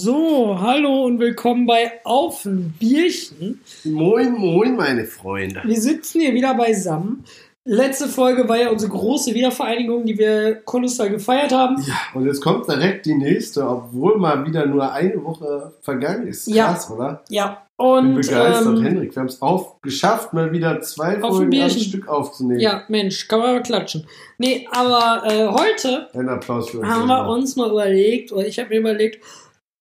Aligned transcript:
So, 0.00 0.56
hallo 0.60 1.06
und 1.06 1.18
willkommen 1.18 1.66
bei 1.66 1.90
Auf 2.04 2.44
ein 2.44 2.72
Bierchen. 2.78 3.60
Moin, 3.82 4.32
moin, 4.32 4.76
meine 4.76 5.04
Freunde. 5.04 5.60
Wir 5.64 5.80
sitzen 5.80 6.20
hier 6.20 6.34
wieder 6.34 6.54
beisammen. 6.54 7.24
Letzte 7.64 8.06
Folge 8.06 8.48
war 8.48 8.58
ja 8.58 8.70
unsere 8.70 8.92
große 8.92 9.34
Wiedervereinigung, 9.34 10.06
die 10.06 10.16
wir 10.16 10.54
kolossal 10.64 11.10
gefeiert 11.10 11.50
haben. 11.50 11.82
Ja, 11.84 11.96
und 12.14 12.26
jetzt 12.26 12.40
kommt 12.40 12.68
direkt 12.68 13.06
die 13.06 13.16
nächste, 13.16 13.68
obwohl 13.68 14.18
mal 14.18 14.46
wieder 14.46 14.66
nur 14.66 14.92
eine 14.92 15.24
Woche 15.24 15.72
vergangen 15.82 16.28
ist. 16.28 16.46
Ja. 16.46 16.66
Krass, 16.74 16.88
oder? 16.92 17.24
Ja, 17.28 17.66
Ich 17.72 17.76
bin 17.78 17.86
und 17.86 18.14
begeistert, 18.14 18.66
ähm, 18.78 18.82
Henrik. 18.84 19.16
Wir 19.16 19.20
haben 19.20 19.26
es 19.26 19.42
auch 19.42 19.82
geschafft, 19.82 20.32
mal 20.32 20.52
wieder 20.52 20.80
zwei 20.80 21.20
Auf 21.20 21.40
ein 21.40 21.50
Folgen 21.50 21.60
am. 21.60 21.70
Stück 21.70 22.06
aufzunehmen. 22.06 22.60
ja, 22.60 22.84
Mensch, 22.86 23.26
kann 23.26 23.40
man 23.40 23.54
mal 23.54 23.62
klatschen. 23.62 24.06
Nee, 24.38 24.68
aber 24.70 25.24
äh, 25.26 25.48
heute 25.48 26.08
haben 26.14 27.08
wir 27.08 27.28
uns 27.30 27.56
mal 27.56 27.68
überlegt, 27.68 28.30
oder 28.30 28.46
ich 28.46 28.60
habe 28.60 28.68
mir 28.68 28.78
überlegt, 28.78 29.24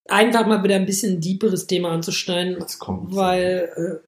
einfach 0.07 0.45
mal 0.47 0.63
wieder 0.63 0.75
ein 0.75 0.85
bisschen 0.85 1.13
ein 1.17 1.21
deeperes 1.21 1.67
Thema 1.67 1.91
anzuschneiden, 1.91 2.63
weil, 3.09 4.01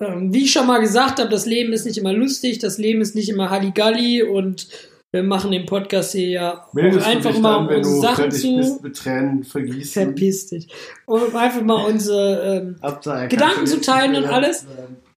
äh, 0.00 0.04
ähm, 0.04 0.32
wie 0.32 0.44
ich 0.44 0.52
schon 0.52 0.66
mal 0.66 0.80
gesagt 0.80 1.18
habe, 1.18 1.30
das 1.30 1.46
Leben 1.46 1.72
ist 1.72 1.86
nicht 1.86 1.98
immer 1.98 2.12
lustig, 2.12 2.58
das 2.58 2.78
Leben 2.78 3.00
ist 3.00 3.14
nicht 3.14 3.28
immer 3.28 3.50
Halligalli 3.50 4.22
und 4.22 4.68
wir 5.12 5.22
machen 5.22 5.52
den 5.52 5.64
Podcast 5.64 6.10
hier 6.10 6.28
ja 6.28 6.68
du 6.72 7.04
einfach 7.04 7.38
mal 7.38 7.58
dann, 7.58 7.68
wenn 7.68 7.76
unsere 7.78 8.00
Sachen 8.00 8.30
zu. 8.32 8.80
bist 8.82 9.02
vergießen. 9.02 10.02
Verpiss 10.06 10.48
dich. 10.48 10.68
Um 11.06 11.36
einfach 11.36 11.62
mal 11.62 11.86
unsere 11.86 12.74
ähm, 12.82 13.28
Gedanken 13.28 13.66
zu 13.66 13.80
teilen 13.80 14.16
und 14.16 14.24
alles. 14.24 14.66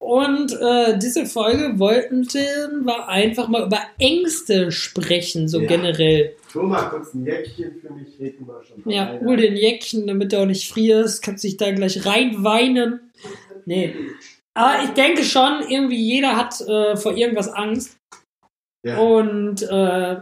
Und 0.08 0.54
äh, 0.62 0.98
diese 0.98 1.26
Folge 1.26 1.80
wollten 1.80 2.24
wir 2.34 3.10
einfach 3.10 3.50
mal 3.50 3.66
über 3.66 3.82
Ängste 4.00 4.72
sprechen, 4.72 5.50
so 5.50 5.60
Ja. 5.60 5.68
generell. 5.68 6.34
Tu 6.50 6.62
mal 6.64 6.84
kurz 6.84 7.14
ein 7.14 7.26
Jäckchen 7.26 7.76
für 7.82 7.92
mich, 7.92 8.18
reden 8.18 8.48
wir 8.48 8.64
schon. 8.64 8.90
Ja, 8.90 9.04
rein. 9.04 9.26
hol 9.26 9.36
dir 9.36 9.50
ein 9.50 9.58
Jäckchen, 9.58 10.08
damit 10.08 10.32
du 10.32 10.38
auch 10.40 10.46
nicht 10.46 10.72
frierst, 10.72 11.22
kannst 11.24 11.44
dich 11.44 11.58
da 11.58 11.72
gleich 11.74 12.06
reinweinen. 12.06 13.12
Nee. 13.66 13.94
Aber 14.54 14.82
ich 14.86 14.92
denke 14.92 15.26
schon, 15.26 15.64
irgendwie 15.68 16.02
jeder 16.02 16.38
hat 16.38 16.62
äh, 16.62 16.96
vor 16.96 17.18
irgendwas 17.18 17.50
Angst. 17.50 17.98
Ja. 18.86 19.00
Und 19.00 19.62
äh, 19.64 20.22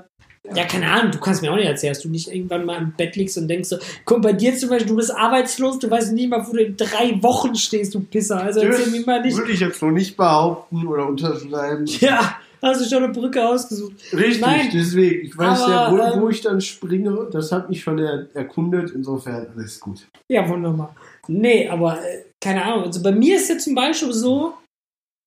ja, 0.54 0.66
keine 0.66 0.92
Ahnung, 0.92 1.12
du 1.12 1.20
kannst 1.20 1.42
mir 1.42 1.52
auch 1.52 1.56
nicht 1.56 1.68
erzählen, 1.68 1.94
dass 1.94 2.04
du 2.04 2.10
nicht 2.10 2.32
irgendwann 2.32 2.66
mal 2.66 2.78
im 2.78 2.92
Bett 2.92 3.16
liegst 3.16 3.38
und 3.38 3.48
denkst 3.48 3.70
so, 3.70 3.78
guck, 4.04 4.22
bei 4.22 4.34
dir 4.34 4.56
zum 4.56 4.70
Beispiel, 4.70 4.90
du 4.90 4.96
bist 4.96 5.12
arbeitslos, 5.12 5.80
du 5.80 5.90
weißt 5.90 6.14
nicht 6.14 6.30
mal, 6.30 6.46
wo 6.46 6.54
du 6.54 6.64
in 6.64 6.78
drei 6.78 7.22
Wochen 7.22 7.56
stehst, 7.56 7.96
du 7.96 8.02
Pisser. 8.02 8.42
Also 8.42 8.60
erzähl 8.60 8.92
mir 8.92 9.06
mal 9.06 9.22
nicht. 9.22 9.38
Würde 9.38 9.52
ich 9.52 9.60
jetzt 9.60 9.82
noch 9.82 9.92
nicht 9.92 10.16
behaupten 10.18 10.86
oder 10.86 11.08
unterschreiben. 11.08 11.86
Ja, 12.00 12.38
hast 12.62 12.82
du 12.82 12.90
schon 12.90 13.04
eine 13.04 13.14
Brücke 13.14 13.48
ausgesucht. 13.48 13.94
Richtig, 14.14 14.42
Nein, 14.42 14.70
deswegen. 14.74 15.26
Ich 15.26 15.38
weiß 15.38 15.60
ja, 15.60 15.86
aber, 15.86 16.16
wo, 16.16 16.22
wo 16.22 16.26
ähm, 16.26 16.32
ich 16.32 16.42
dann 16.42 16.62
springe. 16.62 17.28
Das 17.32 17.52
hat 17.52 17.70
mich 17.70 17.82
schon 17.82 18.00
er, 18.00 18.28
erkundet. 18.34 18.92
Insofern 18.92 19.48
alles 19.56 19.80
gut. 19.80 20.08
Ja, 20.28 20.48
wunderbar. 20.48 20.96
Nee, 21.28 21.68
aber 21.68 22.00
äh, 22.00 22.26
keine 22.40 22.64
Ahnung. 22.64 22.86
Also 22.86 23.02
bei 23.02 23.12
mir 23.12 23.38
ist 23.38 23.50
jetzt 23.50 23.64
zum 23.64 23.76
Beispiel 23.76 24.14
so, 24.14 24.54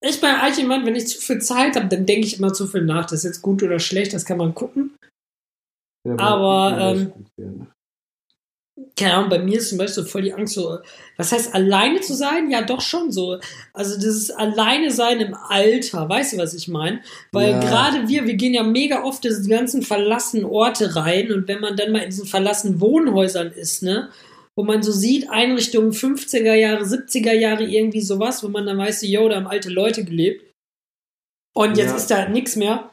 ich 0.01 0.21
bin 0.21 0.31
eigentlich 0.31 0.59
jemand, 0.59 0.87
wenn 0.87 0.97
ich 0.97 1.09
zu 1.09 1.21
viel 1.21 1.41
Zeit 1.41 1.77
habe, 1.77 1.89
dann 1.89 2.07
denke 2.07 2.27
ich 2.27 2.39
immer 2.39 2.53
zu 2.53 2.67
viel 2.67 2.83
nach. 2.83 3.05
Das 3.05 3.21
ist 3.21 3.25
jetzt 3.25 3.43
gut 3.43 3.63
oder 3.63 3.79
schlecht, 3.79 4.13
das 4.15 4.25
kann 4.25 4.39
man 4.39 4.55
gucken. 4.55 4.95
Ja, 6.07 6.19
Aber, 6.19 6.79
ähm, 6.81 7.13
werden. 7.37 7.69
Keine 8.97 9.15
Ahnung, 9.15 9.31
bei 9.31 9.41
mir 9.41 9.59
ist 9.59 9.71
zum 9.71 9.79
Beispiel 9.79 10.05
so 10.05 10.09
voll 10.09 10.23
die 10.23 10.33
Angst, 10.33 10.55
so, 10.55 10.79
was 11.17 11.33
heißt 11.33 11.53
alleine 11.53 12.01
zu 12.01 12.15
sein? 12.15 12.49
Ja, 12.49 12.63
doch 12.63 12.81
schon 12.81 13.11
so. 13.11 13.39
Also 13.73 13.97
dieses 13.97 14.31
Alleine 14.31 14.93
sein 14.93 15.21
im 15.21 15.35
Alter, 15.35 16.09
weißt 16.09 16.35
du, 16.35 16.37
was 16.39 16.55
ich 16.55 16.69
meine? 16.69 17.01
Weil 17.33 17.51
Ja. 17.51 17.61
gerade 17.61 18.09
wir, 18.09 18.27
wir 18.27 18.35
gehen 18.35 18.55
ja 18.55 18.63
mega 18.63 19.03
oft 19.03 19.25
in 19.25 19.31
diese 19.31 19.49
ganzen 19.49 19.83
verlassenen 19.83 20.45
Orte 20.45 20.95
rein 20.95 21.33
und 21.33 21.49
wenn 21.49 21.61
man 21.61 21.77
dann 21.77 21.91
mal 21.91 22.03
in 22.03 22.11
diesen 22.11 22.27
verlassenen 22.27 22.81
Wohnhäusern 22.81 23.51
ist, 23.51 23.83
ne, 23.83 24.11
wo 24.59 24.65
man 24.65 24.83
so 24.83 24.91
sieht, 24.91 25.31
Einrichtungen 25.31 25.93
50er 25.93 26.53
Jahre, 26.55 26.83
70er 26.83 27.33
Jahre, 27.33 27.63
irgendwie 27.63 28.01
sowas, 28.01 28.43
wo 28.43 28.49
man 28.49 28.67
dann 28.67 28.77
weiß, 28.77 29.03
yo, 29.03 29.29
da 29.29 29.37
haben 29.37 29.47
alte 29.47 29.71
Leute 29.71 30.05
gelebt. 30.05 30.53
Und 31.55 31.77
jetzt 31.77 31.91
Ja. 31.91 31.97
ist 31.97 32.11
da 32.11 32.29
nichts 32.29 32.57
mehr. 32.57 32.91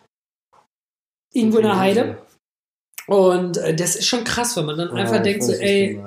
Irgendwo 1.34 1.58
in 1.58 1.64
der 1.64 1.80
Heide. 1.80 2.18
Und 3.08 3.58
äh, 3.58 3.76
das 3.76 3.96
ist 3.96 4.06
schon 4.06 4.24
krass, 4.24 4.56
wenn 4.56 4.66
man 4.66 4.78
dann 4.78 4.90
Ja, 4.90 4.94
einfach 4.94 5.24
denkt, 5.24 5.44
so, 5.44 5.54
ey, 5.54 6.00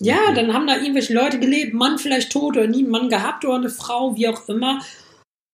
ja, 0.00 0.32
dann 0.34 0.52
haben 0.52 0.66
da 0.66 0.78
irgendwelche 0.78 1.14
Leute 1.14 1.38
gelebt, 1.38 1.74
Mann 1.74 1.98
vielleicht 1.98 2.32
tot 2.32 2.56
oder 2.56 2.66
nie 2.66 2.82
einen 2.82 2.90
Mann 2.90 3.08
gehabt 3.08 3.44
oder 3.44 3.54
eine 3.54 3.70
Frau, 3.70 4.16
wie 4.16 4.26
auch 4.26 4.48
immer. 4.48 4.84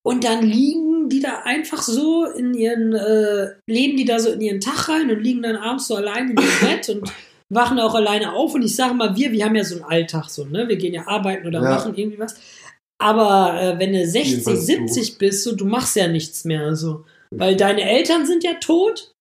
Und 0.02 0.24
dann 0.24 0.42
liegen 0.42 1.10
die 1.10 1.20
da 1.20 1.40
einfach 1.40 1.82
so 1.82 2.24
in 2.24 2.54
ihren, 2.54 2.94
äh, 2.94 3.56
leben 3.66 3.98
die 3.98 4.06
da 4.06 4.20
so 4.20 4.30
in 4.30 4.40
ihren 4.40 4.60
Tag 4.60 4.88
rein 4.88 5.10
und 5.10 5.20
liegen 5.20 5.42
dann 5.42 5.56
abends 5.56 5.86
so 5.86 5.96
allein 5.96 6.30
in 6.30 6.38
ihrem 6.38 6.60
Bett 6.62 6.88
und 6.88 7.12
wachen 7.50 7.78
auch 7.78 7.94
alleine 7.94 8.32
auf. 8.32 8.54
Und 8.54 8.62
ich 8.62 8.74
sage 8.74 8.94
mal, 8.94 9.14
wir, 9.16 9.32
wir 9.32 9.44
haben 9.44 9.56
ja 9.56 9.64
so 9.64 9.74
einen 9.76 9.84
Alltag 9.84 10.30
so, 10.30 10.44
ne? 10.44 10.68
Wir 10.68 10.76
gehen 10.76 10.94
ja 10.94 11.06
arbeiten 11.06 11.46
oder 11.46 11.62
Ja. 11.62 11.70
machen 11.70 11.94
irgendwie 11.94 12.18
was. 12.18 12.34
Aber 12.98 13.60
äh, 13.60 13.78
wenn 13.78 13.92
du 13.92 14.06
60, 14.06 14.30
Jedenfalls 14.30 14.60
du. 14.60 14.66
70 14.66 15.18
bist, 15.18 15.44
so, 15.44 15.54
du 15.54 15.64
machst 15.64 15.96
ja 15.96 16.08
nichts 16.08 16.44
mehr 16.44 16.74
so. 16.76 17.04
Weil 17.30 17.56
deine 17.56 17.82
Eltern 17.82 18.26
sind 18.26 18.42
ja 18.44 18.54
tot. 18.54 19.12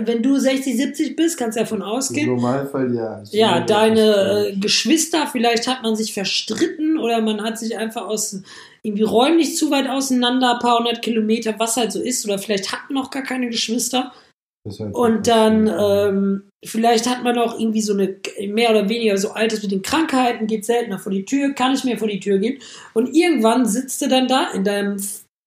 Wenn 0.00 0.20
du 0.24 0.36
60, 0.36 0.76
70 0.76 1.14
bist, 1.14 1.38
kannst 1.38 1.54
du 1.56 1.60
ja 1.60 1.64
davon 1.64 1.78
Im 1.82 1.84
ausgehen. 1.86 2.26
Normalfall 2.26 2.92
ja. 2.92 3.22
Ja, 3.30 3.60
deine 3.60 4.48
äh, 4.48 4.56
Geschwister, 4.56 5.28
vielleicht 5.28 5.68
hat 5.68 5.84
man 5.84 5.94
sich 5.94 6.12
verstritten 6.12 6.98
oder 6.98 7.20
man 7.20 7.40
hat 7.44 7.56
sich 7.56 7.78
einfach 7.78 8.08
aus 8.08 8.42
irgendwie 8.82 9.04
räumlich 9.04 9.56
zu 9.56 9.70
weit 9.70 9.88
auseinander, 9.88 10.54
ein 10.54 10.58
paar 10.58 10.78
hundert 10.78 11.02
Kilometer, 11.02 11.54
was 11.58 11.76
halt 11.76 11.92
so 11.92 12.00
ist, 12.02 12.24
oder 12.24 12.38
vielleicht 12.38 12.72
hat 12.72 12.90
man 12.90 13.04
auch 13.04 13.10
gar 13.12 13.22
keine 13.22 13.48
Geschwister. 13.48 14.12
Das 14.64 14.78
Und 14.78 15.26
dann 15.26 15.66
ähm, 15.68 16.50
vielleicht 16.64 17.08
hat 17.08 17.24
man 17.24 17.38
auch 17.38 17.58
irgendwie 17.58 17.80
so 17.80 17.94
eine 17.94 18.16
mehr 18.48 18.70
oder 18.70 18.88
weniger 18.88 19.16
so 19.16 19.30
altes 19.30 19.62
mit 19.62 19.72
den 19.72 19.82
Krankheiten, 19.82 20.46
geht 20.46 20.66
seltener 20.66 20.98
vor 20.98 21.12
die 21.12 21.24
Tür, 21.24 21.54
kann 21.54 21.72
nicht 21.72 21.86
mehr 21.86 21.96
vor 21.96 22.08
die 22.08 22.20
Tür 22.20 22.38
gehen. 22.38 22.60
Und 22.92 23.14
irgendwann 23.14 23.66
sitzt 23.66 24.02
du 24.02 24.08
dann 24.08 24.28
da 24.28 24.50
in 24.50 24.64
deinem 24.64 24.98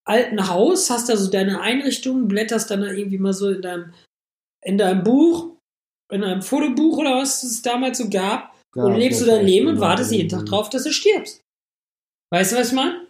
alten 0.06 0.50
Haus, 0.50 0.90
hast 0.90 1.10
da 1.10 1.18
so 1.18 1.30
deine 1.30 1.62
Einrichtung, 1.62 2.28
blätterst 2.28 2.72
dann 2.72 2.82
da 2.82 2.92
irgendwie 2.92 3.20
mal 3.20 3.34
so 3.34 3.50
in 3.52 3.62
deinem, 3.62 3.94
in 4.66 4.78
deinem 4.80 5.04
Buch, 5.04 5.52
in 6.12 6.22
deinem 6.22 6.42
Fotobuch 6.42 6.98
oder 6.98 7.16
was 7.16 7.44
es 7.44 7.62
damals 7.62 8.00
so 8.00 8.10
gab 8.10 8.54
Ja, 8.76 8.86
und 8.86 8.96
lebst 8.96 9.22
du 9.22 9.26
dein 9.26 9.46
Leben 9.46 9.68
und 9.68 9.80
wartest 9.80 10.12
jeden 10.12 10.30
Tag 10.30 10.46
drauf, 10.48 10.70
dass 10.70 10.84
du 10.84 10.92
stirbst. 10.92 11.42
Weißt 12.32 12.52
du, 12.52 12.56
was 12.56 12.70
ich 12.70 12.74
meine? 12.74 13.08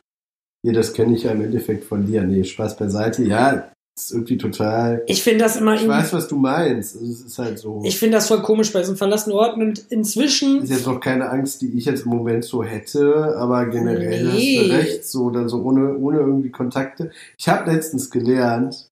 Ja, 0.66 0.74
das 0.74 0.94
kenne 0.94 1.16
ich 1.16 1.24
ja 1.24 1.32
im 1.32 1.42
Endeffekt 1.42 1.86
von 1.86 2.06
dir. 2.06 2.24
Nee, 2.24 2.44
Spaß 2.44 2.78
beiseite. 2.78 3.24
Ja, 3.24 3.72
ist 3.96 4.12
irgendwie 4.12 4.38
total. 4.38 5.04
Ich 5.06 5.22
finde 5.22 5.44
das 5.44 5.56
immer 5.56 5.76
Ich 5.76 5.88
weiß, 5.88 6.14
was 6.14 6.28
du 6.28 6.36
meinst. 6.38 6.96
Also, 6.96 7.12
Es 7.12 7.22
ist 7.22 7.38
halt 7.38 7.60
so. 7.60 7.82
ich 7.86 8.00
finde 8.00 8.18
das 8.18 8.28
voll 8.28 8.42
komisch 8.42 8.74
bei 8.74 8.84
so 8.84 8.96
verlassenen 8.96 9.38
Orten 9.38 9.62
und 9.62 9.80
inzwischen 9.92 10.64
ist 10.64 10.72
jetzt 10.72 10.88
noch 10.88 11.00
keine 11.00 11.30
Angst, 11.30 11.62
die 11.62 11.78
ich 11.78 11.86
jetzt 11.86 12.06
im 12.06 12.10
Moment 12.12 12.44
so 12.44 12.64
hätte, 12.64 13.36
aber 13.38 13.68
generell 13.68 14.34
Nee. 14.34 14.58
hast 14.60 14.70
du 14.70 14.74
recht, 14.76 15.06
so 15.06 15.30
dann 15.30 15.48
so 15.48 15.62
ohne, 15.62 15.96
ohne 15.98 16.20
irgendwie 16.20 16.50
Kontakte. 16.50 17.12
Ich 17.38 17.48
habe 17.48 17.72
letztens 17.72 18.10
gelernt, 18.10 18.88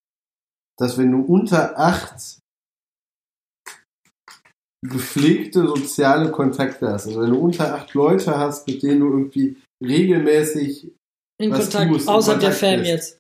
dass 0.80 0.98
wenn 1.00 1.12
du 1.12 1.22
unter 1.22 1.78
acht 1.80 2.38
gepflegte 4.84 5.68
soziale 5.68 6.32
Kontakte 6.32 6.90
hast, 6.92 7.08
also 7.08 7.22
wenn 7.22 7.30
du 7.32 7.38
unter 7.40 7.74
acht 7.76 7.94
Leute 7.94 8.38
hast, 8.38 8.68
mit 8.68 8.82
denen 8.82 9.00
du 9.02 9.10
irgendwie 9.10 9.58
regelmäßig, 9.84 10.92
in 11.40 11.52
was 11.52 11.70
Kontakt, 11.72 11.92
tust, 11.92 12.08
außerhalb 12.08 12.40
der 12.40 12.50
Kontakt 12.52 12.72
Fam 12.72 12.80
bist. 12.82 12.92
jetzt. 12.92 13.18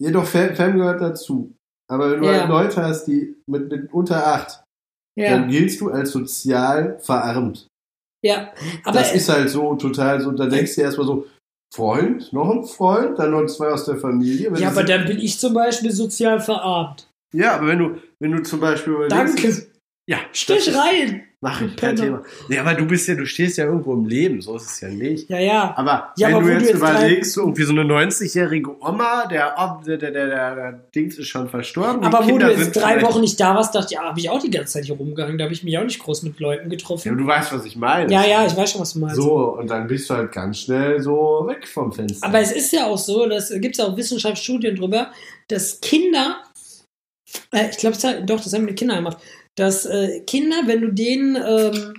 Jedoch 0.00 0.24
Fam 0.26 0.54
Fam 0.56 0.76
gehört 0.76 1.00
dazu. 1.00 1.52
Aber 1.88 2.10
wenn 2.10 2.20
du 2.20 2.26
Ja. 2.26 2.40
halt 2.40 2.48
Leute 2.48 2.82
hast, 2.82 3.04
die 3.06 3.36
mit, 3.46 3.70
mit 3.70 3.92
unter 3.92 4.26
acht, 4.26 4.62
Ja, 5.18 5.30
dann 5.32 5.48
giltst 5.48 5.80
du 5.80 5.90
als 5.90 6.10
sozial 6.12 6.98
verarmt. 7.00 7.66
ja. 8.24 8.52
Aber 8.84 8.98
das 8.98 9.12
ist 9.14 9.28
halt 9.28 9.50
so 9.50 9.74
total 9.76 10.20
so, 10.20 10.30
da 10.32 10.46
denkst 10.46 10.74
du 10.76 10.80
erstmal 10.82 11.06
so, 11.06 11.26
Freund, 11.72 12.32
noch 12.32 12.50
ein 12.50 12.64
Freund, 12.64 13.18
dann 13.18 13.30
noch 13.30 13.46
zwei 13.46 13.68
aus 13.68 13.84
der 13.84 13.96
Familie. 13.96 14.50
Wenn 14.52 14.60
ja, 14.60 14.68
aber 14.70 14.82
dann 14.82 15.04
bin 15.06 15.18
ich 15.20 15.38
zum 15.38 15.54
Beispiel 15.54 15.92
sozial 15.92 16.40
verarmt. 16.40 17.08
ja, 17.32 17.54
aber 17.54 17.68
wenn 17.68 17.78
du, 17.78 17.96
wenn 18.18 18.32
du 18.32 18.42
zum 18.42 18.58
Beispiel 18.60 19.06
Danke. 19.08 19.68
Ja, 20.08 20.18
Stich 20.32 20.74
rein. 20.74 21.22
Mach 21.42 21.62
ich, 21.62 21.74
kein. 21.74 21.96
Thema. 21.96 22.22
Nee, 22.48 22.58
aber 22.58 22.74
du 22.74 22.84
bist 22.84 23.08
ja, 23.08 23.14
du 23.14 23.24
stehst 23.24 23.56
ja 23.56 23.64
irgendwo 23.64 23.94
im 23.94 24.04
Leben, 24.04 24.42
so 24.42 24.56
ist 24.56 24.72
es 24.72 24.80
ja 24.82 24.88
nicht. 24.88 25.30
Ja, 25.30 25.38
ja. 25.38 25.72
Aber 25.74 26.12
Ja, 26.18 26.28
wenn 26.28 26.34
aber 26.34 26.44
du 26.44 26.50
jetzt 26.52 26.64
du 26.64 26.68
jetzt 26.68 26.76
überlegst, 26.76 27.32
so 27.32 27.40
irgendwie 27.40 27.62
so 27.62 27.72
eine 27.72 27.82
90-jährige 27.82 28.78
Oma, 28.82 29.24
der, 29.26 29.54
der, 29.86 29.96
der, 29.96 30.10
der, 30.10 30.54
der, 30.54 30.72
Dings 30.94 31.16
ist 31.16 31.28
schon 31.28 31.48
verstorben. 31.48 32.04
Aber 32.04 32.18
wo 32.18 32.26
Kinder 32.28 32.48
du 32.52 32.60
jetzt 32.60 32.76
drei 32.76 33.00
Wochen 33.00 33.22
nicht 33.22 33.40
da 33.40 33.54
warst, 33.54 33.74
dachte 33.74 33.86
ich, 33.88 33.92
ja, 33.92 34.02
habe 34.02 34.20
ich 34.20 34.28
auch 34.28 34.38
die 34.42 34.50
ganze 34.50 34.74
Zeit 34.74 34.84
hier 34.84 34.96
rumgegangen. 34.96 35.38
Da 35.38 35.44
habe 35.44 35.54
ich 35.54 35.64
mich 35.64 35.78
auch 35.78 35.84
nicht 35.84 35.98
groß 35.98 36.24
mit 36.24 36.38
Leuten 36.40 36.64
Ja, 36.64 36.76
getroffen. 36.76 37.16
du 37.16 37.26
weißt, 37.26 37.54
was 37.54 37.64
ich 37.64 37.76
meine. 37.76 38.12
Ja, 38.12 38.22
ja, 38.26 38.44
ich 38.44 38.54
weiß 38.54 38.72
schon, 38.72 38.82
was 38.82 38.92
du 38.92 38.98
meinst. 38.98 39.16
So, 39.16 39.56
und 39.56 39.70
dann 39.70 39.86
bist 39.86 40.10
du 40.10 40.14
halt 40.14 40.32
ganz 40.32 40.58
schnell 40.58 41.00
so 41.00 41.44
weg 41.48 41.66
vom 41.66 41.90
Fenster. 41.90 42.26
Aber 42.26 42.40
es 42.40 42.52
ist 42.52 42.70
ja 42.72 42.84
auch 42.84 42.98
so, 42.98 43.26
das 43.26 43.48
gibt 43.48 43.76
es 43.76 43.78
ja 43.78 43.86
auch 43.86 43.96
Wissenschaftsstudien 43.96 44.76
drüber, 44.76 45.10
dass 45.48 45.80
Kinder, 45.80 46.36
äh, 47.50 47.70
ich 47.70 47.78
glaube, 47.78 47.96
doch, 48.26 48.42
das 48.42 48.52
haben 48.52 48.66
die 48.66 48.74
Kinder 48.74 48.96
gemacht, 48.96 49.16
dass 49.56 49.86
äh, 49.86 50.20
Kinder, 50.26 50.62
wenn 50.66 50.80
du 50.80 50.92
denen, 50.92 51.36
ähm, 51.36 51.94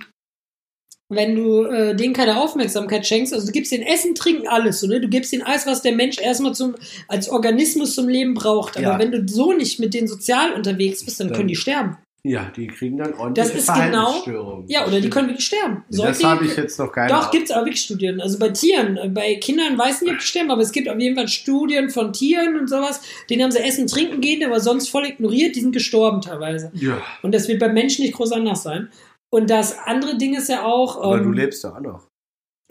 wenn 1.08 1.36
du 1.36 1.64
äh, 1.64 1.94
denen 1.94 2.14
keine 2.14 2.40
Aufmerksamkeit 2.40 3.06
schenkst, 3.06 3.34
also 3.34 3.46
du 3.46 3.52
gibst 3.52 3.70
denen 3.72 3.84
Essen, 3.84 4.14
Trinken, 4.14 4.48
alles, 4.48 4.80
so, 4.80 4.86
ne? 4.86 5.00
du 5.00 5.08
gibst 5.08 5.32
ihnen 5.32 5.42
alles, 5.42 5.66
was 5.66 5.82
der 5.82 5.92
Mensch 5.94 6.18
erstmal 6.18 6.54
zum, 6.54 6.74
als 7.08 7.28
Organismus 7.28 7.94
zum 7.94 8.08
Leben 8.08 8.34
braucht. 8.34 8.76
Aber 8.78 8.86
Ja. 8.86 8.98
wenn 8.98 9.12
du 9.12 9.26
so 9.28 9.52
nicht 9.52 9.78
mit 9.78 9.92
denen 9.94 10.08
sozial 10.08 10.54
unterwegs 10.54 11.04
bist, 11.04 11.20
dann 11.20 11.28
Dann- 11.28 11.36
können 11.36 11.48
die 11.48 11.56
sterben. 11.56 11.98
Ja, 12.24 12.52
die 12.54 12.68
kriegen 12.68 12.98
dann 12.98 13.14
ordentliche 13.14 13.48
Das 13.48 13.58
ist 13.58 13.66
genau- 13.66 13.80
Verhaltensstörungen. 13.90 14.68
Ja, 14.68 14.86
oder 14.86 15.00
die 15.00 15.10
können 15.10 15.26
wirklich 15.28 15.44
sterben. 15.46 15.84
Das 15.88 15.98
Säuglinge- 16.20 16.30
habe 16.30 16.44
ich 16.46 16.56
jetzt 16.56 16.78
noch 16.78 16.92
keine 16.92 17.08
Doch, 17.12 17.32
gibt's 17.32 17.50
auch 17.50 17.64
wirklich 17.64 17.80
Studien. 17.82 18.20
Also 18.20 18.38
bei 18.38 18.50
Tieren, 18.50 18.96
äh, 18.96 19.08
bei 19.08 19.34
Kindern 19.36 19.76
weiß 19.76 20.02
nicht, 20.02 20.12
ob 20.12 20.18
die 20.20 20.24
sterben, 20.24 20.52
aber 20.52 20.62
es 20.62 20.70
gibt 20.70 20.88
auf 20.88 21.00
jeden 21.00 21.16
Fall 21.16 21.26
Studien 21.26 21.90
von 21.90 22.12
Tieren 22.12 22.56
und 22.56 22.68
sowas. 22.68 23.00
Denen 23.28 23.42
haben 23.42 23.50
sie 23.50 23.58
Essen, 23.58 23.88
Trinken 23.88 24.20
gehen, 24.20 24.44
aber 24.44 24.60
sonst 24.60 24.88
voll 24.88 25.06
ignoriert. 25.06 25.56
Die 25.56 25.60
sind 25.62 25.72
gestorben 25.72 26.20
teilweise. 26.20 26.70
Ja, 26.74 27.02
Und 27.22 27.34
das 27.34 27.48
wird 27.48 27.58
beim 27.58 27.74
Menschen 27.74 28.04
nicht 28.04 28.14
groß 28.14 28.30
anders 28.30 28.62
sein. 28.62 28.88
Und 29.32 29.50
das 29.50 29.76
andere 29.84 30.16
Ding 30.16 30.36
ist 30.36 30.48
ja 30.48 30.64
auch. 30.64 31.02
aber 31.02 31.18
du 31.18 31.24
ähm, 31.24 31.32
lebst 31.32 31.64
ja 31.64 31.74
auch 31.74 31.80
noch. 31.80 32.06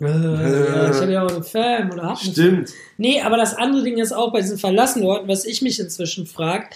äh, 0.01 0.06
ich 0.92 1.01
habe 1.01 1.12
ja 1.12 1.25
auch 1.25 1.31
einen 1.33 1.44
Film 1.44 1.92
oder 1.92 2.03
hab 2.03 2.18
Stimmt. 2.19 2.71
Nee, 2.98 3.19
aber 3.19 3.36
das 3.36 3.53
andere 3.56 3.83
Ding 3.83 3.98
ist 3.98 4.13
auch 4.13 4.31
bei 4.31 4.39
diesen 4.39 4.57
verlassenen 4.57 5.07
Orten, 5.07 5.27
was 5.27 5.44
ich 5.44 5.62
mich 5.62 5.77
inzwischen 5.80 6.25
frage. 6.25 6.68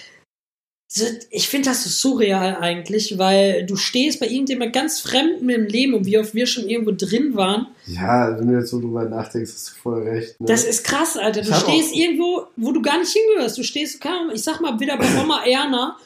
Ich 1.30 1.50
finde 1.50 1.70
das 1.70 1.84
so 1.84 1.90
surreal 1.90 2.58
eigentlich, 2.58 3.18
weil 3.18 3.66
du 3.66 3.76
stehst 3.76 4.20
bei 4.20 4.28
irgendjemand 4.28 4.72
ganz 4.72 5.00
Fremden 5.00 5.50
im 5.50 5.66
Leben 5.66 5.94
und 5.94 6.06
wie 6.06 6.18
oft 6.18 6.36
wir 6.36 6.46
schon 6.46 6.70
irgendwo 6.70 6.92
drin 6.96 7.36
waren. 7.36 7.68
Ja, 7.88 8.38
wenn 8.40 8.48
du 8.48 8.58
jetzt 8.58 8.70
so 8.70 8.80
drüber 8.80 9.04
nachdenkst, 9.04 9.52
hast 9.52 9.70
du 9.70 9.82
voll 9.82 10.04
recht. 10.04 10.40
Ne? 10.40 10.48
Das 10.48 10.64
ist 10.64 10.84
krass, 10.84 11.18
Alter. 11.18 11.42
Du 11.42 11.54
stehst 11.54 11.94
irgendwo, 11.96 12.46
wo 12.56 12.72
du 12.72 12.82
gar 12.82 13.00
nicht 13.00 13.12
hingehörst. 13.12 13.58
Du 13.58 13.64
stehst, 13.64 14.00
kaum, 14.00 14.30
ich 14.34 14.44
sag 14.44 14.62
mal, 14.62 14.80
wieder 14.80 14.98
bei 14.98 15.08
Oma 15.20 15.44
Erna, 15.46 15.98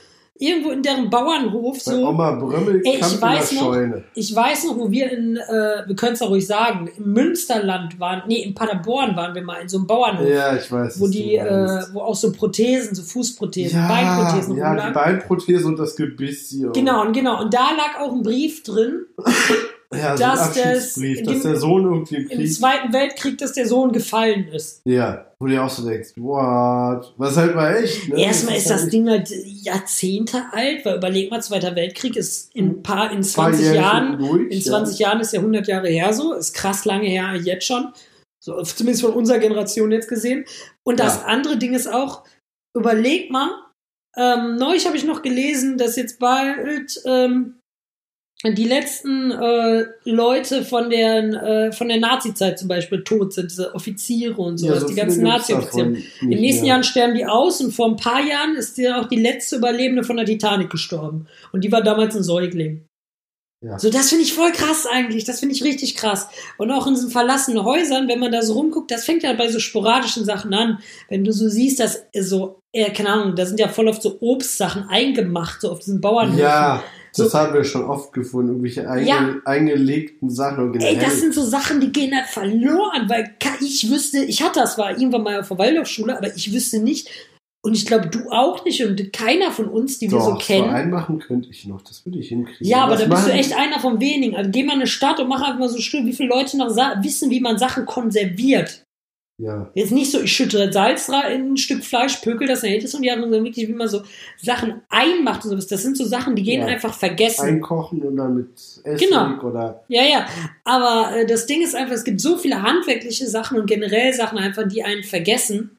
irgendwo 0.41 0.71
in 0.71 0.81
deren 0.81 1.09
Bauernhof, 1.09 1.77
Bei 1.85 1.91
so. 1.91 2.07
Oma 2.07 2.31
Brömmel 2.31 2.81
Ey, 2.85 2.95
ich 2.99 3.21
weiß 3.21 3.49
der 3.49 3.57
noch- 3.59 3.73
Scheune. 3.73 4.03
Ich 4.15 4.33
weiß 4.35 4.65
noch, 4.65 4.77
wo 4.77 4.89
wir 4.89 5.11
in, 5.11 5.35
äh, 5.37 5.83
wir 5.85 5.95
können 5.95 6.13
es 6.13 6.21
auch 6.21 6.29
ruhig 6.29 6.47
sagen, 6.47 6.89
im 6.97 7.11
Münsterland 7.13 7.99
waren, 7.99 8.23
nee, 8.27 8.41
in 8.43 8.53
Paderborn 8.55 9.15
waren 9.15 9.35
wir 9.35 9.43
mal 9.43 9.61
in 9.61 9.67
so 9.69 9.77
einem 9.77 9.87
Bauernhof. 9.87 10.27
Ja, 10.27 10.55
ich 10.55 10.71
weiß. 10.71 10.99
wo 10.99 11.07
die, 11.07 11.35
äh, 11.35 11.83
wo 11.93 11.99
auch 12.01 12.15
so 12.15 12.31
Prothesen, 12.31 12.95
so 12.95 13.03
Fußprothesen, 13.03 13.79
ja, 13.79 13.87
Beinprothesen 13.87 14.55
ja, 14.55 14.63
die 14.63 14.69
rumlagen. 14.69 14.93
Beinprothese 14.93 15.67
und 15.67 15.77
das 15.77 15.95
Gebiss 15.95 16.49
hier. 16.49 16.71
Genau, 16.71 17.01
und 17.05 17.13
genau. 17.13 17.41
Und 17.41 17.53
da 17.53 17.71
lag 17.75 17.99
auch 17.99 18.13
ein 18.13 18.23
Brief 18.23 18.63
drin, 18.63 19.05
ja, 19.93 20.15
so 20.17 20.23
ein 20.23 20.29
dass 20.29 20.53
das- 20.53 20.65
Abschiedsbrief, 20.65 21.23
dass 21.23 21.33
dem- 21.33 21.43
der 21.51 21.55
Sohn 21.59 21.83
irgendwie 21.85 22.15
im 22.15 22.21
im 22.29 22.37
Krieg. 22.37 22.53
Zweiten 22.53 22.93
Weltkrieg, 22.93 23.37
dass 23.39 23.53
der 23.53 23.67
Sohn 23.67 23.91
gefallen 23.91 24.47
ist. 24.49 24.81
Ja, 24.85 25.25
wo 25.39 25.45
du 25.47 25.53
dir 25.53 25.63
auch 25.63 25.69
so 25.69 25.87
denkst, 25.87 26.09
what? 26.17 27.13
Was 27.17 27.37
halt 27.37 27.55
mal 27.55 27.75
echt, 27.75 28.09
ne? 28.09 28.19
Erstmal 28.21 28.57
ist 28.57 28.69
das 28.69 28.81
halt 28.83 28.93
Ding 28.93 29.09
halt 29.09 29.29
Jahrzehnte 29.29 30.43
alt, 30.51 30.85
weil 30.85 30.97
überleg 30.97 31.31
mal, 31.31 31.41
Zweiter 31.41 31.75
Weltkrieg 31.75 32.15
ist 32.15 32.53
in 32.55 32.67
ein 32.67 32.83
paar, 32.83 33.11
in 33.11 33.23
zwei 33.23 33.45
20 33.51 33.61
Jährchen 33.65 33.81
Jahren, 33.81 34.17
durch, 34.19 34.51
in 34.51 34.61
20 34.61 34.99
Jahren 34.99 35.19
ist 35.21 35.33
ja 35.33 35.39
100 35.39 35.67
Jahre 35.67 35.87
her 35.89 36.13
so, 36.13 36.33
ist 36.33 36.53
krass 36.53 36.85
lange 36.85 37.07
her 37.07 37.35
jetzt 37.35 37.65
schon. 37.65 37.93
So, 38.43 38.61
zumindest 38.63 39.03
von 39.03 39.13
unserer 39.13 39.39
Generation 39.39 39.91
jetzt 39.91 40.07
gesehen. 40.07 40.45
Und 40.85 40.99
das 40.99 41.17
Ja. 41.17 41.25
andere 41.25 41.57
Ding 41.57 41.73
ist 41.73 41.87
auch, 41.91 42.23
überleg 42.77 43.31
mal, 43.31 43.49
ähm, 44.17 44.55
neulich 44.55 44.85
habe 44.87 44.97
ich 44.97 45.03
noch 45.05 45.21
gelesen, 45.21 45.77
dass 45.77 45.95
jetzt 45.95 46.19
bald 46.19 47.01
ähm, 47.05 47.58
die 48.45 48.63
letzten 48.63 49.31
äh, 49.31 49.85
Leute 50.05 50.63
von 50.63 50.89
der, 50.89 51.17
äh, 51.43 51.71
von 51.73 51.89
der 51.89 51.99
Nazi-Zeit 51.99 52.57
zum 52.57 52.69
Beispiel 52.69 53.03
tot 53.03 53.33
sind, 53.33 53.51
diese 53.51 53.75
Offiziere 53.75 54.41
und 54.41 54.61
Ja, 54.61 54.69
sowas, 54.69 54.81
so 54.81 54.87
die 54.87 54.95
ganzen 54.95 55.23
Nazi-Offiziere. 55.23 55.97
In 56.21 56.29
den 56.29 56.39
nächsten 56.39 56.63
mehr. 56.63 56.75
Jahren 56.75 56.83
sterben 56.83 57.15
die 57.15 57.25
aus 57.25 57.59
und 57.59 57.73
vor 57.73 57.87
ein 57.89 57.97
paar 57.97 58.25
Jahren 58.25 58.55
ist 58.55 58.77
ja 58.77 59.01
auch 59.01 59.09
die 59.09 59.17
letzte 59.17 59.57
Überlebende 59.57 60.05
von 60.05 60.15
der 60.15 60.25
Titanic 60.25 60.69
gestorben. 60.69 61.27
Und 61.51 61.65
die 61.65 61.71
war 61.71 61.81
damals 61.81 62.15
ein 62.15 62.23
Säugling. 62.23 62.85
Ja. 63.61 63.77
So, 63.77 63.89
das 63.89 64.07
finde 64.07 64.23
ich 64.23 64.33
voll 64.33 64.53
krass 64.53 64.85
eigentlich. 64.89 65.25
Das 65.25 65.41
finde 65.41 65.53
ich 65.53 65.65
richtig 65.65 65.95
krass. 65.97 66.29
Und 66.57 66.71
auch 66.71 66.87
in 66.87 66.93
diesen 66.93 67.11
verlassenen 67.11 67.65
Häusern, 67.65 68.07
wenn 68.07 68.19
man 68.19 68.31
da 68.31 68.41
so 68.41 68.53
rumguckt, 68.53 68.89
das 68.89 69.03
fängt 69.03 69.23
ja 69.23 69.33
bei 69.33 69.49
so 69.49 69.59
sporadischen 69.59 70.23
Sachen 70.23 70.53
an. 70.53 70.79
Wenn 71.09 71.25
du 71.25 71.33
so 71.33 71.49
siehst, 71.49 71.81
dass 71.81 72.05
so, 72.17 72.61
äh, 72.71 72.89
keine 72.91 73.09
Ahnung, 73.09 73.35
da 73.35 73.45
sind 73.45 73.59
ja 73.59 73.67
voll 73.67 73.89
oft 73.89 74.01
so 74.01 74.15
Obstsachen 74.21 74.83
eingemacht, 74.87 75.59
so 75.59 75.71
auf 75.71 75.79
diesen 75.79 75.99
Bauernhöfen. 75.99 76.39
Ja, 76.39 76.81
das 77.23 77.33
haben 77.33 77.53
wir 77.53 77.63
schon 77.63 77.85
oft 77.85 78.13
gefunden, 78.13 78.49
irgendwelche 78.49 78.89
einge 78.89 79.07
Ja. 79.07 79.35
eingelegten 79.45 80.29
Sachen. 80.29 80.71
Und 80.71 80.81
Ey, 80.81 80.97
das 80.97 81.19
sind 81.19 81.33
so 81.33 81.43
Sachen, 81.43 81.79
die 81.79 81.91
gehen 81.91 82.15
halt 82.15 82.27
verloren, 82.27 83.07
weil 83.09 83.35
ich 83.61 83.89
wüsste, 83.89 84.23
ich 84.23 84.41
hatte 84.43 84.59
das 84.59 84.77
war 84.77 84.91
irgendwann 84.91 85.23
mal 85.23 85.39
auf 85.39 85.47
der 85.47 85.57
Waldorfschule, 85.57 86.17
aber 86.17 86.35
ich 86.35 86.53
wüsste 86.53 86.79
nicht, 86.79 87.09
und 87.61 87.73
ich 87.73 87.85
glaube, 87.85 88.07
du 88.07 88.29
auch 88.31 88.63
nicht 88.63 88.83
und 88.85 89.11
keiner 89.11 89.51
von 89.51 89.67
uns, 89.67 89.99
die 89.99 90.09
wir 90.09 90.21
so 90.21 90.31
Doch, 90.31 90.39
kennen. 90.41 90.69
einmachen 90.69 91.19
könnte 91.19 91.49
ich 91.49 91.65
noch, 91.65 91.81
das 91.81 92.05
würde 92.05 92.19
ich 92.19 92.29
hinkriegen. 92.29 92.65
Ja, 92.65 92.85
aber 92.85 92.95
da 92.95 93.05
bist 93.05 93.27
du 93.27 93.31
echt 93.31 93.53
einer 93.53 93.79
von 93.79 93.99
wenigen. 93.99 94.35
Also 94.37 94.49
geh 94.49 94.63
mal 94.63 94.73
in 94.73 94.79
eine 94.79 94.87
Stadt 94.87 95.19
und 95.19 95.27
mach 95.27 95.41
einfach 95.41 95.59
mal 95.59 95.69
so 95.69 95.77
still, 95.79 96.05
wie 96.05 96.13
viele 96.13 96.29
Leute 96.29 96.57
noch 96.57 96.69
wissen, 97.03 97.29
wie 97.29 97.41
man 97.41 97.57
Sachen 97.57 97.85
konserviert. 97.85 98.83
Ja, 99.39 99.71
Jetzt 99.73 99.91
nicht 99.93 100.11
so, 100.11 100.19
ich 100.21 100.33
schütte 100.33 100.71
Salz 100.71 101.07
in 101.07 101.53
ein 101.53 101.57
Stück 101.57 101.83
Fleisch, 101.85 102.17
pökel 102.17 102.45
das, 102.47 102.59
dann 102.61 102.71
hält 102.71 102.83
es 102.83 102.93
und 102.93 103.03
ja, 103.03 103.17
sondern 103.17 103.43
wirklich, 103.45 103.69
wie 103.69 103.73
man 103.73 103.87
so 103.87 104.01
Sachen 104.37 104.81
einmacht 104.89 105.45
und 105.45 105.51
sowas. 105.51 105.67
Das 105.67 105.81
sind 105.81 105.95
so 105.95 106.03
Sachen, 106.03 106.35
die 106.35 106.43
gehen 106.43 106.59
Ja. 106.61 106.67
einfach 106.67 106.93
vergessen. 106.93 107.45
einkochen 107.45 108.01
und 108.01 108.17
dann 108.17 108.35
mit 108.35 108.49
Essig 108.83 109.07
Genau. 109.09 109.41
oder. 109.41 109.81
Ja, 109.87 110.03
ja. 110.03 110.25
Aber 110.65 111.15
äh, 111.15 111.25
das 111.25 111.45
Ding 111.45 111.61
ist 111.61 111.73
einfach, 111.73 111.93
es 111.95 112.03
gibt 112.03 112.19
so 112.19 112.37
viele 112.37 112.61
handwerkliche 112.61 113.27
Sachen 113.27 113.57
und 113.57 113.65
generell 113.65 114.13
Sachen 114.13 114.37
einfach, 114.37 114.67
die 114.67 114.83
einen 114.83 115.03
vergessen. 115.03 115.78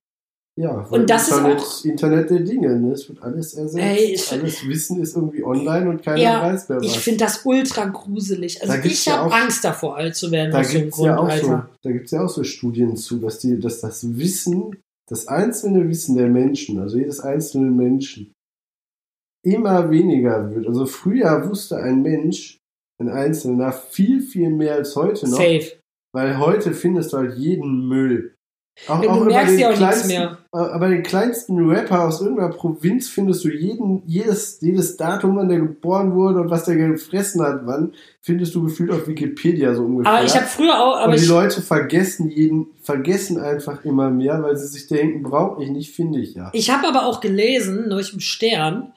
Ja, 0.61 0.87
Und 0.91 1.09
das 1.09 1.29
ist 1.29 1.37
Internet, 1.39 1.59
auch- 1.61 1.85
Internet 1.85 2.31
der 2.31 2.41
Dinge, 2.41 2.79
ne? 2.79 2.93
Es 2.93 3.09
wird 3.09 3.23
alles 3.23 3.55
ersetzt. 3.55 3.83
Ey, 3.83 4.12
ich- 4.15 4.31
alles 4.33 4.69
Wissen 4.69 5.01
ist 5.01 5.17
irgendwie 5.17 5.43
online 5.43 5.89
und 5.89 6.03
keiner 6.03 6.19
Ja, 6.21 6.43
weiß 6.43 6.69
mehr 6.69 6.79
was. 6.81 6.87
Ich 6.87 6.99
finde 6.99 7.25
das 7.25 7.41
ultra 7.47 7.87
gruselig. 7.87 8.61
Also 8.61 8.75
ich 8.87 9.07
ja 9.07 9.19
habe 9.19 9.33
Angst 9.35 9.65
davor, 9.65 9.97
alt 9.97 10.15
zu 10.17 10.31
werden. 10.31 10.51
da 10.53 10.59
einem 10.59 10.71
gibt's 10.71 10.99
ja 10.99 11.17
auch 11.17 11.25
so, 11.31 11.33
Alter. 11.33 11.71
da 11.83 11.91
gibt's 11.93 12.11
ja 12.11 12.25
auch 12.25 12.29
so 12.29 12.45
Studien 12.45 12.97
zu, 12.97 13.19
dass 13.19 13.39
die, 13.39 13.59
dass 13.59 13.81
das 13.81 14.19
Wissen, 14.19 14.77
das 15.09 15.29
einzelne 15.29 15.89
Wissen 15.89 16.17
der 16.17 16.29
Menschen, 16.29 16.79
also 16.79 16.99
jedes 16.99 17.21
einzelnen 17.21 17.75
Menschen, 17.77 18.33
immer 19.43 19.91
weniger 19.91 20.55
wird. 20.55 20.67
Also 20.67 20.85
früher 20.87 21.49
wusste 21.49 21.79
ein 21.79 22.03
Mensch, 22.03 22.59
ein 23.01 23.09
Einzelner, 23.09 23.73
viel, 23.73 24.21
viel 24.21 24.51
mehr 24.51 24.75
als 24.75 24.95
heute 24.95 25.27
noch. 25.29 25.39
Safe. 25.39 25.73
Weil 26.12 26.39
heute 26.39 26.75
findest 26.75 27.12
du 27.12 27.19
halt 27.19 27.39
jeden 27.39 27.89
Müll. 27.89 28.35
Auch, 28.88 29.02
Ja, 29.02 29.11
auch 29.11 29.17
du 29.17 29.20
über 29.22 29.31
merkst 29.31 29.58
ja 29.58 29.70
auch 29.70 29.78
nichts 29.78 30.06
mehr. 30.06 30.38
äh, 30.55 30.58
Aber 30.58 30.88
den 30.88 31.02
kleinsten 31.02 31.69
Rapper 31.69 32.06
aus 32.06 32.20
irgendeiner 32.22 32.49
Provinz 32.49 33.08
findest 33.08 33.44
du 33.44 33.50
jeden, 33.50 34.02
jedes, 34.06 34.58
jedes 34.62 34.96
Datum, 34.96 35.37
wann 35.37 35.49
der 35.49 35.58
geboren 35.58 36.14
wurde 36.14 36.40
und 36.40 36.50
was 36.50 36.64
der 36.64 36.76
gefressen 36.76 37.43
hat, 37.43 37.61
wann, 37.64 37.93
findest 38.22 38.55
du 38.55 38.62
gefühlt 38.64 38.90
auf 38.90 39.06
Wikipedia 39.06 39.75
so 39.75 39.84
ungefähr. 39.84 40.12
Aber 40.12 40.25
ich 40.25 40.34
habe 40.34 40.46
früher 40.46 40.81
auch, 40.81 40.96
aber 40.96 41.12
und 41.12 41.20
die 41.20 41.26
Leute 41.26 41.61
vergessen 41.61 42.31
jeden, 42.31 42.69
vergessen 42.82 43.38
einfach 43.38 43.84
immer 43.84 44.11
mehr, 44.11 44.43
weil 44.43 44.56
sie 44.56 44.67
sich 44.67 44.87
denken, 44.87 45.23
brauche 45.23 45.62
ich 45.62 45.70
nicht, 45.70 45.94
finde 45.94 46.19
ich 46.20 46.34
ja. 46.34 46.50
ich 46.55 46.70
habe 46.70 46.88
aber 46.88 47.05
auch 47.06 47.20
gelesen, 47.20 47.88
neulich 47.88 48.14
im 48.14 48.20
Stern, 48.20 48.93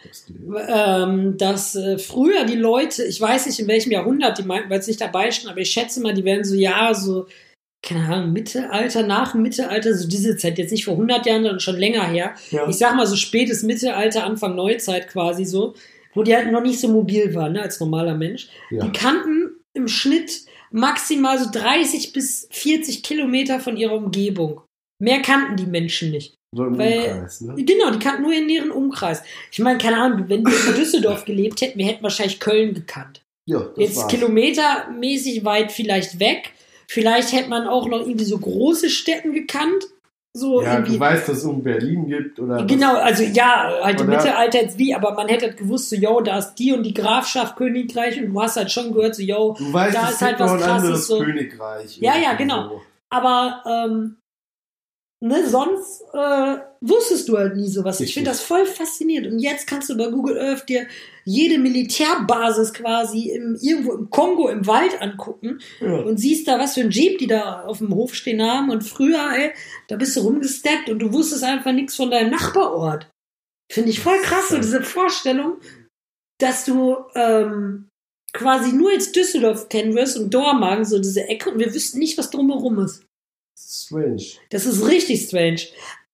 ähm, 0.67 1.37
dass 1.37 1.75
äh, 1.75 1.97
früher 1.97 2.45
die 2.45 2.55
Leute, 2.55 3.03
ich 3.03 3.19
weiß 3.19 3.47
nicht 3.47 3.59
in 3.59 3.67
welchem 3.67 3.91
Jahrhundert 3.91 4.37
die 4.39 4.43
meinten, 4.43 4.69
weil 4.69 4.79
es 4.79 4.87
nicht 4.87 5.01
dabei 5.01 5.31
stand, 5.31 5.51
aber 5.51 5.61
ich 5.61 5.71
schätze 5.71 6.01
mal, 6.01 6.13
die 6.13 6.23
werden 6.23 6.45
so 6.45 6.55
ja 6.55 6.93
so 6.93 7.25
keine 7.83 8.05
Ahnung, 8.11 8.31
Mittelalter, 8.33 9.03
nach 9.05 9.33
Mittelalter, 9.33 9.93
so 9.93 10.07
diese 10.07 10.37
Zeit, 10.37 10.57
jetzt 10.57 10.71
nicht 10.71 10.85
vor 10.85 10.93
100 10.93 11.25
Jahren, 11.25 11.43
sondern 11.43 11.59
schon 11.59 11.77
länger 11.77 12.05
her. 12.07 12.33
Ja. 12.49 12.67
Ich 12.69 12.77
sag 12.77 12.95
mal 12.95 13.05
so 13.05 13.15
spätes 13.17 13.61
Mittelalter, 13.61 14.23
Anfang 14.23 14.55
Neuzeit 14.55 15.09
quasi 15.09 15.43
so, 15.45 15.75
wo 16.15 16.23
die 16.23 16.35
halt 16.35 16.51
noch 16.51 16.61
nicht 16.61 16.79
so 16.79 16.87
mobil 16.87 17.35
waren, 17.35 17.53
ne, 17.53 17.61
als 17.61 17.79
normaler 17.79 18.15
Mensch. 18.15 18.47
Ja. 18.71 18.85
Die 18.85 18.91
kannten 18.91 19.51
im 19.73 19.87
Schnitt 19.87 20.45
maximal 20.71 21.37
so 21.37 21.49
30 21.51 22.13
bis 22.13 22.47
40 22.51 23.03
Kilometer 23.03 23.59
von 23.59 23.75
ihrer 23.77 23.93
Umgebung. 23.95 24.61
Mehr 24.99 25.21
kannten 25.21 25.57
die 25.57 25.65
Menschen 25.65 26.11
nicht. 26.11 26.35
So 26.55 26.65
im 26.65 26.77
weil- 26.77 26.99
Umkreis, 27.11 27.41
ne? 27.41 27.55
Genau, 27.57 27.89
die 27.91 27.99
kannten 27.99 28.21
nur 28.23 28.31
ihren 28.31 28.45
näheren 28.45 28.71
Umkreis. 28.71 29.23
Ich 29.51 29.59
meine, 29.59 29.77
keine 29.79 29.97
Ahnung, 29.97 30.29
wenn 30.29 30.45
wir 30.45 30.69
in 30.69 30.75
Düsseldorf 30.75 31.25
gelebt 31.25 31.59
hätten, 31.61 31.79
wir 31.79 31.87
hätten 31.87 32.03
wahrscheinlich 32.03 32.39
Köln 32.39 32.73
gekannt. 32.73 33.21
Ja, 33.45 33.59
das 33.59 33.77
Jetzt 33.77 33.97
war's. 33.97 34.07
kilometermäßig 34.07 35.43
weit 35.43 35.71
vielleicht 35.71 36.19
weg. 36.19 36.51
Vielleicht 36.93 37.33
hätte 37.33 37.49
man 37.49 37.67
auch 37.67 37.87
noch 37.87 38.01
irgendwie 38.01 38.23
so 38.25 38.37
große 38.37 38.89
Städten 38.89 39.33
gekannt. 39.33 39.83
So 40.35 40.61
Ja, 40.61 40.73
irgendwie. 40.75 40.93
du 40.93 40.99
weißt, 40.99 41.27
dass 41.27 41.37
es 41.39 41.43
um 41.43 41.63
Berlin 41.63 42.07
gibt 42.07 42.39
oder 42.39 42.57
was- 42.57 42.67
Genau, 42.67 42.95
also 42.97 43.23
ja, 43.23 43.71
halt 43.83 43.99
im 44.01 44.07
Mittelalter 44.07 44.61
jetzt 44.61 44.77
wie, 44.79 44.93
aber 44.93 45.13
man 45.13 45.27
hätte 45.27 45.45
halt 45.45 45.57
gewusst, 45.57 45.89
so, 45.89 45.95
yo, 45.95 46.21
da 46.21 46.37
ist 46.39 46.55
die 46.55 46.71
und 46.73 46.83
die 46.83 46.93
Grafschaft 46.93 47.55
Königreich 47.55 48.19
und 48.19 48.33
du 48.33 48.41
hast 48.41 48.57
halt 48.57 48.71
schon 48.71 48.93
gehört, 48.93 49.15
so, 49.15 49.21
yo, 49.23 49.55
Du 49.57 49.71
weißt, 49.73 49.95
da 49.95 50.09
ist 50.09 50.21
halt 50.21 50.39
was 50.39 50.59
Krasses, 50.61 51.07
so. 51.07 51.19
Königreich. 51.19 51.97
Ja, 51.99 52.15
ja, 52.17 52.33
genau. 52.33 52.69
so. 52.69 52.81
aber 53.11 53.63
ähm, 53.67 54.17
ne, 55.23 55.47
sonst 55.47 56.01
äh, 56.13 56.57
wusstest 56.81 57.29
du 57.29 57.37
halt 57.37 57.55
nie 57.55 57.69
sowas. 57.69 58.01
Ich 58.01 58.13
finde 58.13 58.29
das 58.29 58.41
voll 58.41 58.65
faszinierend. 58.65 59.31
Und 59.31 59.39
jetzt 59.39 59.67
kannst 59.67 59.89
du 59.89 59.95
bei 59.97 60.07
Google 60.07 60.37
Earth 60.37 60.67
dir 60.67 60.85
jede 61.23 61.57
Militärbasis 61.59 62.73
quasi 62.73 63.29
im, 63.29 63.57
irgendwo 63.61 63.93
im 63.93 64.09
Kongo 64.09 64.49
im 64.49 64.67
Wald 64.67 65.01
angucken 65.01 65.59
Ja. 65.79 65.99
und 66.01 66.17
siehst 66.17 66.47
da, 66.47 66.59
was 66.59 66.73
für 66.73 66.81
ein 66.81 66.89
Jeep 66.91 67.19
die 67.19 67.27
da 67.27 67.61
auf 67.63 67.77
dem 67.77 67.95
Hof 67.95 68.13
stehen 68.13 68.41
haben. 68.41 68.69
Und 68.69 68.83
früher, 68.83 69.31
ey, 69.33 69.53
da 69.87 69.95
bist 69.95 70.17
du 70.17 70.21
rumgesteppt 70.21 70.89
und 70.89 70.99
du 70.99 71.13
wusstest 71.13 71.43
einfach 71.45 71.71
nichts 71.71 71.95
von 71.95 72.11
deinem 72.11 72.31
Nachbarort. 72.31 73.09
Finde 73.71 73.91
ich 73.91 74.01
voll 74.01 74.19
krass, 74.23 74.49
so 74.49 74.57
diese 74.57 74.83
Vorstellung, 74.83 75.55
dass 76.41 76.65
du 76.65 76.97
ähm, 77.15 77.87
quasi 78.33 78.73
nur 78.73 78.91
jetzt 78.91 79.15
Düsseldorf 79.15 79.69
kennen 79.69 79.95
wirst 79.95 80.17
und 80.17 80.33
Dormagen, 80.33 80.83
so 80.83 80.99
diese 80.99 81.23
Ecke, 81.29 81.49
und 81.49 81.59
wir 81.59 81.73
wüssten 81.73 81.99
nicht, 81.99 82.17
was 82.17 82.29
drumherum 82.29 82.79
ist. 82.79 83.05
Strange. 83.55 84.23
Das 84.49 84.65
ist 84.65 84.85
richtig 84.87 85.21
strange. 85.21 85.61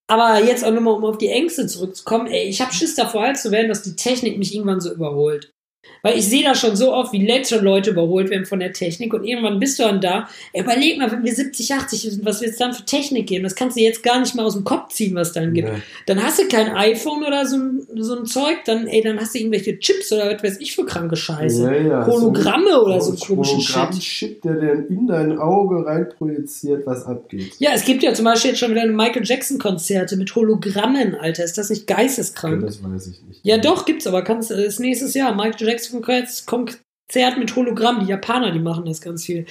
Aber 0.08 0.44
jetzt 0.44 0.66
auch 0.66 0.72
nochmal, 0.72 0.96
um 0.96 1.06
auf 1.06 1.20
die 1.20 1.30
Ängste 1.30 1.68
zurückzukommen, 1.68 2.28
ey, 2.28 2.48
ich 2.48 2.62
habe 2.62 2.74
Schiss 2.74 2.96
davor, 2.96 3.26
alt 3.26 3.38
zu 3.38 3.52
werden, 3.52 3.70
dass 3.70 3.84
die 3.84 3.96
Technik 3.96 4.38
mich 4.38 4.56
irgendwann 4.56 4.82
so 4.82 4.92
überholt. 4.92 5.54
Weil 6.02 6.18
ich 6.18 6.28
sehe 6.28 6.44
das 6.44 6.60
schon 6.60 6.76
so 6.76 6.94
oft, 6.94 7.12
wie 7.14 7.26
letzte 7.26 7.60
Leute 7.60 7.90
überholt 7.92 8.30
werden 8.30 8.46
von 8.46 8.60
der 8.60 8.72
Technik 8.74 9.14
und 9.14 9.24
irgendwann 9.26 9.60
bist 9.60 9.80
du 9.80 9.84
dann 9.84 10.00
da. 10.02 10.30
Überleg 10.54 10.98
mal, 10.98 11.12
wenn 11.12 11.24
wir 11.26 11.34
70, 11.34 11.74
80 11.74 12.02
sind, 12.02 12.26
was 12.26 12.42
wird 12.42 12.52
es 12.52 12.58
dann 12.58 12.74
für 12.74 12.86
Technik 12.86 13.28
geben? 13.28 13.44
Das 13.44 13.56
kannst 13.56 13.76
du 13.78 13.82
jetzt 13.82 14.02
gar 14.04 14.20
nicht 14.20 14.34
mal 14.36 14.46
aus 14.46 14.54
dem 14.54 14.64
Kopf 14.64 14.94
ziehen, 14.94 15.16
was 15.16 15.34
dann 15.34 15.54
gibt. 15.54 15.70
Nee. 15.70 15.80
Dann 16.06 16.22
hast 16.24 16.40
du 16.40 16.48
kein 16.48 16.72
iPhone 16.76 17.24
oder 17.24 17.46
so, 17.46 17.58
ein- 17.58 17.88
so 17.96 18.18
ein 18.18 18.26
Zeug, 18.26 18.58
dann, 18.66 18.88
ey, 18.88 19.02
dann 19.02 19.20
hast 19.20 19.34
du 19.36 19.40
irgendwelche 19.40 19.78
Chips 19.80 20.12
oder 20.14 20.34
was 20.34 20.44
weiß 20.44 20.58
ich 20.60 20.74
für 20.76 20.86
kranke 20.86 21.16
Scheiße. 21.16 21.64
Ja, 21.64 21.74
ja, 21.74 22.08
Hologramme 22.08 22.82
oder 22.82 23.02
so 23.02 23.14
komischen 23.16 23.62
Shit. 23.62 23.76
Hologramm-Chip, 23.76 24.42
der 24.42 24.54
dir 24.56 24.86
in 24.90 25.08
dein 25.08 25.38
Auge 25.38 25.86
reinprojiziert, 25.86 26.86
was 26.86 27.06
abgeht. 27.06 27.54
Ja, 27.60 27.72
es 27.74 27.84
gibt 27.86 28.04
ja 28.04 28.14
zum 28.14 28.26
Beispiel 28.26 28.52
jetzt 28.52 28.60
schon 28.60 28.72
wieder 28.72 28.86
Michael 28.86 29.24
Jackson-Konzerte 29.26 30.18
mit 30.18 30.34
Hologrammen, 30.36 31.16
Alter. 31.16 31.44
Ist 31.44 31.58
das 31.58 31.70
nicht 31.70 31.90
Ja, 31.90 31.98
geisteskrank? 31.98 32.62
das 32.66 32.84
weiß 32.84 33.08
ich 33.08 33.22
nicht. 33.28 33.40
Ja, 33.44 33.58
doch, 33.58 33.86
gibt's 33.86 34.08
aber. 34.08 34.24
Kannst, 34.24 34.52
äh, 34.52 34.66
ist 34.66 34.80
nächstes 34.80 35.14
Jahr. 35.14 35.34
Michael 35.36 35.68
Jackson 35.70 36.02
Konzert 36.02 37.38
mit 37.38 37.56
Hologramm. 37.56 38.02
Die 38.02 38.10
Japaner, 38.10 38.52
die 38.52 38.60
machen 38.60 38.86
das 38.86 39.02
ganz 39.02 39.26
viel. 39.26 39.46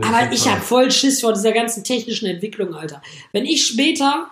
Aber 0.00 0.32
ich 0.32 0.48
habe 0.48 0.60
voll 0.60 0.90
Schiss 0.90 1.20
vor 1.20 1.32
dieser 1.32 1.52
ganzen 1.52 1.84
technischen 1.84 2.26
Entwicklung, 2.26 2.74
Alter. 2.74 3.02
Wenn 3.32 3.44
ich 3.46 3.66
später 3.66 4.30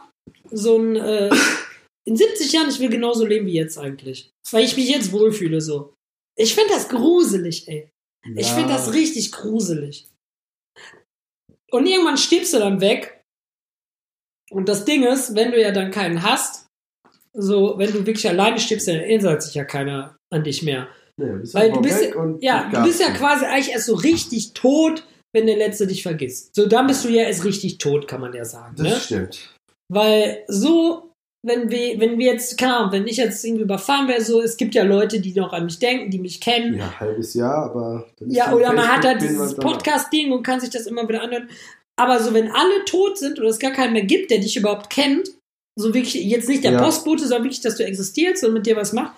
so 0.51 0.79
ein. 0.79 0.97
Äh, 0.97 1.31
in 2.09 2.17
70 2.17 2.53
Jahren, 2.53 2.69
ich 2.69 2.79
will 2.79 2.89
genauso 2.89 3.27
leben 3.27 3.47
wie 3.47 3.55
jetzt 3.55 3.79
eigentlich. 3.79 4.31
Weil 4.53 4.65
ich 4.65 4.77
mich 4.77 4.89
jetzt 4.89 5.13
wohlfühle 5.13 5.61
so. 5.61 5.95
Ich 6.39 6.55
finde 6.55 6.71
das 6.75 6.89
gruselig, 6.89 7.67
ey. 7.69 7.91
Ich 8.37 8.49
Ja. 8.49 8.55
finde 8.55 8.73
das 8.75 8.93
richtig 8.93 9.33
gruselig. 9.33 10.09
Und 11.73 11.87
irgendwann 11.87 12.17
stirbst 12.17 12.55
du 12.55 12.59
dann 12.59 12.81
weg. 12.81 13.23
Und 14.51 14.69
das 14.69 14.85
Ding 14.85 15.03
ist, 15.03 15.35
wenn 15.35 15.51
du 15.51 15.61
ja 15.61 15.73
dann 15.73 15.91
keinen 15.91 16.23
hast, 16.23 16.67
so, 17.33 17.75
wenn 17.79 17.93
du 17.93 18.07
wirklich 18.07 18.29
alleine 18.29 18.59
stirbst, 18.61 18.87
dann 18.89 18.97
erinnert 18.97 19.43
sich 19.43 19.55
ja 19.55 19.65
keiner 19.65 20.17
an 20.33 20.45
dich 20.45 20.63
mehr. 20.63 20.89
Nee, 21.19 21.33
bist 21.41 21.55
Weil 21.55 21.73
du 21.73 21.81
bist, 21.81 22.05
ja, 22.41 22.71
du 22.73 22.83
bist 22.83 23.01
ja 23.01 23.11
quasi 23.11 23.45
eigentlich 23.47 23.73
erst 23.73 23.87
so 23.87 23.95
richtig 23.95 24.53
tot, 24.53 25.05
wenn 25.35 25.47
der 25.47 25.57
Letzte 25.57 25.87
dich 25.87 26.03
vergisst. 26.03 26.55
So, 26.55 26.67
dann 26.67 26.87
bist 26.87 27.05
du 27.05 27.09
ja 27.09 27.25
erst 27.25 27.45
richtig 27.45 27.79
tot, 27.79 28.07
kann 28.09 28.21
man 28.21 28.35
ja 28.35 28.45
sagen. 28.45 28.75
Das 28.77 28.87
Ne? 28.87 28.97
stimmt. 29.01 29.55
Weil 29.93 30.45
so, 30.49 31.11
wenn 31.47 31.71
wir, 31.71 32.01
wenn 32.01 32.19
wir 32.19 32.33
jetzt, 32.33 32.59
keine 32.59 32.77
Ahnung, 32.77 32.93
wenn 32.93 33.07
ich 33.07 33.17
jetzt 33.19 33.45
irgendwie 33.45 33.63
überfahren 33.63 34.09
wäre, 34.09 34.21
so, 34.23 34.43
es 34.43 34.57
gibt 34.57 34.75
ja 34.75 34.83
Leute, 34.83 35.21
die 35.21 35.33
noch 35.33 35.53
an 35.53 35.65
mich 35.67 35.79
denken, 35.79 36.11
die 36.11 36.19
mich 36.19 36.41
kennen. 36.41 36.75
Ja, 36.77 36.99
halbes 37.01 37.35
Jahr, 37.35 37.71
aber. 37.71 38.07
dann 38.19 38.29
ist 38.29 38.37
Ja, 38.37 38.53
oder 38.53 38.73
man 38.73 38.89
hat 38.89 39.05
halt 39.05 39.23
dieses 39.23 39.55
Podcast-Ding 39.55 40.33
und 40.33 40.43
kann 40.43 40.61
sich 40.61 40.71
das 40.71 40.87
immer 40.87 41.09
wieder 41.09 41.23
anhören. 41.23 41.49
Aber 41.99 42.21
so, 42.21 42.35
wenn 42.35 42.51
alle 42.51 42.85
tot 42.85 43.17
sind 43.17 43.39
oder 43.39 43.49
es 43.49 43.59
gar 43.59 43.71
keinen 43.73 43.95
mehr 43.95 44.05
gibt, 44.05 44.31
der 44.31 44.39
dich 44.39 44.57
überhaupt 44.57 44.91
kennt, 44.91 45.31
so 45.79 45.95
wirklich, 45.95 46.15
jetzt 46.15 46.49
nicht 46.49 46.65
der 46.65 46.73
Ja. 46.73 46.83
Postbote, 46.83 47.23
sondern 47.23 47.45
wirklich, 47.45 47.61
dass 47.63 47.77
du 47.77 47.85
existierst 47.87 48.45
und 48.45 48.53
mit 48.53 48.67
dir 48.67 48.77
was 48.77 48.93
macht, 48.93 49.15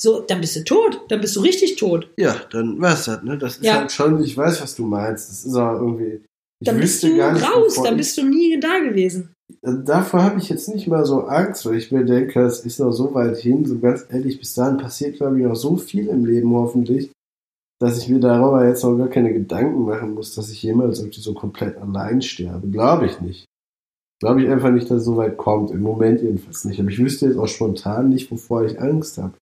so, 0.00 0.20
dann 0.20 0.40
bist 0.40 0.54
du 0.56 0.64
tot. 0.64 1.00
Dann 1.08 1.20
bist 1.20 1.34
du 1.36 1.40
richtig 1.40 1.76
tot. 1.76 2.08
Ja, 2.16 2.36
dann 2.52 2.80
war's 2.80 3.06
das, 3.06 3.22
ne? 3.22 3.36
Das 3.36 3.56
ist 3.56 3.64
Ja. 3.64 3.78
halt 3.80 3.92
schon, 3.92 4.22
ich 4.22 4.36
weiß, 4.36 4.62
was 4.62 4.76
du 4.76 4.84
meinst. 4.84 5.28
Das 5.28 5.44
ist 5.44 5.54
aber 5.54 5.78
irgendwie. 5.80 6.22
Ich 6.60 6.66
Dann 6.66 6.78
bist 6.78 7.02
wüsste 7.02 7.10
du 7.10 7.16
gar 7.16 7.32
nicht, 7.32 7.44
raus, 7.44 7.80
dann 7.82 7.96
bist 7.96 8.16
du 8.18 8.24
nie 8.24 8.58
da 8.60 8.78
gewesen. 8.80 9.32
Also 9.62 9.78
davor 9.78 10.22
habe 10.24 10.38
ich 10.40 10.48
jetzt 10.48 10.68
nicht 10.68 10.86
mal 10.88 11.04
so 11.04 11.22
Angst, 11.22 11.64
weil 11.66 11.76
ich 11.76 11.90
mir 11.92 12.04
denke, 12.04 12.40
es 12.42 12.60
ist 12.60 12.80
noch 12.80 12.92
so 12.92 13.14
weit 13.14 13.38
hin, 13.38 13.64
so 13.64 13.78
ganz 13.78 14.04
ehrlich, 14.10 14.38
bis 14.38 14.54
dahin 14.54 14.76
passiert, 14.76 15.16
glaube 15.16 15.38
ich, 15.38 15.46
noch 15.46 15.54
so 15.56 15.76
viel 15.76 16.08
im 16.08 16.24
Leben 16.26 16.52
hoffentlich, 16.54 17.10
dass 17.80 17.98
ich 17.98 18.08
mir 18.08 18.18
darüber 18.20 18.66
jetzt 18.66 18.82
noch 18.84 18.96
gar 18.96 19.08
keine 19.08 19.32
Gedanken 19.32 19.84
machen 19.84 20.14
muss, 20.14 20.34
dass 20.34 20.50
ich 20.50 20.62
jemals 20.62 20.98
irgendwie 20.98 21.20
so 21.20 21.32
komplett 21.32 21.76
allein 21.78 22.22
sterbe. 22.22 22.68
Glaube 22.68 23.06
ich 23.06 23.20
nicht. 23.20 23.44
Glaube 24.20 24.42
ich 24.42 24.48
einfach 24.50 24.70
nicht, 24.70 24.90
dass 24.90 24.98
es 24.98 25.04
so 25.04 25.16
weit 25.16 25.36
kommt. 25.36 25.70
Im 25.70 25.80
Moment 25.82 26.20
jedenfalls 26.22 26.64
nicht. 26.64 26.80
Aber 26.80 26.90
ich 26.90 26.98
wüsste 26.98 27.26
jetzt 27.26 27.38
auch 27.38 27.46
spontan 27.46 28.08
nicht, 28.08 28.30
wovor 28.32 28.64
ich 28.64 28.80
Angst 28.80 29.18
habe. 29.18 29.34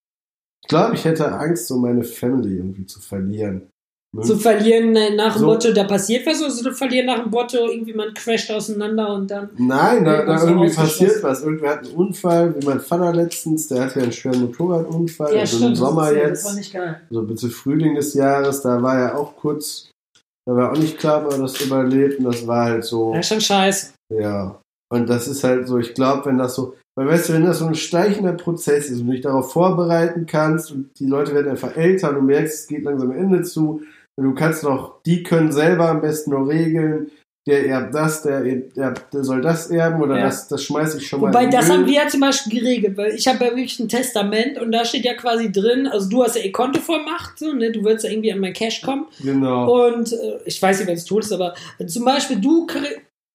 Ich 0.67 0.69
glaube, 0.69 0.95
ich 0.97 1.05
hätte 1.05 1.31
Angst, 1.33 1.69
so 1.69 1.77
meine 1.79 2.03
Family 2.03 2.57
irgendwie 2.57 2.85
zu 2.87 2.99
verlieren. 3.01 3.69
Ne? 4.13 4.23
Zu 4.23 4.37
verlieren 4.37 4.97
äh, 4.97 5.15
nach 5.15 5.35
dem 5.35 5.41
So. 5.41 5.47
Motto, 5.47 5.73
da 5.73 5.85
passiert 5.85 6.27
was, 6.27 6.43
oder 6.43 6.71
zu 6.71 6.73
verlieren 6.73 7.07
nach 7.07 7.23
dem 7.23 7.31
Motto, 7.31 7.69
irgendwie 7.69 7.95
man 7.95 8.13
crasht 8.15 8.51
auseinander 8.51 9.15
und 9.15 9.31
dann. 9.31 9.51
Nein, 9.59 10.05
da, 10.05 10.25
da 10.25 10.43
irgendwie 10.45 10.75
passiert 10.75 11.23
was. 11.23 11.43
Irgendwer 11.45 11.71
hat 11.71 11.85
einen 11.87 11.95
Unfall, 11.95 12.53
wie 12.61 12.67
mein 12.67 12.81
Vater 12.81 13.13
letztens, 13.13 13.69
der 13.69 13.85
hatte 13.85 13.99
ja 14.01 14.03
einen 14.05 14.13
schweren 14.13 14.41
Motorradunfall, 14.41 15.37
also 15.39 15.67
im 15.69 15.77
Sommer 15.77 16.07
das, 16.11 16.15
jetzt, 16.17 16.45
das 16.45 16.51
war 16.51 16.55
nicht 16.59 16.73
geil. 16.73 17.01
so 17.11 17.23
bis 17.23 17.41
zu 17.41 17.49
Frühling 17.51 17.95
des 17.95 18.15
Jahres, 18.15 18.61
da 18.63 18.83
war 18.83 18.99
er 18.99 19.17
auch 19.19 19.37
kurz, 19.37 19.91
da 20.49 20.57
war 20.57 20.73
auch 20.73 20.77
nicht 20.79 20.99
klar, 20.99 21.25
ob 21.25 21.33
er 21.33 21.39
das 21.39 21.61
überlebt 21.61 22.19
und 22.19 22.25
das 22.25 22.45
war 22.47 22.65
halt 22.65 22.85
so, 22.85 23.15
Ja, 23.15 23.23
schon 23.23 23.41
scheiße. 23.41 23.93
ja. 24.15 24.61
Und 24.93 25.09
das 25.09 25.29
ist 25.29 25.45
halt 25.45 25.67
so, 25.69 25.79
ich 25.79 25.95
glaube, 25.95 26.27
wenn 26.27 26.39
das 26.39 26.55
so, 26.57 26.75
weil 26.97 27.07
weißt 27.09 27.29
du, 27.29 27.33
wenn 27.35 27.45
das 27.45 27.59
so 27.61 27.67
ein 27.67 27.75
schleichender 27.75 28.33
Prozess 28.33 28.91
ist 28.91 29.01
und 29.01 29.07
du 29.07 29.13
dich 29.13 29.21
darauf 29.21 29.53
vorbereiten 29.53 30.27
kannst 30.27 30.73
und 30.73 30.91
die 30.99 31.07
Leute 31.07 31.35
werden 31.35 31.51
einfach 31.51 31.77
älter 31.77 32.09
und 32.09 32.15
du 32.17 32.23
merkst, 32.23 32.55
es 32.55 32.67
geht 32.67 32.83
langsam 32.85 33.11
am 33.11 33.17
Ende 33.17 33.43
zu 33.43 33.83
und 34.17 34.25
du 34.25 34.35
kannst 34.35 34.63
noch, 34.65 35.03
die 35.05 35.23
können 35.23 35.53
selber 35.53 35.89
am 35.91 36.01
besten 36.01 36.31
nur 36.31 36.49
regeln, 36.49 37.11
der 37.47 37.65
erbt 37.69 37.95
das, 37.95 38.23
der, 38.23 38.43
erbt, 38.77 39.15
der 39.15 39.23
soll 39.23 39.41
das 39.41 39.71
erben 39.71 40.03
oder 40.03 40.17
Ja. 40.17 40.25
das, 40.25 40.49
das 40.49 40.65
schmeiße 40.65 40.99
ich 40.99 41.07
schon 41.07 41.21
mal 41.21 41.29
Wobei, 41.29 41.45
in 41.45 41.51
den 41.51 41.61
das 41.61 41.69
Müll. 41.69 41.77
haben 41.77 41.87
wir 41.87 41.93
ja 41.93 42.09
zum 42.09 42.21
Beispiel 42.21 42.59
geregelt, 42.61 42.97
weil 42.97 43.15
ich 43.15 43.29
habe 43.29 43.45
ja 43.45 43.51
wirklich 43.51 43.79
ein 43.79 43.89
Testament 43.89 44.59
und 44.61 44.73
da 44.73 44.85
steht 44.85 45.05
ja 45.05 45.15
quasi 45.15 45.53
drin, 45.53 45.87
also 45.87 46.09
du 46.09 46.25
hast 46.25 46.35
ja 46.35 46.43
eh 46.43 46.51
Kontovollmacht, 46.51 47.39
so, 47.39 47.53
ne? 47.53 47.71
du 47.71 47.85
würdest 47.85 48.05
ja 48.05 48.11
irgendwie 48.11 48.33
an 48.33 48.41
mein 48.41 48.53
Cash 48.53 48.83
kommen 48.83 49.07
Genau. 49.23 49.87
und 49.87 50.13
äh, 50.13 50.39
ich 50.45 50.61
weiß 50.61 50.79
nicht, 50.79 50.89
wenn 50.89 50.97
es 50.97 51.05
tot 51.05 51.23
ist, 51.25 51.31
aber 51.33 51.55
zum 51.87 52.05
Beispiel 52.05 52.41
du 52.41 52.67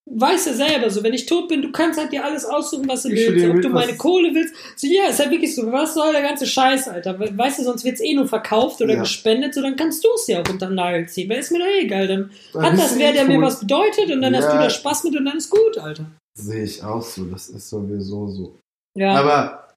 weißt 0.09 0.47
ja 0.47 0.53
selber, 0.53 0.89
so 0.89 1.03
wenn 1.03 1.13
ich 1.13 1.25
tot 1.25 1.47
bin, 1.47 1.61
du 1.61 1.71
kannst 1.71 1.99
halt 1.99 2.11
dir 2.11 2.25
alles 2.25 2.43
aussuchen, 2.43 2.87
was 2.87 3.03
du 3.03 3.09
Ich 3.09 3.27
willst, 3.29 3.45
ob 3.49 3.61
du 3.61 3.69
meine 3.69 3.95
Kohle 3.95 4.33
willst. 4.33 4.53
So, 4.75 4.87
ja, 4.87 5.05
ist 5.09 5.19
halt 5.19 5.31
wirklich 5.31 5.55
so, 5.55 5.71
was 5.71 5.93
soll 5.93 6.11
der 6.11 6.21
ganze 6.23 6.45
Scheiß, 6.45 6.87
Alter? 6.89 7.19
We- 7.19 7.31
Weißt 7.37 7.59
du, 7.59 7.63
sonst 7.63 7.85
wird's 7.85 8.01
eh 8.01 8.13
nur 8.13 8.27
verkauft 8.27 8.81
oder 8.81 8.93
Ja. 8.95 8.99
gespendet, 9.01 9.53
so 9.53 9.61
dann 9.61 9.75
kannst 9.75 10.03
du 10.03 10.09
es 10.15 10.27
ja 10.27 10.41
auch 10.41 10.49
unter 10.49 10.67
den 10.67 10.75
Nagel 10.75 11.07
ziehen, 11.07 11.29
weil 11.29 11.39
ist 11.39 11.51
mir 11.51 11.59
doch 11.59 11.65
eh 11.67 11.81
egal, 11.85 12.07
dann 12.07 12.31
Dann 12.53 12.63
hat 12.63 12.77
das 12.79 12.93
du 12.93 12.99
wer, 12.99 13.09
eh 13.11 13.13
der 13.13 13.25
mir 13.25 13.35
tot. 13.35 13.43
was 13.43 13.59
bedeutet 13.61 14.11
und 14.11 14.21
dann 14.21 14.35
hast 14.35 14.45
Ja. 14.45 14.53
du 14.53 14.57
da 14.59 14.69
Spaß 14.69 15.03
mit 15.05 15.15
und 15.17 15.25
dann 15.25 15.37
ist 15.37 15.49
gut, 15.49 15.77
Alter. 15.77 16.05
Sehe 16.37 16.63
ich 16.63 16.83
auch 16.83 17.01
so, 17.01 17.25
das 17.25 17.49
ist 17.49 17.69
sowieso 17.69 18.27
so. 18.27 18.55
Ja. 18.97 19.13
Aber 19.13 19.67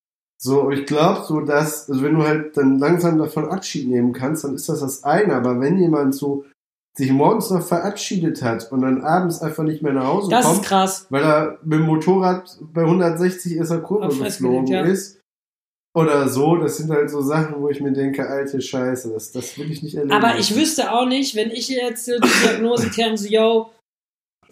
so, 0.40 0.70
ich 0.70 0.84
glaube 0.86 1.24
so, 1.26 1.40
dass, 1.40 1.88
also 1.88 2.02
wenn 2.02 2.14
du 2.14 2.22
halt 2.26 2.56
dann 2.56 2.78
langsam 2.78 3.18
davon 3.18 3.48
Abschied 3.48 3.88
nehmen 3.88 4.12
kannst, 4.12 4.44
dann 4.44 4.54
ist 4.54 4.68
das 4.68 4.80
das 4.80 5.04
eine. 5.04 5.34
Aber 5.34 5.60
wenn 5.60 5.78
jemand 5.78 6.14
so 6.14 6.44
sich 6.96 7.10
morgens 7.10 7.50
noch 7.50 7.66
verabschiedet 7.66 8.42
hat 8.42 8.70
und 8.70 8.82
dann 8.82 9.02
abends 9.02 9.40
einfach 9.40 9.64
nicht 9.64 9.82
mehr 9.82 9.92
nach 9.92 10.06
Hause 10.06 10.30
das 10.30 10.46
ist 10.46 10.52
kommt, 10.52 10.64
krass. 10.64 11.06
weil 11.10 11.24
er 11.24 11.58
mit 11.64 11.80
dem 11.80 11.86
Motorrad 11.86 12.56
bei 12.72 12.82
160 12.82 13.56
ist 13.56 13.70
er 13.70 13.80
Kurve 13.80 14.06
Auf 14.06 14.18
geflogen 14.18 14.68
ja. 14.68 14.82
ist. 14.82 15.20
Oder 15.96 16.28
so, 16.28 16.56
das 16.56 16.76
sind 16.76 16.90
halt 16.90 17.08
so 17.08 17.20
Sachen, 17.20 17.60
wo 17.60 17.68
ich 17.68 17.80
mir 17.80 17.92
denke, 17.92 18.28
alte 18.28 18.60
Scheiße, 18.60 19.12
das, 19.12 19.30
das 19.30 19.56
will 19.56 19.70
ich 19.70 19.80
nicht 19.80 19.94
erleben. 19.94 20.12
Aber 20.12 20.38
ich 20.38 20.56
wüsste 20.56 20.92
auch 20.92 21.06
nicht, 21.06 21.36
wenn 21.36 21.52
ich 21.52 21.68
jetzt 21.68 22.08
die 22.08 22.18
Diagnose 22.42 22.90
käme, 22.94 23.16
so, 23.16 23.28
yo, 23.28 23.70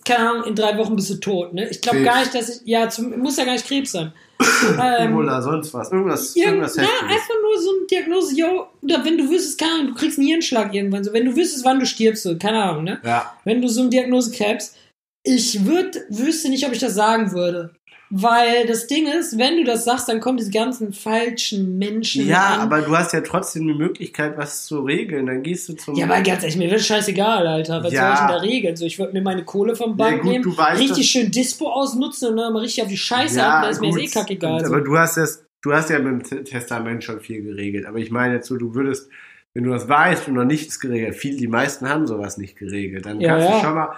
keine 0.04 0.28
Ahnung, 0.30 0.44
in 0.44 0.54
drei 0.54 0.76
Wochen 0.78 0.97
bist 0.97 1.11
du 1.11 1.14
tot, 1.16 1.54
ne? 1.54 1.68
Ich 1.68 1.80
glaube 1.80 2.02
gar 2.02 2.21
nicht, 2.21 2.35
dass 2.35 2.49
ich, 2.49 2.61
ja, 2.64 2.88
zum, 2.88 3.18
muss 3.18 3.37
ja 3.37 3.44
gar 3.44 3.52
nicht 3.52 3.66
Krebs 3.66 3.92
sein. 3.92 4.12
ähm, 4.80 5.12
Ebola, 5.12 5.40
sonst 5.40 5.73
was. 5.73 5.92
Irgendwas, 5.92 6.35
irgend, 6.35 6.54
irgendwas 6.54 6.76
na, 6.76 7.09
einfach 7.09 7.35
nur 7.42 7.61
so 7.61 7.71
eine 7.71 7.87
Diagnose, 7.87 8.35
yo, 8.37 8.66
oder 8.82 9.04
wenn 9.04 9.18
du 9.18 9.28
wüsstest, 9.30 9.59
keine 9.59 9.73
Ahnung, 9.73 9.87
du 9.88 9.94
kriegst 9.94 10.18
einen 10.18 10.26
Hirnschlag 10.26 10.75
irgendwann, 10.75 11.04
so, 11.04 11.12
wenn 11.12 11.26
du 11.26 11.37
wüsstest, 11.37 11.64
wann 11.64 11.78
du 11.78 11.87
stirbst, 11.87 12.25
so, 12.25 12.37
keine 12.37 12.62
Ahnung, 12.62 12.85
ne? 12.85 13.00
Ja. 13.04 13.32
Wenn 13.44 13.62
du 13.62 13.68
so 13.68 13.82
eine 13.82 13.90
Diagnose 13.90 14.32
kämst, 14.32 14.76
ich 15.25 15.64
würd, 15.64 15.97
wüsste 16.09 16.49
nicht, 16.49 16.66
ob 16.66 16.73
ich 16.73 16.80
das 16.80 16.94
sagen 16.94 17.32
würde. 17.32 17.75
Weil 18.14 18.66
das 18.66 18.87
Ding 18.88 19.07
ist, 19.07 19.38
wenn 19.38 19.57
du 19.57 19.64
das 19.64 19.85
sagst, 19.87 20.07
dann 20.07 20.21
kommen 20.21 20.37
diese 20.37 20.50
ganzen 20.50 20.92
falschen 20.92 21.78
Menschen 21.78 22.26
Ja, 22.28 22.57
an. 22.57 22.61
aber 22.61 22.83
du 22.83 22.95
hast 22.95 23.14
ja 23.14 23.23
trotzdem 23.23 23.66
die 23.66 23.73
Möglichkeit, 23.73 24.37
was 24.37 24.66
zu 24.66 24.81
regeln. 24.81 25.25
Dann 25.25 25.42
gehst 25.42 25.66
du 25.71 25.73
zum. 25.73 25.95
Ja, 25.95 26.04
aber 26.04 26.21
ganz 26.21 26.42
ehrlich, 26.42 26.59
mir 26.59 26.71
wird 26.71 26.83
scheißegal, 26.83 27.47
Alter. 27.47 27.83
Was 27.83 27.90
Ja. 27.90 28.02
soll 28.02 28.12
ich 28.12 28.19
denn 28.19 28.28
da 28.28 28.37
regeln? 28.54 28.76
So, 28.76 28.85
ich 28.85 28.99
würde 28.99 29.14
mir 29.14 29.23
meine 29.23 29.45
Kohle 29.45 29.75
vom 29.75 29.97
Bank 29.97 30.21
gut, 30.23 30.31
nehmen, 30.31 30.57
weißt, 30.57 30.78
richtig 30.83 31.11
schön 31.11 31.31
Dispo 31.31 31.71
ausnutzen 31.71 32.28
und 32.28 32.37
dann 32.37 32.52
mal 32.52 32.59
richtig 32.61 32.83
auf 32.83 32.90
die 32.90 32.99
Scheiße 32.99 33.38
Ja, 33.38 33.45
halten, 33.52 33.62
da 33.64 33.69
ist 33.71 33.81
mir 33.81 33.88
gut. 33.90 34.00
jetzt 34.02 34.14
eh 34.14 34.19
kackegal. 34.21 34.52
Und- 34.61 34.66
So. 34.66 34.75
Aber 34.75 34.83
du 34.83 34.99
hast 34.99 35.16
das, 35.16 35.47
du 35.62 35.73
hast 35.73 35.88
ja 35.88 35.99
mit 35.99 36.31
dem 36.31 36.45
Testament 36.45 37.02
schon 37.04 37.19
viel 37.21 37.42
geregelt. 37.42 37.87
Aber 37.87 37.97
ich 37.97 38.11
meine 38.11 38.35
jetzt 38.35 38.49
so, 38.49 38.59
du 38.59 38.75
würdest, 38.75 39.09
wenn 39.54 39.64
du 39.64 39.71
das 39.71 39.88
weißt 39.88 40.28
und 40.28 40.35
noch 40.35 40.45
nichts 40.45 40.81
geregelt, 40.81 41.14
viel, 41.14 41.38
die 41.38 41.49
meisten 41.49 41.88
haben 41.88 42.07
sowas 42.07 42.37
nicht 42.37 42.57
geregelt, 42.59 43.07
dann 43.07 43.23
Ja, 43.23 43.31
kannst 43.38 43.49
ja. 43.49 43.54
du 43.59 43.64
schon 43.64 43.75
mal, 43.75 43.97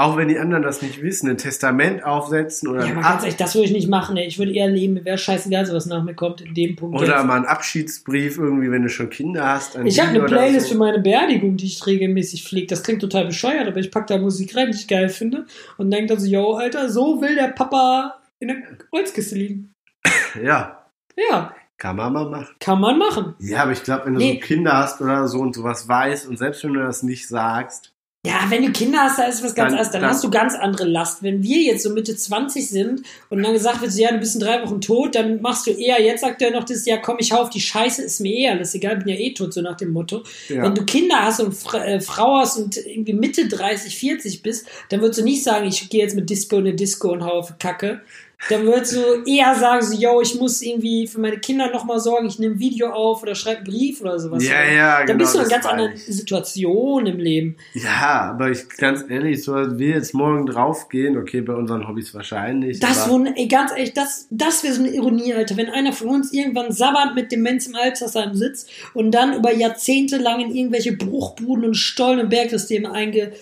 auch 0.00 0.16
wenn 0.16 0.28
die 0.28 0.38
anderen 0.38 0.62
das 0.62 0.82
nicht 0.82 1.02
wissen, 1.02 1.28
ein 1.28 1.36
Testament 1.38 2.04
aufsetzen 2.04 2.68
oder, 2.68 2.84
Ja, 2.86 2.92
aber 2.92 3.00
Ab 3.04 3.10
ganz 3.12 3.22
ehrlich, 3.24 3.36
das 3.36 3.54
würde 3.54 3.66
ich 3.66 3.72
nicht 3.72 3.88
machen, 3.88 4.16
ey. 4.16 4.26
Ich 4.26 4.38
würde 4.38 4.52
eher 4.52 4.68
leben, 4.68 4.94
mir 4.94 5.04
wäre 5.04 5.18
scheißegal, 5.18 5.68
was 5.72 5.86
nach 5.86 6.02
mir 6.02 6.14
kommt 6.14 6.40
in 6.40 6.54
dem 6.54 6.76
Punkt. 6.76 7.00
oder 7.00 7.16
jetzt. 7.18 7.26
mal 7.26 7.36
einen 7.36 7.44
Abschiedsbrief 7.46 8.38
irgendwie, 8.38 8.70
wenn 8.70 8.82
du 8.82 8.88
schon 8.88 9.10
Kinder 9.10 9.46
hast. 9.46 9.76
Ich 9.84 10.00
habe 10.00 10.10
eine 10.10 10.24
Playlist 10.24 10.66
so. 10.68 10.72
für 10.72 10.78
meine 10.78 10.98
Beerdigung, 11.00 11.56
die 11.56 11.66
ich 11.66 11.86
regelmäßig 11.86 12.44
pflege. 12.44 12.66
Das 12.66 12.82
klingt 12.82 13.00
total 13.00 13.26
bescheuert, 13.26 13.68
aber 13.68 13.78
ich 13.78 13.90
pack 13.90 14.06
da 14.06 14.18
Musik 14.18 14.56
rein, 14.56 14.70
die 14.72 14.78
ich 14.78 14.88
geil 14.88 15.08
finde 15.08 15.46
und 15.78 15.90
denke 15.90 16.06
dann 16.14 16.20
so, 16.20 16.26
yo, 16.26 16.54
Alter, 16.54 16.88
so 16.88 17.20
will 17.20 17.34
der 17.34 17.48
Papa 17.48 18.16
in 18.38 18.48
der 18.48 18.56
Holzkiste 18.92 19.34
liegen. 19.36 19.74
Ja, 20.42 20.86
Ja, 21.16 21.54
kann 21.76 21.96
man 21.96 22.12
mal 22.12 22.28
machen. 22.30 22.48
kann 22.60 22.80
man 22.80 22.98
machen. 22.98 23.34
Ja, 23.40 23.62
aber 23.64 23.72
ich 23.72 23.82
glaube, 23.82 24.06
wenn 24.06 24.14
du 24.14 24.18
Nee. 24.20 24.38
so 24.40 24.46
Kinder 24.46 24.76
hast 24.78 25.00
oder 25.00 25.26
so 25.28 25.40
und 25.40 25.54
sowas 25.54 25.88
weißt 25.88 26.28
und 26.28 26.38
selbst 26.38 26.62
wenn 26.64 26.72
du 26.74 26.80
das 26.80 27.02
nicht 27.02 27.26
sagst, 27.28 27.89
Ja, 28.26 28.44
wenn 28.50 28.62
du 28.62 28.70
Kinder 28.70 28.98
hast, 29.04 29.18
da 29.18 29.22
ist 29.22 29.42
was 29.42 29.54
ganz 29.54 29.72
anderes. 29.72 29.90
Dann, 29.92 30.02
dann- 30.02 30.10
hast 30.10 30.22
du 30.22 30.28
ganz 30.30 30.54
andere 30.54 30.86
Last. 30.86 31.22
Wenn 31.22 31.42
wir 31.42 31.62
jetzt 31.62 31.82
so 31.82 31.90
Mitte 31.90 32.14
20 32.14 32.68
sind 32.68 33.02
und 33.30 33.42
dann 33.42 33.54
gesagt 33.54 33.80
wird, 33.80 33.94
ja, 33.94 34.12
du 34.12 34.18
bist 34.18 34.34
in 34.34 34.42
drei 34.42 34.62
Wochen 34.62 34.82
tot, 34.82 35.14
dann 35.14 35.40
machst 35.40 35.66
du 35.66 35.70
eher, 35.70 36.02
jetzt 36.02 36.20
sagt 36.20 36.42
er 36.42 36.50
noch 36.50 36.64
das, 36.64 36.84
ja, 36.84 36.98
komm, 36.98 37.16
ich 37.18 37.32
hau 37.32 37.38
auf 37.38 37.48
die 37.48 37.62
Scheiße, 37.62 38.02
ist 38.02 38.20
mir 38.20 38.34
eh 38.34 38.48
alles 38.50 38.74
egal, 38.74 38.96
bin 38.98 39.08
ja 39.08 39.14
eh 39.14 39.32
tot, 39.32 39.54
so 39.54 39.62
nach 39.62 39.78
dem 39.78 39.92
Motto. 39.92 40.22
Ja. 40.50 40.64
Wenn 40.64 40.74
du 40.74 40.84
Kinder 40.84 41.22
hast 41.22 41.40
und 41.40 41.54
Fra 41.54 41.82
äh, 41.82 42.00
Frau 42.02 42.36
hast 42.40 42.58
und 42.58 42.76
irgendwie 42.76 43.14
Mitte 43.14 43.48
30, 43.48 43.96
40 43.96 44.42
bist, 44.42 44.66
dann 44.90 45.00
würdest 45.00 45.20
du 45.20 45.24
nicht 45.24 45.42
sagen, 45.42 45.66
ich 45.66 45.88
gehe 45.88 46.02
jetzt 46.02 46.14
mit 46.14 46.28
Disco 46.28 46.56
in 46.58 46.66
eine 46.66 46.74
Disco 46.74 47.10
und 47.12 47.24
hau 47.24 47.38
auf 47.38 47.58
Kacke. 47.58 48.02
Dann 48.48 48.64
würdest 48.64 48.96
du 48.96 49.30
eher 49.30 49.54
sagen, 49.54 49.82
so, 49.84 49.94
yo, 49.94 50.20
ich 50.22 50.34
muss 50.34 50.62
irgendwie 50.62 51.06
für 51.06 51.20
meine 51.20 51.38
Kinder 51.38 51.70
nochmal 51.70 52.00
sorgen, 52.00 52.26
ich 52.26 52.38
nehme 52.38 52.54
ein 52.54 52.58
Video 52.58 52.90
auf 52.90 53.22
oder 53.22 53.34
schreibe 53.34 53.58
einen 53.58 53.66
Brief 53.66 54.00
oder 54.00 54.18
sowas. 54.18 54.42
Ja, 54.42 54.64
ja, 54.64 54.98
Dann 54.98 55.06
genau, 55.06 55.18
bist 55.18 55.34
du 55.34 55.38
in 55.38 55.44
einer 55.44 55.50
ganz 55.50 55.66
anderen 55.66 55.92
ich. 55.92 56.06
Situation 56.06 57.06
im 57.06 57.18
Leben. 57.18 57.56
Ja, 57.74 58.30
aber 58.30 58.50
ich 58.50 58.68
ganz 58.70 59.04
ehrlich, 59.08 59.42
so 59.42 59.54
wir 59.78 59.88
jetzt 59.88 60.14
morgen 60.14 60.46
draufgehen, 60.46 61.18
okay, 61.18 61.42
bei 61.42 61.52
unseren 61.54 61.86
Hobbys 61.86 62.14
wahrscheinlich. 62.14 62.80
Das, 62.80 63.08
wo, 63.08 63.22
ey, 63.22 63.46
ganz 63.46 63.72
ehrlich, 63.72 63.92
das, 63.92 64.26
das 64.30 64.64
wäre 64.64 64.74
so 64.74 64.82
eine 64.82 64.90
Ironie, 64.90 65.34
Alter. 65.34 65.56
Wenn 65.56 65.68
einer 65.68 65.92
von 65.92 66.08
uns 66.08 66.32
irgendwann 66.32 66.72
sabbernd 66.72 67.14
mit 67.14 67.30
Demenz 67.30 67.66
im 67.66 67.76
Altersheim 67.76 68.34
sitzt 68.34 68.70
und 68.94 69.10
dann 69.12 69.34
über 69.34 69.54
Jahrzehnte 69.54 70.16
lang 70.16 70.40
in 70.40 70.54
irgendwelche 70.54 70.92
Bruchbuden 70.92 71.64
und 71.66 71.74
Stollen 71.74 72.20
und 72.20 72.30
Bergsysteme 72.30 72.90
einge, 72.90 73.32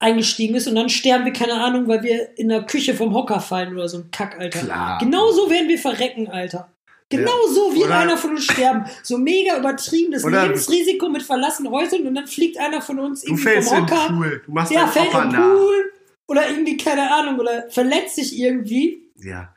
eingestiegen 0.00 0.54
ist 0.54 0.66
und 0.66 0.74
dann 0.74 0.88
sterben 0.88 1.24
wir, 1.24 1.32
keine 1.32 1.54
Ahnung, 1.54 1.86
weil 1.86 2.02
wir 2.02 2.36
in 2.38 2.48
der 2.48 2.62
Küche 2.62 2.94
vom 2.94 3.14
Hocker 3.14 3.40
fallen 3.40 3.74
oder 3.74 3.88
so 3.88 3.98
ein 3.98 4.10
Kack, 4.10 4.38
Alter. 4.40 4.60
Klar. 4.60 4.98
Genau 4.98 5.30
so 5.30 5.50
werden 5.50 5.68
wir 5.68 5.78
verrecken, 5.78 6.28
Alter. 6.28 6.72
Genau 7.10 7.30
Ja. 7.46 7.52
so 7.52 7.74
wie 7.74 7.84
Oder- 7.84 7.98
einer 7.98 8.16
von 8.16 8.30
uns 8.30 8.44
sterben. 8.44 8.84
So 9.02 9.18
mega 9.18 9.58
übertriebenes 9.58 10.24
Lebensrisiko 10.24 11.08
mit 11.08 11.22
verlassenen 11.22 11.72
Häusern 11.72 12.06
und 12.06 12.14
dann 12.14 12.26
fliegt 12.26 12.56
einer 12.58 12.80
von 12.80 12.98
uns 13.00 13.22
du 13.22 13.28
irgendwie 13.32 13.42
fällst 13.42 13.68
vom 13.68 13.78
in 13.78 13.86
den 13.86 13.94
Hocker. 13.96 14.08
Pool. 14.14 14.42
Du 14.46 14.52
machst 14.52 14.72
Ja, 14.72 14.86
fällt 14.86 15.12
im. 15.12 15.32
Pool 15.32 15.92
oder 16.28 16.48
irgendwie, 16.48 16.76
keine 16.76 17.12
Ahnung, 17.12 17.40
oder 17.40 17.68
verletzt 17.70 18.14
sich 18.14 18.38
irgendwie. 18.38 19.10
Ja. 19.16 19.52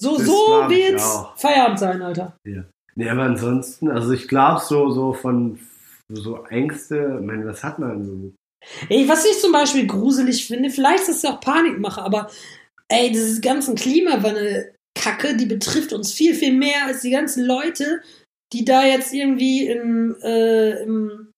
So, 0.00 0.16
Das 0.16 0.26
so 0.26 0.32
wird's 0.68 1.04
auch. 1.04 1.36
Feierabend 1.36 1.78
sein, 1.78 2.00
Alter. 2.00 2.34
Nee, 2.96 3.08
aber 3.08 3.22
ansonsten, 3.24 3.90
also 3.90 4.12
ich 4.12 4.26
glaube 4.26 4.60
so, 4.64 4.90
so 4.90 5.12
von 5.12 5.58
so 6.08 6.44
Ängste, 6.46 7.18
ich 7.20 7.26
meine, 7.26 7.46
was 7.46 7.62
hat 7.62 7.78
man 7.78 8.02
so? 8.04 8.32
Ey, 8.88 9.08
was 9.08 9.24
ich 9.24 9.38
zum 9.40 9.52
Beispiel 9.52 9.86
gruselig 9.86 10.46
finde, 10.46 10.70
vielleicht 10.70 11.02
ist 11.08 11.24
es 11.24 11.24
auch 11.24 11.40
Panikmache, 11.40 12.02
aber 12.02 12.30
ey, 12.88 13.10
diese 13.10 13.40
ganzen 13.40 13.74
Klimawandel-Kacke, 13.74 15.36
die 15.36 15.46
betrifft 15.46 15.92
uns 15.92 16.12
viel, 16.12 16.34
viel 16.34 16.52
mehr 16.52 16.86
als 16.86 17.00
die 17.02 17.10
ganzen 17.10 17.44
Leute, 17.44 18.00
die 18.52 18.64
da 18.64 18.84
jetzt 18.84 19.12
irgendwie 19.14 19.66
im, 19.68 20.16
äh, 20.22 20.82
im, 20.82 21.32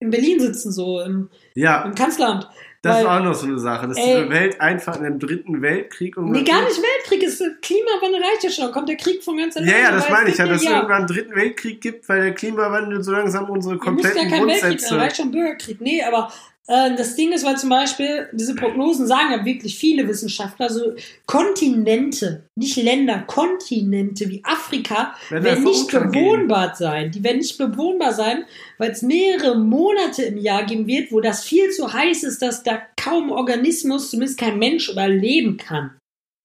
in 0.00 0.10
Berlin 0.10 0.40
sitzen, 0.40 0.72
so 0.72 1.00
im, 1.00 1.30
Ja, 1.54 1.82
im 1.82 1.94
Kanzleramt. 1.94 2.48
das 2.82 2.96
Weil- 2.96 3.02
ist 3.02 3.08
auch 3.08 3.20
noch 3.22 3.34
so 3.34 3.46
eine 3.46 3.58
Sache. 3.58 3.86
Das 3.88 3.98
ist 3.98 4.04
Ey. 4.04 4.16
eine 4.16 4.30
Welt 4.30 4.60
einfach 4.60 4.96
in 4.98 5.04
einem 5.04 5.18
dritten 5.18 5.60
Weltkrieg. 5.62 6.16
Und 6.16 6.30
Nee, 6.32 6.42
gar 6.42 6.62
nicht 6.64 6.80
Weltkrieg, 6.82 7.22
ist 7.22 7.42
Klimawandel 7.62 8.22
reicht 8.22 8.44
ja 8.44 8.50
schon, 8.50 8.72
kommt 8.72 8.88
der 8.88 8.96
Krieg 8.96 9.22
von 9.22 9.36
ganz 9.36 9.56
alleine. 9.56 9.72
Ja, 9.72 9.78
ja, 9.78 9.92
das 9.92 10.08
meine 10.08 10.30
ich 10.30 10.38
ja, 10.38 10.46
dass 10.46 10.58
es 10.58 10.64
ja, 10.64 10.76
irgendwann 10.76 10.98
einen 10.98 11.06
dritten 11.06 11.34
Weltkrieg 11.36 11.80
gibt, 11.80 12.08
weil 12.08 12.22
der 12.22 12.34
Klimawandel 12.34 13.02
so 13.02 13.12
langsam 13.12 13.48
unsere 13.50 13.74
müsst 13.74 13.84
ja 13.84 13.90
kompletten 13.90 14.30
kein 14.30 14.46
Weltkrieg 14.46 14.60
Grundsätze. 14.62 14.96
reicht 14.98 15.16
schon 15.18 15.30
Bürgerkrieg. 15.30 15.80
Nee, 15.80 16.02
aber 16.02 16.32
das 16.66 17.14
Ding 17.14 17.32
ist, 17.32 17.44
weil 17.44 17.58
zum 17.58 17.68
Beispiel, 17.68 18.28
diese 18.32 18.54
Prognosen 18.54 19.06
sagen 19.06 19.32
ja 19.32 19.44
wirklich 19.44 19.78
viele 19.78 20.08
Wissenschaftler, 20.08 20.70
so 20.70 20.94
Kontinente, 21.26 22.44
nicht 22.54 22.76
Länder, 22.76 23.24
Kontinente 23.26 24.30
wie 24.30 24.42
Afrika 24.44 25.14
Werden 25.28 25.44
werden 25.44 25.64
nicht 25.64 25.90
bewohnbar 25.90 26.74
sein. 26.74 27.10
Die 27.10 27.22
werden 27.22 27.38
nicht 27.38 27.58
bewohnbar 27.58 28.14
sein, 28.14 28.44
weil 28.78 28.92
es 28.92 29.02
mehrere 29.02 29.58
Monate 29.58 30.22
im 30.22 30.38
Jahr 30.38 30.64
geben 30.64 30.86
wird, 30.86 31.12
wo 31.12 31.20
das 31.20 31.44
viel 31.44 31.70
zu 31.70 31.92
heiß 31.92 32.22
ist, 32.24 32.40
dass 32.40 32.62
da 32.62 32.80
kaum 32.96 33.30
Organismus, 33.30 34.10
zumindest 34.10 34.38
kein 34.38 34.58
Mensch 34.58 34.88
überleben 34.88 35.58
kann. 35.58 35.90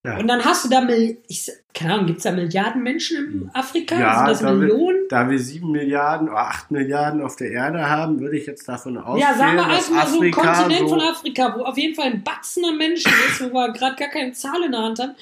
Ja. 0.05 0.17
Und 0.17 0.27
dann 0.29 0.43
hast 0.45 0.63
du 0.63 0.69
da, 0.69 0.87
ich, 1.27 1.51
keine 1.73 1.93
Ahnung, 1.95 2.05
gibt 2.05 2.19
es 2.19 2.23
da 2.23 2.31
Milliarden 2.31 2.81
Menschen 2.83 3.17
in 3.17 3.51
Afrika? 3.53 3.99
Ja, 3.99 4.17
Sind 4.19 4.27
das 4.29 4.39
da 4.39 4.45
wir- 4.47 4.53
Millionen? 4.53 4.97
Da 5.09 5.29
wir 5.29 5.37
sieben 5.39 5.71
Milliarden 5.71 6.29
oder 6.29 6.37
acht 6.37 6.71
Milliarden 6.71 7.21
auf 7.21 7.35
der 7.35 7.51
Erde 7.51 7.89
haben, 7.89 8.19
würde 8.21 8.37
ich 8.37 8.45
jetzt 8.45 8.67
davon 8.69 8.97
ausgehen, 8.97 9.27
Ja, 9.27 9.35
sagen 9.37 9.57
wir 9.57 9.65
einfach 9.65 9.89
mal 9.91 10.07
so 10.07 10.21
ein 10.21 10.27
Afrika 10.29 10.41
Kontinent 10.41 10.79
so 10.79 10.87
von 10.87 11.01
Afrika, 11.01 11.55
wo 11.57 11.63
auf 11.63 11.77
jeden 11.77 11.95
Fall 11.95 12.05
ein 12.05 12.23
Batzen 12.23 12.63
an 12.63 12.77
Menschen 12.77 13.11
ist, 13.27 13.41
wo 13.41 13.51
wir 13.53 13.73
gerade 13.73 13.95
gar 13.97 14.07
keine 14.07 14.31
Zahl 14.31 14.63
in 14.63 14.71
der 14.71 14.81
Hand 14.81 14.99
haben. 14.99 15.15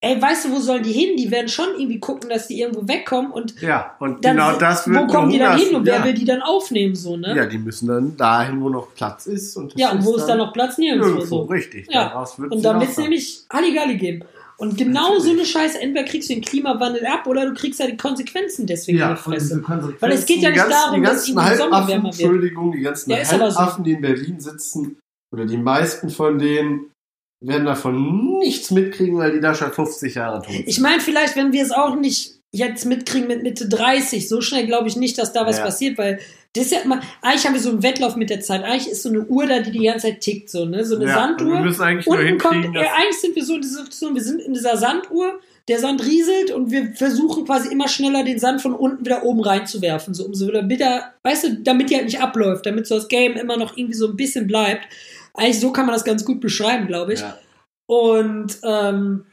Ey, 0.00 0.22
weißt 0.22 0.44
du, 0.44 0.52
wo 0.52 0.60
sollen 0.60 0.84
die 0.84 0.92
hin? 0.92 1.16
Die 1.16 1.28
werden 1.32 1.48
schon 1.48 1.70
irgendwie 1.76 1.98
gucken, 1.98 2.30
dass 2.30 2.46
die 2.46 2.60
irgendwo 2.60 2.86
wegkommen 2.86 3.32
und 3.32 3.60
Ja, 3.60 3.96
und 3.98 4.24
dann, 4.24 4.36
genau 4.36 4.56
das 4.56 4.86
wird 4.86 4.96
wo 4.96 5.06
kommen 5.12 5.30
die 5.30 5.38
dann 5.40 5.58
hin 5.58 5.74
und 5.74 5.84
wer 5.86 5.96
ja. 5.96 6.04
will 6.04 6.14
die 6.14 6.24
dann 6.24 6.40
aufnehmen, 6.40 6.94
so, 6.94 7.16
ne? 7.16 7.34
Ja, 7.36 7.46
die 7.46 7.58
müssen 7.58 7.88
dann 7.88 8.16
dahin, 8.16 8.60
wo 8.62 8.68
noch 8.68 8.94
Platz 8.94 9.26
ist. 9.26 9.56
Und 9.56 9.74
Ja, 9.76 9.90
und 9.90 10.04
wo 10.04 10.14
ist 10.14 10.26
dann 10.26 10.38
noch 10.38 10.52
Platz? 10.52 10.78
Nirgendwo. 10.78 11.06
Irgendwo, 11.08 11.24
So. 11.26 11.42
richtig. 11.42 11.88
Ja, 11.90 12.10
Daraus 12.10 12.38
wird 12.38 12.52
Und 12.52 12.62
dann 12.64 12.78
wird 12.78 12.90
es 12.90 12.96
nämlich 12.96 13.40
Halligalli 13.52 13.96
geben. 13.96 14.24
Und 14.56 14.76
genau 14.76 15.18
so 15.18 15.30
eine 15.30 15.44
Scheiße, 15.44 15.80
entweder 15.80 16.04
kriegst 16.04 16.30
du 16.30 16.34
den 16.34 16.42
Klimawandel 16.44 17.04
ab 17.06 17.26
oder 17.26 17.46
du 17.46 17.54
kriegst 17.54 17.80
ja 17.80 17.86
die 17.88 17.96
Konsequenzen 17.96 18.66
deswegen 18.66 18.98
in 18.98 19.02
ja, 19.02 19.14
die 19.14 19.20
von 19.20 19.32
diesen 19.32 19.48
Fresse. 19.48 19.62
Konsequenzen. 19.80 20.02
Weil 20.02 20.12
es 20.12 20.26
geht 20.26 20.36
ja 20.42 20.50
Die 20.50 20.54
nicht 20.54 20.68
ganzen- 20.68 20.70
darum, 20.84 21.00
die 21.00 21.06
dass 21.08 21.28
im 21.28 21.34
Sommer 21.34 21.44
Halbaffen, 21.44 21.88
wärmer 21.88 22.04
wird. 22.04 22.20
Entschuldigung, 22.20 22.72
die 22.72 22.80
ganzen 22.82 23.10
Ja, 23.10 23.16
aber 23.18 23.50
so. 23.50 23.58
Halbaffen, 23.58 23.84
die 23.84 23.92
in 23.92 24.00
Berlin 24.00 24.38
sitzen, 24.40 24.98
oder 25.32 25.44
die 25.44 25.56
meisten 25.58 26.08
von 26.10 26.38
denen, 26.38 26.90
werden 27.40 27.66
davon 27.66 28.38
nichts 28.38 28.70
mitkriegen, 28.70 29.16
weil 29.18 29.32
die 29.32 29.40
da 29.40 29.54
schon 29.54 29.72
50 29.72 30.14
Jahre 30.14 30.42
tot 30.42 30.52
sind. 30.52 30.68
Ich 30.68 30.80
meine, 30.80 31.00
vielleicht, 31.00 31.36
wenn 31.36 31.52
wir 31.52 31.62
es 31.62 31.70
auch 31.70 31.94
nicht 31.96 32.32
jetzt 32.50 32.86
mitkriegen 32.86 33.28
mit 33.28 33.42
Mitte 33.42 33.68
30, 33.68 34.28
so 34.28 34.40
schnell 34.40 34.66
glaube 34.66 34.88
ich 34.88 34.96
nicht, 34.96 35.18
dass 35.18 35.32
da 35.32 35.46
was 35.46 35.58
Ja. 35.58 35.64
passiert, 35.64 35.98
weil 35.98 36.18
das 36.54 36.64
ist 36.66 36.72
ja 36.72 36.78
immer, 36.80 37.00
eigentlich 37.20 37.44
haben 37.46 37.52
wir 37.52 37.60
so 37.60 37.68
einen 37.68 37.82
Wettlauf 37.82 38.16
mit 38.16 38.30
der 38.30 38.40
Zeit. 38.40 38.64
Eigentlich 38.64 38.88
ist 38.88 39.02
so 39.02 39.10
eine 39.10 39.20
Uhr 39.26 39.46
da, 39.46 39.60
die 39.60 39.70
die 39.70 39.84
ganze 39.84 40.08
Zeit 40.08 40.20
tickt, 40.22 40.48
so, 40.48 40.64
ne? 40.64 40.84
So 40.84 40.96
eine 40.96 41.04
ja, 41.04 41.10
wir 41.10 41.14
Sanduhr. 41.36 41.60
müssen 41.60 41.82
eigentlich 41.82 42.06
nur 42.06 42.18
Unten 42.18 42.38
kommt, 42.38 42.64
äh, 42.74 42.78
eigentlich 42.78 43.20
sind 43.20 43.36
wir 43.36 43.44
so 43.44 43.54
in 43.56 43.60
dieser 43.60 43.78
Situation, 43.80 44.14
wir 44.14 44.22
sind 44.22 44.40
in 44.40 44.54
dieser 44.54 44.76
Sanduhr, 44.78 45.38
der 45.68 45.78
Sand 45.78 46.04
rieselt 46.06 46.50
und 46.50 46.70
wir 46.70 46.92
versuchen 46.94 47.44
quasi 47.44 47.70
immer 47.70 47.86
schneller 47.86 48.24
den 48.24 48.38
Sand 48.38 48.62
von 48.62 48.72
unten 48.72 49.04
wieder 49.04 49.24
oben 49.24 49.40
reinzuwerfen, 49.40 50.14
so 50.14 50.24
umso 50.24 50.48
wieder 50.48 51.12
weißt 51.22 51.44
du, 51.44 51.54
damit 51.62 51.90
die 51.90 51.96
halt 51.96 52.06
nicht 52.06 52.22
abläuft, 52.22 52.64
damit 52.64 52.86
so 52.86 52.94
das 52.94 53.08
Game 53.08 53.34
immer 53.36 53.58
noch 53.58 53.76
irgendwie 53.76 53.94
so 53.96 54.08
ein 54.08 54.16
bisschen 54.16 54.46
bleibt. 54.46 54.88
Eigentlich 55.38 55.60
so 55.60 55.72
kann 55.72 55.86
man 55.86 55.94
das 55.94 56.04
ganz 56.04 56.24
gut 56.24 56.40
beschreiben, 56.40 56.86
glaube 56.86 57.14
ich. 57.14 57.20
ja. 57.20 57.38
Und 57.86 58.58
ähm, 58.64 59.24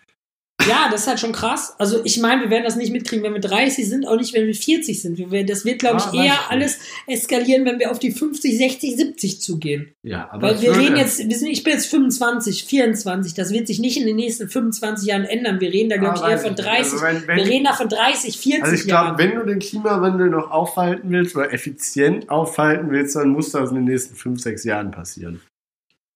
ja, 0.68 0.88
das 0.89 1.02
ist 1.02 1.08
halt 1.08 1.20
schon 1.20 1.34
krass. 1.34 1.76
Also 1.78 2.00
ich 2.06 2.18
meine, 2.20 2.41
wir 2.44 2.50
werden 2.50 2.63
das 2.63 2.78
nicht 2.78 2.91
mitkriegen, 2.91 3.24
wenn 3.24 3.34
wir 3.34 3.41
30 3.41 3.88
sind, 3.88 4.08
auch 4.08 4.15
nicht, 4.15 4.34
wenn 4.34 4.48
wir 4.48 4.56
40 4.56 5.00
sind. 5.02 5.18
Wir 5.18 5.30
werden, 5.30 5.46
das 5.48 5.65
wird, 5.65 5.80
glaube 5.80 5.98
Ah, 5.98 6.10
ich, 6.12 6.18
weiß 6.18 6.26
eher 6.26 6.34
ich 6.34 6.50
alles 6.50 6.80
eskalieren, 7.06 7.65
wenn 7.65 7.78
wir 7.78 7.91
auf 7.91 8.00
die 8.00 8.12
50, 8.12 8.58
60, 8.58 8.96
70 8.96 9.41
zugehen. 9.41 9.91
ja, 10.04 10.30
aber 10.32 10.48
Weil 10.56 10.62
wir 10.62 10.76
reden 10.78 10.96
jetzt, 10.96 11.20
wir 11.20 11.38
sind, 11.38 11.50
ich 11.50 11.63
bin 11.63 11.74
jetzt 11.74 11.88
25, 11.88 12.63
24, 12.63 13.34
das 13.34 13.52
wird 13.52 13.68
sich 13.68 13.80
nicht 13.80 13.98
in 13.98 14.08
den 14.08 14.15
nächsten 14.15 14.48
25 14.50 15.06
Jahren 15.08 15.26
ändern. 15.26 15.60
Wir 15.60 15.72
reden 15.72 15.89
da, 15.89 15.98
glaube 15.98 16.22
Ah, 16.22 16.26
ich, 16.28 16.32
eher 16.32 16.38
von 16.39 16.52
ich 16.52 16.58
nicht. 16.58 16.68
30. 16.68 16.94
Also 16.94 17.06
wenn- 17.06 17.28
wenn- 17.28 17.38
wir 17.38 17.46
reden 17.48 17.65
da 17.65 17.74
von 17.74 17.89
30, 17.89 18.38
40 18.39 18.63
Also 18.63 18.76
ich 18.76 18.86
glaube, 18.88 19.18
wenn 19.18 19.36
du 19.36 19.44
den 19.46 19.60
Klimawandel 19.60 20.30
noch 20.30 20.50
aufhalten 20.50 21.12
willst 21.12 21.36
oder 21.36 21.54
effizient 21.54 22.30
aufhalten 22.30 22.89
willst, 22.89 23.15
dann 23.18 23.30
muss 23.30 23.52
das 23.52 23.70
in 23.70 23.76
den 23.76 23.84
nächsten 23.86 24.15
fünf, 24.15 24.41
sechs 24.41 24.63
Jahren 24.63 24.89
passieren. 24.91 25.41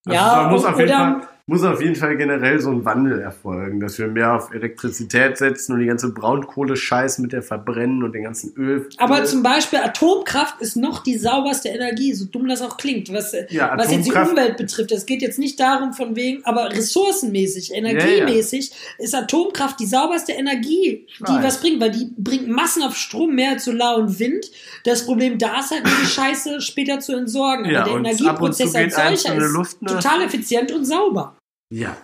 Also 0.10 0.26
Ja, 0.26 0.44
da 0.44 0.50
muss 0.50 0.66
auf, 0.66 0.80
jeden 0.80 0.92
Fall, 0.92 1.22
muss 1.50 1.64
auf 1.64 1.82
jeden 1.82 1.96
Fall 1.96 2.16
generell 2.16 2.60
so 2.60 2.70
ein 2.70 2.86
Wandel 2.86 3.20
erfolgen, 3.22 3.80
dass 3.80 3.98
wir 3.98 4.08
mehr 4.08 4.36
auf 4.36 4.54
Elektrizität 4.54 5.36
setzen 5.36 5.74
und 5.74 5.80
die 5.80 5.88
ganze 5.88 6.14
Braunkohle-Scheiß 6.14 7.18
mit 7.18 7.34
der 7.34 7.42
verbrennen 7.42 8.04
und 8.04 8.14
den 8.14 8.24
ganzen 8.24 8.54
Öl. 8.56 8.88
Aber 8.98 9.26
zum 9.26 9.42
Beispiel 9.42 9.80
Atomkraft 9.80 10.62
ist 10.62 10.76
noch 10.76 11.02
die 11.02 11.18
sauberste 11.18 11.70
Energie, 11.70 12.14
so 12.14 12.26
dumm 12.26 12.48
das 12.48 12.62
auch 12.62 12.78
klingt. 12.78 13.12
Was, 13.12 13.36
Ja, 13.50 13.74
was 13.76 13.92
jetzt 13.92 14.08
die 14.08 14.12
Umwelt 14.12 14.58
betrifft, 14.58 14.92
es 14.92 15.08
geht 15.08 15.24
jetzt 15.24 15.40
nicht 15.40 15.60
darum 15.60 15.94
von 15.94 16.16
wegen, 16.16 16.46
aber 16.46 16.72
ressourcenmäßig, 16.72 17.74
energiemäßig 17.74 18.72
ist 19.00 19.16
Atomkraft 19.16 19.80
die 19.80 19.88
sauberste 19.88 20.34
Energie, 20.34 21.08
die 21.18 21.44
was 21.44 21.62
bringt, 21.62 21.82
weil 21.82 21.90
die 21.90 22.12
bringt 22.16 22.48
massenhaft 22.48 22.96
Strom, 22.96 23.34
mehr 23.34 23.58
Solar 23.58 23.98
und 23.98 24.20
Wind. 24.20 24.46
Das 24.84 25.04
Problem 25.04 25.40
da 25.40 25.62
ist 25.62 25.72
halt 25.72 25.84
nur 25.84 25.96
die 26.00 26.08
Scheiße 26.08 26.62
später 26.62 27.00
zu 27.00 27.16
entsorgen. 27.16 27.66
Ja, 27.66 27.82
aber 27.82 28.02
der 28.04 28.14
zu 28.14 28.24
Energieprozess 28.24 28.76
als 28.76 28.96
solcher 28.96 29.36
ist 29.36 29.82
ne? 29.82 29.90
total 29.90 30.22
effizient 30.22 30.72
und 30.72 30.86
sauber. 30.86 31.39
Ja, 31.72 31.96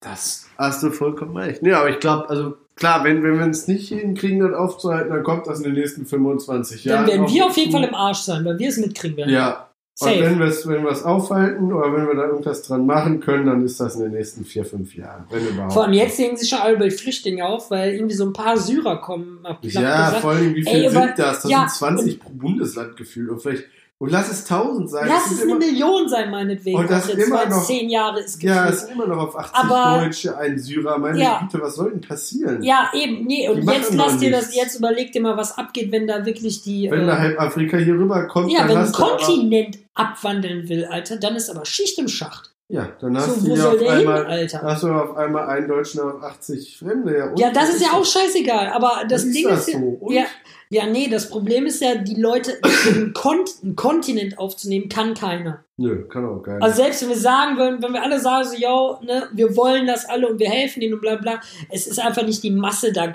das 0.00 0.46
hast 0.56 0.82
du 0.82 0.90
vollkommen 0.90 1.36
recht. 1.36 1.62
Ja, 1.62 1.80
aber 1.80 1.90
ich 1.90 2.00
glaube, 2.00 2.28
also 2.28 2.56
klar, 2.76 3.04
wenn, 3.04 3.22
wenn 3.22 3.38
wir 3.38 3.46
es 3.46 3.68
nicht 3.68 3.88
hinkriegen, 3.88 4.40
das 4.40 4.54
aufzuhalten, 4.54 5.10
dann 5.12 5.22
kommt 5.22 5.46
das 5.46 5.58
in 5.58 5.64
den 5.64 5.74
nächsten 5.74 6.06
25 6.06 6.84
Jahren. 6.84 7.06
Dann 7.06 7.20
werden 7.20 7.34
wir 7.34 7.46
auf 7.46 7.56
jeden 7.56 7.72
Fall 7.72 7.84
im 7.84 7.94
Arsch 7.94 8.18
sein, 8.20 8.44
weil 8.44 8.58
wir 8.58 8.68
es 8.68 8.78
mitkriegen 8.78 9.16
werden. 9.16 9.32
Ja. 9.32 9.66
Und 10.02 10.08
Safe. 10.08 10.20
wenn 10.22 10.38
wir 10.38 10.46
es 10.46 10.66
wenn 10.66 10.82
wir's 10.82 11.02
aufhalten 11.02 11.70
oder 11.74 11.92
wenn 11.94 12.06
wir 12.06 12.14
da 12.14 12.24
irgendwas 12.28 12.62
dran 12.62 12.86
machen 12.86 13.20
können, 13.20 13.44
dann 13.44 13.62
ist 13.62 13.78
das 13.80 13.96
in 13.96 14.02
den 14.04 14.12
nächsten 14.12 14.46
vier, 14.46 14.64
fünf 14.64 14.94
Jahren. 14.94 15.26
Wenn 15.28 15.46
überhaupt. 15.46 15.74
Vor 15.74 15.84
allem 15.84 15.92
jetzt 15.92 16.18
hängen 16.18 16.38
sich 16.38 16.48
schon 16.48 16.60
alle 16.60 16.76
über 16.76 16.84
die 16.86 16.90
Flüchtlinge 16.90 17.44
auf, 17.44 17.70
weil 17.70 17.92
irgendwie 17.92 18.14
so 18.14 18.24
ein 18.24 18.32
paar 18.32 18.56
Syrer 18.56 19.02
kommen. 19.02 19.46
ich 19.60 19.74
Ja, 19.74 20.06
gesagt. 20.06 20.22
vor 20.22 20.30
allem, 20.30 20.54
wie 20.54 20.64
Ey, 20.66 20.74
viel 20.74 20.86
aber- 20.96 21.06
sind 21.06 21.18
das? 21.18 21.42
Das 21.42 21.50
ja, 21.50 21.58
sind 21.68 21.70
20 21.72 22.18
pro 22.20 22.30
Bundesland 22.30 22.96
gefühlt. 22.96 23.28
Und 23.28 23.42
vielleicht 23.42 23.64
Und 24.02 24.10
lass 24.12 24.30
es 24.32 24.44
tausend 24.46 24.88
sein. 24.88 25.06
Lass 25.08 25.24
sind 25.28 25.34
es 25.36 25.42
eine 25.42 25.50
immer, 25.50 25.58
Million 25.60 26.08
sein, 26.08 26.30
meinetwegen. 26.30 26.78
Und 26.78 26.90
das 26.90 27.06
jetzt, 27.08 27.18
immer 27.26 27.42
es 27.44 27.50
noch- 27.50 27.66
zehn 27.66 27.90
Jahre 27.90 28.20
ist 28.20 28.42
ja, 28.42 28.62
gefühlt. 28.64 28.74
es 28.74 28.80
sind 28.86 28.92
immer 28.94 29.06
noch 29.06 29.18
auf 29.18 29.36
80 29.38 29.54
Aber- 29.54 30.00
Deutsche, 30.02 30.38
ein 30.38 30.58
Syrer. 30.58 30.96
Meine 30.98 31.20
Ja. 31.22 31.40
Güte, 31.40 31.62
was 31.62 31.74
soll 31.74 31.90
denn 31.90 32.00
passieren? 32.00 32.62
Ja, 32.62 32.90
eben, 32.94 33.26
nee, 33.26 33.46
und 33.50 33.62
jetzt 33.70 33.92
lass 33.92 34.16
dir 34.16 34.30
das, 34.30 34.54
jetzt 34.56 34.76
überleg 34.78 35.12
dir 35.12 35.20
mal, 35.20 35.36
was 35.36 35.58
abgeht, 35.58 35.92
wenn 35.92 36.06
da 36.06 36.24
wirklich 36.24 36.62
die. 36.62 36.90
Wenn 36.90 37.02
äh, 37.02 37.06
da 37.08 37.18
halb 37.18 37.38
Afrika 37.38 37.76
hier 37.76 37.92
rüberkommt, 37.92 38.50
ja, 38.50 38.66
wenn 38.66 38.78
ein 38.78 38.90
du 38.90 38.98
aber, 38.98 39.16
Kontinent 39.18 39.78
abwandeln 39.94 40.66
will, 40.70 40.86
Alter, 40.86 41.16
dann 41.18 41.36
ist 41.36 41.50
aber 41.50 41.66
Schicht 41.66 41.98
im 41.98 42.08
Schacht. 42.08 42.49
Ja, 42.70 42.88
dann 43.00 43.16
hast 43.16 43.40
So, 43.40 43.54
du 43.54 43.68
auf 43.68 43.78
hin, 43.80 43.88
einmal, 43.88 44.26
Alter? 44.26 44.62
hast 44.62 44.84
du 44.84 44.92
auf 44.92 45.16
einmal 45.16 45.48
einen 45.48 45.66
Deutschen 45.66 46.00
auf 46.00 46.22
80 46.22 46.78
Fremde. 46.78 47.16
Ja? 47.18 47.32
Ja, 47.36 47.50
das 47.52 47.74
ist 47.74 47.82
ja 47.82 47.98
auch 47.98 48.04
scheißegal, 48.04 48.68
aber 48.68 49.04
das 49.08 49.28
Ding 49.28 49.48
das 49.48 49.66
ist 49.66 49.74
ja, 49.74 49.80
so? 49.80 50.08
Ja. 50.10 50.24
Ja, 50.72 50.86
nee, 50.86 51.08
das 51.08 51.28
Problem 51.30 51.66
ist 51.66 51.82
ja, 51.82 51.96
die 51.96 52.14
Leute, 52.14 52.60
einen, 52.86 53.12
Kont 53.12 53.50
einen 53.64 53.74
Kontinent 53.74 54.38
aufzunehmen, 54.38 54.88
kann 54.88 55.14
keiner. 55.14 55.64
Nö, 55.78 56.06
kann 56.06 56.24
auch 56.24 56.44
geil. 56.44 56.58
Also 56.62 56.76
selbst 56.76 57.02
wenn 57.02 57.08
wir 57.08 57.16
sagen 57.16 57.56
würden, 57.56 57.82
wenn 57.82 57.92
wir 57.92 58.00
alle 58.00 58.20
sagen 58.20 58.46
so, 58.48 58.54
yo, 58.54 59.00
ne, 59.02 59.28
wir 59.32 59.56
wollen 59.56 59.88
das 59.88 60.04
alle 60.04 60.28
und 60.28 60.38
wir 60.38 60.48
helfen 60.48 60.80
ihnen 60.80 60.94
und 60.94 61.00
bla 61.00 61.16
bla, 61.16 61.40
es 61.70 61.88
ist 61.88 61.98
einfach 61.98 62.22
nicht 62.24 62.44
die 62.44 62.52
Masse 62.52 62.92
da. 62.92 63.12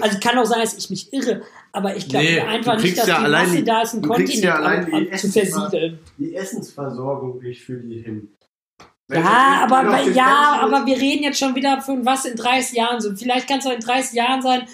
Also 0.00 0.18
kann 0.18 0.38
auch 0.38 0.46
sein, 0.46 0.62
dass 0.62 0.78
ich 0.78 0.88
mich 0.88 1.12
irre, 1.12 1.42
aber 1.72 1.94
ich 1.94 2.08
glaube 2.08 2.24
Nee, 2.24 2.40
einfach 2.40 2.80
nicht, 2.80 2.96
dass 2.96 3.06
ja 3.06 3.18
die 3.18 3.24
allein 3.26 3.48
Masse 3.48 3.62
da 3.64 3.82
ist, 3.82 3.92
einen 3.92 4.02
Kontinent 4.02 4.42
ja 4.42 4.54
ab, 4.60 4.86
ab, 4.90 5.18
zu 5.18 5.28
versiegeln. 5.30 5.98
die 6.16 6.34
Essensversorgung 6.34 7.42
ich 7.42 7.62
für 7.62 7.76
die 7.76 8.00
hin. 8.00 8.30
Wenn 9.08 9.22
Ja, 9.22 9.66
du 9.68 9.74
aber, 9.74 10.00
ja, 10.02 10.58
aber 10.62 10.86
wir 10.86 10.96
reden 10.96 11.24
jetzt 11.24 11.38
schon 11.38 11.54
wieder 11.54 11.80
von 11.82 12.04
was 12.06 12.24
in 12.24 12.36
30 12.36 12.76
Jahren 12.76 13.00
so. 13.00 13.14
Vielleicht 13.14 13.48
kann 13.48 13.58
es 13.58 13.66
auch 13.66 13.72
in 13.72 13.80
30 13.80 14.14
Jahren 14.14 14.40
sein, 14.40 14.66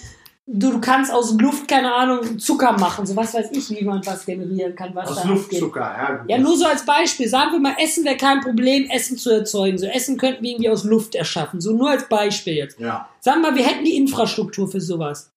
du, 0.47 0.71
du 0.73 0.81
kannst 0.81 1.13
aus 1.13 1.33
Luft, 1.39 1.69
keine 1.69 1.93
Ahnung, 1.95 2.39
Zucker 2.39 2.73
machen. 2.73 3.07
So 3.07 3.17
was 3.17 3.35
weiß 3.35 3.49
ich, 3.53 3.71
wie 3.71 3.85
man 3.85 4.05
was 4.05 4.25
generieren 4.27 4.75
kann, 4.75 4.95
was 4.95 5.11
aus. 5.11 5.25
Luftzucker, 5.25 5.81
ja. 5.81 6.17
gut. 6.17 6.31
Ja, 6.31 6.39
nur 6.39 6.57
so 6.57 6.67
als 6.67 6.85
Beispiel. 6.85 7.29
Sagen 7.29 7.53
wir 7.53 7.61
mal, 7.61 7.75
Essen 7.79 8.05
wäre 8.05 8.17
kein 8.17 8.41
Problem, 8.41 8.89
Essen 8.91 9.17
zu 9.17 9.31
erzeugen. 9.31 9.79
So 9.79 9.87
Essen 9.87 10.17
könnten 10.17 10.43
wir 10.43 10.51
irgendwie 10.51 10.71
aus 10.71 10.85
Luft 10.85 11.15
erschaffen. 11.15 11.61
So 11.61 11.73
nur 11.73 11.91
als 11.91 12.09
Beispiel 12.09 12.55
jetzt. 12.55 12.79
Ja. 12.79 13.09
Sagen 13.21 13.43
wir 13.43 13.51
mal, 13.51 13.57
wir 13.57 13.65
hätten 13.65 13.85
die 13.85 13.97
Infrastruktur 13.97 14.69
für 14.69 14.81
sowas. 14.81 15.33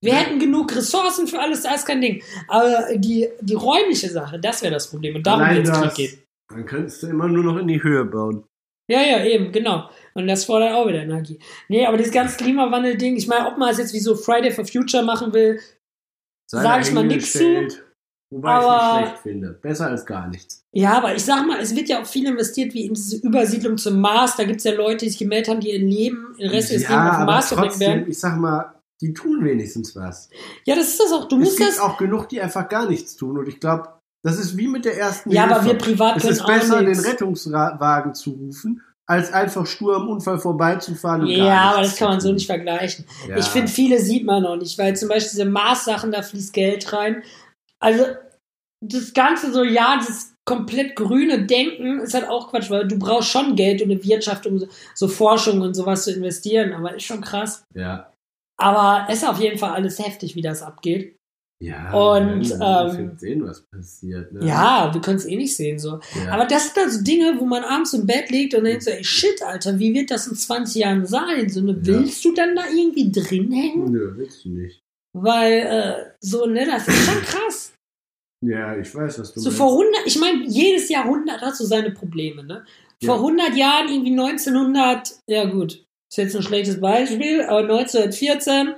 Wir 0.00 0.14
hätten 0.14 0.38
genug 0.38 0.74
Ressourcen 0.76 1.26
für 1.26 1.40
alles, 1.40 1.62
da 1.62 1.74
ist 1.74 1.86
kein 1.86 2.02
Ding. 2.02 2.22
Aber 2.46 2.88
die, 2.94 3.26
die 3.40 3.54
räumliche 3.54 4.10
Sache, 4.10 4.38
das 4.38 4.60
wäre 4.60 4.74
das 4.74 4.90
Problem. 4.90 5.16
Und 5.16 5.26
darum 5.26 5.48
wird 5.48 5.66
es 5.66 5.80
Krieg 5.80 5.94
gehen. 5.94 6.18
Dann 6.48 6.66
könntest 6.66 7.02
du 7.02 7.06
immer 7.08 7.28
nur 7.28 7.44
noch 7.44 7.56
in 7.58 7.68
die 7.68 7.82
Höhe 7.82 8.04
bauen. 8.04 8.44
Ja, 8.90 9.00
ja, 9.00 9.24
eben, 9.24 9.50
genau. 9.50 9.88
Und 10.14 10.26
das 10.26 10.44
fordert 10.44 10.74
auch 10.74 10.86
wieder 10.86 11.02
Energie. 11.02 11.38
Nee, 11.68 11.86
aber 11.86 11.96
das 11.96 12.10
ganze 12.10 12.36
Klimawandel-Ding, 12.36 13.16
ich 13.16 13.26
meine, 13.28 13.46
ob 13.48 13.56
man 13.56 13.70
es 13.70 13.78
jetzt 13.78 13.94
wie 13.94 13.98
so 14.00 14.14
Friday 14.14 14.50
for 14.50 14.66
Future 14.66 15.02
machen 15.02 15.32
will, 15.32 15.58
Sei 16.50 16.62
Sag 16.62 16.82
ich 16.82 16.92
mal 16.92 17.04
nix 17.06 17.32
dahingestellt. 17.32 17.84
Wobei 18.30 18.58
ich 18.58 18.64
aber- 18.64 18.76
es 18.76 18.96
nicht 19.00 19.08
schlecht 19.08 19.22
finde. 19.22 19.50
Besser 19.62 19.86
als 19.86 20.04
gar 20.04 20.28
nichts. 20.28 20.62
ja, 20.72 20.92
aber 20.98 21.14
ich 21.14 21.24
sag 21.24 21.46
mal, 21.46 21.58
es 21.60 21.74
wird 21.74 21.88
ja 21.88 22.02
auch 22.02 22.06
viel 22.06 22.26
investiert, 22.28 22.74
wie 22.74 22.84
in 22.84 22.92
diese 22.94 23.16
Übersiedlung 23.16 23.78
zum 23.78 24.00
Mars. 24.00 24.36
Da 24.36 24.44
gibt 24.44 24.58
es 24.58 24.64
ja 24.64 24.72
Leute, 24.74 25.06
die 25.06 25.10
sich 25.10 25.18
gemeldet 25.18 25.48
haben, 25.48 25.60
die 25.60 25.70
ihr 25.70 25.78
Leben, 25.78 26.34
den 26.38 26.50
Rest 26.50 26.70
ihres 26.72 26.88
Lebens 26.88 27.10
auf 27.10 27.16
dem 27.16 27.26
Mars 27.26 27.48
verbringen 27.48 27.80
werden. 27.80 28.04
ich 28.10 28.18
sag 28.18 28.36
mal, 28.36 28.74
die 29.00 29.14
tun 29.14 29.42
wenigstens 29.44 29.96
was. 29.96 30.28
Ja, 30.66 30.74
das 30.76 30.88
ist 30.88 31.00
das 31.00 31.12
auch. 31.12 31.26
Du 31.28 31.36
es 31.36 31.44
musst 31.44 31.56
gibt 31.56 31.70
das. 31.70 31.80
auch 31.80 31.96
genug, 31.96 32.28
die 32.28 32.40
einfach 32.42 32.68
gar 32.68 32.86
nichts 32.88 33.16
tun. 33.16 33.38
Und 33.38 33.48
ich 33.48 33.58
glaube, 33.60 33.88
das 34.24 34.38
ist 34.38 34.56
wie 34.56 34.66
mit 34.66 34.86
der 34.86 34.96
ersten 34.98 35.30
Ja, 35.30 35.44
aber 35.44 35.62
Hilfe. 35.62 35.66
wir 35.66 35.78
privat 35.78 36.16
Es 36.16 36.22
können 36.22 36.32
ist 36.32 36.40
auch 36.42 36.46
besser, 36.46 36.82
den. 36.82 36.98
Rettungswagen 36.98 38.14
zu 38.14 38.30
rufen, 38.30 38.82
als 39.06 39.30
einfach 39.32 39.66
stur 39.66 39.96
am 39.96 40.08
Unfall 40.08 40.38
vorbeizufahren. 40.38 41.22
Und 41.22 41.28
gar 41.28 41.46
Ja, 41.46 41.70
aber 41.72 41.82
das 41.82 41.96
kann 41.96 42.08
man 42.08 42.20
so 42.20 42.32
nicht 42.32 42.46
vergleichen. 42.46 43.04
Ja. 43.28 43.36
Ich 43.36 43.44
finde, 43.44 43.70
viele 43.70 44.00
sieht 44.00 44.24
man 44.24 44.42
noch 44.42 44.56
nicht, 44.56 44.78
weil 44.78 44.96
zum 44.96 45.10
Beispiel 45.10 45.30
diese 45.32 45.44
Mars-Sachen, 45.44 46.10
da 46.10 46.22
fließt 46.22 46.54
Geld 46.54 46.90
rein. 46.92 47.22
Also, 47.80 48.04
das 48.80 49.12
Ganze 49.12 49.52
so, 49.52 49.62
ja, 49.62 49.98
das 49.98 50.32
komplett 50.46 50.96
grüne 50.96 51.44
Denken 51.44 52.00
ist 52.00 52.14
halt 52.14 52.28
auch 52.28 52.50
Quatsch, 52.50 52.70
weil 52.70 52.88
du 52.88 52.98
brauchst 52.98 53.28
schon 53.28 53.56
Geld 53.56 53.82
und 53.82 53.90
eine 53.90 54.02
Wirtschaft, 54.04 54.46
um 54.46 54.58
so, 54.58 54.68
so 54.94 55.08
Forschung 55.08 55.60
und 55.60 55.74
sowas 55.74 56.04
zu 56.04 56.12
investieren, 56.12 56.72
aber 56.72 56.94
ist 56.94 57.04
schon 57.04 57.20
krass. 57.20 57.64
Ja. 57.74 58.10
Aber 58.58 59.06
es 59.10 59.22
ist 59.22 59.28
auf 59.28 59.40
jeden 59.40 59.58
Fall 59.58 59.72
alles 59.72 59.98
heftig, 59.98 60.34
wie 60.34 60.42
das 60.42 60.62
abgeht. 60.62 61.16
Ja, 61.62 61.92
Und, 61.94 62.50
im 62.50 62.60
ähm, 62.62 63.12
sehen, 63.16 63.46
was 63.46 63.62
passiert. 63.62 64.32
Ne? 64.32 64.46
Ja, 64.46 64.90
wir 64.92 65.00
können 65.00 65.16
es 65.16 65.24
eh 65.24 65.36
nicht 65.36 65.54
sehen, 65.56 65.78
so. 65.78 66.00
ja. 66.24 66.32
Aber 66.32 66.44
das 66.46 66.64
sind 66.64 66.76
dann 66.76 66.90
so 66.90 67.02
Dinge, 67.02 67.36
wo 67.38 67.44
man 67.46 67.62
abends 67.64 67.92
im 67.94 68.06
Bett 68.06 68.28
liegt 68.30 68.54
und 68.54 68.64
denkt 68.64 68.82
so, 68.82 68.90
ey, 68.90 69.02
shit, 69.04 69.40
Alter, 69.42 69.78
wie 69.78 69.94
wird 69.94 70.10
das 70.10 70.26
in 70.26 70.34
20 70.34 70.74
Jahren 70.82 71.06
sein? 71.06 71.48
So, 71.48 71.60
ne, 71.62 71.76
willst 71.80 72.24
du 72.24 72.34
dann 72.34 72.54
da 72.56 72.64
irgendwie 72.68 73.10
drin 73.10 73.50
hängen? 73.52 73.92
Nö, 73.92 74.12
willst 74.16 74.44
du 74.44 74.50
nicht. 74.50 74.82
Weil, 75.16 75.52
äh, 75.60 76.10
so, 76.20 76.44
ne, 76.46 76.66
das 76.66 76.86
ist 76.88 77.04
schon 77.06 77.22
krass. 77.22 77.72
Ja, 78.44 78.76
ich 78.76 78.94
weiß, 78.94 79.20
was 79.20 79.32
du 79.32 79.40
So 79.40 79.48
meinst. 79.48 79.58
vor 79.58 79.70
100, 79.72 80.06
ich 80.06 80.18
meine, 80.18 80.44
jedes 80.46 80.88
Jahrhundert 80.90 81.40
hat 81.40 81.56
so 81.56 81.64
seine 81.64 81.92
Probleme, 81.92 82.44
ne? 82.44 82.64
Vor 83.02 83.14
Ja. 83.14 83.20
100 83.20 83.56
Jahren, 83.56 83.88
irgendwie 83.88 84.10
1900, 84.10 85.14
ja 85.28 85.44
gut, 85.46 85.84
ist 86.10 86.16
jetzt 86.18 86.36
ein 86.36 86.42
schlechtes 86.42 86.78
Beispiel, 86.80 87.42
aber 87.42 87.60
1914, 87.60 88.74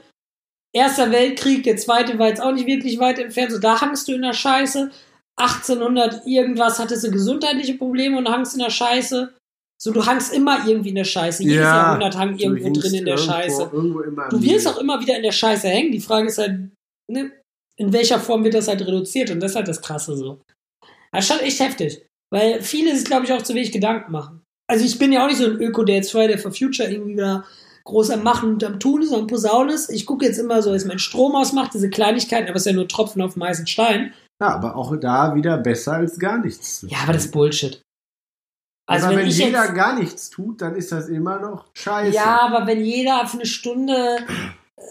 Erster 0.77 1.11
Weltkrieg, 1.11 1.63
der 1.63 1.79
zweite 1.79 2.19
war 2.19 2.29
jetzt 2.29 2.43
auch 2.43 2.53
nicht 2.53 2.67
wirklich 2.67 2.99
weit 2.99 3.19
entfernt, 3.19 3.51
so 3.51 3.59
da 3.59 3.81
hangst 3.81 4.09
du 4.09 4.13
in 4.13 4.21
der 4.21 4.35
Scheiße. 4.35 4.91
1800 5.37 6.27
irgendwas 6.27 6.79
hattest 6.79 7.03
du 7.03 7.11
gesundheitliche 7.11 7.79
Probleme 7.79 8.19
und 8.19 8.29
hangst 8.29 8.53
in 8.53 8.61
der 8.61 8.69
Scheiße. 8.69 9.33
So, 9.81 9.93
du 9.93 10.05
hangst 10.05 10.35
immer 10.35 10.67
irgendwie 10.67 10.91
in 10.91 10.97
der 10.97 11.05
Scheiße. 11.05 11.45
Jedes 11.45 11.61
Ja, 11.61 11.77
Jahrhundert 11.77 12.19
hang 12.19 12.37
irgendwo 12.37 12.71
drin 12.79 12.93
in 12.93 13.05
der 13.07 13.15
irgendwo, 13.15 13.33
Scheiße. 13.33 13.71
Irgendwo 13.73 14.03
Du 14.03 14.43
wirst 14.43 14.69
auch 14.69 14.77
immer 14.77 15.01
wieder 15.01 15.17
in 15.17 15.23
der 15.23 15.33
Scheiße 15.33 15.67
hängen. 15.67 15.93
Die 15.93 16.01
Frage 16.01 16.27
ist 16.27 16.37
halt, 16.37 16.71
ne, 17.11 17.33
in 17.79 17.93
welcher 17.95 18.21
Form 18.21 18.45
wird 18.45 18.53
das 18.53 18.69
halt 18.69 18.83
reduziert? 18.83 19.31
Und 19.31 19.41
das 19.41 19.53
ist 19.53 19.57
halt 19.57 19.69
das 19.69 19.81
Krasse 19.81 20.15
so. 20.15 20.43
Das 21.11 21.25
ist 21.25 21.33
schon 21.33 21.43
echt 21.43 21.61
heftig. 21.61 22.05
Weil 22.31 22.61
viele 22.61 22.95
sich, 22.95 23.07
glaube 23.07 23.25
ich, 23.25 23.33
auch 23.33 23.41
zu 23.41 23.55
wenig 23.55 23.73
Gedanken 23.73 24.13
machen. 24.13 24.43
Also 24.69 24.85
ich 24.85 24.99
bin 24.99 25.11
ja 25.11 25.25
auch 25.25 25.29
nicht 25.29 25.39
so 25.39 25.47
ein 25.47 25.59
Öko, 25.59 25.85
der 25.85 25.97
jetzt 25.97 26.13
Friday 26.13 26.37
for 26.37 26.53
Future 26.53 26.91
irgendwie 26.91 27.15
wieder 27.15 27.47
groß 27.87 28.11
am 28.11 28.23
Machen 28.23 28.51
und 28.51 28.65
am 28.65 28.79
Tun 28.79 29.03
ist 29.03 29.13
und 29.13 29.33
am 29.33 29.69
ist. 29.69 29.91
Ich 29.91 30.05
gucke 30.05 30.27
jetzt 30.27 30.39
immer 30.39 30.61
so, 30.61 30.73
dass 30.73 30.85
mein 30.85 30.99
Strom 30.99 31.35
ausmacht, 31.35 31.73
diese 31.73 31.89
Kleinigkeiten, 31.89 32.49
aber 32.49 32.57
es 32.57 32.67
ist 32.67 32.73
ja 32.73 32.77
nur 32.77 32.89
Tropfen 32.89 33.23
auf 33.23 33.35
dem 33.35 33.45
heißen 33.45 33.67
Stein. 33.67 34.13
Ja, 34.41 34.49
aber 34.49 34.77
auch 34.77 34.95
da 34.97 35.35
wieder 35.35 35.57
besser 35.57 35.95
als 35.95 36.19
gar 36.19 36.39
nichts 36.39 36.85
Ja, 36.89 36.99
aber 37.05 37.15
das 37.15 37.27
ist 37.27 37.33
Bullshit. 37.33 37.81
Also 38.89 39.07
aber 39.07 39.17
wenn, 39.17 39.25
wenn 39.25 39.33
jeder 39.33 39.65
jetzt, 39.65 39.75
gar 39.75 39.99
nichts 39.99 40.31
tut, 40.31 40.61
dann 40.61 40.77
ist 40.77 40.93
das 40.93 41.09
immer 41.09 41.41
noch 41.41 41.65
scheiße. 41.75 42.15
Ja, 42.15 42.41
aber 42.43 42.67
wenn 42.67 42.85
jeder 42.85 43.27
für 43.27 43.39
eine 43.39 43.47
Stunde 43.47 44.19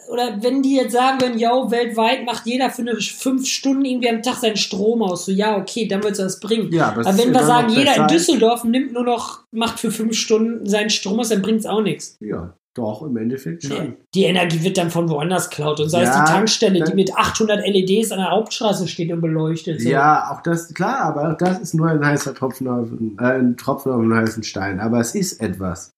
oder 0.10 0.42
wenn 0.42 0.64
die 0.64 0.76
jetzt 0.76 0.94
sagen 0.94 1.22
würden, 1.22 1.40
yo, 1.40 1.70
weltweit 1.70 2.26
macht 2.26 2.46
jeder 2.46 2.70
für 2.72 2.82
eine 2.82 2.96
fünf 3.00 3.48
Stunden 3.48 3.86
irgendwie 3.86 4.10
am 4.10 4.24
Tag 4.24 4.38
seinen 4.38 4.58
Strom 4.58 5.04
aus, 5.04 5.26
so 5.26 5.32
ja, 5.32 5.58
okay, 5.58 5.88
dann 5.88 6.04
wird 6.04 6.14
es 6.14 6.18
das 6.18 6.40
bringen. 6.40 6.72
Ja, 6.74 6.88
aber, 6.88 7.06
Aber 7.06 7.18
wenn 7.18 7.32
wir 7.32 7.44
sagen, 7.44 7.70
jeder 7.70 7.96
in 7.96 8.08
Düsseldorf 8.08 8.64
nimmt 8.64 8.94
nur 8.94 9.04
noch, 9.04 9.44
macht 9.52 9.80
für 9.80 9.92
fünf 9.92 10.18
Stunden 10.18 10.68
seinen 10.68 10.90
Strom 10.90 11.20
aus, 11.20 11.30
dann 11.30 11.42
bringt 11.42 11.60
es 11.60 11.66
auch 11.66 11.82
nichts. 11.82 12.18
Ja, 12.20 12.54
doch, 12.76 13.02
im 13.04 13.16
Endeffekt 13.18 13.64
schon. 13.64 13.96
Die 14.14 14.24
Energie 14.26 14.62
wird 14.64 14.78
dann 14.78 14.92
von 14.92 15.10
woanders 15.10 15.50
klaut 15.50 15.80
und 15.80 15.90
sei 15.90 16.02
es 16.04 16.10
Ja, 16.10 16.26
die 16.26 16.32
Tankstelle, 16.32 16.74
die 16.76 16.80
dann- 16.82 16.96
mit 16.96 17.16
800 17.16 17.66
LEDs 17.66 18.12
an 18.12 18.20
der 18.20 18.32
Hauptstraße 18.32 18.88
steht 18.88 19.12
und 19.12 19.22
beleuchtet. 19.22 19.82
So. 19.82 19.90
Ja, 19.90 20.32
auch 20.32 20.42
das, 20.44 20.74
klar, 20.74 21.00
aber 21.02 21.32
auch 21.32 21.38
das 21.38 21.60
ist 21.60 21.74
nur 21.74 21.88
ein 21.90 22.06
heißer 22.06 22.36
Tropfen 22.36 22.68
auf, 22.68 22.90
äh, 23.20 23.24
ein 23.40 23.56
Tropfen 23.58 23.92
auf 23.92 24.00
einen 24.02 24.14
heißen 24.14 24.44
Stein. 24.44 24.80
Aber 24.80 25.00
es 25.00 25.16
ist 25.16 25.40
etwas. 25.42 25.92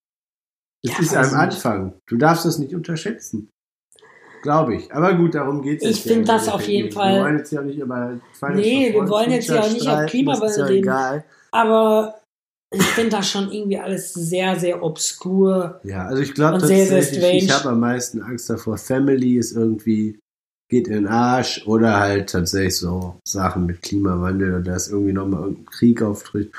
Es 0.85 0.91
Ja, 0.91 0.99
ist 0.99 1.15
am 1.15 1.23
nicht. 1.25 1.33
Anfang. 1.55 1.93
Du 2.07 2.17
darfst 2.17 2.45
das 2.45 2.59
nicht 2.59 2.73
unterschätzen. 2.75 3.49
Glaube 4.43 4.75
ich. 4.75 4.93
Aber 4.93 5.15
gut, 5.15 5.33
darum 5.33 5.63
geht 5.63 5.81
es 5.81 5.89
Ich 5.97 6.03
find 6.03 6.29
das 6.29 6.47
auf 6.47 6.61
jeden 6.67 6.91
Fall- 6.91 7.15
Wir 7.15 7.21
wollen 7.23 7.37
jetzt 7.39 7.51
ja 7.51 7.61
nicht 7.63 7.79
über 7.79 8.11
Nee, 8.53 8.93
wir 8.93 9.09
wollen 9.09 9.31
jetzt 9.31 9.49
ja 9.49 9.61
auch 9.61 9.71
nicht 9.71 9.87
auf 9.87 10.05
Klimawandel 10.05 10.63
reden. 10.63 11.23
Aber 11.51 12.19
ich 12.71 12.83
finde 12.83 13.11
das 13.11 13.29
schon 13.29 13.51
irgendwie 13.51 13.79
alles 13.79 14.13
sehr, 14.13 14.59
sehr 14.59 14.83
obskur. 14.83 15.79
Ja, 15.83 16.05
also 16.05 16.21
ich 16.21 16.33
glaube 16.33 16.55
Und 16.55 16.67
sehr, 16.67 16.85
sehr 16.85 17.01
tatsächlich, 17.01 17.45
ich 17.45 17.51
habe 17.51 17.69
am 17.69 17.79
meisten 17.79 18.21
Angst 18.21 18.49
davor. 18.49 18.77
Family 18.77 19.37
ist 19.37 19.53
irgendwie 19.53 20.19
geht 20.69 20.87
in 20.87 20.93
den 20.93 21.07
Arsch 21.07 21.65
oder 21.65 21.99
halt 21.99 22.29
tatsächlich 22.29 22.77
so 22.77 23.19
Sachen 23.25 23.65
mit 23.65 23.81
Klimawandel 23.81 24.49
oder 24.49 24.61
dass 24.61 24.89
irgendwie 24.89 25.13
nochmal 25.13 25.43
irgendein 25.43 25.65
Krieg 25.67 26.01
auftritt 26.01 26.51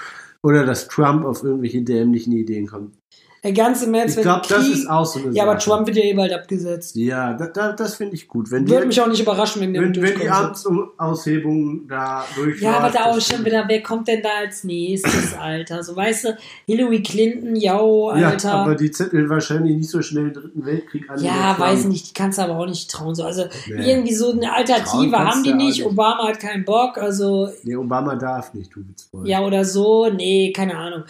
oder 0.43 0.65
dass 0.65 0.89
Trump 0.89 1.25
auf 1.25 1.45
irgendwelche 1.45 1.83
dämlichen 1.83 2.33
Ideen 2.33 2.67
kommt. 2.67 2.97
Der 3.45 3.53
ganze 3.53 3.87
März 3.87 4.11
Ich 4.11 4.17
wird 4.17 4.25
glaube, 4.25 4.47
das 4.49 4.67
ist 4.69 4.91
auch 4.91 5.07
so 5.07 5.21
eine 5.21 5.31
Ja, 5.33 5.45
aber 5.45 5.61
Sache. 5.61 5.71
Trump 5.71 5.87
wird 5.87 5.97
ja 5.97 6.03
eh 6.05 6.13
bald 6.15 6.33
abgesetzt. 6.33 6.97
Ja, 6.97 7.35
da, 7.35 7.47
da, 7.47 7.73
das 7.73 7.95
finde 7.95 8.15
ich 8.17 8.27
gut. 8.27 8.51
Wenn 8.51 8.69
Würde 8.69 8.83
die, 8.83 8.87
mich 8.89 9.01
auch 9.01 9.07
nicht 9.07 9.21
überraschen, 9.23 9.63
wenn 9.63 9.73
der 9.73 9.83
wenn, 9.83 9.95
wenn 10.03 10.19
die. 10.19 10.29
Amtsaushebung 10.29 11.87
da 11.89 12.25
durchläuft. 12.35 12.63
Ja, 12.63 12.79
aber 12.79 12.91
da 12.91 13.05
auch 13.07 13.21
schon 13.21 13.45
wieder, 13.45 13.65
wer 13.69 13.83
kommt 13.83 14.09
denn 14.09 14.23
da 14.23 14.29
als 14.45 14.65
nächstes, 14.65 15.35
Alter? 15.41 15.83
So, 15.83 15.95
weißt 15.95 16.25
du, 16.25 16.37
Hillary 16.67 17.03
Clinton, 17.03 17.57
yo, 17.57 18.13
ich- 18.15 18.21
Ja, 18.21 18.31
Alter. 18.31 18.53
aber 18.55 18.75
die 18.75 18.91
zettelt 18.91 19.29
wahrscheinlich 19.29 19.77
nicht 19.77 19.91
so 19.91 20.03
schnell 20.03 20.25
den 20.31 20.35
dritten 20.35 20.67
Weltkrieg 20.67 21.09
an. 21.09 21.23
Ja, 21.23 21.55
weiß 21.59 21.85
nicht, 21.85 22.09
die 22.11 22.15
kannst 22.15 22.39
du 22.39 22.43
aber 22.43 22.59
auch 22.59 22.67
nicht 22.67 22.91
trauen. 22.91 23.15
So, 23.15 23.25
also 23.25 23.45
Nee. 23.69 23.91
irgendwie 23.93 24.15
so 24.15 24.33
eine 24.33 24.53
Alternative 24.53 25.17
haben 25.19 25.43
die 25.43 25.55
nicht. 25.55 25.79
nicht. 25.79 25.87
Obama 25.87 26.29
hat 26.29 26.41
keinen 26.41 26.65
Bock, 26.65 26.99
also 26.99 27.49
Nee, 27.63 27.77
Obama 27.77 28.17
darf 28.17 28.55
nicht, 28.55 28.75
du 28.75 28.81
Witzbold. 28.89 29.29
ja 29.29 29.41
oder 29.45 29.65
so, 29.65 30.09
nee, 30.11 30.53
keine 30.53 30.77
Ahnung. 30.77 31.05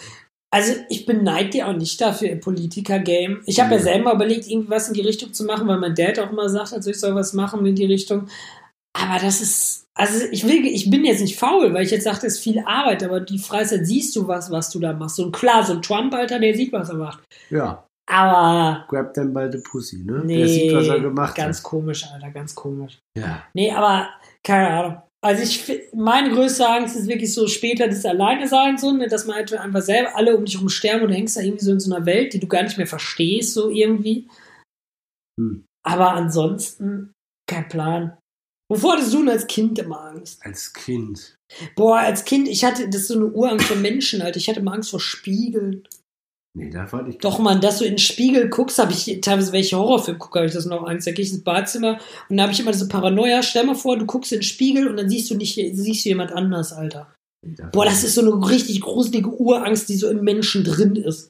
Also 0.51 0.73
ich 0.89 1.05
beneide 1.05 1.49
die 1.49 1.63
auch 1.63 1.73
nicht 1.73 2.01
dafür 2.01 2.29
im 2.29 2.39
Politiker-Game. 2.39 3.41
Ich 3.45 3.59
habe 3.59 3.71
ja 3.71 3.77
Nee. 3.77 3.83
selber 3.83 4.13
überlegt, 4.13 4.47
irgendwas 4.47 4.87
in 4.87 4.95
die 4.95 5.01
Richtung 5.01 5.31
zu 5.33 5.43
machen, 5.45 5.67
weil 5.67 5.77
mein 5.77 5.93
Dad 5.95 6.17
auch 6.19 6.31
immer 6.31 6.49
sagt, 6.49 6.73
also 6.73 6.89
ich 6.89 6.99
soll 6.99 7.13
was 7.15 7.33
machen 7.33 7.65
in 7.65 7.75
die 7.75 7.85
Richtung. 7.85 8.27
Aber 8.93 9.19
das 9.21 9.41
ist 9.41 9.85
Also 9.95 10.25
ich 10.31 10.47
will, 10.47 10.65
ich 10.65 10.89
bin 10.89 11.03
jetzt 11.03 11.19
nicht 11.21 11.37
faul, 11.37 11.73
weil 11.73 11.83
ich 11.83 11.91
jetzt 11.91 12.05
sagte, 12.05 12.25
es 12.25 12.35
ist 12.35 12.43
viel 12.43 12.59
Arbeit, 12.65 13.03
aber 13.03 13.19
die 13.19 13.37
Freizeit 13.37 13.85
siehst 13.85 14.15
du 14.15 14.27
was, 14.27 14.49
was 14.49 14.69
du 14.71 14.79
da 14.79 14.93
machst. 14.93 15.19
Und 15.19 15.35
klar, 15.35 15.63
so 15.63 15.73
ein 15.73 15.81
Trump, 15.81 16.13
Alter, 16.13 16.39
der 16.39 16.55
sieht, 16.55 16.71
was 16.71 16.87
er 16.89 16.95
macht. 16.95 17.19
Ja. 17.49 17.85
Aber. 18.09 18.85
Grab 18.87 19.13
them 19.13 19.33
by 19.33 19.49
the 19.51 19.59
pussy, 19.59 19.97
ne? 20.05 20.21
Nee, 20.25 20.37
der 20.37 20.47
sieht, 20.47 20.73
was 20.73 20.87
er 20.87 20.99
gemacht 21.01 21.35
ganz 21.35 21.57
hat. 21.57 21.63
komisch, 21.63 22.05
Alter, 22.11 22.31
ganz 22.31 22.55
komisch. 22.55 22.97
Ja. 23.17 23.43
Nee, 23.53 23.71
aber 23.71 24.09
keine 24.43 24.67
Ahnung. 24.69 25.01
Also 25.21 25.43
ich 25.43 25.89
meine 25.93 26.31
größte 26.31 26.67
Angst 26.67 26.95
ist 26.95 27.07
wirklich 27.07 27.33
so 27.33 27.47
später 27.47 27.87
das 27.87 28.05
Alleine 28.05 28.47
sein, 28.47 28.77
so, 28.77 28.93
ne, 28.93 29.07
dass 29.07 29.25
man 29.25 29.35
halt 29.35 29.53
einfach 29.53 29.81
selber 29.81 30.15
alle 30.15 30.37
um 30.37 30.45
dich 30.45 30.55
herum 30.55 30.69
sterben 30.69 31.03
und 31.03 31.09
du 31.09 31.15
hängst 31.15 31.35
da 31.35 31.41
irgendwie 31.41 31.65
so 31.65 31.71
in 31.71 31.79
so 31.79 31.93
einer 31.93 32.05
Welt, 32.05 32.33
die 32.33 32.39
du 32.39 32.47
gar 32.47 32.63
nicht 32.63 32.77
mehr 32.77 32.87
verstehst, 32.87 33.53
so 33.53 33.69
irgendwie. 33.69 34.29
Hm. 35.39 35.65
Aber 35.85 36.11
ansonsten 36.11 37.11
kein 37.49 37.67
Plan. 37.67 38.17
Wovor 38.71 38.93
hattest 38.93 39.13
du 39.13 39.17
denn 39.19 39.29
als 39.29 39.47
Kind 39.47 39.79
immer 39.79 40.01
Angst? 40.01 40.45
Als 40.45 40.71
Kind. 40.73 41.35
Boah, 41.75 41.97
als 41.97 42.23
Kind, 42.23 42.47
ich 42.47 42.63
hatte, 42.63 42.87
das 42.87 43.01
ist 43.01 43.07
so 43.07 43.15
eine 43.15 43.25
Urangst 43.25 43.65
vor 43.65 43.77
Menschen, 43.77 44.21
Alter. 44.21 44.37
Ich 44.37 44.47
hatte 44.47 44.59
immer 44.59 44.73
Angst 44.73 44.91
vor 44.91 44.99
Spiegeln. 44.99 45.87
Nee, 46.57 46.69
da 46.69 46.87
fand 46.87 47.09
ich. 47.09 47.17
Doch, 47.19 47.39
man, 47.39 47.61
dass 47.61 47.77
du 47.77 47.85
in 47.85 47.93
den 47.93 47.99
Spiegel 47.99 48.49
guckst, 48.49 48.79
habe 48.79 48.91
ich 48.91 49.21
teilweise, 49.21 49.53
welche 49.53 49.77
Horrorfilme 49.77 50.17
gucke, 50.17 50.39
habe 50.39 50.47
ich 50.47 50.53
das 50.53 50.65
noch 50.65 50.87
Angst. 50.87 51.05
Da 51.05 51.11
gehe 51.11 51.23
ich 51.23 51.31
ins 51.31 51.43
Badzimmer 51.43 51.99
und 52.27 52.37
da 52.37 52.43
habe 52.43 52.53
ich 52.53 52.59
immer 52.59 52.71
diese 52.71 52.87
Paranoia. 52.87 53.43
Stell 53.43 53.65
mal 53.65 53.75
vor, 53.75 53.97
du 53.97 54.05
guckst 54.05 54.31
in 54.31 54.39
den 54.39 54.43
Spiegel 54.43 54.87
und 54.87 54.97
dann 54.97 55.09
siehst 55.09 55.29
du 55.29 55.35
nicht, 55.35 55.55
siehst 55.55 56.05
du 56.05 56.09
jemand 56.09 56.31
anders, 56.31 56.73
Alter. 56.73 57.13
Nee, 57.45 57.55
Boah, 57.71 57.85
das 57.85 58.03
ist 58.03 58.15
so 58.15 58.21
eine 58.21 58.49
richtig 58.49 58.81
gruselige 58.81 59.29
Urangst, 59.29 59.89
die 59.89 59.95
so 59.95 60.09
im 60.09 60.23
Menschen 60.23 60.63
drin 60.63 60.95
ist. 60.95 61.29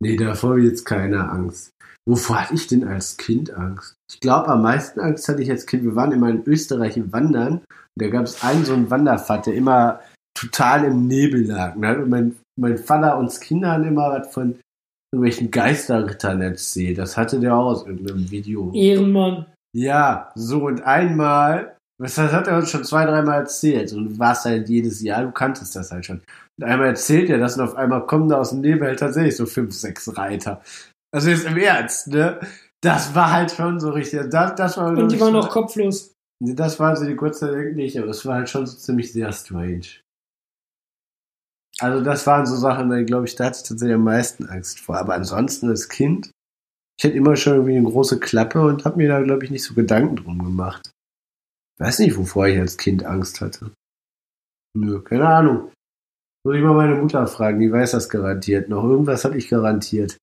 Nee, 0.00 0.16
davor 0.16 0.50
habe 0.50 0.60
ich 0.60 0.68
jetzt 0.68 0.84
keine 0.84 1.28
Angst. 1.28 1.70
Wovor 2.06 2.42
hatte 2.42 2.54
ich 2.54 2.66
denn 2.66 2.84
als 2.84 3.16
Kind 3.16 3.52
Angst? 3.52 3.94
Ich 4.10 4.20
glaube, 4.20 4.48
am 4.48 4.62
meisten 4.62 5.00
Angst 5.00 5.28
hatte 5.28 5.42
ich 5.42 5.50
als 5.50 5.66
Kind. 5.66 5.84
Wir 5.84 5.96
waren 5.96 6.12
immer 6.12 6.28
in 6.28 6.46
Österreich 6.46 7.00
wandern. 7.12 7.58
Und 7.58 7.64
da 7.96 8.08
gab 8.08 8.24
es 8.24 8.42
einen 8.42 8.64
so 8.64 8.74
einen 8.74 8.90
Wanderpfad, 8.90 9.46
der 9.46 9.54
immer 9.54 10.00
total 10.34 10.84
im 10.84 11.06
Nebel 11.06 11.46
lag. 11.46 11.76
Ne? 11.76 11.98
Und 12.02 12.10
mein, 12.10 12.36
mein 12.56 12.78
Vater 12.78 13.18
uns 13.18 13.40
Kindern 13.40 13.84
immer 13.84 14.10
was 14.10 14.32
von 14.32 14.58
irgendwelchen 15.12 15.50
Geisterrittern 15.50 16.40
erzählt. 16.40 16.98
Das 16.98 17.16
hatte 17.16 17.38
der 17.40 17.56
auch 17.56 17.66
aus 17.66 17.86
irgendeinem 17.86 18.30
Video. 18.30 18.72
Ehrenmann. 18.74 19.46
Ja, 19.76 20.30
so 20.34 20.66
und 20.66 20.82
einmal, 20.82 21.76
das 22.00 22.18
hat 22.18 22.46
er 22.46 22.56
uns 22.56 22.70
schon 22.70 22.84
zwei, 22.84 23.04
dreimal 23.04 23.40
erzählt 23.40 23.92
und 23.92 24.04
du 24.04 24.18
warst 24.18 24.44
halt 24.44 24.68
jedes 24.68 25.02
Jahr, 25.02 25.24
du 25.24 25.32
kanntest 25.32 25.74
das 25.74 25.90
halt 25.90 26.06
schon. 26.06 26.22
Und 26.58 26.64
einmal 26.64 26.88
erzählt 26.88 27.30
er 27.30 27.38
das 27.38 27.56
und 27.56 27.64
auf 27.64 27.74
einmal 27.74 28.06
kommen 28.06 28.28
da 28.28 28.38
aus 28.38 28.50
dem 28.50 28.60
Nebel 28.60 28.88
halt 28.88 29.00
tatsächlich 29.00 29.36
so 29.36 29.46
fünf, 29.46 29.74
sechs 29.74 30.16
Reiter. 30.16 30.60
Also 31.12 31.30
jetzt 31.30 31.46
im 31.46 31.56
Ernst, 31.56 32.08
ne? 32.08 32.40
Das 32.80 33.14
war 33.14 33.32
halt 33.32 33.50
schon 33.50 33.80
so 33.80 33.90
richtig, 33.90 34.28
das, 34.30 34.54
das 34.56 34.76
war 34.76 34.88
Und 34.88 35.10
die 35.10 35.20
waren 35.20 35.32
so, 35.32 35.40
auch 35.40 35.48
kopflos. 35.48 36.12
Das 36.40 36.78
waren 36.78 36.96
sie 36.96 37.06
die 37.06 37.16
Dank 37.16 37.76
nicht, 37.76 37.98
aber 37.98 38.08
es 38.08 38.26
war 38.26 38.36
halt 38.36 38.50
schon 38.50 38.66
so 38.66 38.76
ziemlich 38.76 39.12
sehr 39.12 39.32
strange. 39.32 40.03
Also 41.80 42.04
das 42.04 42.26
waren 42.26 42.46
so 42.46 42.56
Sachen, 42.56 42.88
da 42.90 43.02
glaube 43.02 43.26
ich, 43.26 43.34
da 43.34 43.46
hatte 43.46 43.58
ich 43.62 43.68
tatsächlich 43.68 43.94
am 43.96 44.04
meisten 44.04 44.46
Angst 44.46 44.80
vor. 44.80 44.96
Aber 44.96 45.14
ansonsten 45.14 45.68
als 45.68 45.88
Kind, 45.88 46.30
ich 46.98 47.04
hatte 47.04 47.16
immer 47.16 47.36
schon 47.36 47.54
irgendwie 47.54 47.76
eine 47.76 47.88
große 47.88 48.20
Klappe 48.20 48.60
und 48.60 48.84
habe 48.84 48.96
mir 48.96 49.08
da, 49.08 49.20
glaube 49.22 49.44
ich, 49.44 49.50
nicht 49.50 49.64
so 49.64 49.74
Gedanken 49.74 50.16
drum 50.16 50.38
gemacht. 50.44 50.90
Weiß 51.80 51.98
nicht, 51.98 52.16
wovor 52.16 52.46
ich 52.46 52.58
als 52.58 52.76
Kind 52.76 53.04
Angst 53.04 53.40
hatte. 53.40 53.72
Nö, 54.76 55.02
keine 55.02 55.26
Ahnung. 55.28 55.72
Muss 56.46 56.56
ich 56.56 56.62
mal 56.62 56.74
meine 56.74 56.94
Mutter 56.94 57.26
fragen, 57.26 57.58
die 57.58 57.72
weiß 57.72 57.92
das 57.92 58.08
garantiert 58.08 58.68
noch. 58.68 58.84
Irgendwas 58.84 59.24
hatte 59.24 59.36
ich 59.36 59.48
garantiert. 59.48 60.16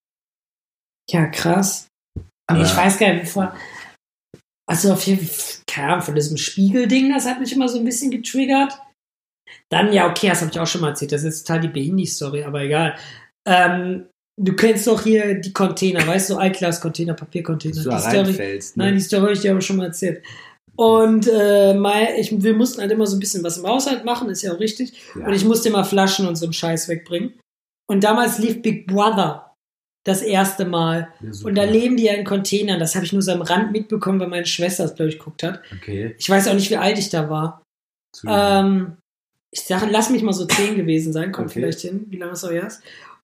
Ja, 1.10 1.26
krass. 1.28 1.88
Aber- 2.48 2.62
ich 2.62 2.76
weiß 2.78 2.98
gar 2.98 3.12
nicht, 3.14 3.24
bevor. 3.24 3.54
Also 4.70 4.94
auf 4.94 5.04
jeden 5.06 5.26
Fall, 5.26 5.64
keine 5.68 5.94
Ahnung, 5.94 6.06
von 6.06 6.16
diesem 6.16 6.38
Spiegelding, 6.38 7.12
das 7.12 7.26
hat 7.26 7.40
mich 7.40 7.52
immer 7.54 7.68
so 7.68 7.80
ein 7.80 7.84
bisschen 7.86 8.12
getriggert. 8.12 8.80
Dann, 9.70 9.94
ja, 9.94 10.10
okay, 10.10 10.30
das 10.30 10.42
habe 10.42 10.52
ich 10.52 10.60
auch 10.60 10.68
schon 10.68 10.82
mal 10.82 10.90
erzählt. 10.90 11.12
Das 11.12 11.24
ist 11.24 11.46
total 11.46 11.62
die 11.62 11.68
Behindi-Story, 11.70 12.44
aber 12.44 12.62
egal. 12.62 12.96
Ähm, 13.46 14.08
du 14.38 14.56
kennst 14.56 14.88
doch 14.88 15.04
hier 15.04 15.36
die 15.36 15.54
Container, 15.54 16.06
weißt 16.06 16.30
du, 16.30 16.38
Altglas-Container, 16.38 17.14
Papiercontainer. 17.14 17.84
Du 17.84 17.90
Die 17.90 18.00
Story, 18.00 18.32
ne? 18.34 18.60
Nein, 18.76 18.96
die 18.96 19.02
Story 19.02 19.22
habe 19.22 19.34
ich 19.34 19.42
dir 19.42 19.52
aber 19.52 19.62
schon 19.62 19.78
mal 19.78 19.86
erzählt. 19.86 20.24
Und 20.76 21.28
äh, 21.28 21.74
mein, 21.74 22.16
ich, 22.18 22.42
wir 22.42 22.54
mussten 22.54 22.82
halt 22.82 22.92
immer 22.92 23.06
so 23.06 23.16
ein 23.16 23.20
bisschen 23.20 23.44
was 23.44 23.58
im 23.58 23.68
Haushalt 23.68 24.06
machen, 24.06 24.30
ist 24.30 24.42
ja 24.42 24.54
auch 24.54 24.60
richtig. 24.60 24.94
Ja. 25.16 25.28
Und 25.28 25.34
ich 25.34 25.46
musste 25.46 25.70
immer 25.70 25.84
Flaschen 25.84 26.28
und 26.28 26.36
so 26.36 26.46
einen 26.46 26.54
Scheiß 26.54 26.88
wegbringen. 26.88 27.34
Und 27.88 28.04
damals 28.04 28.40
lief 28.40 28.62
Big 28.62 28.88
Brother 28.88 29.54
das 30.04 30.22
erste 30.22 30.66
Mal. 30.66 31.10
Ja. 31.22 31.32
Und 31.44 31.56
da 31.56 31.64
leben 31.64 31.98
die 31.98 32.06
ja 32.06 32.14
in 32.14 32.26
Containern. 32.26 32.80
Das 32.80 32.96
habe 32.96 33.06
ich 33.06 33.14
nur 33.14 33.22
so 33.22 33.32
am 33.32 33.42
Rand 33.42 33.72
mitbekommen, 33.72 34.20
weil 34.20 34.30
meine 34.30 34.46
Schwester 34.46 34.84
das, 34.84 34.96
glaube 34.96 35.10
ich, 35.10 35.20
geguckt 35.20 35.44
hat. 35.44 35.62
Okay. 35.76 36.16
Ich 36.18 36.30
weiß 36.30 36.48
auch 36.48 36.54
nicht, 36.54 36.70
wie 36.72 36.78
alt 36.78 36.98
ich 36.98 37.10
da 37.10 37.30
war. 37.30 37.62
Ähm, 38.26 38.98
ich 39.54 39.62
sage, 39.62 39.88
lass 39.90 40.10
mich 40.10 40.24
mal 40.24 40.34
so 40.34 40.46
zehn 40.46 40.76
gewesen 40.76 41.12
sein, 41.14 41.32
kommt 41.32 41.48
Okay. 41.50 41.60
vielleicht 41.60 41.82
hin, 41.82 42.06
wie 42.10 42.18
lange 42.18 42.34
es 42.34 42.44
auch 42.44 42.52
her 42.52 42.68
ist. 42.68 42.82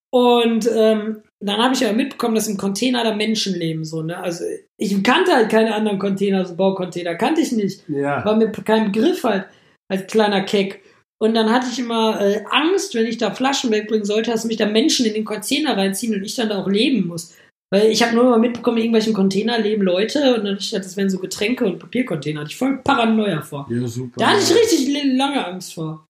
Und 0.10 0.70
ähm, 0.74 1.22
dann 1.40 1.58
habe 1.58 1.74
ich 1.76 1.86
aber 1.86 1.96
mitbekommen, 1.96 2.36
dass 2.36 2.48
im 2.48 2.58
Container 2.58 3.04
da 3.04 3.13
Menschen 3.16 3.54
leben. 3.56 3.84
So, 3.84 4.02
ne? 4.02 4.18
Also 4.18 4.46
ich 4.78 5.04
kannte 5.04 5.34
halt 5.34 5.50
keine 5.50 5.76
anderen 5.76 6.00
Container, 6.00 6.46
so 6.46 6.56
Baucontainer, 6.56 7.16
kannte 7.16 7.42
ich 7.42 7.52
nicht. 7.52 7.84
ja. 7.90 8.24
War 8.26 8.36
mir 8.36 8.52
kein 8.52 8.92
Begriff 8.92 9.24
halt, 9.24 9.46
als 9.90 10.08
kleiner 10.08 10.42
Keck. 10.44 10.82
Und 11.20 11.34
dann 11.34 11.50
hatte 11.52 11.68
ich 11.72 11.80
immer 11.80 12.22
äh, 12.22 12.44
Angst, 12.52 12.94
wenn 12.96 13.06
ich 13.08 13.18
da 13.18 13.32
Flaschen 13.32 13.72
wegbringen 13.72 14.06
sollte, 14.06 14.32
dass 14.32 14.46
mich 14.46 14.58
da 14.58 14.66
Menschen 14.68 15.06
in 15.06 15.13
den 15.13 15.26
Container 15.26 15.76
reinziehen 15.76 16.13
und 16.16 16.24
ich 16.24 16.36
dann 16.36 16.50
da 16.50 16.60
auch 16.62 16.68
leben 16.70 17.08
muss. 17.08 17.36
Weil 17.70 17.88
ich 17.90 18.02
habe 18.02 18.16
nur 18.16 18.24
mal 18.24 18.40
mitbekommen, 18.40 18.78
in 18.78 18.84
irgendwelchen 18.84 19.13
Container 19.13 19.60
leben 19.60 19.82
Leute 19.82 20.36
und 20.36 20.46
dann 20.46 20.54
dachte 20.56 20.60
ich, 20.62 20.72
das 20.72 20.96
wären 20.96 21.10
so 21.10 21.20
Getränke 21.20 21.66
und 21.66 21.80
Papiercontainer. 21.80 22.42
Hatte 22.42 22.52
ich 22.52 22.56
voll 22.58 22.78
Paranoia 22.82 23.42
vor. 23.42 23.68
ja, 23.70 23.86
super. 23.88 24.13
Da 24.18 24.28
hatte 24.28 24.40
ich 24.42 24.56
richtig 24.56 24.88
lange 25.18 25.46
Angst 25.46 25.74
vor. 25.74 26.06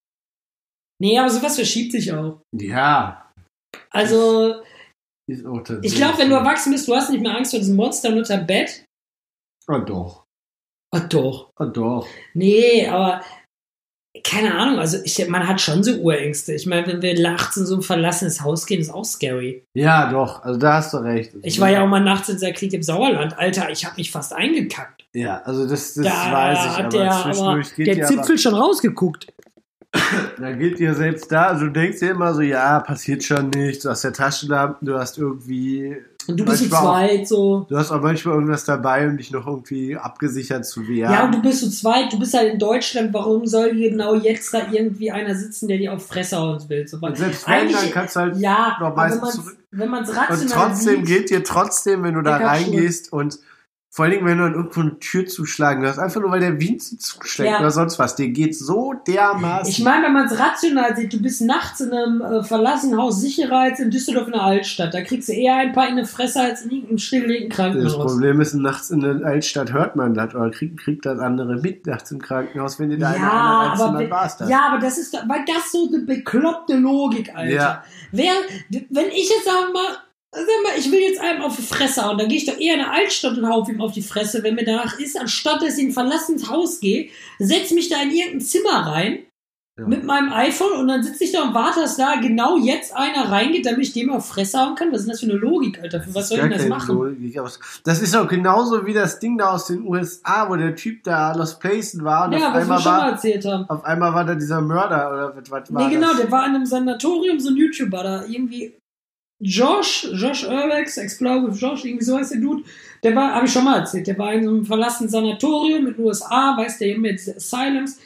Nee, 1.02 1.18
aber 1.20 1.30
sowas 1.30 1.56
verschiebt 1.56 1.92
sich 1.92 2.12
auch. 2.12 2.42
Ja. 2.56 3.32
Also, 3.92 4.62
Ist 5.30 5.46
auch 5.46 5.60
tatsächlich. 5.60 5.92
ich 5.94 5.98
glaube, 5.98 6.18
wenn 6.18 6.30
du 6.30 6.36
erwachsen 6.36 6.72
bist, 6.72 6.88
du 6.88 6.96
hast 6.96 7.12
nicht 7.12 7.22
mehr 7.22 7.36
Angst 7.36 7.52
vor 7.52 7.60
diesem 7.60 7.76
Monster 7.76 8.10
unter 8.10 8.38
dem 8.38 8.48
Bett. 8.48 8.86
Ah, 9.68 9.80
doch. 9.80 10.24
Ah, 10.94 11.02
doch. 11.02 11.50
Ah, 11.58 11.66
doch. 11.66 12.08
Nee, 12.34 12.88
aber 12.88 13.22
keine 14.24 14.56
Ahnung, 14.56 14.80
also 14.80 14.98
ich, 15.04 15.28
man 15.28 15.48
hat 15.48 15.62
schon 15.62 15.84
so 15.84 15.94
Urängste. 15.98 16.54
Ich 16.54 16.66
meine, 16.66 16.88
wenn 16.88 17.02
wir 17.02 17.20
nachts 17.20 17.58
in 17.58 17.66
so 17.66 17.76
ein 17.76 17.82
verlassenes 17.82 18.42
Haus 18.42 18.66
gehen, 18.66 18.80
ist 18.80 18.90
auch 18.90 19.06
scary. 19.06 19.64
Ja, 19.76 20.12
doch. 20.12 20.44
Also 20.44 20.60
da 20.60 20.76
hast 20.76 20.94
du 20.94 20.98
recht. 20.98 21.34
Ich 21.44 21.60
war 21.60 21.70
ja 21.70 21.84
auch 21.84 21.88
mal 21.88 22.00
nachts 22.00 22.30
in 22.30 22.36
dieser 22.36 22.52
Krieg 22.52 22.74
im 22.74 22.84
Sauerland. 22.84 23.38
Alter, 23.38 23.70
ich 23.70 23.86
habe 23.86 23.96
mich 23.98 24.12
fast 24.12 24.34
eingekackt. 24.34 25.06
Ja, 25.14 25.42
also 25.44 25.68
das, 25.68 25.94
das 25.94 26.06
da 26.06 26.32
weiß 26.32 26.66
ich, 26.66 26.72
aber 26.72 26.90
der, 26.90 27.12
aber 27.12 27.24
zwischendurch 27.32 27.76
geht 27.76 27.98
der 27.98 28.08
Zipfel 28.08 28.38
schon 28.38 28.56
rausgeguckt. 28.56 29.28
da 30.40 30.52
geht 30.52 30.80
dir 30.80 30.94
selbst 30.94 31.32
da, 31.32 31.48
also 31.48 31.66
du 31.66 31.72
denkst 31.72 32.00
dir 32.00 32.12
immer 32.12 32.34
so, 32.34 32.42
ja, 32.42 32.80
passiert 32.80 33.24
schon 33.24 33.50
nichts, 33.50 33.84
du 33.84 33.90
hast 33.90 34.04
ja 34.04 34.12
Taschenlampen, 34.12 34.88
du 34.88 34.98
hast 34.98 35.18
irgendwie, 35.18 35.98
Und 36.28 36.40
du 36.40 36.46
bist 36.46 36.70
zu 36.70 36.76
auch. 36.76 36.82
zweit 36.84 37.28
so. 37.28 37.66
du 37.70 37.78
hast 37.78 37.92
auch 37.92 38.02
manchmal 38.02 38.36
irgendwas 38.36 38.64
dabei, 38.66 39.08
um 39.08 39.18
dich 39.18 39.32
noch 39.32 39.48
irgendwie 39.48 39.96
abgesichert 39.98 40.66
zu 40.66 40.88
wehren. 40.88 41.12
Ja. 41.12 41.26
und 41.26 41.36
du 41.36 41.42
bist 41.42 41.60
zu 41.60 41.70
zweit, 41.70 42.12
du 42.12 42.20
bist 42.20 42.34
halt 42.34 42.54
in 42.54 42.60
Deutschland. 42.60 43.14
Warum 43.14 43.46
soll 43.46 43.74
hier 43.74 43.90
genau 43.92 44.16
jetzt 44.16 44.54
da 44.54 44.72
irgendwie 44.72 45.12
einer 45.12 45.36
sitzen, 45.36 45.68
der 45.68 45.78
dir 45.78 45.94
auf 45.94 46.06
Fresse 46.06 46.38
hauen 46.38 46.62
will? 46.70 46.88
So, 46.88 46.98
Und 47.02 47.18
selbst 47.18 47.48
wenn, 47.48 47.72
dann 47.72 47.92
kannst 47.92 48.16
du 48.16 48.20
halt 48.22 48.38
ja, 48.38 48.78
noch 48.80 48.96
meistens 48.96 49.22
man 49.22 49.32
zurück. 49.32 49.58
wenn 49.72 49.90
man's 49.90 50.10
Und 50.10 50.18
rational 50.18 50.70
trotzdem 50.70 51.06
sieht, 51.06 51.08
geht 51.08 51.30
dir 51.30 51.44
trotzdem, 51.44 52.04
wenn 52.04 52.14
du 52.14 52.22
da 52.22 52.38
reingehst 52.38 53.12
und 53.14 53.40
vor 53.98 54.06
allen 54.06 54.14
Dingen, 54.14 54.28
wenn 54.28 54.38
du 54.38 54.44
dann 54.44 54.54
irgendwo 54.54 54.82
eine 54.82 55.00
Tür 55.00 55.26
zuschlagen 55.26 55.84
hast, 55.84 55.98
einfach 55.98 56.22
nur 56.22 56.30
weil 56.30 56.40
der 56.40 56.60
Wind 56.62 56.84
sie 56.84 57.00
zuschlägt 57.00 57.50
Ja. 57.54 57.58
oder 57.60 57.72
sonst 57.72 57.98
was, 57.98 58.16
dir 58.16 58.28
geht 58.30 58.56
so 58.56 58.94
dermaßen. 59.08 59.68
Ich 59.72 59.84
meine, 59.84 60.06
wenn 60.06 60.14
man 60.14 60.28
es 60.28 60.38
rational 60.38 60.96
sieht, 60.96 61.12
du 61.14 61.20
bist 61.20 61.42
nachts 61.42 61.80
in 61.82 61.92
einem 61.92 62.22
äh, 62.22 62.44
verlassenen 62.44 63.00
Haus 63.02 63.20
sicherer 63.20 63.58
als 63.58 63.80
in 63.80 63.90
Düsseldorf 63.90 64.28
in 64.28 64.34
der 64.34 64.44
Altstadt. 64.44 64.94
Da 64.94 65.02
kriegst 65.02 65.30
du 65.30 65.34
eher 65.34 65.56
ein 65.56 65.72
paar 65.74 65.90
in 65.90 65.96
die 65.98 66.06
Fresse 66.06 66.42
als 66.42 66.62
in 66.62 66.70
irgendeinem 66.70 67.00
stillgelegten 67.00 67.50
das 67.50 67.58
Krankenhaus. 67.58 67.96
Problem 68.14 68.40
ist, 68.40 68.54
nachts 68.54 68.92
in 68.92 69.00
der 69.00 69.26
Altstadt 69.26 69.74
hört 69.74 69.96
man 69.96 70.14
das 70.14 70.36
oder 70.36 70.52
kriegt, 70.52 70.78
kriegt 70.80 71.04
das 71.08 71.18
andere 71.18 71.56
mit 71.56 71.88
nachts 71.88 72.12
im 72.12 72.22
Krankenhaus, 72.22 72.80
wenn 72.80 72.92
dir 72.92 73.00
da 73.00 73.16
Ja, 73.16 73.18
einer 73.18 73.82
aber, 73.82 74.00
dann 74.00 74.12
war's 74.12 74.38
das. 74.38 74.48
ja, 74.48 74.62
aber 74.70 74.78
das 74.80 75.00
ist, 75.00 75.12
weil 75.28 75.44
das 75.48 75.72
so 75.72 75.88
eine 75.92 76.04
bekloppte 76.06 76.76
Logik, 76.78 77.32
Alter. 77.36 77.52
Ja. 77.52 77.84
Wer, 78.12 78.34
wenn 78.92 79.08
ich 79.08 79.28
jetzt 79.28 79.46
sag 79.46 79.74
mal, 79.74 79.98
sag 80.46 80.64
mal, 80.64 80.80
ich 80.80 80.92
will 80.92 81.00
jetzt 81.00 81.20
einem 81.20 81.42
auf 81.42 81.56
die 81.56 81.62
Fresse 81.62 82.06
hauen, 82.06 82.18
dann 82.18 82.28
gehe 82.28 82.38
ich 82.38 82.46
doch 82.46 82.58
eher 82.60 82.76
in 82.76 82.82
eine 82.82 82.92
Altstadt 82.92 83.38
und 83.38 83.48
hau 83.48 83.66
ihm 83.68 83.82
auf 83.82 83.92
die 83.94 84.02
Fresse, 84.02 84.44
wenn 84.44 84.56
mir 84.56 84.66
danach 84.66 85.00
ist, 85.00 85.20
anstatt 85.20 85.62
dass 85.62 85.78
ich 85.78 85.84
in 85.84 85.90
ein 85.90 85.94
verlassenes 85.94 86.50
Haus 86.50 86.80
gehe, 86.80 87.10
setz 87.40 87.72
mich 87.72 87.90
da 87.90 88.02
in 88.02 88.12
irgendein 88.12 88.42
Zimmer 88.42 88.86
rein, 88.88 89.20
Ja. 89.80 89.88
mit 89.88 90.04
meinem 90.06 90.34
iPhone 90.34 90.72
und 90.80 90.88
dann 90.88 91.04
sitze 91.04 91.24
ich 91.24 91.32
da 91.32 91.44
und 91.44 91.54
warte, 91.54 91.82
dass 91.82 91.98
da 91.98 92.16
genau 92.16 92.58
jetzt 92.58 92.96
einer 92.96 93.30
reingeht, 93.32 93.64
damit 93.68 93.82
ich 93.82 93.94
dem 93.94 94.10
auf 94.12 94.28
Fresse 94.28 94.58
hauen 94.60 94.74
kann. 94.74 94.92
Was 94.92 95.02
ist 95.02 95.06
denn 95.06 95.12
das 95.12 95.20
für 95.20 95.26
eine 95.28 95.36
Logik, 95.36 95.80
Alter? 95.80 96.02
Für 96.02 96.16
was 96.16 96.30
soll 96.30 96.40
ich 96.40 96.44
denn 96.46 96.52
das 96.54 96.68
machen? 96.68 96.96
Logik, 96.98 97.40
Das 97.84 98.02
ist 98.02 98.16
auch 98.16 98.28
genauso 98.28 98.88
wie 98.88 98.94
das 98.94 99.20
Ding 99.20 99.38
da 99.38 99.52
aus 99.52 99.68
den 99.68 99.86
USA, 99.86 100.50
wo 100.50 100.56
der 100.56 100.76
Typ 100.76 101.04
da 101.04 101.32
Lost 101.36 101.60
Placen 101.60 102.04
war 102.04 102.26
und 102.26 102.32
Ja, 102.34 102.40
auf, 102.40 102.44
was 102.46 102.54
wir 102.56 102.62
einmal 102.64 102.82
schon 102.82 102.92
mal 102.92 102.98
war, 103.02 103.12
erzählt 103.12 103.46
haben. 103.46 103.70
auf 103.70 103.86
einmal 103.86 104.14
war 104.16 104.26
da 104.26 104.34
dieser 104.34 104.62
Mörder 104.62 105.12
oder 105.14 105.36
was, 105.38 105.52
was 105.52 105.72
war 105.72 105.88
Nee, 105.88 105.94
genau, 105.94 106.08
das? 106.08 106.18
der 106.22 106.32
war 106.32 106.46
in 106.48 106.56
einem 106.56 106.66
Sanatorium, 106.66 107.40
so 107.40 107.50
ein 107.50 107.56
YouTuber 107.58 108.02
da, 108.02 108.26
irgendwie 108.26 108.74
Josh, 109.40 110.08
Josh 110.14 110.44
Urbex, 110.48 110.98
Explore 110.98 111.48
with 111.48 111.60
Josh, 111.62 111.86
irgendwie 111.86 112.04
so 112.06 112.18
heißt 112.18 112.34
der 112.34 112.42
Dude. 112.42 112.64
Der 113.04 113.16
war, 113.16 113.36
habe 113.36 113.46
ich 113.46 113.52
schon 113.54 113.64
mal 113.66 113.80
erzählt, 113.80 114.08
der 114.08 114.18
war 114.18 114.34
in 114.34 114.44
so 114.44 114.50
einem 114.50 114.66
verlassenen 114.66 115.10
Sanatorium 115.10 115.88
in 115.88 115.94
den 115.94 116.04
USA, 116.06 116.56
weißt 116.58 116.82
du, 116.82 116.86
immer 116.86 117.10
diese 117.12 117.36
Asylums. 117.36 118.00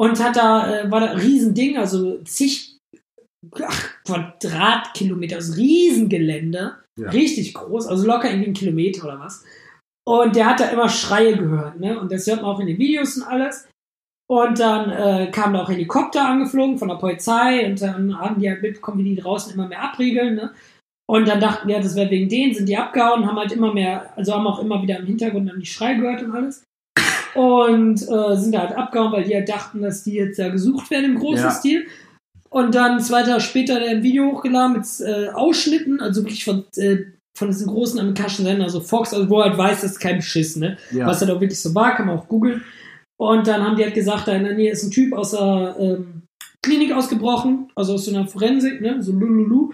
und 0.00 0.18
hat 0.22 0.36
da, 0.36 0.80
äh, 0.80 0.90
war 0.90 1.00
da 1.00 1.12
ein 1.12 1.18
Riesending, 1.18 1.76
also 1.76 2.18
zig 2.24 2.76
ach, 3.60 3.90
Quadratkilometer, 4.04 5.36
also 5.36 5.52
Riesengelände, 5.54 6.76
Ja. 6.98 7.10
richtig 7.10 7.54
groß, 7.54 7.86
also 7.86 8.06
locker 8.06 8.28
irgendwie 8.30 8.50
ein 8.50 8.54
Kilometer 8.54 9.04
oder 9.04 9.20
was. 9.20 9.44
Und 10.04 10.34
der 10.34 10.46
hat 10.46 10.60
da 10.60 10.68
immer 10.70 10.88
Schreie 10.88 11.36
gehört, 11.36 11.78
ne? 11.78 11.98
Und 12.00 12.10
das 12.10 12.26
hört 12.26 12.42
man 12.42 12.50
auch 12.50 12.60
in 12.60 12.66
den 12.66 12.78
Videos 12.78 13.16
und 13.16 13.22
alles. 13.22 13.68
Und 14.28 14.58
dann 14.58 14.90
äh, 14.90 15.30
kamen 15.30 15.54
da 15.54 15.62
auch 15.62 15.68
Helikopter 15.68 16.26
angeflogen 16.26 16.78
von 16.78 16.88
der 16.88 16.96
Polizei 16.96 17.66
und 17.66 17.80
dann 17.80 18.18
haben 18.18 18.40
die 18.40 18.48
halt 18.50 18.62
mitbekommen, 18.62 18.98
wie 18.98 19.14
die 19.14 19.20
draußen 19.20 19.52
immer 19.54 19.68
mehr 19.68 19.82
abriegeln, 19.82 20.34
ne? 20.34 20.52
Und 21.12 21.28
dann 21.28 21.40
dachten 21.40 21.68
wir, 21.68 21.78
das 21.78 21.94
wäre 21.94 22.10
wegen 22.10 22.30
denen, 22.30 22.54
sind 22.54 22.70
die 22.70 22.78
abgehauen, 22.78 23.26
haben 23.26 23.36
halt 23.36 23.52
immer 23.52 23.74
mehr, 23.74 24.10
also 24.16 24.32
haben 24.32 24.46
auch 24.46 24.60
immer 24.60 24.80
wieder 24.82 24.98
im 24.98 25.04
Hintergrund 25.04 25.46
dann 25.46 25.60
die 25.60 25.66
Schrei 25.66 25.92
gehört 25.92 26.22
und 26.22 26.32
alles. 26.32 26.64
Und 27.34 28.00
äh, 28.00 28.36
sind 28.36 28.56
halt 28.56 28.72
abgehauen, 28.72 29.12
weil 29.12 29.24
die 29.24 29.34
halt 29.34 29.46
dachten, 29.46 29.82
dass 29.82 30.04
die 30.04 30.14
jetzt 30.14 30.38
ja 30.38 30.48
gesucht 30.48 30.90
werden 30.90 31.12
im 31.12 31.18
großen 31.18 31.44
Ja. 31.44 31.50
Stil. 31.50 31.86
Und 32.48 32.74
dann 32.74 32.98
zwei 32.98 33.24
Tage 33.24 33.42
später 33.42 33.78
er 33.78 33.90
ein 33.90 34.02
Video 34.02 34.32
hochgeladen 34.32 34.72
mit 34.72 34.86
äh, 35.00 35.28
Ausschnitten, 35.28 36.00
also 36.00 36.22
wirklich 36.22 36.46
von, 36.46 36.64
äh, 36.76 37.00
von 37.36 37.48
diesen 37.48 37.66
großen 37.66 38.00
amerikanischen 38.00 38.46
Sendern, 38.46 38.62
also 38.62 38.80
Fox, 38.80 39.12
also 39.12 39.28
wo 39.28 39.42
halt 39.42 39.58
weiß, 39.58 39.82
das 39.82 39.90
ist 39.90 40.00
kein 40.00 40.16
Beschiss, 40.16 40.56
ne? 40.56 40.78
Ja. 40.92 41.06
Was 41.06 41.20
halt 41.20 41.30
auch 41.30 41.42
wirklich 41.42 41.60
so 41.60 41.74
war, 41.74 41.94
kann 41.94 42.06
man 42.06 42.16
auch 42.16 42.28
googeln. 42.28 42.62
Und 43.18 43.46
dann 43.46 43.62
haben 43.62 43.76
die 43.76 43.84
halt 43.84 43.94
gesagt, 43.94 44.28
da 44.28 44.32
in 44.32 44.44
der 44.44 44.54
Nähe 44.54 44.72
ist 44.72 44.82
ein 44.82 44.90
Typ 44.90 45.12
aus 45.12 45.32
der 45.32 45.76
ähm, 45.78 46.22
Klinik 46.62 46.90
ausgebrochen, 46.92 47.70
also 47.74 47.96
aus 47.96 48.06
so 48.06 48.16
einer 48.16 48.26
Forensik, 48.26 48.80
ne? 48.80 49.02
So 49.02 49.12
Lululu. 49.12 49.72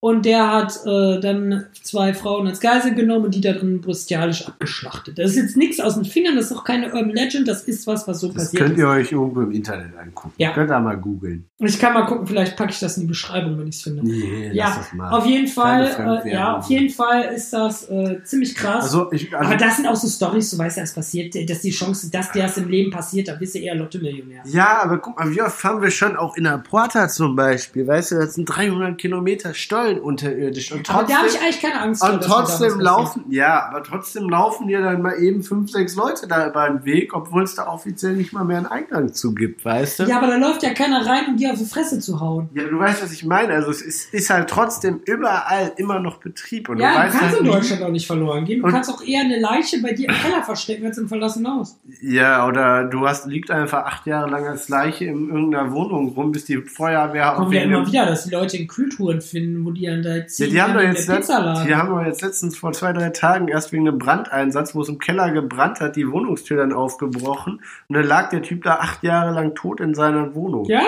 Und 0.00 0.24
der 0.24 0.52
hat 0.52 0.78
äh, 0.86 1.18
dann 1.18 1.66
zwei 1.82 2.14
Frauen 2.14 2.46
als 2.46 2.60
Geisel 2.60 2.94
genommen 2.94 3.24
und 3.26 3.34
die 3.34 3.40
da 3.40 3.52
drin 3.52 3.80
bestialisch 3.80 4.46
abgeschlachtet. 4.46 5.18
Das 5.18 5.30
ist 5.32 5.36
jetzt 5.36 5.56
nichts 5.56 5.80
aus 5.80 5.94
den 5.96 6.04
Fingern, 6.04 6.36
das 6.36 6.52
ist 6.52 6.56
auch 6.56 6.62
keine 6.62 6.86
Urban 6.86 7.10
Legend, 7.10 7.48
das 7.48 7.64
ist 7.64 7.84
was, 7.88 8.06
was 8.06 8.20
so 8.20 8.28
Das 8.28 8.36
passiert 8.44 8.62
könnt 8.62 8.72
ist. 8.74 8.78
ihr 8.78 8.88
euch 8.88 9.10
irgendwo 9.10 9.40
im 9.40 9.50
Internet 9.50 9.96
angucken. 10.00 10.34
Ja. 10.38 10.52
Könnt 10.52 10.70
ihr 10.70 10.78
mal 10.78 10.96
googeln. 10.96 11.46
Ich 11.58 11.80
kann 11.80 11.94
mal 11.94 12.06
gucken, 12.06 12.28
vielleicht 12.28 12.56
packe 12.56 12.70
ich 12.70 12.78
das 12.78 12.96
in 12.96 13.02
die 13.02 13.06
Beschreibung, 13.08 13.58
wenn 13.58 13.66
ich 13.66 13.74
es 13.74 13.82
finde. 13.82 14.04
Nee, 14.04 14.50
Ja, 14.52 14.66
lass 14.66 14.76
das 14.76 14.92
mal. 14.92 15.10
Auf 15.10 15.26
jeden 15.26 15.48
Fall, 15.48 16.22
äh, 16.24 16.32
ja, 16.32 16.56
auf 16.58 16.68
jeden 16.70 16.90
Fall 16.90 17.22
ist 17.34 17.52
das 17.52 17.90
äh, 17.90 18.22
ziemlich 18.22 18.54
krass. 18.54 18.84
Also, 18.84 19.10
ich, 19.12 19.34
also 19.34 19.48
aber 19.48 19.56
das 19.56 19.76
sind 19.78 19.86
auch 19.88 19.96
so 19.96 20.06
Stories, 20.06 20.48
du 20.52 20.58
weißt 20.58 20.76
ja, 20.76 20.84
es 20.84 20.92
passiert, 20.94 21.34
dass 21.50 21.60
die 21.62 21.70
Chance, 21.72 22.08
dass 22.12 22.30
dir 22.30 22.42
das 22.42 22.56
im 22.56 22.68
Leben 22.68 22.92
passiert, 22.92 23.26
da 23.26 23.34
bist 23.34 23.56
du 23.56 23.58
eher 23.58 23.74
Lotto-Millionär. 23.74 24.42
Ja, 24.44 24.80
aber 24.84 24.98
guck 24.98 25.18
mal, 25.18 25.28
wie 25.32 25.42
oft 25.42 25.58
fahren 25.58 25.82
wir 25.82 25.90
schon 25.90 26.16
auch 26.16 26.36
in 26.36 26.44
der 26.44 26.58
Porta 26.58 27.08
zum 27.08 27.34
Beispiel? 27.34 27.84
Weißt 27.84 28.12
du, 28.12 28.14
das 28.14 28.34
sind 28.34 28.44
300 28.44 28.96
Kilometer 28.96 29.52
Stollen 29.88 30.00
unterirdisch. 30.02 30.72
Und 30.72 30.88
Aber 30.90 31.04
da 31.04 31.14
habe 31.18 31.26
ich 31.26 31.32
trotzdem, 31.34 31.42
eigentlich 31.42 31.62
keine 31.62 31.80
Angst 31.80 32.02
und 32.02 32.22
trotzdem 32.22 32.80
laufen, 32.80 33.24
ja, 33.30 33.68
aber 33.68 33.82
trotzdem 33.82 34.28
laufen 34.28 34.68
dir 34.68 34.80
dann 34.80 35.02
mal 35.02 35.14
eben 35.20 35.42
fünf, 35.42 35.70
sechs 35.70 35.96
Leute 35.96 36.26
da 36.28 36.48
über 36.48 36.68
den 36.68 36.84
Weg, 36.84 37.14
obwohl 37.14 37.42
es 37.42 37.54
da 37.54 37.66
offiziell 37.68 38.14
nicht 38.14 38.32
mal 38.32 38.44
mehr 38.44 38.58
einen 38.58 38.66
Eingang 38.66 39.12
zu 39.12 39.34
gibt, 39.34 39.64
weißt 39.64 40.00
du? 40.00 40.02
Ja, 40.04 40.18
aber 40.18 40.26
da 40.28 40.36
läuft 40.36 40.62
ja 40.62 40.70
keiner 40.74 41.04
rein, 41.06 41.24
um 41.28 41.36
dir 41.36 41.52
auf 41.52 41.58
die 41.58 41.64
Fresse 41.64 41.98
zu 42.00 42.20
hauen. 42.20 42.48
Ja, 42.54 42.64
du 42.64 42.78
weißt, 42.78 43.02
was 43.02 43.12
ich 43.12 43.24
meine. 43.24 43.54
Also 43.54 43.70
es 43.70 43.82
ist, 43.82 44.12
ist 44.14 44.30
halt 44.30 44.48
trotzdem 44.50 45.00
überall 45.04 45.72
immer 45.76 46.00
noch 46.00 46.18
Betrieb. 46.18 46.68
Und 46.68 46.78
Ja, 46.78 46.88
du 46.90 46.94
du 46.94 47.00
weißt 47.00 47.18
kannst 47.18 47.32
halt 47.36 47.40
in 47.46 47.46
Deutschland 47.52 47.82
auch 47.82 47.90
nicht 47.90 48.06
verloren 48.06 48.44
gehen. 48.44 48.60
Du 48.60 48.66
Und- 48.66 48.72
kannst 48.72 48.90
auch 48.90 49.02
eher 49.02 49.20
eine 49.22 49.38
Leiche 49.38 49.80
bei 49.82 49.92
dir 49.92 50.08
im 50.08 50.14
Keller 50.14 50.42
verstecken 50.42 50.86
als 50.86 50.98
im 50.98 51.08
verlassenen 51.08 51.52
Haus. 51.52 51.78
Ja, 52.02 52.46
oder 52.46 52.84
du 52.84 53.06
hast, 53.06 53.26
liegt 53.26 53.50
einfach 53.50 53.84
acht 53.84 54.06
Jahre 54.06 54.28
lang 54.30 54.46
als 54.46 54.68
Leiche 54.68 55.06
in 55.06 55.28
irgendeiner 55.28 55.72
Wohnung 55.72 56.08
rum, 56.10 56.32
bis 56.32 56.44
die 56.44 56.58
Feuerwehr 56.58 57.32
Kommt 57.36 57.52
ja 57.54 57.62
immer 57.62 57.86
wieder, 57.86 58.06
dass 58.06 58.24
die 58.24 58.30
Leute 58.30 58.56
in 58.56 58.66
Kühltouren 58.68 59.20
finden, 59.20 59.64
wo 59.64 59.70
die 59.70 59.77
dann 59.86 60.02
da 60.02 60.16
Ja, 60.16 60.26
ziehen. 60.26 60.50
die 60.50 60.60
haben 60.62 60.74
doch 60.74 60.80
jetzt, 60.82 61.08
letzt, 61.08 61.28
die 61.30 61.74
haben 61.74 61.88
doch 61.90 62.02
jetzt 62.04 62.22
letztens 62.22 62.56
vor 62.58 62.72
zwei, 62.72 62.92
drei 62.92 63.10
Tagen 63.10 63.48
erst 63.48 63.72
wegen 63.72 63.88
einem 63.88 63.98
Brandeinsatz, 63.98 64.74
wo 64.74 64.82
es 64.82 64.88
im 64.88 64.98
Keller 64.98 65.30
gebrannt 65.30 65.80
hat, 65.80 65.96
die 65.96 66.10
Wohnungstür 66.10 66.56
dann 66.58 66.72
aufgebrochen. 66.72 67.60
Und 67.88 67.94
dann 67.96 68.04
lag 68.04 68.30
der 68.30 68.42
Typ 68.42 68.64
da 68.64 68.76
acht 68.76 69.02
Jahre 69.02 69.32
lang 69.34 69.54
tot 69.54 69.80
in 69.80 69.94
seiner 69.94 70.34
Wohnung. 70.34 70.64
Ja, 70.66 70.82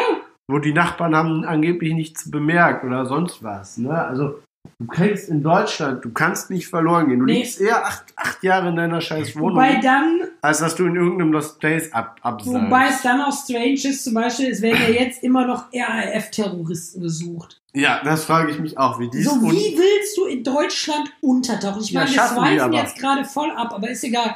Wo 0.49 0.59
die 0.59 0.73
Nachbarn 0.73 1.15
haben 1.15 1.45
angeblich 1.45 1.95
nichts 1.95 2.31
bemerkt 2.31 2.85
oder 2.85 3.07
sonst 3.07 3.43
was. 3.43 3.79
Ne? 3.79 3.91
Also 3.93 4.41
du 4.79 4.87
kannst 4.87 5.29
in 5.29 5.43
Deutschland, 5.43 6.05
du 6.05 6.11
kannst 6.13 6.51
nicht 6.51 6.69
verloren 6.69 7.09
gehen. 7.09 7.19
Du 7.19 7.25
Nee. 7.25 7.39
liegst 7.41 7.61
eher 7.61 7.85
acht, 7.85 8.05
acht 8.17 8.43
Jahre 8.43 8.69
in 8.69 8.77
deiner 8.77 9.01
scheiß 9.01 9.35
Wohnung, 9.37 9.57
wobei 9.57 9.81
dann 9.81 10.21
als 10.43 10.59
dass 10.59 10.75
du 10.77 10.87
in 10.87 10.97
irgendeinem 10.97 11.33
Lost 11.33 11.59
Place 11.61 11.93
ab, 11.93 12.17
abseilst. 12.23 12.63
Wobei 12.65 12.87
es 12.89 13.03
dann 13.03 13.21
auch 13.21 13.33
strange 13.33 13.73
ist, 13.75 14.05
zum 14.05 14.15
Beispiel, 14.15 14.51
es 14.51 14.63
werden 14.63 14.81
ja 14.83 14.89
jetzt 15.05 15.23
immer 15.23 15.47
noch 15.47 15.67
RAF-Terroristen 15.73 17.01
gesucht. 17.03 17.61
Ja, 17.73 18.01
das 18.03 18.25
frage 18.25 18.51
ich 18.51 18.59
mich 18.59 18.79
auch, 18.79 18.99
wie 18.99 19.09
die 19.09 19.23
So, 19.23 19.41
wie 19.43 19.79
willst 19.79 20.17
du 20.17 20.27
in 20.27 20.43
Deutschland 20.43 21.13
untertauchen? 21.21 21.83
Ich 21.83 21.91
Ja, 21.91 22.01
meine, 22.01 22.13
wir 22.13 22.23
schweifen 22.29 22.73
jetzt 22.73 22.99
gerade 22.99 23.25
voll 23.25 23.51
ab, 23.53 23.73
aber 23.75 23.91
ist 23.91 24.03
egal. 24.05 24.35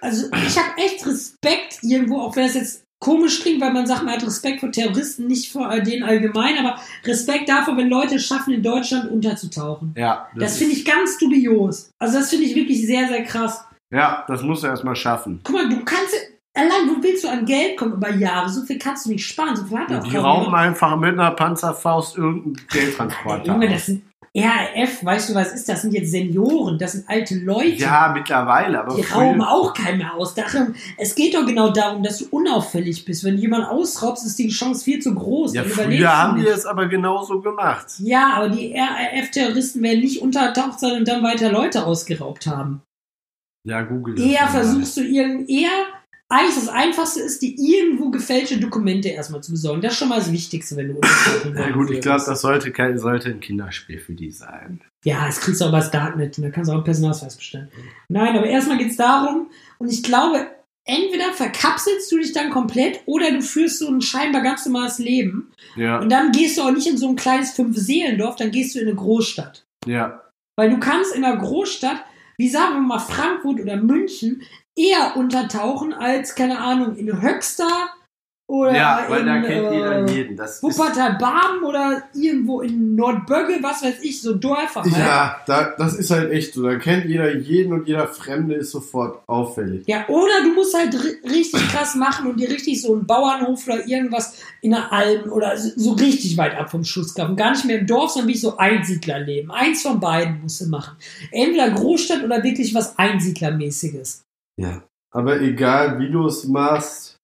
Also, 0.00 0.26
ich 0.46 0.58
habe 0.58 0.76
echt 0.76 1.06
Respekt 1.06 1.78
irgendwo, 1.82 2.20
auch 2.20 2.34
wenn 2.36 2.46
es 2.46 2.54
jetzt 2.54 2.85
komisch 2.98 3.40
klingt, 3.42 3.60
weil 3.60 3.72
man 3.72 3.86
sagt, 3.86 4.02
man 4.02 4.14
hat 4.14 4.26
Respekt 4.26 4.60
vor 4.60 4.70
Terroristen, 4.70 5.26
nicht 5.26 5.52
vor 5.52 5.68
denen 5.80 6.02
allgemein, 6.02 6.58
aber 6.58 6.76
Respekt 7.04 7.48
davor, 7.48 7.76
wenn 7.76 7.88
Leute 7.88 8.16
es 8.16 8.26
schaffen, 8.26 8.54
in 8.54 8.62
Deutschland 8.62 9.10
unterzutauchen. 9.10 9.94
Ja, 9.96 10.28
Das 10.36 10.58
finde 10.58 10.74
ich 10.74 10.84
ganz 10.84 11.18
dubios. 11.18 11.90
Also, 11.98 12.18
das 12.18 12.30
finde 12.30 12.46
ich 12.46 12.54
wirklich 12.54 12.86
sehr, 12.86 13.06
sehr 13.08 13.24
krass. 13.24 13.64
Ja, 13.90 14.24
das 14.28 14.42
musst 14.42 14.62
du 14.62 14.66
erstmal 14.66 14.96
schaffen. 14.96 15.40
Guck 15.44 15.54
mal, 15.54 15.68
du 15.68 15.84
kannst, 15.84 16.14
allein, 16.54 16.88
wo 16.88 17.02
willst 17.02 17.22
du 17.24 17.28
an 17.28 17.44
Geld 17.44 17.76
kommen 17.76 17.92
über 17.92 18.10
Jahre? 18.10 18.48
So 18.48 18.62
viel 18.64 18.78
kannst 18.78 19.06
du 19.06 19.10
nicht 19.10 19.24
sparen, 19.26 19.54
so 19.54 19.64
viel 19.64 19.78
hat 19.78 19.92
auch 19.92 20.02
Die 20.02 20.16
rauben 20.16 20.54
einfach 20.54 20.96
mit 20.96 21.12
einer 21.12 21.30
Panzerfaust 21.30 22.16
irgendeinen 22.16 22.66
Geldtransporter. 22.68 23.46
Junge, 23.46 23.68
das 23.68 23.86
sind 23.86 24.02
RAF, 24.38 25.04
weißt 25.04 25.30
du, 25.30 25.34
was 25.34 25.52
ist 25.52 25.68
das? 25.68 25.82
sind 25.82 25.92
jetzt 25.94 26.10
Senioren, 26.10 26.78
das 26.78 26.92
sind 26.92 27.08
alte 27.08 27.36
Leute. 27.36 27.68
Ja, 27.76 28.10
mittlerweile, 28.14 28.80
aber 28.80 28.94
Die 28.96 29.02
früher- 29.02 29.22
rauben 29.24 29.42
auch 29.42 29.72
keinen 29.72 29.98
mehr 29.98 30.14
aus. 30.14 30.34
Es 30.98 31.14
geht 31.14 31.34
doch 31.34 31.46
genau 31.46 31.70
darum, 31.70 32.02
dass 32.02 32.18
du 32.18 32.26
unauffällig 32.30 33.04
bist. 33.04 33.24
Wenn 33.24 33.38
jemand 33.38 33.68
ausraubst, 33.68 34.26
ist 34.26 34.38
die 34.38 34.48
Chance 34.48 34.84
viel 34.84 35.00
zu 35.00 35.14
groß. 35.14 35.54
Ja, 35.54 35.62
früher 35.64 36.16
haben 36.16 36.36
die 36.36 36.42
nicht. 36.42 36.52
es 36.52 36.66
aber 36.66 36.86
genauso 36.86 37.40
gemacht. 37.40 37.86
Ja, 37.98 38.34
aber 38.36 38.48
die 38.50 38.74
RAF-Terroristen 38.76 39.82
werden 39.82 40.00
nicht 40.00 40.20
untertaucht 40.22 40.80
sein 40.80 40.98
und 40.98 41.08
dann 41.08 41.22
weiter 41.22 41.50
Leute 41.50 41.84
ausgeraubt 41.86 42.46
haben. 42.46 42.82
Ja, 43.64 43.82
Google. 43.82 44.20
Eher 44.20 44.46
versuchst 44.48 44.96
du 44.96 45.00
irgend, 45.02 45.50
eher, 45.50 45.70
eigentlich 46.28 46.56
das 46.56 46.68
Einfachste 46.68 47.20
ist, 47.20 47.40
die 47.42 47.54
irgendwo 47.56 48.10
gefälschte 48.10 48.58
Dokumente 48.58 49.08
erstmal 49.08 49.42
zu 49.42 49.52
besorgen. 49.52 49.80
Das 49.80 49.92
ist 49.92 49.98
schon 49.98 50.08
mal 50.08 50.18
das 50.18 50.32
Wichtigste, 50.32 50.76
wenn 50.76 50.88
du 50.88 50.94
untertauchen 50.94 51.56
Ja 51.56 51.70
gut, 51.70 51.90
ich 51.90 52.00
glaube, 52.00 52.22
das 52.26 52.40
sollte, 52.40 52.72
kein, 52.72 52.98
sollte 52.98 53.28
ein 53.28 53.40
Kinderspiel 53.40 54.00
für 54.00 54.14
die 54.14 54.30
sein. 54.32 54.80
Ja, 55.04 55.26
das 55.26 55.40
kriegst 55.40 55.60
du 55.60 55.66
auch 55.66 55.68
über 55.68 55.78
das 55.78 55.92
Darknet. 55.92 56.36
Da 56.38 56.50
kannst 56.50 56.68
du 56.68 56.72
auch 56.72 56.78
einen 56.78 56.84
Personalausweis 56.84 57.36
bestellen. 57.36 57.68
Nein, 58.08 58.36
aber 58.36 58.46
erstmal 58.46 58.78
geht's 58.78 58.96
darum, 58.96 59.50
und 59.78 59.92
ich 59.92 60.02
glaube, 60.02 60.48
entweder 60.84 61.32
verkapselst 61.32 62.10
du 62.10 62.18
dich 62.18 62.32
dann 62.32 62.50
komplett 62.50 63.00
oder 63.06 63.30
du 63.30 63.40
führst 63.40 63.78
so 63.78 63.88
ein 63.88 64.00
scheinbar 64.00 64.42
ganz 64.42 64.66
normales 64.66 64.98
Leben. 64.98 65.52
Ja, 65.76 66.00
Und 66.00 66.10
dann 66.10 66.32
gehst 66.32 66.58
du 66.58 66.62
auch 66.62 66.72
nicht 66.72 66.88
in 66.88 66.98
so 66.98 67.08
ein 67.08 67.16
kleines 67.16 67.52
Fünf-Seelendorf, 67.52 68.34
dann 68.36 68.50
gehst 68.50 68.74
du 68.74 68.80
in 68.80 68.88
eine 68.88 68.96
Großstadt. 68.96 69.64
ja. 69.86 70.22
Weil 70.58 70.70
du 70.70 70.80
kannst 70.80 71.14
in 71.14 71.22
einer 71.22 71.36
Großstadt, 71.36 72.02
wie 72.38 72.48
sagen 72.48 72.76
wir 72.76 72.80
mal 72.80 72.98
Frankfurt 72.98 73.60
oder 73.60 73.76
München, 73.76 74.40
eher 74.76 75.16
untertauchen 75.16 75.92
als, 75.94 76.34
keine 76.34 76.58
Ahnung, 76.60 76.96
in 76.96 77.20
Höxter 77.22 77.88
oder 78.48 78.76
Ja, 78.76 79.04
weil 79.08 79.20
in 79.22 79.26
da 79.26 79.40
kennt 79.40 79.72
jeder 79.72 80.06
äh, 80.08 80.12
jeden. 80.12 80.36
Das 80.36 80.56
ist, 80.56 80.62
Wuppertal-Barmen 80.62 81.64
oder 81.64 82.04
irgendwo 82.14 82.60
in 82.60 82.94
Nordbögge, 82.94 83.58
was 83.60 83.82
weiß 83.82 83.96
ich, 84.02 84.22
so 84.22 84.34
Dörfer. 84.34 84.82
halt. 84.84 84.92
ja, 84.96 85.40
da, 85.48 85.74
das 85.76 85.94
ist 85.94 86.12
halt 86.12 86.30
echt 86.30 86.54
so. 86.54 86.62
Da 86.62 86.76
kennt 86.76 87.06
jeder 87.06 87.34
jeden 87.34 87.72
und 87.72 87.88
jeder 87.88 88.06
Fremde 88.06 88.54
ist 88.54 88.70
sofort 88.70 89.20
auffällig. 89.26 89.82
Ja, 89.88 90.06
oder 90.08 90.42
du 90.44 90.54
musst 90.54 90.76
halt 90.78 90.94
ri- 90.94 91.28
richtig 91.28 91.60
krass 91.70 91.96
machen 91.96 92.28
und 92.30 92.38
dir 92.38 92.48
richtig 92.48 92.80
so 92.80 92.94
einen 92.94 93.04
Bauernhof 93.04 93.66
oder 93.66 93.84
irgendwas 93.84 94.40
in 94.60 94.70
der 94.70 94.92
Alm 94.92 95.32
oder 95.32 95.56
so, 95.58 95.70
so 95.74 95.92
richtig 95.94 96.36
weit 96.36 96.54
ab 96.56 96.70
vom 96.70 96.84
Schuss 96.84 97.16
kaufen. 97.16 97.34
Gar 97.34 97.50
nicht 97.50 97.64
mehr 97.64 97.80
im 97.80 97.86
Dorf, 97.88 98.12
sondern 98.12 98.28
wie 98.32 98.38
so 98.38 98.56
Einsiedlerleben. 98.58 99.50
Eins 99.50 99.82
von 99.82 99.98
beiden 99.98 100.42
musst 100.42 100.60
du 100.60 100.66
machen. 100.68 100.96
Entweder 101.32 101.70
Großstadt 101.70 102.22
oder 102.22 102.44
wirklich 102.44 102.72
was 102.76 102.96
Einsiedlermäßiges. 102.96 104.22
Ja. 104.60 104.82
Aber 105.12 105.40
egal, 105.40 105.98
wie 105.98 106.10
du 106.10 106.26
es 106.26 106.46
machst, 106.46 107.16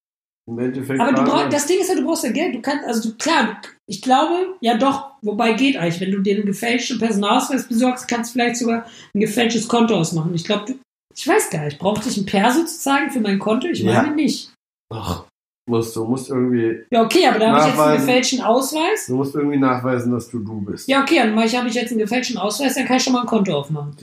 im 0.47 0.59
Endeffekt. 0.59 0.99
Aber 0.99 1.13
du 1.13 1.23
brauchst, 1.23 1.53
das 1.53 1.65
Ding 1.67 1.79
ist 1.79 1.89
ja, 1.89 1.95
du 1.95 2.05
brauchst 2.05 2.23
ja 2.23 2.31
Geld. 2.31 2.55
Du 2.55 2.61
kannst, 2.61 2.85
also 2.85 3.09
du, 3.09 3.15
klar, 3.17 3.61
ich 3.87 4.01
glaube, 4.01 4.55
ja 4.61 4.77
doch, 4.77 5.11
wobei 5.21 5.53
geht 5.53 5.77
eigentlich. 5.77 6.01
Wenn 6.01 6.11
du 6.11 6.21
dir 6.21 6.35
einen 6.35 6.45
gefälschten 6.45 6.99
Personalausweis 6.99 7.67
besorgst, 7.67 8.07
kannst 8.07 8.31
du 8.31 8.33
vielleicht 8.33 8.57
sogar 8.57 8.85
ein 9.13 9.19
gefälschtes 9.19 9.67
Konto 9.67 9.95
ausmachen. 9.95 10.33
Ich 10.33 10.43
glaube, 10.43 10.65
du, 10.65 10.79
ich 11.15 11.27
weiß 11.27 11.49
gar 11.49 11.65
nicht, 11.65 11.79
brauchte 11.79 12.09
ich 12.09 12.17
ein 12.17 12.25
Perso 12.25 12.65
zu 12.65 12.79
zeigen 12.79 13.11
für 13.11 13.21
mein 13.21 13.39
Konto? 13.39 13.67
Ich 13.67 13.79
Ja. 13.79 14.01
meine 14.01 14.15
nicht. 14.15 14.51
Ach, 14.93 15.25
musst 15.69 15.95
du 15.95 16.05
musst 16.05 16.29
irgendwie, 16.29 16.83
Ja, 16.91 17.03
okay, 17.03 17.25
aber 17.27 17.39
da 17.39 17.51
habe 17.51 17.59
ich 17.59 17.65
jetzt 17.67 17.79
einen 17.79 17.97
gefälschten 17.99 18.41
Ausweis. 18.41 19.05
du 19.07 19.15
musst 19.15 19.35
irgendwie 19.35 19.57
nachweisen, 19.57 20.11
dass 20.11 20.29
du 20.29 20.39
du 20.39 20.61
bist. 20.61 20.87
Ja, 20.89 21.01
okay, 21.01 21.17
dann 21.17 21.35
habe 21.35 21.45
ich 21.67 21.73
jetzt 21.73 21.91
einen 21.91 21.99
gefälschten 21.99 22.37
Ausweis, 22.37 22.75
dann 22.75 22.85
kann 22.85 22.97
ich 22.97 23.03
schon 23.03 23.13
mal 23.13 23.21
ein 23.21 23.27
Konto 23.27 23.53
aufmachen. 23.53 23.95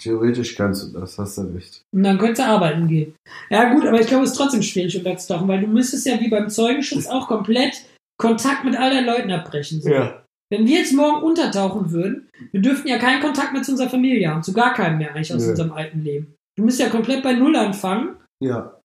Theoretisch 0.00 0.54
kannst 0.56 0.82
du 0.82 0.98
das, 0.98 1.18
hast 1.18 1.38
du 1.38 1.42
recht. 1.54 1.82
Und 1.92 2.02
dann 2.02 2.18
könntest 2.18 2.40
du 2.40 2.46
arbeiten 2.46 2.88
gehen. 2.88 3.14
Ja, 3.50 3.72
gut, 3.72 3.86
aber 3.86 4.00
ich 4.00 4.06
glaube, 4.06 4.24
es 4.24 4.30
ist 4.30 4.36
trotzdem 4.36 4.62
schwierig 4.62 4.96
unterzutauchen, 4.96 5.46
weil 5.46 5.60
du 5.60 5.66
müsstest 5.66 6.06
ja 6.06 6.18
wie 6.18 6.28
beim 6.28 6.48
Zeugenschutz 6.48 7.06
auch 7.06 7.28
komplett 7.28 7.84
Kontakt 8.18 8.64
mit 8.64 8.76
all 8.76 8.90
deinen 8.90 9.06
Leuten 9.06 9.30
abbrechen. 9.30 9.80
So. 9.80 9.90
Ja. 9.90 10.24
Wenn 10.50 10.66
wir 10.66 10.78
jetzt 10.78 10.92
morgen 10.94 11.22
untertauchen 11.22 11.92
würden, 11.92 12.28
wir 12.50 12.60
dürften 12.60 12.88
ja 12.88 12.98
keinen 12.98 13.22
Kontakt 13.22 13.52
mehr 13.52 13.62
zu 13.62 13.72
unserer 13.72 13.88
Familie 13.88 14.28
haben, 14.28 14.42
zu 14.42 14.52
gar 14.52 14.74
keinem 14.74 14.98
mehr 14.98 15.14
eigentlich 15.14 15.32
aus 15.32 15.44
Nö. 15.44 15.50
unserem 15.50 15.72
alten 15.72 16.02
Leben. 16.02 16.34
Du 16.56 16.64
müsst 16.64 16.80
ja 16.80 16.88
komplett 16.88 17.22
bei 17.22 17.34
Null 17.34 17.54
anfangen 17.56 18.16
Ja. 18.42 18.79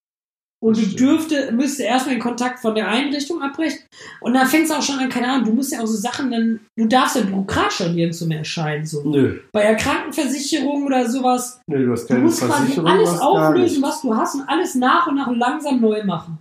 Und 0.66 0.78
du 0.78 0.95
dürfte, 0.95 1.51
müsste 1.51 1.84
erstmal 1.84 2.16
den 2.16 2.22
Kontakt 2.24 2.59
von 2.59 2.74
der 2.74 2.88
Einrichtung 2.88 3.39
abbrechen. 3.39 3.82
Und 4.20 4.34
dann 4.34 4.47
fängst 4.47 4.72
du 4.72 4.76
auch 4.76 4.82
schon 4.82 4.97
an, 4.97 5.09
keine 5.09 5.28
Ahnung, 5.28 5.45
du 5.45 5.53
musst 5.53 5.72
ja 5.72 5.80
auch 5.80 5.86
so 5.86 5.95
Sachen 5.95 6.32
dann, 6.32 6.59
du 6.76 6.88
darfst 6.88 7.18
ja 7.18 7.22
bürokratisch 7.22 7.76
schon 7.78 7.93
nirgendwo 7.93 8.26
mehr 8.26 8.39
erscheinen. 8.39 8.84
So. 8.84 9.03
Nö, 9.03 9.41
Bei 9.51 9.61
der 9.61 9.76
Krankenversicherung 9.76 10.84
oder 10.84 11.07
sowas, 11.07 11.61
nö, 11.68 11.86
du 11.86 11.91
hast 11.91 12.05
du 12.05 12.16
keine 12.16 12.22
musst 12.26 12.39
quasi 12.39 12.53
Versicherung, 12.53 12.89
alles 12.89 13.11
hast 13.11 13.20
gar 13.20 13.30
auflösen, 13.30 13.84
was 13.84 14.01
du 14.01 14.16
hast 14.16 14.34
und 14.34 14.49
alles 14.49 14.74
nach 14.74 15.05
und 15.05 15.16
nach 15.18 15.32
langsam 15.32 15.80
neu 15.80 16.03
machen. 16.03 16.39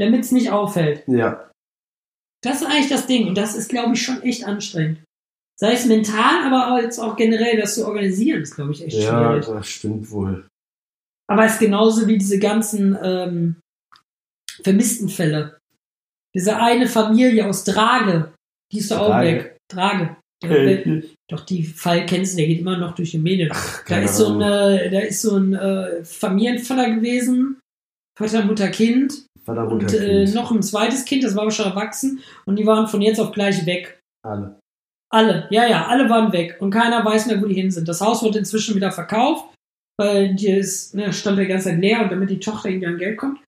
Damit 0.00 0.24
es 0.24 0.32
nicht 0.32 0.50
auffällt. 0.50 1.04
Ja, 1.06 1.48
Das 2.42 2.62
ist 2.62 2.66
eigentlich 2.66 2.88
das 2.88 3.06
Ding. 3.06 3.28
Und 3.28 3.38
das 3.38 3.54
ist, 3.54 3.68
glaube 3.68 3.92
ich, 3.92 4.02
schon 4.02 4.20
echt 4.22 4.44
anstrengend. 4.44 4.98
Sei 5.60 5.74
es 5.74 5.86
mental, 5.86 6.42
aber 6.44 6.82
jetzt 6.82 6.98
auch 6.98 7.14
generell, 7.14 7.60
das 7.60 7.76
zu 7.76 7.86
organisieren, 7.86 8.42
ist, 8.42 8.56
glaube 8.56 8.72
ich, 8.72 8.84
echt 8.84 8.96
ja, 8.96 9.28
schwierig. 9.30 9.46
das 9.46 9.68
stimmt 9.68 10.10
wohl. 10.10 10.48
Aber 11.30 11.44
es 11.44 11.52
ist 11.52 11.60
genauso 11.60 12.08
wie 12.08 12.18
diese 12.18 12.40
ganzen 12.40 12.98
ähm, 13.00 13.56
vermissten 14.64 15.08
Fälle. 15.08 15.58
Diese 16.34 16.56
eine 16.56 16.88
Familie 16.88 17.46
aus 17.46 17.62
Drage, 17.62 18.32
die 18.72 18.78
ist 18.78 18.90
doch 18.90 18.98
auch 18.98 19.20
weg. 19.20 19.56
Drage. 19.70 20.16
Der, 20.42 21.02
doch, 21.28 21.44
die 21.44 21.64
Fall 21.64 22.06
kennst 22.06 22.32
du, 22.32 22.38
der 22.38 22.46
geht 22.46 22.60
immer 22.60 22.78
noch 22.78 22.94
durch 22.94 23.10
die 23.10 23.18
Medien. 23.18 23.50
Da 23.50 23.56
keine 23.84 24.04
ist 24.06 24.16
so 24.16 24.26
Ahnung. 24.26 24.42
ein, 24.42 24.90
da 24.90 25.00
ist 25.00 25.22
so 25.22 25.36
ein 25.36 25.54
äh, 25.54 26.02
Familienvater 26.02 26.94
gewesen, 26.94 27.60
Vater, 28.18 28.44
Mutter, 28.44 28.68
Kind 28.68 29.26
Vater, 29.44 29.68
und 29.68 29.82
Mutter, 29.82 30.00
äh, 30.00 30.24
Kind. 30.24 30.34
noch 30.34 30.50
ein 30.50 30.62
zweites 30.62 31.04
Kind, 31.04 31.24
das 31.24 31.34
war 31.36 31.42
aber 31.42 31.50
schon 31.50 31.66
erwachsen 31.66 32.20
und 32.46 32.56
die 32.56 32.66
waren 32.66 32.88
von 32.88 33.02
jetzt 33.02 33.20
auf 33.20 33.32
gleich 33.32 33.66
weg. 33.66 34.00
Alle. 34.26 34.58
Alle, 35.12 35.46
ja, 35.50 35.66
ja, 35.66 35.86
alle 35.86 36.08
waren 36.08 36.32
weg 36.32 36.56
und 36.60 36.70
keiner 36.70 37.04
weiß 37.04 37.26
mehr, 37.26 37.40
wo 37.42 37.46
die 37.46 37.54
hin 37.54 37.70
sind. 37.70 37.86
Das 37.86 38.00
Haus 38.00 38.22
wurde 38.22 38.38
inzwischen 38.38 38.74
wieder 38.74 38.92
verkauft, 38.92 39.44
weil 40.00 40.34
die 40.34 40.48
ist, 40.48 40.94
ne, 40.94 41.12
stand 41.12 41.36
der 41.36 41.44
ganze 41.44 41.68
Zeit 41.68 41.78
leer 41.78 42.02
und 42.02 42.10
damit 42.10 42.30
die 42.30 42.40
Tochter 42.40 42.70
irgendwie 42.70 42.86
an 42.86 42.96
Geld 42.96 43.18
kommt. 43.18 43.38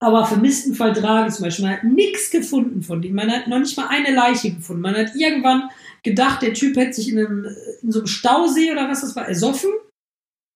Aber 0.00 0.24
vermissten 0.24 0.74
Fall 0.74 0.92
Drage 0.92 1.32
zum 1.32 1.44
Beispiel, 1.44 1.64
man 1.64 1.74
hat 1.74 1.82
nichts 1.82 2.30
gefunden 2.30 2.82
von 2.82 3.02
denen. 3.02 3.16
Man 3.16 3.32
hat 3.32 3.48
noch 3.48 3.58
nicht 3.58 3.76
mal 3.76 3.88
eine 3.88 4.14
Leiche 4.14 4.52
gefunden. 4.52 4.82
Man 4.82 4.94
hat 4.94 5.16
irgendwann 5.16 5.70
gedacht, 6.04 6.40
der 6.42 6.54
Typ 6.54 6.76
hätte 6.76 6.92
sich 6.92 7.10
in, 7.10 7.18
einem, 7.18 7.46
in 7.82 7.90
so 7.90 7.98
einem 7.98 8.06
Stausee 8.06 8.70
oder 8.70 8.88
was 8.88 9.00
das 9.00 9.16
war, 9.16 9.26
ersoffen 9.26 9.72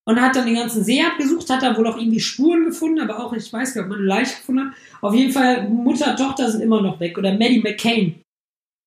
und 0.07 0.21
hat 0.21 0.37
dann 0.37 0.47
den 0.47 0.55
ganzen 0.55 0.85
See 0.85 1.03
abgesucht, 1.03 1.51
hat 1.51 1.65
da 1.65 1.77
wohl 1.77 1.89
auch 1.89 1.99
irgendwie 1.99 2.21
Spuren 2.21 2.67
gefunden, 2.67 3.01
aber 3.01 3.19
auch, 3.19 3.33
ich 3.33 3.53
weiß 3.53 3.75
gar 3.75 3.83
nicht, 3.83 3.91
ob 3.91 3.97
man 3.97 3.99
eine 3.99 4.07
Leiche 4.07 4.37
gefunden 4.37 4.69
hat. 4.69 4.77
Auf 5.01 5.13
jeden 5.13 5.33
Fall, 5.33 5.69
Mutter, 5.69 6.15
Tochter 6.15 6.49
sind 6.49 6.61
immer 6.61 6.81
noch 6.81 7.01
weg. 7.01 7.19
Oder 7.19 7.33
Maddie 7.33 7.63
McCain, 7.63 8.23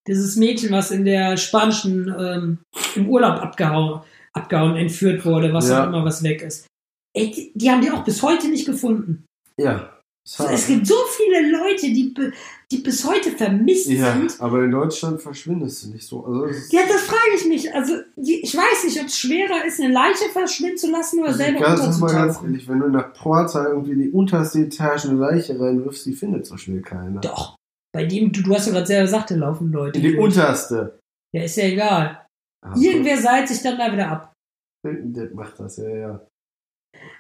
dieses 0.08 0.38
Mädchen, 0.38 0.72
was 0.72 0.92
in 0.92 1.04
der 1.04 1.36
spanischen, 1.36 2.16
ähm, 2.18 2.60
im 2.96 3.10
Urlaub 3.10 3.42
abgehauen, 3.42 4.00
abgehauen, 4.36 4.76
entführt 4.76 5.26
wurde, 5.26 5.54
was 5.54 5.70
Ja. 5.70 5.84
auch 5.84 5.88
immer 5.88 6.04
was 6.06 6.22
weg 6.24 6.42
ist. 6.42 6.68
Ey, 7.16 7.32
die, 7.32 7.52
die 7.56 7.72
haben 7.72 7.82
die 7.82 7.92
auch 7.92 8.04
bis 8.04 8.22
heute 8.22 8.48
nicht 8.50 8.66
gefunden. 8.66 9.26
Ja. 9.58 9.92
War- 10.38 10.52
Es 10.52 10.66
gibt 10.68 10.88
so 10.88 10.96
viele 11.16 11.52
Leute, 11.52 11.82
die, 11.86 12.14
die 12.72 12.78
bis 12.80 13.06
heute 13.08 13.30
vermisst 13.32 13.88
ja, 13.88 14.14
sind. 14.14 14.42
aber 14.42 14.64
in 14.64 14.72
Deutschland 14.72 15.22
verschwindest 15.22 15.84
du 15.86 15.90
nicht 15.92 16.04
so. 16.08 16.26
Also, 16.26 16.48
Ja, 16.76 16.82
das 16.88 17.02
frage 17.04 17.36
ich 17.38 17.46
mich. 17.48 17.74
Also, 17.74 17.94
die, 18.16 18.42
ich 18.42 18.58
weiß 18.58 18.86
nicht, 18.86 19.00
ob 19.00 19.06
es 19.06 19.20
schwerer 19.20 19.64
ist, 19.66 19.80
eine 19.80 19.94
Leiche 19.94 20.26
verschwinden 20.34 20.78
zu 20.78 20.90
lassen 20.92 21.20
oder 21.20 21.28
Also 21.28 21.38
selber 21.38 21.60
mal 21.60 21.66
ganz 21.68 21.80
unterzutauchen. 22.02 22.48
ehrlich, 22.50 22.68
wenn 22.68 22.80
du 22.80 22.90
nach 22.90 23.14
Porta 23.14 23.68
irgendwie 23.68 23.92
in 23.92 24.00
die 24.00 24.10
unterste 24.10 24.60
Etage 24.62 25.06
eine 25.06 25.20
Leiche 25.20 25.60
reinwirfst, 25.60 26.06
die 26.08 26.14
findet 26.14 26.48
so 26.48 26.58
schnell 26.58 26.82
keiner. 26.82 27.22
Doch. 27.22 27.56
Bei 27.94 28.04
dem, 28.06 28.32
du, 28.32 28.42
du 28.42 28.54
hast 28.56 28.66
ja 28.66 28.74
gerade 28.74 28.88
selber 28.88 29.04
gesagt, 29.04 29.30
da 29.32 29.36
laufen 29.36 29.72
Leute. 29.72 30.00
In 30.00 30.06
die 30.06 30.12
durch. 30.16 30.26
unterste. 30.26 30.98
Ja, 31.36 31.44
ist 31.44 31.56
ja 31.56 31.66
egal. 31.66 32.25
Ah, 32.66 32.74
Irgendwer 32.78 33.18
seilt 33.18 33.48
sich 33.48 33.62
dann 33.62 33.78
da 33.78 33.92
wieder 33.92 34.10
ab. 34.10 34.34
Der 34.84 35.34
macht 35.34 35.60
das, 35.60 35.78
ja, 35.78 35.90
ja. 35.90 36.28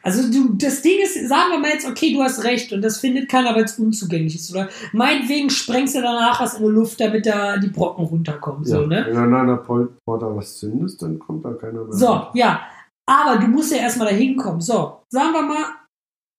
Also 0.01 0.31
du, 0.31 0.53
das 0.53 0.81
Ding 0.81 1.01
ist, 1.01 1.27
sagen 1.27 1.51
wir 1.51 1.59
mal 1.59 1.71
jetzt, 1.71 1.87
okay, 1.87 2.13
du 2.13 2.21
hast 2.21 2.43
recht 2.43 2.71
und 2.71 2.81
das 2.81 2.99
findet 2.99 3.27
keiner, 3.29 3.55
weil 3.55 3.65
es 3.65 3.77
unzugänglich 3.79 4.35
ist. 4.35 4.51
Oder 4.51 4.69
meinetwegen 4.93 5.49
sprengst 5.49 5.95
du 5.95 6.01
danach 6.01 6.39
was 6.41 6.55
in 6.55 6.65
die 6.65 6.71
Luft, 6.71 6.99
damit 6.99 7.25
da 7.25 7.57
die 7.57 7.69
Brocken 7.69 8.05
runterkommen. 8.05 8.63
So, 8.63 8.81
ja. 8.81 8.87
ne? 8.87 9.05
Wenn 9.07 9.15
du 9.15 9.21
an 9.21 9.33
einer 9.33 9.57
Porta 9.57 10.35
was 10.35 10.59
zündest, 10.59 11.01
dann 11.01 11.19
kommt 11.19 11.43
da 11.43 11.53
keiner 11.53 11.83
mehr. 11.83 11.93
So, 11.93 12.27
ja. 12.33 12.61
Aber 13.07 13.39
du 13.39 13.47
musst 13.47 13.71
ja 13.71 13.79
erstmal 13.79 14.09
da 14.09 14.15
hinkommen. 14.15 14.61
So, 14.61 15.01
sagen 15.11 15.33
wir 15.33 15.41
mal, 15.41 15.65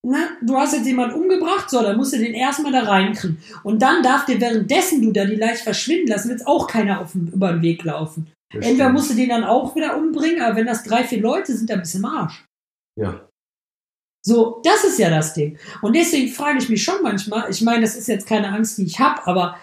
ne, 0.04 0.18
du 0.42 0.56
hast 0.56 0.74
jetzt 0.74 0.86
jemanden 0.86 1.20
umgebracht, 1.20 1.70
so, 1.70 1.82
dann 1.82 1.96
musst 1.96 2.12
du 2.12 2.18
den 2.18 2.34
erstmal 2.34 2.72
da 2.72 2.82
reinkriegen. 2.82 3.38
Und 3.62 3.82
dann 3.82 4.02
darf 4.02 4.24
dir 4.26 4.40
währenddessen 4.40 5.02
du 5.02 5.12
da 5.12 5.24
die 5.24 5.36
Leiche 5.36 5.64
verschwinden 5.64 6.08
lassen, 6.08 6.30
jetzt 6.30 6.46
auch 6.46 6.66
keiner 6.66 7.00
auf 7.00 7.12
dem, 7.12 7.28
über 7.28 7.52
den 7.52 7.62
Weg 7.62 7.84
laufen. 7.84 8.28
Das 8.52 8.64
Entweder 8.64 8.84
stimmt. 8.84 8.92
musst 8.92 9.10
du 9.10 9.14
den 9.14 9.28
dann 9.28 9.44
auch 9.44 9.74
wieder 9.74 9.96
umbringen, 9.96 10.42
aber 10.42 10.56
wenn 10.56 10.66
das 10.66 10.84
drei, 10.84 11.04
vier 11.04 11.20
Leute 11.20 11.56
sind, 11.56 11.68
dann 11.68 11.80
bist 11.80 11.94
du 11.94 11.98
im 11.98 12.04
Arsch. 12.04 12.44
Ja. 12.98 13.28
So, 14.24 14.60
das 14.64 14.84
ist 14.84 14.98
ja 14.98 15.10
das 15.10 15.34
Ding. 15.34 15.58
Und 15.82 15.94
deswegen 15.94 16.28
frage 16.32 16.58
ich 16.58 16.68
mich 16.68 16.82
schon 16.82 17.02
manchmal, 17.02 17.50
ich 17.50 17.62
meine, 17.62 17.82
das 17.82 17.96
ist 17.96 18.08
jetzt 18.08 18.26
keine 18.26 18.48
Angst, 18.48 18.78
die 18.78 18.84
ich 18.84 18.98
habe, 18.98 19.26
aber 19.26 19.58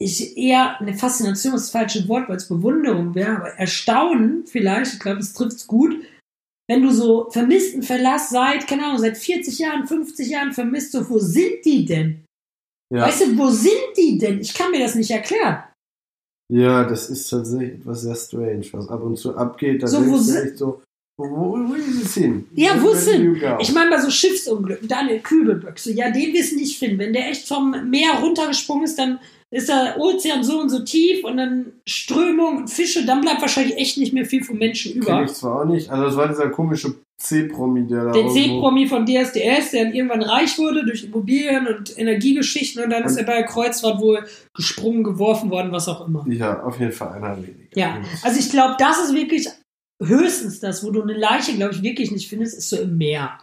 ich 0.00 0.36
eher 0.36 0.80
eine 0.80 0.94
Faszination 0.94 1.54
ist 1.54 1.64
das 1.64 1.70
falsche 1.70 2.06
Wort, 2.08 2.28
weil 2.28 2.36
es 2.36 2.48
Bewunderung 2.48 3.14
wäre, 3.14 3.36
aber 3.36 3.48
Erstaunen 3.54 4.46
vielleicht, 4.46 4.94
ich 4.94 5.00
glaube, 5.00 5.18
es 5.18 5.32
trifft 5.32 5.56
es 5.56 5.66
gut, 5.66 6.04
wenn 6.68 6.82
du 6.82 6.90
so 6.92 7.30
vermissten 7.30 7.82
Verlass 7.82 8.30
seit, 8.30 8.66
keine 8.66 8.84
Ahnung, 8.84 8.98
seit 8.98 9.16
40 9.16 9.58
Jahren, 9.58 9.86
50 9.86 10.28
Jahren 10.28 10.52
vermisst, 10.52 10.92
so, 10.92 11.08
wo 11.08 11.18
sind 11.18 11.64
die 11.64 11.86
denn? 11.86 12.24
Ja. 12.94 13.06
Weißt 13.06 13.22
du, 13.22 13.38
wo 13.38 13.48
sind 13.48 13.96
die 13.96 14.18
denn? 14.18 14.40
Ich 14.40 14.54
kann 14.54 14.70
mir 14.70 14.80
das 14.80 14.94
nicht 14.94 15.10
erklären. 15.10 15.64
Ja, 16.50 16.84
das 16.84 17.10
ist 17.10 17.28
tatsächlich 17.28 17.74
etwas 17.74 18.02
sehr 18.02 18.14
strange, 18.14 18.64
was 18.72 18.88
ab 18.88 19.02
und 19.02 19.16
zu 19.16 19.36
abgeht. 19.36 19.82
Da 19.82 19.86
So, 19.86 20.06
wo 20.06 20.16
sind- 20.16 20.44
echt 20.46 20.58
so, 20.58 20.80
wo, 21.18 21.24
wo, 21.30 21.68
wo 21.70 21.74
ist 21.74 22.02
es 22.04 22.14
hin? 22.14 22.46
Ja, 22.54 22.80
wo 22.82 22.94
sind-? 22.94 23.42
Ich 23.60 23.72
meine, 23.74 23.90
bei 23.90 24.00
so 24.00 24.10
Schiffsunglücken, 24.10 24.88
Daniel 24.88 25.20
Kübelböck, 25.20 25.78
so, 25.78 25.90
ja, 25.90 26.10
den 26.10 26.32
wirst 26.32 26.52
du 26.52 26.56
nicht 26.56 26.78
finden. 26.78 26.98
Wenn 26.98 27.12
der 27.12 27.28
echt 27.30 27.48
vom 27.48 27.74
Meer 27.90 28.14
runtergesprungen 28.22 28.84
ist, 28.84 28.98
dann 28.98 29.18
ist 29.50 29.68
der 29.68 29.96
Ozean 29.98 30.44
so 30.44 30.60
und 30.60 30.68
so 30.68 30.80
tief 30.84 31.24
und 31.24 31.38
dann 31.38 31.72
Strömung 31.86 32.58
und 32.58 32.68
Fische, 32.70 33.04
dann 33.06 33.22
bleibt 33.22 33.40
wahrscheinlich 33.40 33.76
echt 33.78 33.96
nicht 33.98 34.12
mehr 34.12 34.26
viel 34.26 34.44
vom 34.44 34.58
Menschen 34.58 34.92
Kenn 34.92 35.02
über. 35.02 35.24
ich 35.24 35.32
zwar 35.32 35.62
auch 35.62 35.64
nicht, 35.64 35.88
also 35.90 36.04
das 36.04 36.16
war 36.16 36.28
dieser 36.28 36.50
komische 36.50 36.94
C-Promi, 37.20 37.86
der 37.88 38.04
da 38.04 38.12
Der 38.12 38.28
C-Promi 38.28 38.86
von 38.86 39.04
DSDS, 39.04 39.72
der 39.72 39.84
dann 39.84 39.92
irgendwann 39.92 40.22
reich 40.22 40.56
wurde 40.58 40.84
durch 40.84 41.04
Immobilien 41.04 41.66
und 41.66 41.98
Energiegeschichten 41.98 42.82
und 42.82 42.90
dann 42.90 43.02
ist 43.04 43.16
er 43.16 43.24
bei 43.24 43.42
Kreuzfahrt 43.42 44.00
wohl 44.00 44.24
gesprungen, 44.54 45.02
geworfen 45.02 45.50
worden, 45.50 45.72
was 45.72 45.88
auch 45.88 46.06
immer. 46.06 46.24
Ja, 46.28 46.62
auf 46.62 46.78
jeden 46.78 46.92
Fall 46.92 47.12
einer 47.14 47.36
weniger. 47.36 47.76
Ja, 47.76 48.00
also 48.22 48.38
ich 48.38 48.50
glaube, 48.50 48.76
das 48.78 49.00
ist 49.02 49.14
wirklich 49.14 49.48
höchstens 50.00 50.60
das, 50.60 50.84
wo 50.84 50.92
du 50.92 51.02
eine 51.02 51.14
Leiche, 51.14 51.54
glaube 51.54 51.74
ich, 51.74 51.82
wirklich 51.82 52.12
nicht 52.12 52.28
findest, 52.28 52.56
ist 52.56 52.70
so 52.70 52.76
im 52.76 52.96
Meer. 52.96 53.38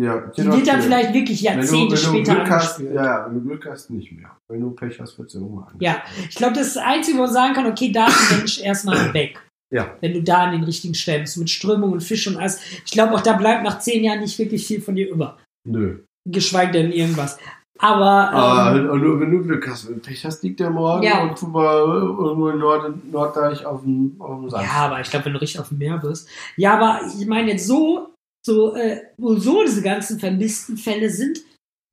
ja, 0.00 0.20
Die 0.34 0.46
wird 0.46 0.66
dann 0.66 0.80
vielleicht 0.80 1.12
wirklich 1.12 1.44
wenn 1.44 1.56
du, 1.56 1.58
Jahrzehnte 1.58 1.82
wenn 1.82 1.88
du 1.90 1.96
später 1.96 2.34
Glück 2.34 2.50
hast, 2.50 2.80
ja, 2.80 2.92
ja, 2.94 3.26
wenn 3.26 3.34
du 3.34 3.40
Glück 3.42 3.66
hast, 3.66 3.90
nicht 3.90 4.10
mehr. 4.12 4.38
Wenn 4.48 4.60
du 4.62 4.70
Pech 4.70 4.98
hast, 5.00 5.18
wird 5.18 5.30
sie 5.30 5.38
irgendwann. 5.38 5.74
Ja, 5.80 6.02
ich 6.30 6.34
glaube, 6.34 6.54
das 6.54 6.68
ist 6.68 6.76
das 6.76 6.84
Einzige, 6.84 7.18
wo 7.18 7.22
man 7.24 7.32
sagen 7.32 7.52
kann, 7.52 7.66
okay, 7.66 7.92
da 7.92 8.06
ist 8.06 8.30
der 8.30 8.38
Mensch 8.38 8.60
erstmal 8.62 9.12
weg. 9.12 9.38
Ja. 9.70 9.96
Wenn 10.00 10.14
du 10.14 10.22
da 10.22 10.44
an 10.44 10.52
den 10.52 10.64
richtigen 10.64 10.94
Stellen 10.94 11.22
bist, 11.22 11.36
mit 11.36 11.50
Strömung 11.50 11.92
und 11.92 12.00
Fisch 12.02 12.26
und 12.26 12.36
alles. 12.36 12.60
Ich 12.86 12.92
glaube, 12.92 13.14
auch 13.14 13.20
da 13.20 13.34
bleibt 13.34 13.64
nach 13.64 13.78
zehn 13.80 14.02
Jahren 14.02 14.20
nicht 14.20 14.38
wirklich 14.38 14.66
viel 14.66 14.80
von 14.80 14.94
dir 14.96 15.10
über. 15.10 15.38
Nö. 15.66 16.00
Geschweige 16.28 16.72
denn 16.72 16.92
irgendwas. 16.92 17.38
Aber, 17.80 18.30
Aber 18.32 18.76
ähm, 18.76 18.90
und 18.90 19.02
nur 19.02 19.20
wenn 19.20 19.30
du 19.30 19.42
Glück 19.44 19.68
hast, 19.68 19.86
wenn 19.86 19.94
du 19.96 20.00
Pech 20.00 20.24
hast, 20.24 20.42
liegt 20.42 20.58
der 20.58 20.70
morgen 20.70 21.04
Ja. 21.04 21.22
und 21.22 21.40
du 21.40 21.46
mal 21.46 21.76
irgendwo 21.78 22.48
in 22.48 22.58
Nord 22.58 23.04
Norddeich 23.12 23.64
auf 23.64 23.82
dem, 23.82 24.16
auf 24.18 24.40
dem 24.40 24.50
Sand. 24.50 24.64
ja, 24.64 24.70
aber 24.86 25.00
ich 25.00 25.10
glaube, 25.10 25.26
wenn 25.26 25.34
du 25.34 25.40
richtig 25.40 25.60
auf 25.60 25.68
dem 25.68 25.78
Meer 25.78 25.98
bist. 25.98 26.28
Ja, 26.56 26.74
aber 26.76 27.06
ich 27.06 27.26
meine 27.26 27.52
jetzt 27.52 27.66
so, 27.68 28.08
so, 28.44 28.74
äh, 28.74 29.02
wo 29.16 29.36
so 29.36 29.62
diese 29.62 29.82
ganzen 29.82 30.18
vermissten 30.18 30.76
Fälle 30.76 31.08
sind, 31.10 31.38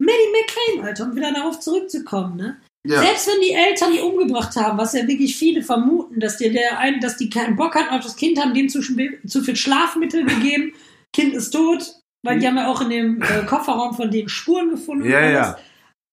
Maddie 0.01 0.31
McCain, 0.31 0.85
Alter, 0.87 1.03
um 1.05 1.15
wieder 1.15 1.31
darauf 1.31 1.59
zurückzukommen, 1.59 2.35
ne? 2.35 2.57
Ja. 2.85 3.01
Selbst 3.01 3.27
wenn 3.27 3.41
die 3.41 3.51
Eltern 3.53 3.91
die 3.93 3.99
umgebracht 3.99 4.55
haben, 4.55 4.77
was 4.77 4.93
ja 4.93 5.07
wirklich 5.07 5.35
viele 5.37 5.61
vermuten, 5.63 6.19
dass 6.19 6.37
dir 6.37 6.51
der 6.51 6.77
ein, 6.79 6.99
dass 6.99 7.17
die 7.17 7.29
keinen 7.29 7.55
Bock 7.55 7.73
hatten 7.75 7.93
auf 7.93 8.03
das 8.03 8.15
Kind, 8.15 8.39
haben 8.39 8.53
dem 8.53 8.69
zu, 8.69 8.81
zu 8.81 9.41
viel 9.41 9.55
Schlafmittel 9.55 10.25
gegeben, 10.25 10.73
Kind 11.13 11.33
ist 11.33 11.51
tot, 11.51 11.95
weil 12.23 12.39
die 12.39 12.47
haben 12.47 12.57
ja 12.57 12.67
auch 12.67 12.81
in 12.81 12.89
dem 12.89 13.21
äh, 13.21 13.43
Kofferraum 13.45 13.93
von 13.95 14.11
denen 14.11 14.29
Spuren 14.29 14.69
gefunden. 14.69 15.03
und 15.03 15.09
Ja, 15.09 15.29
ja. 15.29 15.57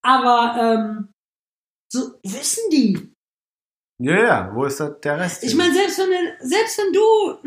Aber 0.05 0.57
ähm, 0.61 1.09
so 1.93 2.15
wissen 2.25 2.63
die. 2.71 2.99
ja, 4.01 4.19
ja, 4.25 4.51
wo 4.55 4.65
ist 4.65 4.81
das, 4.81 4.99
der 5.01 5.19
Rest? 5.19 5.45
Ich 5.45 5.55
meine, 5.55 5.75
selbst 5.75 5.99
wenn, 5.99 6.09
du- 6.11 6.47
selbst 6.49 6.79
wenn 6.79 6.93
du 6.93 7.03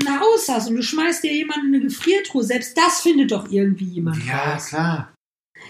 ein 0.08 0.20
Haus 0.20 0.48
hast 0.50 0.70
und 0.70 0.76
du 0.76 0.84
schmeißt 0.84 1.24
dir 1.24 1.34
jemanden 1.34 1.68
in 1.74 1.76
eine 1.76 1.84
Gefriertruhe, 1.86 2.44
selbst 2.44 2.78
das 2.78 3.02
findet 3.02 3.32
doch 3.32 3.50
irgendwie 3.50 3.86
jemand 3.86 4.24
Ja, 4.26 4.54
raus. 4.54 4.68
klar. 4.68 5.15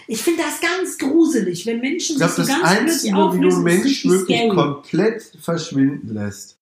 Ich 0.08 0.22
finde 0.22 0.42
das 0.42 0.60
ganz 0.60 0.98
gruselig, 0.98 1.66
wenn 1.66 1.80
Menschen 1.80 2.12
Ich 2.14 2.18
glaube, 2.18 2.32
sich 2.32 2.46
so 2.46 2.52
das 2.52 2.60
ganz 2.60 2.78
Einzige, 2.78 2.86
plötzlich 2.86 3.04
wie 3.04 3.10
du 3.10 3.16
einen 3.16 3.28
auflösen, 3.28 3.66
ist 3.66 3.84
Mensch 3.84 4.04
wirklich 4.06 4.38
scary. 4.40 4.54
komplett 4.56 5.22
verschwinden 5.40 6.14
lässt, 6.14 6.56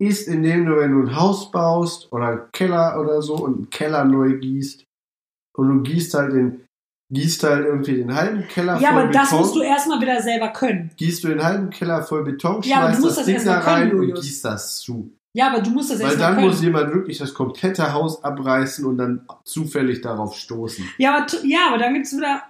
ist, 0.00 0.28
indem 0.28 0.66
du, 0.66 0.76
wenn 0.76 0.92
du 0.92 1.02
ein 1.08 1.16
Haus 1.16 1.50
baust 1.50 2.10
oder 2.12 2.26
einen 2.28 2.52
Keller 2.52 3.00
oder 3.00 3.20
so 3.20 3.34
und 3.36 3.54
einen 3.56 3.70
Keller 3.70 4.04
neu 4.04 4.38
gießt 4.38 4.84
und 5.56 5.68
du 5.68 5.82
gießt 5.82 6.14
halt 6.14 6.32
den, 6.32 6.64
gießt 7.12 7.42
halt 7.42 7.66
irgendwie 7.66 7.96
den 7.96 8.14
halben 8.14 8.46
Keller 8.48 8.78
Ja, 8.80 8.92
voll 8.92 9.02
aber 9.02 9.12
das 9.12 9.30
Beton, 9.30 9.40
musst 9.40 9.54
du 9.56 9.60
erstmal 9.62 10.00
wieder 10.00 10.22
selber 10.22 10.48
können. 10.50 10.90
gießt 10.96 11.24
du 11.24 11.28
den 11.28 11.42
halben 11.42 11.70
Keller 11.70 12.02
voll 12.04 12.24
Beton, 12.24 12.62
Ja, 12.62 12.78
aber 12.78 12.88
du 12.88 12.92
schmeißt 12.94 13.00
musst 13.02 13.18
das 13.18 13.26
das 13.26 13.34
Ding 13.34 13.44
da 13.44 13.52
mal 13.56 13.60
können, 13.64 13.90
rein 13.90 13.98
und 13.98 14.14
gießt 14.20 14.44
das 14.44 14.78
zu. 14.80 15.10
Ja, 15.38 15.52
aber 15.52 15.60
du 15.60 15.70
musst 15.70 15.90
das 15.92 16.00
Weil 16.00 16.06
erstmal 16.06 16.26
dann 16.30 16.34
können. 16.38 16.48
muss 16.48 16.60
jemand 16.62 16.92
wirklich 16.92 17.18
das 17.18 17.32
komplette 17.32 17.92
Haus 17.92 18.24
abreißen 18.24 18.84
und 18.84 18.98
dann 18.98 19.24
zufällig 19.44 20.00
darauf 20.00 20.34
stoßen. 20.36 20.84
Ja, 20.98 21.16
aber, 21.16 21.26
ja, 21.44 21.68
aber 21.68 21.78
dann 21.78 21.94
gibt's 21.94 22.12
wieder. 22.16 22.42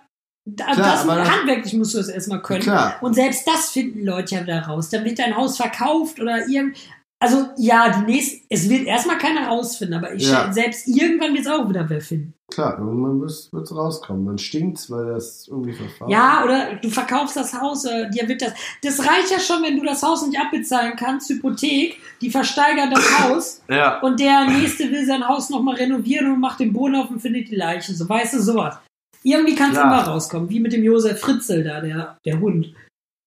Da- 0.46 0.72
Klar, 0.72 0.92
das, 0.94 1.06
das- 1.06 1.30
handwerklich 1.30 1.74
musst 1.74 1.92
du 1.94 1.98
es 1.98 2.08
erstmal 2.08 2.40
können. 2.40 2.62
Klar. 2.62 2.94
Und 3.02 3.12
selbst 3.12 3.46
das 3.46 3.68
finden 3.68 4.06
Leute 4.06 4.36
ja 4.36 4.42
wieder 4.42 4.62
raus. 4.62 4.88
Dann 4.88 5.04
wird 5.04 5.18
dein 5.18 5.36
Haus 5.36 5.58
verkauft 5.58 6.18
oder 6.18 6.48
irgend. 6.48 6.78
Also 7.20 7.46
ja, 7.56 7.90
die 7.98 8.12
nächsten, 8.12 8.46
es 8.48 8.68
wird 8.68 8.86
erstmal 8.86 9.18
keiner 9.18 9.48
rausfinden, 9.48 9.96
aber 9.98 10.14
ich 10.14 10.28
Ja. 10.30 10.52
selbst 10.52 10.86
irgendwann 10.86 11.32
wird 11.34 11.46
es 11.46 11.50
auch 11.50 11.68
wieder 11.68 11.88
wer 11.90 12.00
finden. 12.00 12.32
Klar, 12.50 12.78
irgendwann 12.78 13.20
wird 13.20 13.30
es 13.30 13.50
rauskommen. 13.76 14.24
Dann 14.24 14.38
stinkt's, 14.38 14.88
weil 14.90 15.06
das 15.06 15.48
irgendwie 15.48 15.72
verfahren. 15.72 16.10
Ja, 16.10 16.42
oder 16.44 16.76
du 16.76 16.88
verkaufst 16.88 17.36
das 17.36 17.52
Haus, 17.52 17.84
äh, 17.84 18.08
dir 18.10 18.26
wird 18.28 18.40
das. 18.40 18.52
Das 18.82 19.00
reicht 19.00 19.30
ja 19.32 19.38
schon, 19.40 19.62
wenn 19.64 19.76
du 19.76 19.84
das 19.84 20.02
Haus 20.02 20.26
nicht 20.26 20.38
abbezahlen 20.40 20.94
kannst, 20.96 21.28
Hypothek, 21.28 21.98
die 22.22 22.30
versteigern 22.30 22.90
das 22.90 23.04
Haus 23.20 23.62
Ja. 23.68 24.00
und 24.00 24.20
der 24.20 24.46
nächste 24.46 24.90
will 24.90 25.04
sein 25.04 25.26
Haus 25.26 25.50
nochmal 25.50 25.74
renovieren 25.74 26.32
und 26.32 26.40
macht 26.40 26.60
den 26.60 26.72
Boden 26.72 26.94
auf 26.94 27.10
und 27.10 27.20
findet 27.20 27.48
die 27.50 27.56
Leichen. 27.56 27.94
So, 27.96 28.08
weißt 28.08 28.34
du, 28.34 28.40
sowas. 28.40 28.78
Irgendwie 29.24 29.56
kann 29.56 29.72
es 29.72 29.76
immer 29.76 30.02
rauskommen, 30.04 30.48
wie 30.48 30.60
mit 30.60 30.72
dem 30.72 30.84
Josef 30.84 31.20
Fritzel 31.20 31.64
da, 31.64 31.80
der, 31.80 32.16
der 32.24 32.38
Hund, 32.40 32.72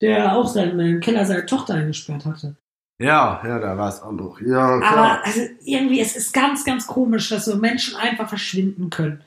der 0.02 0.34
auch 0.36 0.48
seinen, 0.48 1.02
Keller 1.02 1.26
seine 1.26 1.46
Tochter 1.46 1.74
eingesperrt 1.76 2.26
hatte. 2.26 2.56
Ja, 3.02 3.41
ja, 3.43 3.60
da 3.60 3.78
war 3.78 3.89
es 3.89 4.02
auch 4.02 4.12
noch. 4.12 4.39
Ja, 4.41 4.78
klar. 4.78 4.93
Aber 4.93 5.26
also 5.26 5.41
irgendwie, 5.64 5.99
es 5.99 6.16
ist 6.16 6.34
ganz, 6.34 6.64
ganz 6.64 6.88
komisch, 6.88 7.30
dass 7.30 7.45
so 7.45 7.56
Menschen 7.56 7.95
einfach 7.95 8.30
verschwinden 8.30 8.89
können. 8.89 9.24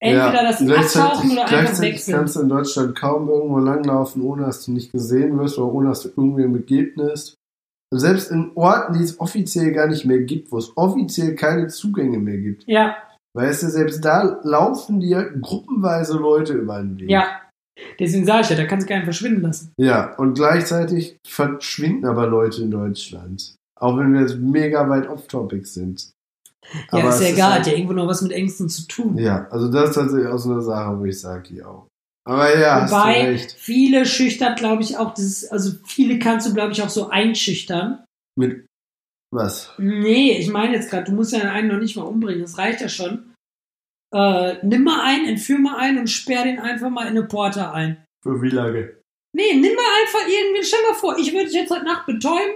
Entweder, 0.00 0.34
ja. 0.34 0.42
dass 0.44 0.58
sie 0.58 0.72
abtauchen 0.72 1.32
oder 1.32 1.46
einfach 1.46 1.80
weg 1.80 1.98
sind. 1.98 2.14
kannst 2.14 2.36
du 2.36 2.40
in 2.40 2.48
Deutschland 2.48 2.96
kaum 2.96 3.28
irgendwo 3.28 3.58
langlaufen, 3.58 4.22
ohne 4.22 4.46
dass 4.46 4.64
du 4.64 4.72
nicht 4.72 4.92
gesehen 4.92 5.38
wirst 5.38 5.58
oder 5.58 5.72
ohne 5.72 5.88
dass 5.88 6.02
du 6.02 6.08
irgendwem 6.08 6.52
begegnest. 6.52 7.34
Selbst 7.90 8.30
in 8.30 8.52
Orten, 8.54 8.94
die 8.94 9.02
es 9.02 9.18
offiziell 9.18 9.72
gar 9.72 9.88
nicht 9.88 10.04
mehr 10.04 10.20
gibt, 10.20 10.52
wo 10.52 10.58
es 10.58 10.76
offiziell 10.76 11.34
keine 11.34 11.68
Zugänge 11.68 12.18
mehr 12.18 12.38
gibt. 12.38 12.64
Ja, 12.66 12.96
Weißt 13.34 13.62
du, 13.62 13.68
selbst 13.68 14.04
da 14.04 14.40
laufen 14.42 15.00
dir 15.00 15.30
gruppenweise 15.40 16.16
Leute 16.16 16.54
über 16.54 16.78
den 16.78 16.98
Weg. 16.98 17.10
ja. 17.10 17.40
Deswegen 17.98 18.24
sage 18.26 18.42
ich 18.42 18.50
ja, 18.50 18.56
da 18.56 18.64
kannst 18.66 18.88
du 18.88 18.92
keinen 18.92 19.04
verschwinden 19.04 19.42
lassen. 19.42 19.72
Ja, 19.76 20.14
und 20.16 20.34
gleichzeitig 20.34 21.16
verschwinden 21.26 22.06
aber 22.06 22.26
Leute 22.26 22.62
in 22.62 22.70
Deutschland. 22.70 23.54
Auch 23.80 23.96
wenn 23.98 24.12
wir 24.12 24.22
jetzt 24.22 24.36
mega 24.38 24.88
weit 24.88 25.08
off-topic 25.08 25.64
sind. 25.66 26.10
Ja, 26.92 26.98
Aber 26.98 27.08
ist 27.10 27.22
ja 27.22 27.28
egal, 27.28 27.52
halt- 27.52 27.60
hat 27.60 27.66
ja 27.68 27.72
irgendwo 27.74 27.94
noch 27.94 28.06
was 28.08 28.20
mit 28.22 28.32
Ängsten 28.32 28.68
zu 28.68 28.86
tun. 28.86 29.16
Ja, 29.16 29.46
also 29.50 29.70
das 29.70 29.90
ist 29.90 29.94
tatsächlich 29.94 30.28
auch 30.28 30.38
so 30.38 30.52
eine 30.52 30.62
Sache, 30.62 30.98
wo 30.98 31.04
ich 31.04 31.18
sage, 31.18 31.54
ja. 31.54 31.86
Aber 32.26 32.58
ja, 32.58 32.82
hast 32.82 32.92
du 32.92 32.96
Wobei 32.96 33.38
viele 33.56 34.04
schüchtern, 34.04 34.54
glaube 34.54 34.82
ich, 34.82 34.98
auch 34.98 35.14
dieses, 35.14 35.48
also 35.50 35.72
viele 35.86 36.18
kannst 36.18 36.46
du, 36.46 36.52
glaube 36.52 36.72
ich, 36.72 36.82
auch 36.82 36.90
so 36.90 37.08
einschüchtern. 37.08 38.04
Mit 38.36 38.66
was? 39.34 39.72
Nee, 39.78 40.36
ich 40.38 40.50
meine 40.50 40.74
jetzt 40.74 40.90
gerade, 40.90 41.04
du 41.04 41.12
musst 41.12 41.32
ja 41.32 41.40
einen 41.50 41.68
noch 41.68 41.78
nicht 41.78 41.96
mal 41.96 42.02
umbringen, 42.02 42.42
das 42.42 42.58
reicht 42.58 42.80
ja 42.82 42.88
schon. 42.88 43.27
Äh, 44.14 44.56
nimm 44.66 44.84
mal 44.84 45.02
einen, 45.02 45.26
entführ 45.26 45.58
mal 45.58 45.76
einen 45.76 45.98
und 45.98 46.08
sperr 46.08 46.44
den 46.44 46.58
einfach 46.58 46.88
mal 46.90 47.02
in 47.02 47.08
eine 47.16 47.24
Porta 47.24 47.72
ein. 47.72 48.04
Für 48.22 48.40
wie 48.42 48.48
lange? 48.50 48.96
Nee, 49.36 49.54
nimm 49.54 49.74
mal 49.74 49.82
einfach 50.02 50.26
irgendwen, 50.26 50.64
stell 50.64 50.80
mal 50.88 50.94
vor, 50.94 51.18
ich 51.18 51.32
würde 51.32 51.44
dich 51.46 51.54
jetzt 51.54 51.70
heute 51.70 51.84
Nacht 51.84 52.06
betäuben. 52.06 52.54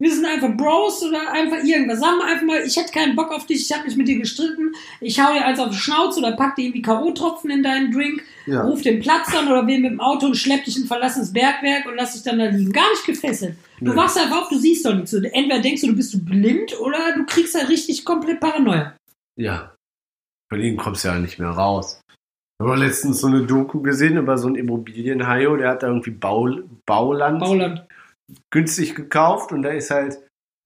Wir 0.00 0.10
sind 0.10 0.24
einfach 0.24 0.50
Bros 0.56 1.04
oder 1.04 1.30
einfach 1.30 1.62
irgendwas. 1.62 2.00
Sag 2.00 2.18
mal 2.18 2.26
einfach 2.32 2.44
mal, 2.44 2.60
ich 2.66 2.76
hätte 2.76 2.90
keinen 2.92 3.14
Bock 3.14 3.30
auf 3.30 3.46
dich, 3.46 3.62
ich 3.62 3.72
habe 3.72 3.84
mich 3.86 3.96
mit 3.96 4.08
dir 4.08 4.18
gestritten. 4.18 4.72
Ich 5.00 5.20
hau 5.20 5.32
dir 5.32 5.44
eins 5.44 5.60
auf 5.60 5.70
die 5.70 5.76
Schnauze 5.76 6.18
oder 6.18 6.32
pack 6.32 6.56
dir 6.56 6.62
irgendwie 6.64 6.82
K.O.-Tropfen 6.82 7.48
in 7.50 7.62
deinen 7.62 7.92
Drink, 7.92 8.22
Ja. 8.46 8.62
ruf 8.64 8.82
den 8.82 8.98
Platz 9.00 9.32
an 9.36 9.46
oder 9.46 9.66
wen 9.66 9.82
mit 9.82 9.92
dem 9.92 10.00
Auto 10.00 10.26
und 10.26 10.34
schlepp 10.36 10.64
dich 10.64 10.76
in 10.76 10.82
ein 10.84 10.88
verlassenes 10.88 11.32
Bergwerk 11.32 11.86
und 11.86 11.94
lass 11.96 12.14
dich 12.14 12.22
dann 12.22 12.38
da 12.40 12.46
liegen. 12.46 12.72
Gar 12.72 12.90
nicht 12.90 13.06
gefesselt. 13.06 13.56
Du 13.78 13.90
Nee. 13.92 13.96
wachst 13.96 14.18
einfach 14.18 14.42
auf, 14.42 14.48
du 14.48 14.58
siehst 14.58 14.84
doch 14.84 14.94
nichts. 14.94 15.12
Entweder 15.12 15.60
denkst 15.60 15.82
du, 15.82 15.88
du 15.88 15.96
bist 15.96 16.12
du 16.12 16.24
blind 16.24 16.78
oder 16.80 17.14
du 17.14 17.24
kriegst 17.24 17.54
halt 17.54 17.68
richtig 17.68 18.04
komplett 18.04 18.40
Paranoia. 18.40 18.96
Ja. 19.36 19.73
Ihnen 20.52 20.76
kommst 20.76 21.04
du 21.04 21.08
ja 21.08 21.18
nicht 21.18 21.38
mehr 21.38 21.50
raus. 21.50 22.00
Ich 22.08 22.66
habe 22.66 22.76
letztens 22.76 23.20
so 23.20 23.26
eine 23.26 23.44
Doku 23.44 23.82
gesehen 23.82 24.16
über 24.16 24.38
so 24.38 24.46
einen 24.46 24.56
Immobilienhaio, 24.56 25.56
der 25.56 25.70
hat 25.70 25.82
da 25.82 25.88
irgendwie 25.88 26.12
Bau, 26.12 26.48
Bauland 26.86 27.40
Bauland. 27.40 27.86
günstig 28.50 28.94
gekauft 28.94 29.52
und 29.52 29.62
da 29.62 29.70
ist 29.70 29.90
halt 29.90 30.18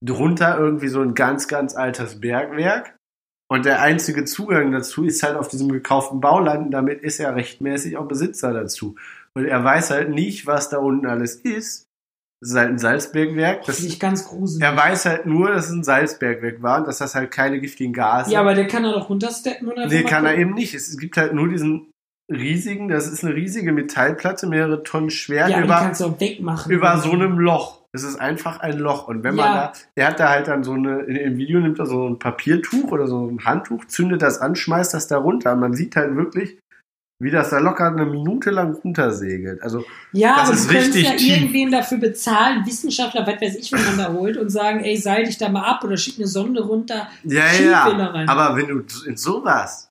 drunter 0.05 0.59
irgendwie 0.59 0.89
so 0.89 1.01
ein 1.01 1.15
ganz, 1.15 1.49
ganz 1.49 1.75
altes 1.75 2.21
Bergwerk. 2.21 2.97
Und 3.51 3.65
der 3.65 3.81
einzige 3.81 4.27
Zugang 4.27 4.73
dazu 4.73 5.05
ist 5.05 5.23
halt 5.23 5.37
auf 5.37 5.49
diesem 5.49 5.73
gekauften 5.73 6.21
Bauland. 6.21 6.67
Und 6.67 6.71
damit 6.71 7.01
ist 7.01 7.19
er 7.19 7.35
rechtmäßig 7.35 7.97
auch 7.97 8.07
Besitzer 8.07 8.53
dazu. 8.53 8.97
Und 9.35 9.47
er 9.47 9.65
weiß 9.65 9.91
halt 9.91 10.11
nicht, 10.11 10.47
was 10.47 10.69
da 10.69 10.79
unten 10.79 11.07
alles 11.07 11.37
ist. 11.37 11.88
Das 12.41 12.51
ist 12.51 12.57
halt 12.57 12.69
ein 12.69 12.79
Salzbergwerk. 12.79 13.65
Das 13.67 13.79
Das, 13.79 13.85
ist 13.85 13.99
ganz 14.01 14.25
gruselig. 14.25 14.63
er 14.65 14.77
weiß 14.77 15.07
halt 15.07 15.27
nur, 15.27 15.51
dass 15.51 15.67
es 15.67 15.73
ein 15.73 15.83
Salzbergwerk 15.83 16.63
war 16.63 16.79
und 16.79 16.87
dass 16.87 16.99
das 16.99 17.15
halt 17.17 17.31
keine 17.33 17.61
giftigen 17.61 17.93
Gase 17.93 18.31
Ja, 18.33 18.41
aber 18.41 18.55
der 18.55 18.69
kann 18.69 18.85
da 18.85 18.93
doch 18.93 19.09
runtersteppen 19.11 19.69
einfach 19.71 19.91
Nee, 19.91 20.05
kann 20.05 20.25
er 20.25 20.37
eben 20.37 20.55
nicht. 20.55 20.73
Es 20.75 20.97
gibt 20.99 21.17
halt 21.17 21.35
nur 21.35 21.49
diesen 21.49 21.91
riesigen, 22.31 22.89
das 22.89 23.09
ist 23.09 23.25
eine 23.25 23.35
riesige 23.35 23.73
Metallplatte, 23.73 24.47
mehrere 24.47 24.83
Tonnen 24.83 25.11
schwer, 25.11 25.49
Ja, 25.49 25.61
über, 25.63 25.77
kannst 25.79 26.01
du 26.01 26.05
auch 26.07 26.21
wegmachen. 26.21 26.71
über 26.71 26.99
so 26.99 27.11
einem 27.13 27.39
Loch. 27.39 27.79
Es 27.93 28.03
ist 28.05 28.17
einfach 28.21 28.61
ein 28.61 28.79
Loch. 28.79 29.09
Und 29.09 29.25
wenn 29.25 29.35
man 29.35 29.47
Ja. 29.47 29.55
da, 29.55 29.73
er 29.95 30.07
hat 30.09 30.21
da 30.21 30.29
halt 30.29 30.47
dann 30.47 30.63
so 30.63 30.75
eine, 30.75 31.01
in 31.05 31.15
dem 31.15 31.37
Video 31.39 31.59
nimmt 31.59 31.79
er 31.79 31.87
so 31.87 32.07
ein 32.09 32.19
Papiertuch 32.19 32.93
oder 32.93 33.07
so 33.07 33.27
ein 33.27 33.45
Handtuch, 33.47 33.87
zündet 33.87 34.21
das 34.23 34.41
an, 34.41 34.55
schmeißt 34.55 34.93
das 34.95 35.09
da 35.09 35.17
runter. 35.17 35.55
Und 35.55 35.61
man 35.61 35.73
sieht 35.75 35.97
halt 35.97 36.15
wirklich, 36.15 36.59
wie 37.21 37.31
das 37.31 37.51
da 37.51 37.59
locker 37.59 37.89
eine 37.89 38.07
Minute 38.07 38.51
lang 38.51 38.75
runtersegelt. 38.75 39.61
Also, 39.63 39.85
Ja, 40.13 40.37
Das 40.37 40.49
aber 40.49 40.55
ist 40.55 40.65
du 40.65 40.73
könntest 40.73 40.95
richtig 40.97 41.11
ja 41.11 41.17
tief. 41.17 41.37
irgendwen 41.37 41.71
dafür 41.73 41.99
bezahlen, 41.99 42.65
Wissenschaftler, 42.65 43.27
was 43.27 43.41
weiß 43.41 43.57
ich, 43.57 43.73
wenn 43.73 43.85
man 43.85 43.99
da 43.99 44.13
holt 44.13 44.37
und 44.37 44.51
sagen, 44.51 44.81
ey, 44.81 44.97
seil 44.97 45.25
dich 45.25 45.37
da 45.39 45.49
mal 45.49 45.65
ab 45.65 45.83
oder 45.83 45.97
schick 45.97 46.17
eine 46.17 46.29
Sonde 46.29 46.63
runter. 46.63 47.09
ja, 47.25 47.45
ja. 47.53 47.85
rein. 47.87 48.29
Aber 48.29 48.57
wenn 48.57 48.69
du 48.69 48.83
in 49.07 49.17
sowas 49.17 49.91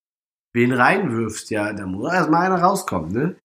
wen 0.54 0.72
reinwirfst, 0.72 1.52
ja, 1.52 1.74
da 1.74 1.86
muss 1.86 2.12
erstmal 2.12 2.46
einer 2.46 2.62
rauskommen, 2.62 3.12
ne? 3.12 3.36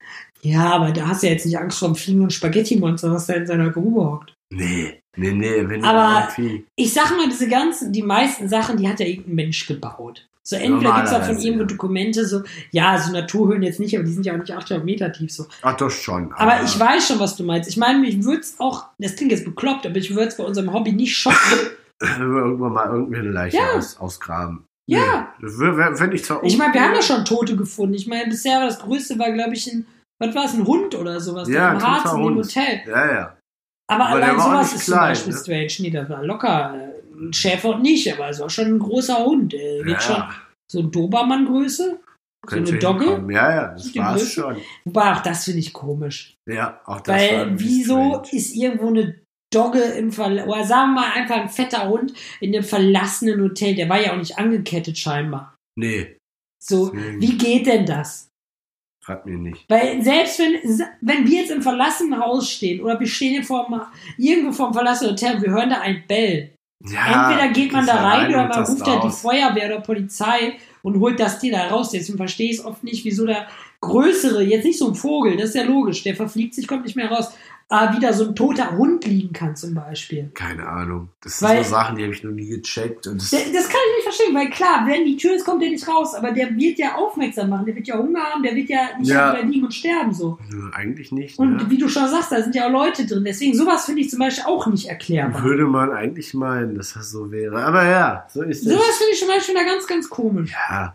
Ja, 0.41 0.71
aber 0.71 0.93
da 0.93 1.09
hast 1.09 1.23
du 1.23 1.27
ja 1.27 1.35
jetzt 1.35 1.47
nicht 1.47 1.59
Angst 1.59 1.79
vor 1.79 1.89
dem 1.89 1.95
fliegenden 1.97 2.31
Spaghetti-Monster, 2.31 3.13
was 3.13 3.27
da 3.27 3.35
in 3.35 3.47
seiner 3.47 3.71
Grube 3.71 4.01
hockt. 4.01 4.35
Nee, 4.51 5.03
nee, 5.17 5.33
nee, 5.33 5.69
wenn 5.69 5.85
Aber-. 5.85 6.29
Ich 6.77 6.93
sag 6.93 7.11
mal, 7.17 7.29
diese 7.29 7.49
ganzen, 7.49 7.93
die 7.93 8.03
meisten 8.03 8.49
Sachen, 8.49 8.77
die 8.77 8.89
hat 8.89 8.99
ja 9.01 9.07
irgendein 9.07 9.35
Mensch 9.35 9.67
gebaut. 9.67 10.29
So, 10.45 10.57
entweder 10.57 10.95
gibt's 10.97 11.11
da 11.11 11.21
von 11.21 11.21
Normalerweise, 11.21 11.47
irgendwo. 11.49 11.65
Dokumente, 11.67 12.27
so, 12.27 12.43
ja, 12.73 12.99
so 12.99 13.13
Naturhöhlen 13.13 13.63
jetzt 13.63 13.79
nicht, 13.79 13.95
aber 13.95 14.05
die 14.05 14.13
sind 14.13 14.27
ja 14.27 14.35
auch 14.35 14.39
nicht 14.39 14.53
800 14.53 14.85
Meter 14.85 15.13
tief, 15.13 15.33
so. 15.33 15.47
Ach 15.63 15.77
doch 15.77 15.91
schon. 15.91 16.33
Aber 16.33 16.63
ich 16.65 16.79
weiß 16.79 17.07
schon, 17.07 17.21
was 17.21 17.37
du 17.37 17.45
meinst. 17.45 17.69
Ich 17.69 17.77
meine, 17.77 18.01
mich 18.01 18.25
würde 18.25 18.41
es 18.41 18.59
auch, 18.59 18.87
das 18.99 19.15
klingt 19.15 19.31
jetzt 19.31 19.45
bekloppt, 19.45 19.87
aber 19.87 19.97
ich 19.97 20.11
würde 20.11 20.29
es 20.29 20.37
bei 20.37 20.45
unserem 20.45 20.73
Hobby 20.73 20.93
nicht 20.93 21.17
schocken. 21.17 21.37
Wenn 22.01 22.35
wir 22.35 22.43
irgendwann 22.43 22.73
mal 22.73 22.89
irgendwie 22.91 23.19
eine 23.21 23.31
Leiche 23.31 23.59
Ja. 23.59 23.75
aus, 23.77 23.97
ausgraben. 23.99 24.65
Ja. 24.89 25.29
Nee, 25.39 25.47
das 25.89 25.99
Fände 26.01 26.17
ich 26.17 26.25
zwar 26.25 26.43
Ich 26.43 26.59
meine, 26.59 26.75
wir 26.75 26.83
haben 26.83 26.95
ja 26.95 27.03
schon 27.03 27.25
Tote 27.25 27.55
gefunden. 27.57 27.95
Ich 27.95 28.09
meine, 28.09 28.29
bisher 28.29 28.59
war 28.59 28.67
das 28.67 28.81
Größte, 28.81 29.17
war, 29.21 29.31
glaube 29.31 29.55
ich, 29.55 29.73
ein, 29.73 29.87
was 30.19 30.35
war 30.35 30.45
es, 30.47 30.55
ein 30.55 30.67
Hund 30.67 30.97
oder 30.97 31.21
sowas. 31.21 31.49
Ja, 31.49 31.73
im 31.73 31.81
Harz 31.81 32.13
in 32.13 32.23
dem. 32.23 32.37
Hotel. 32.37 32.81
Ja, 32.89 33.13
ja. 33.13 33.37
Aber, 33.89 34.07
Aber 34.07 34.15
allein 34.17 34.37
auch 34.41 34.45
sowas 34.45 34.75
ist 34.75 34.87
zum 34.87 34.95
klein, 34.95 35.09
Beispiel 35.11 35.33
ne? 35.33 35.39
strange. 35.39 35.73
Nee, 35.79 35.91
das 35.91 36.09
war 36.09 36.25
locker. 36.25 36.75
Ein 37.15 37.33
Schäfer 37.33 37.79
nicht, 37.79 38.13
aber 38.13 38.29
es 38.31 38.41
war 38.41 38.51
schon 38.51 38.67
ein 38.67 38.79
großer 38.79 39.25
Hund. 39.25 39.55
Äh, 39.55 39.85
wird 39.85 40.03
schon 40.03 40.17
ja. 40.17 40.35
so 40.71 40.81
ein 40.81 40.91
Dobermann-Größe. 40.91 42.01
So 42.49 42.57
eine 42.57 42.79
Dogge. 42.79 43.05
hinkommen. 43.05 43.31
Ja, 43.31 43.55
ja, 43.55 43.69
das 43.73 43.95
war's 43.97 44.21
Größe? 44.21 44.31
schon. 44.33 44.57
Wobei 44.85 45.13
auch 45.13 45.23
das 45.23 45.45
finde 45.45 45.61
ich 45.61 45.73
komisch. 45.73 46.35
Ja, 46.51 46.81
auch 46.87 47.01
das 47.01 47.09
war 47.15 47.47
Weil 47.47 47.59
wieso 47.61 47.95
strange. 48.25 48.29
ist 48.33 48.55
irgendwo 48.57 48.89
eine 48.89 49.15
Dogge 49.55 49.81
im 49.83 50.11
Verlassenen, 50.11 50.49
oder 50.53 50.65
sagen 50.65 50.95
wir 50.95 51.01
mal 51.03 51.13
einfach 51.13 51.37
ein 51.37 51.49
fetter 51.51 51.89
Hund 51.89 52.15
in 52.41 52.55
einem 52.55 52.65
verlassenen 52.65 53.41
Hotel, 53.43 53.75
der 53.77 53.89
war 53.89 54.01
ja 54.01 54.13
auch 54.13 54.17
nicht 54.19 54.39
angekettet 54.39 54.99
scheinbar. 54.99 55.55
Nee, 55.79 56.17
So, 56.61 56.91
Deswegen. 56.91 57.21
wie 57.21 57.39
geht 57.39 57.67
denn 57.67 57.87
das? 57.87 58.29
frag 59.05 59.27
mir 59.27 59.37
nicht. 59.37 59.65
Weil 59.69 60.01
selbst 60.03 60.39
wenn, 60.39 60.87
wenn 61.01 61.27
wir 61.27 61.41
jetzt 61.41 61.51
im 61.51 61.61
verlassenen 61.63 62.19
Haus 62.21 62.49
stehen 62.51 62.81
oder 62.81 62.99
wir 63.01 63.07
stehen 63.07 63.33
hier 63.33 63.45
vor, 63.45 63.91
irgendwo 64.17 64.53
vor 64.53 64.69
dem 64.71 64.75
verlassenen 64.75 65.13
Hotel 65.13 65.37
und 65.37 65.43
wir 65.43 65.51
hören 65.51 65.71
da 65.71 65.81
ein 65.81 66.05
Bellen. 66.07 66.51
Ja, 66.85 67.29
Entweder 67.29 67.53
geht 67.53 67.73
man 67.73 67.87
da 67.87 67.95
rein 67.95 68.29
oder 68.29 68.45
und 68.45 68.49
man 68.49 68.65
ruft 68.65 68.87
ja 68.87 69.01
die. 69.01 69.11
Feuerwehr 69.11 69.67
oder 69.67 69.81
Polizei 69.81 70.55
und 70.83 70.99
holt 70.99 71.21
das 71.21 71.39
Tier 71.39 71.53
da 71.53 71.69
raus. 71.69 71.91
Deswegen 71.91 72.19
verstehe 72.19 72.51
ich 72.51 72.59
es 72.59 72.65
oft 72.65 72.83
nicht, 72.83 73.05
wieso 73.05 73.27
der 73.27 73.47
größere, 73.81 74.43
jetzt 74.43 74.65
nicht 74.65 74.79
so 74.79 74.89
ein 74.89 74.95
Vogel, 74.95 75.37
das 75.37 75.51
ist 75.51 75.55
ja 75.57 75.65
logisch, 75.65 76.03
der 76.03 76.15
verfliegt 76.17 76.55
sich, 76.55 76.67
kommt 76.67 76.85
nicht 76.85 76.97
mehr 76.97 77.11
raus, 77.11 77.33
aber 77.73 77.97
wieder 77.97 78.13
so 78.13 78.29
ein 78.29 78.35
toter 78.37 78.77
Hund 78.77 79.05
liegen 79.07 79.33
kann 79.33 79.57
zum 79.57 79.75
Beispiel. 79.75 80.31
Keine 80.35 80.67
Ahnung. 80.69 81.09
Das 81.23 81.41
Weil- 81.43 81.57
sind 81.57 81.65
so 81.65 81.71
Sachen, 81.71 81.97
die 81.97 82.03
habe 82.05 82.13
ich 82.13 82.23
noch 82.23 82.31
nie 82.33 82.47
gecheckt. 82.49 83.07
Und 83.07 83.21
das, 83.21 83.31
Das, 83.31 83.41
kann 83.43 83.51
ich 83.51 83.97
nicht 83.97 84.05
verstehen, 84.05 84.35
weil 84.35 84.51
klar, 84.51 84.85
wenn 84.87 85.05
die 85.05 85.17
Tür 85.17 85.35
ist, 85.35 85.45
kommt 85.45 85.63
der 85.63 85.71
nicht 85.71 85.89
raus, 85.89 86.15
aber 86.15 86.33
der 86.33 86.55
wird 86.57 86.79
ja 86.79 86.95
aufmerksam 86.97 87.49
machen, 87.51 87.67
der 87.67 87.75
wird 87.75 87.87
ja 87.89 87.97
Hunger 87.99 88.21
haben, 88.21 88.43
der 88.43 88.55
wird 88.55 88.69
ja 88.69 88.81
nicht 88.99 89.09
Ja. 89.11 89.33
liegen 89.39 89.65
und 89.65 89.73
sterben 89.73 90.13
so. 90.13 90.39
Eigentlich 90.75 91.13
nicht. 91.13 91.39
Und 91.39 91.57
ne? 91.57 91.67
wie 91.71 91.79
du 91.79 91.89
schon 91.89 92.09
sagst, 92.09 92.31
da 92.31 92.43
sind 92.43 92.55
ja 92.55 92.67
auch 92.67 92.73
Leute 92.73 93.07
drin, 93.07 93.25
deswegen 93.25 93.55
sowas 93.57 93.87
finde 93.87 94.03
ich 94.03 94.11
zum 94.11 94.19
Beispiel 94.19 94.45
auch 94.47 94.67
nicht 94.67 94.89
erklärbar. 94.89 95.43
Würde 95.43 95.65
man 95.65 95.91
eigentlich 95.93 96.35
meinen, 96.35 96.75
dass 96.75 96.93
das 96.95 97.11
so 97.11 97.31
wäre. 97.31 97.65
Aber 97.65 97.85
ja, 97.87 98.27
so 98.29 98.43
ist 98.43 98.67
es. 98.67 98.73
Sowas 98.73 98.97
finde 98.99 99.13
ich 99.15 99.19
zum 99.19 99.29
Beispiel 99.29 99.55
da 99.55 99.63
ganz, 99.65 99.87
ganz 99.87 100.11
komisch. 100.11 100.53
Ja, 100.53 100.95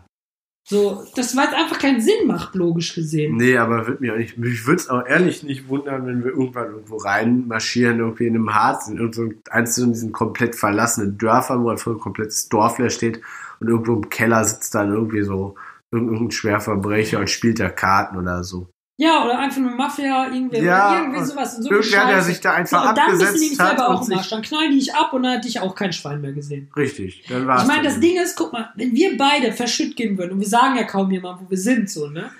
So, 0.70 1.02
das, 1.14 1.34
weil 1.34 1.46
es 1.46 1.54
einfach 1.54 1.78
keinen 1.78 2.02
Sinn 2.02 2.26
macht, 2.26 2.54
logisch 2.54 2.94
gesehen. 2.94 3.38
nee, 3.38 3.56
aber 3.56 3.86
wird 3.86 4.02
mir 4.02 4.12
auch 4.12 4.18
nicht, 4.18 4.36
mich 4.36 4.66
würde 4.66 4.82
es 4.82 4.90
auch 4.90 5.06
ehrlich 5.06 5.42
nicht 5.42 5.66
wundern, 5.68 6.06
wenn 6.06 6.22
wir 6.22 6.32
irgendwann 6.32 6.72
irgendwo 6.72 6.96
reinmarschieren, 6.98 8.00
irgendwie 8.00 8.26
in 8.26 8.34
einem 8.34 8.54
Harz, 8.54 8.86
in 8.86 8.98
irgend 8.98 9.14
so 9.14 9.30
eins 9.48 9.80
von 9.80 9.94
diesen 9.94 10.12
komplett 10.12 10.54
verlassenen 10.56 11.16
Dörfern, 11.16 11.64
wo 11.64 11.70
ein 11.70 11.98
komplettes 11.98 12.50
Dorf 12.50 12.78
leer 12.78 12.90
steht 12.90 13.22
und 13.60 13.68
irgendwo 13.68 13.94
im 13.94 14.10
Keller 14.10 14.44
sitzt 14.44 14.74
dann 14.74 14.92
irgendwie 14.92 15.22
so 15.22 15.54
irgendein 15.90 16.30
Schwerverbrecher 16.30 17.18
und 17.18 17.30
spielt 17.30 17.60
da 17.60 17.70
Karten 17.70 18.18
oder 18.18 18.44
so. 18.44 18.68
Ja, 19.00 19.24
oder 19.24 19.38
einfach 19.38 19.60
nur 19.60 19.70
Mafia, 19.70 20.26
irgendwie, 20.26 20.58
Ja, 20.58 20.98
irgendwie 21.00 21.24
sowas. 21.24 21.56
Und 21.56 21.62
so 21.62 21.70
Irgendwer, 21.70 22.06
der 22.06 22.22
sich 22.22 22.40
da 22.40 22.54
einfach 22.54 22.82
so, 22.82 22.88
und 22.88 22.98
dann 22.98 23.10
bist 23.10 23.20
du 23.20 23.26
abgesetzt 23.26 23.40
nämlich 23.40 23.56
selber 23.56 23.88
auch 23.88 24.08
im 24.08 24.18
Arsch. 24.18 24.28
Dann 24.28 24.42
knallen 24.42 24.72
die 24.72 24.78
dich 24.78 24.94
ab 24.94 25.12
und 25.12 25.22
dann 25.22 25.36
hat 25.36 25.44
dich 25.44 25.60
auch 25.60 25.74
kein 25.76 25.92
Schwein 25.92 26.20
mehr 26.20 26.32
gesehen. 26.32 26.68
Richtig, 26.76 27.24
dann 27.28 27.46
war's. 27.46 27.62
Ich 27.62 27.68
meine, 27.68 27.84
das 27.84 28.00
Ding 28.00 28.20
ist, 28.20 28.34
guck 28.34 28.52
mal, 28.52 28.72
wenn 28.74 28.92
wir 28.92 29.16
beide 29.16 29.52
verschütt 29.52 29.94
gehen 29.94 30.18
würden, 30.18 30.32
und 30.32 30.40
wir 30.40 30.48
sagen 30.48 30.76
ja 30.76 30.82
kaum 30.82 31.12
jemand, 31.12 31.40
wo 31.40 31.48
wir 31.48 31.58
sind, 31.58 31.88
so, 31.88 32.08
ne? 32.08 32.30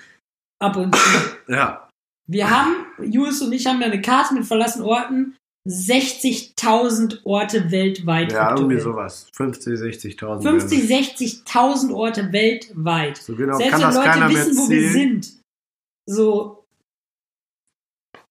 Ab 0.59 0.75
und 0.75 0.93
zu. 0.93 1.01
Ja, 1.47 1.87
Wir 2.27 2.49
haben, 2.49 2.75
Julius 3.01 3.41
und 3.41 3.53
ich 3.53 3.65
haben 3.65 3.79
ja 3.79 3.87
eine 3.87 4.01
Karte 4.01 4.33
mit 4.33 4.45
verlassenen 4.45 4.85
Orten, 4.85 5.37
60.000 5.67 7.19
Orte 7.23 7.71
weltweit. 7.71 8.31
ja, 8.33 8.49
aktuell. 8.49 8.71
irgendwie 8.71 8.81
sowas. 8.81 9.27
50, 9.33 9.79
60.000. 9.79 10.41
50, 10.41 10.83
60.000 10.89 11.93
Orte 11.93 12.31
weltweit. 12.33 13.17
So 13.17 13.35
genau 13.35 13.57
Selbst 13.57 13.71
kann 13.71 13.81
wenn 13.81 14.03
das 14.03 14.17
Leute 14.17 14.35
wissen, 14.35 14.57
wo 14.57 14.69
wir 14.69 14.91
sind, 14.91 15.38
so, 16.09 16.65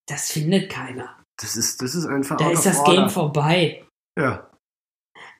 das 0.06 0.30
findet 0.32 0.70
keiner. 0.70 1.16
Das 1.40 1.56
ist, 1.56 1.80
das 1.82 1.94
ist 1.94 2.06
einfach 2.06 2.36
Da 2.36 2.50
ist 2.50 2.66
das 2.66 2.78
order. 2.80 2.92
Game 2.96 3.10
vorbei. 3.10 3.84
Ja. 4.18 4.50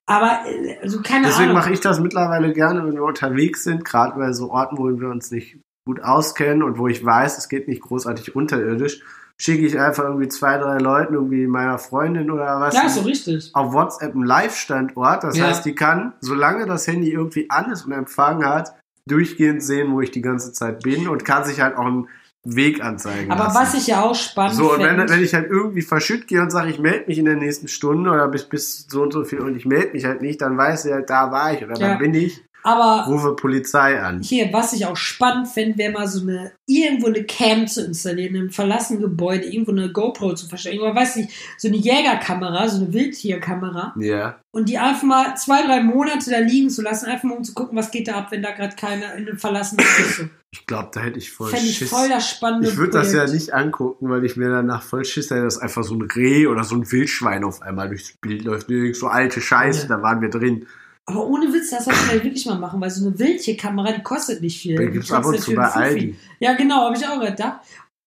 Aber, 0.07 0.41
also 0.80 1.03
keine 1.03 1.26
Deswegen 1.26 1.51
Ahnung. 1.51 1.57
mache 1.57 1.72
ich 1.72 1.80
das 1.80 2.01
mittlerweile 2.01 2.53
gerne, 2.53 2.84
wenn 2.86 2.95
wir 2.95 3.03
unterwegs 3.03 3.64
sind, 3.64 3.84
gerade 3.84 4.16
bei 4.18 4.32
so 4.32 4.51
Orten, 4.51 4.78
wo 4.78 4.84
wir 4.84 5.09
uns 5.09 5.30
nicht 5.30 5.59
gut 5.86 6.01
auskennen 6.03 6.62
und 6.62 6.78
wo 6.78 6.86
ich 6.86 7.05
weiß, 7.05 7.39
es 7.39 7.49
geht 7.49 7.66
nicht 7.66 7.82
großartig 7.82 8.36
unterirdisch, 8.36 9.03
schicke 9.41 9.66
ich 9.66 9.78
einfach 9.78 10.05
irgendwie 10.05 10.28
zwei, 10.28 10.59
drei 10.59 10.78
Leuten, 10.78 11.14
irgendwie 11.14 11.47
meiner 11.47 11.78
Freundin 11.78 12.30
oder 12.30 12.61
was, 12.61 12.74
Ja, 12.74 12.86
ist 12.86 12.95
so 12.97 13.01
richtig. 13.03 13.51
auf 13.55 13.72
WhatsApp 13.72 14.14
einen 14.14 14.24
Live-Standort. 14.24 15.24
Das 15.24 15.36
Ja. 15.36 15.47
heißt, 15.47 15.64
die 15.64 15.74
kann, 15.74 16.12
solange 16.20 16.66
das 16.66 16.86
Handy 16.86 17.11
irgendwie 17.12 17.51
an 17.51 17.70
ist 17.70 17.84
und 17.84 17.93
Empfang 17.93 18.45
hat, 18.45 18.74
durchgehend 19.07 19.62
sehen, 19.62 19.93
wo 19.93 20.01
ich 20.01 20.11
die 20.11 20.22
ganze 20.22 20.53
Zeit 20.53 20.82
bin 20.82 21.09
und 21.09 21.24
kann 21.24 21.45
sich 21.45 21.61
halt 21.61 21.76
auch 21.76 21.86
einen 21.86 22.09
Weg 22.57 22.82
anzeigen 22.82 23.30
Aber 23.30 23.44
lassen. 23.44 23.57
was 23.61 23.74
ich 23.74 23.86
ja 23.86 24.03
auch 24.03 24.14
spannend 24.14 24.55
so, 24.57 24.72
und 24.72 24.80
wenn, 24.82 25.09
wenn 25.09 25.22
ich 25.22 25.34
halt 25.34 25.51
irgendwie 25.51 25.82
verschütt 25.82 26.26
gehe 26.28 26.40
und 26.42 26.51
sage, 26.51 26.70
ich 26.70 26.78
melde 26.78 27.05
mich 27.07 27.18
in 27.18 27.24
der 27.24 27.36
nächsten 27.36 27.68
Stunde 27.68 28.11
oder 28.11 28.28
bis, 28.28 28.44
bis 28.44 28.86
so 28.88 29.03
und 29.03 29.12
so 29.12 29.24
viel 29.24 29.40
und 29.40 29.57
ich 29.57 29.66
melde 29.66 29.92
mich 29.92 30.05
halt 30.05 30.22
nicht, 30.22 30.40
dann 30.40 30.57
weiß 30.57 30.82
sie 30.84 30.92
halt, 30.92 31.11
da 31.11 31.30
war 31.30 31.53
ich 31.53 31.62
oder 31.64 31.78
Ja. 31.78 31.92
da 31.92 31.94
bin 31.99 32.14
ich, 32.14 32.42
aber 32.69 33.07
rufe 33.11 33.35
Polizei 33.35 34.01
an. 34.01 34.21
hier, 34.23 34.53
was 34.53 34.73
ich 34.73 34.87
auch 34.87 34.97
spannend 34.97 35.49
fände, 35.49 35.79
wäre 35.79 35.93
mal 35.93 36.07
so 36.07 36.21
eine, 36.23 36.53
irgendwo 36.66 37.07
eine 37.07 37.25
Cam 37.25 37.66
zu 37.66 37.85
installieren, 37.85 38.35
in 38.35 38.41
einem 38.43 38.51
verlassenen 38.51 39.01
Gebäude, 39.03 39.45
irgendwo 39.47 39.73
eine 39.73 39.91
GoPro 39.91 40.35
zu 40.35 40.47
verstecken, 40.49 40.81
oder 40.81 40.95
weiß 40.95 41.16
nicht, 41.16 41.31
so 41.57 41.69
eine 41.69 41.77
Jägerkamera, 41.77 42.69
so 42.69 42.83
eine 42.85 42.93
Wildtierkamera 42.93 43.95
Ja. 43.99 44.39
und 44.51 44.69
die 44.69 44.79
einfach 44.79 45.03
mal 45.05 45.35
zwei, 45.37 45.62
drei 45.66 45.83
Monate 45.83 46.31
da 46.31 46.39
liegen 46.39 46.71
zu 46.71 46.83
lassen, 46.83 47.07
einfach 47.07 47.25
mal 47.25 47.37
um 47.39 47.45
zu 47.45 47.55
gucken, 47.55 47.77
was 47.79 47.91
geht 47.91 48.09
da 48.09 48.14
ab, 48.16 48.29
wenn 48.31 48.43
da 48.43 48.51
gerade 48.53 48.77
keiner 48.77 49.14
in 49.14 49.29
einem 49.29 49.39
verlassenen 49.39 49.85
ist. 50.01 50.25
Ich 50.51 50.66
glaube, 50.66 50.89
da 50.95 51.01
hätte 51.01 51.19
ich 51.19 51.31
voll 51.31 51.51
Fände 51.51 51.66
ich 51.66 51.77
Schiss. 51.77 51.91
voll 51.91 52.09
das 52.09 52.31
spannende 52.31 52.69
ich 52.69 52.77
würde 52.79 52.93
das 52.93 53.12
ja 53.12 53.27
nicht 53.27 53.53
angucken, 53.53 54.09
weil 54.09 54.25
ich 54.25 54.37
mir 54.37 54.49
danach 54.49 54.83
voll 54.83 55.05
Schiss 55.05 55.31
hätte, 55.31 55.43
dass 55.43 55.59
einfach 55.59 55.85
so 55.85 55.95
ein 55.95 56.01
Reh 56.03 56.47
oder 56.47 56.64
so 56.64 56.75
ein 56.75 56.91
Wildschwein 56.91 57.45
auf 57.45 57.61
einmal 57.61 57.89
durchs 57.89 58.14
Bild 58.21 58.45
läuft. 58.45 58.69
So 58.95 59.09
alte 59.09 59.43
Scheiße, 59.43 59.83
Ja. 59.83 59.97
da 59.97 60.03
waren 60.03 60.23
wir 60.23 60.31
drin. 60.31 60.66
Aber 61.09 61.27
ohne 61.27 61.51
Witz, 61.55 61.71
das 61.71 61.87
sollte 61.87 61.99
ich 61.99 62.07
vielleicht 62.07 62.25
wirklich 62.25 62.47
mal 62.47 62.59
machen, 62.59 62.79
weil 62.83 62.91
so 62.91 63.07
eine 63.07 63.19
Wildtierkamera, 63.19 63.93
die 63.93 64.03
kostet 64.03 64.43
nicht 64.43 64.61
viel. 64.61 64.77
Die 64.77 64.93
gibt's 64.93 65.11
ab 65.11 65.25
und 65.25 65.41
zu 65.41 65.55
bei 65.55 65.73
einen. 65.73 65.85
Aldi. 65.85 66.17
Ja, 66.39 66.53
genau, 66.53 66.85
habe 66.85 66.97
ich 66.99 67.07
auch 67.07 67.19
gedacht. 67.19 67.61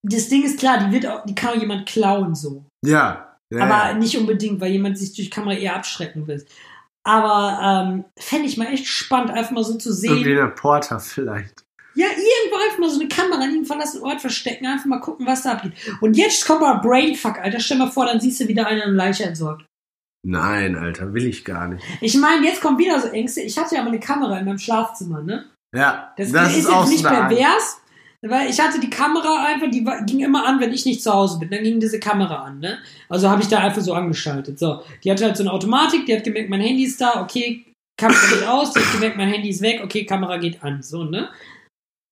Das 0.04 0.30
Ding 0.30 0.43
ist 0.43 0.60
klar, 0.60 0.86
die 0.86 0.91
wird 0.93 1.08
auch, 1.08 1.26
die 1.26 1.34
kann 1.34 1.49
auch 1.52 1.60
jemand 1.60 1.88
klauen 1.88 2.36
so. 2.36 2.64
Ja. 2.86 3.38
ja 3.52 3.64
aber 3.64 3.91
ja. 3.91 3.93
nicht 3.95 4.16
unbedingt, 4.20 4.62
weil 4.62 4.72
jemand 4.72 4.99
sich 4.99 5.14
durch 5.16 5.32
Kamera 5.32 5.56
eher 5.56 5.76
abschrecken 5.76 6.28
will. 6.28 6.45
Aber 7.04 7.60
ähm, 7.64 8.06
fände 8.20 8.45
ich 8.45 8.58
mal 8.58 8.68
echt 8.68 8.86
spannend, 8.86 9.32
einfach 9.32 9.52
mal 9.52 9.64
so 9.64 9.80
zu 9.80 9.91
sehen. 9.91 10.12
Irgendwie 10.12 10.36
der 10.36 10.47
Porter 10.47 10.99
vielleicht. 10.99 11.64
Ja, 11.95 12.06
irgendwo 12.06 12.64
einfach 12.64 12.78
mal 12.78 12.89
so 12.91 12.99
eine 12.99 13.10
Kamera 13.10 13.43
in 13.43 13.49
einem 13.49 13.66
verlassenen 13.66 14.06
Ort 14.06 14.22
verstecken, 14.22 14.68
einfach 14.68 14.86
mal 14.86 14.99
gucken, 14.99 15.26
was 15.26 15.41
da 15.41 15.54
abgeht. 15.54 15.74
Und 16.02 16.16
jetzt 16.16 16.45
kommt 16.45 16.62
mal 16.62 16.76
Brainfuck, 16.76 17.39
Alter. 17.39 17.60
Stell 17.60 17.80
mal 17.80 17.89
vor, 17.89 18.06
dann 18.06 18.22
siehst 18.22 18.39
du 18.39 18.47
wieder 18.47 18.68
einer 18.68 18.84
eine 18.84 18.93
Leiche 18.93 19.24
entsorgt. 19.24 19.66
Nein, 20.24 20.76
Alter, 20.76 21.13
will 21.13 21.26
ich 21.26 21.43
gar 21.43 21.67
nicht. 21.67 21.84
Ich 21.99 22.15
meine, 22.17 22.45
jetzt 22.45 22.61
kommen 22.61 22.78
wieder 22.78 22.99
so 22.99 23.07
Ängste. 23.07 23.41
Ich 23.41 23.57
hatte 23.57 23.76
ja 23.76 23.82
mal 23.82 23.89
eine 23.89 23.99
Kamera 23.99 24.38
in 24.38 24.45
meinem 24.45 24.59
Schlafzimmer, 24.59 25.22
ne? 25.22 25.45
Ja, 25.76 26.13
Das, 26.17 26.32
das, 26.32 26.51
ist, 26.51 26.65
ist 26.65 26.69
jetzt 26.69 26.89
nicht 26.89 27.03
pervers, 27.03 27.82
weil 28.22 28.49
ich 28.49 28.59
hatte 28.59 28.80
die 28.80 28.89
Kamera 28.89 29.45
einfach, 29.45 29.69
die 29.72 29.84
ging 30.05 30.19
immer 30.19 30.45
an, 30.45 30.59
wenn 30.59 30.74
ich 30.74 30.86
nicht 30.86 31.01
zu 31.01 31.11
Hause 31.11 31.39
bin. 31.39 31.49
Dann 31.49 31.63
ging 31.63 31.80
diese 31.80 31.99
Kamera 31.99 32.43
an, 32.43 32.59
ne? 32.59 32.78
Also 33.09 33.30
habe 33.30 33.41
ich 33.41 33.47
da 33.47 33.59
einfach 33.59 33.82
so 33.82 33.93
angeschaltet. 33.93 34.59
So, 34.59 34.84
die 35.03 35.11
hatte 35.11 35.26
halt 35.26 35.38
so 35.38 35.43
eine 35.43 35.51
Automatik, 35.51 36.05
die 36.05 36.15
hat 36.15 36.24
gemerkt, 36.24 36.49
mein 36.49 36.61
Handy 36.61 36.84
ist 36.84 37.01
da, 37.01 37.22
okay, 37.22 37.65
Kamera 37.97 38.19
geht 38.32 38.47
aus, 38.47 38.74
die 38.74 38.80
hat 38.80 38.91
gemerkt, 38.91 39.17
mein 39.17 39.30
Handy 39.30 39.49
ist 39.49 39.61
weg, 39.61 39.82
okay, 39.84 40.05
Kamera 40.05 40.38
geht 40.38 40.61
an, 40.63 40.84
so, 40.84 41.03
ne? 41.03 41.30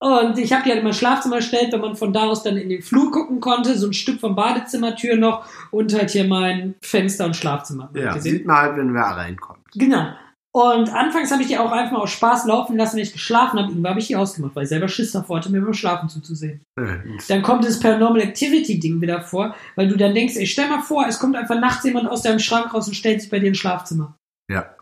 Und 0.02 0.38
ich 0.38 0.54
habe 0.54 0.64
die 0.64 0.70
halt 0.70 0.80
in 0.80 0.86
mein 0.86 0.93
Schlafzimmer 0.93 1.38
gestellt, 1.38 1.74
wenn 1.74 1.82
man 1.82 1.95
von 1.95 2.14
da 2.14 2.24
aus 2.24 2.41
dann 2.41 2.56
in 2.56 2.70
den 2.70 2.82
Flur 2.82 3.12
gucken 3.12 3.41
konnte, 3.41 3.78
so 3.78 3.88
ein 3.88 3.93
Stück 3.93 4.22
vom 4.22 4.34
Badezimmertür 4.34 5.18
noch 5.18 5.45
und 5.72 5.93
halt 5.93 6.10
hier 6.12 6.24
mein 6.24 6.76
Fenster 6.82 7.26
und 7.26 7.36
Schlafzimmer. 7.36 7.89
Ja, 7.93 8.14
gesehen. 8.14 8.38
sieht 8.38 8.45
man 8.45 8.58
halt, 8.58 8.78
wenn 8.78 8.93
wer 8.93 9.02
reinkommt. 9.02 9.60
Genau. 9.76 10.08
Und 10.52 10.91
anfangs 10.95 11.32
habe 11.32 11.43
ich 11.43 11.47
die 11.47 11.58
auch 11.60 11.72
einfach 11.72 11.91
mal 11.91 12.02
aus 12.02 12.12
Spaß 12.12 12.45
laufen 12.45 12.76
lassen, 12.76 12.95
wenn 12.95 13.04
ich 13.04 13.14
geschlafen 13.14 13.60
habe. 13.60 13.70
Irgendwann 13.70 13.91
habe 13.91 14.00
ich 14.00 14.08
die 14.08 14.16
ausgemacht, 14.16 14.56
weil 14.56 14.64
ich 14.64 14.70
selber 14.70 14.88
Schiss 14.88 15.12
davor 15.12 15.38
hatte, 15.38 15.52
mir 15.52 15.62
beim 15.62 15.74
Schlafen 15.74 16.10
zuzusehen. 16.10 16.62
Ja, 16.80 16.97
Dann 17.28 17.43
kommt 17.43 17.66
das 17.66 17.80
Paranormal 17.80 18.22
Activity 18.22 18.80
Ding 18.80 19.00
wieder 19.00 19.22
vor, 19.22 19.54
weil 19.76 19.88
du 19.88 19.95
dann 19.95 20.16
denkst, 20.16 20.36
ey, 20.38 20.47
stell 20.47 20.68
mal 20.68 20.82
vor, 20.82 21.06
es 21.08 21.20
kommt 21.20 21.36
einfach 21.36 21.60
nachts 21.60 21.84
jemand 21.84 22.10
aus 22.10 22.24
deinem 22.24 22.39
Schrank 22.39 22.74
raus 22.74 22.88
und 22.88 22.95
stellt 22.95 23.22
sich 23.22 23.30
bei 23.30 23.38
dir 23.38 23.50
ins 23.50 23.60
Schlafzimmer. 23.60 24.16
Ja. 24.50 24.76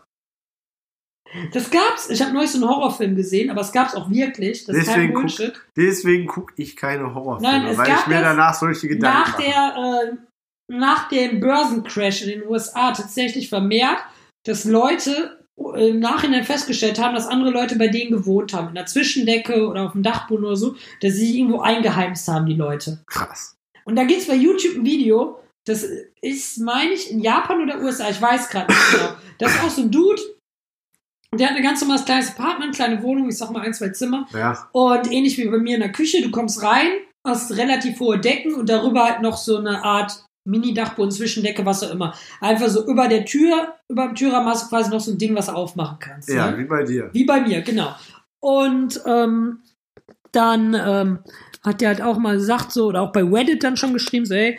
Das 1.52 1.70
gab's. 1.70 2.08
Ich 2.10 2.22
habe 2.22 2.32
neulich 2.32 2.50
so 2.50 2.58
einen 2.58 2.68
Horrorfilm 2.68 3.14
gesehen, 3.14 3.50
aber 3.50 3.60
es 3.60 3.72
gab's 3.72 3.94
auch 3.94 4.10
wirklich. 4.10 4.64
Das 4.64 4.76
ist 4.76 4.86
kein 4.86 5.12
Deswegen 5.12 5.14
guck-. 5.14 5.66
Deswegen 5.76 6.26
gucke 6.26 6.54
ich 6.56 6.76
keine 6.76 7.14
Horrorfilme, 7.14 7.52
Nein, 7.52 7.66
es 7.66 7.78
weil 7.78 7.88
ich 7.88 8.06
mir 8.06 8.20
danach 8.20 8.54
solche 8.54 8.88
Gedanken 8.88 9.18
Nach 9.18 9.36
der, 9.36 10.12
äh, 10.12 10.16
nach 10.68 11.08
dem 11.08 11.40
Börsencrash 11.40 12.22
in 12.22 12.40
den 12.40 12.48
USA 12.48 12.92
tatsächlich 12.92 13.48
vermehrt, 13.48 13.98
dass 14.44 14.64
Leute 14.64 15.38
äh, 15.74 15.90
im 15.90 16.00
Nachhinein 16.00 16.44
festgestellt 16.44 16.98
haben, 16.98 17.14
dass 17.14 17.26
andere 17.26 17.50
Leute 17.50 17.76
bei 17.76 17.88
denen 17.88 18.10
gewohnt 18.10 18.52
haben, 18.52 18.68
in 18.68 18.74
der 18.74 18.86
Zwischendecke 18.86 19.66
oder 19.66 19.84
auf 19.84 19.92
dem 19.92 20.02
Dachboden 20.02 20.44
oder 20.44 20.56
so, 20.56 20.76
dass 21.00 21.14
sie 21.14 21.26
sich 21.26 21.36
irgendwo 21.36 21.60
eingeheimst 21.60 22.28
haben, 22.28 22.46
die 22.46 22.54
Leute. 22.54 23.02
Krass. 23.06 23.56
Und 23.84 23.96
da 23.96 24.04
gibt's 24.04 24.26
bei 24.26 24.34
YouTube 24.34 24.76
ein 24.76 24.84
Video, 24.84 25.40
das 25.66 25.86
ist, 26.22 26.58
meine 26.58 26.92
ich, 26.92 27.10
in 27.10 27.20
Japan 27.20 27.62
oder 27.62 27.80
USA, 27.80 28.08
ich 28.08 28.20
weiß 28.20 28.48
gerade 28.48 28.72
nicht 28.72 28.92
genau. 28.92 29.12
Das 29.38 29.54
ist 29.54 29.62
auch 29.62 29.70
so 29.70 29.82
ein 29.82 29.90
Dude, 29.90 30.20
der 31.34 31.50
hat 31.50 31.56
ein 31.56 31.62
ganz 31.62 31.80
normales 31.80 32.04
kleines 32.04 32.36
Apartment, 32.36 32.74
kleine 32.74 33.02
Wohnung, 33.02 33.28
ich 33.28 33.36
sag 33.36 33.50
mal 33.50 33.62
ein, 33.62 33.74
zwei 33.74 33.90
Zimmer. 33.90 34.26
Ja, 34.32 34.68
Und 34.72 35.10
ähnlich 35.12 35.36
wie 35.38 35.48
bei 35.48 35.58
mir 35.58 35.74
in 35.74 35.82
der 35.82 35.92
Küche, 35.92 36.22
du 36.22 36.30
kommst 36.30 36.62
rein, 36.62 36.90
hast 37.26 37.56
relativ 37.56 38.00
hohe 38.00 38.18
Decken 38.18 38.54
und 38.54 38.68
darüber 38.68 39.04
halt 39.04 39.20
noch 39.20 39.36
so 39.36 39.58
eine 39.58 39.84
Art 39.84 40.24
Mini-Dachboden, 40.48 41.10
Zwischendecke, 41.10 41.66
was 41.66 41.82
auch 41.82 41.90
immer. 41.90 42.14
Einfach 42.40 42.68
so 42.68 42.86
über 42.86 43.08
der 43.08 43.26
Tür, 43.26 43.74
über 43.90 44.06
dem 44.06 44.14
Türrahmen 44.14 44.48
hast 44.48 44.64
du 44.64 44.68
quasi 44.70 44.90
noch 44.90 45.00
so 45.00 45.12
ein 45.12 45.18
Ding, 45.18 45.34
was 45.34 45.46
du 45.46 45.52
aufmachen 45.52 45.98
kannst. 46.00 46.30
ja, 46.30 46.50
ne? 46.50 46.58
wie 46.58 46.64
bei 46.64 46.84
dir. 46.84 47.10
Wie 47.12 47.24
bei 47.24 47.40
mir, 47.40 47.60
genau. 47.60 47.94
Und 48.40 49.00
ähm, 49.04 49.60
dann 50.32 50.74
ähm, 50.74 51.18
hat 51.64 51.80
der 51.80 51.88
halt 51.88 52.02
auch 52.02 52.18
mal 52.18 52.36
gesagt, 52.36 52.72
so, 52.72 52.86
oder 52.86 53.02
auch 53.02 53.12
bei 53.12 53.22
Reddit 53.22 53.62
dann 53.62 53.76
schon 53.76 53.92
geschrieben, 53.92 54.24
so, 54.24 54.34
ey, 54.34 54.58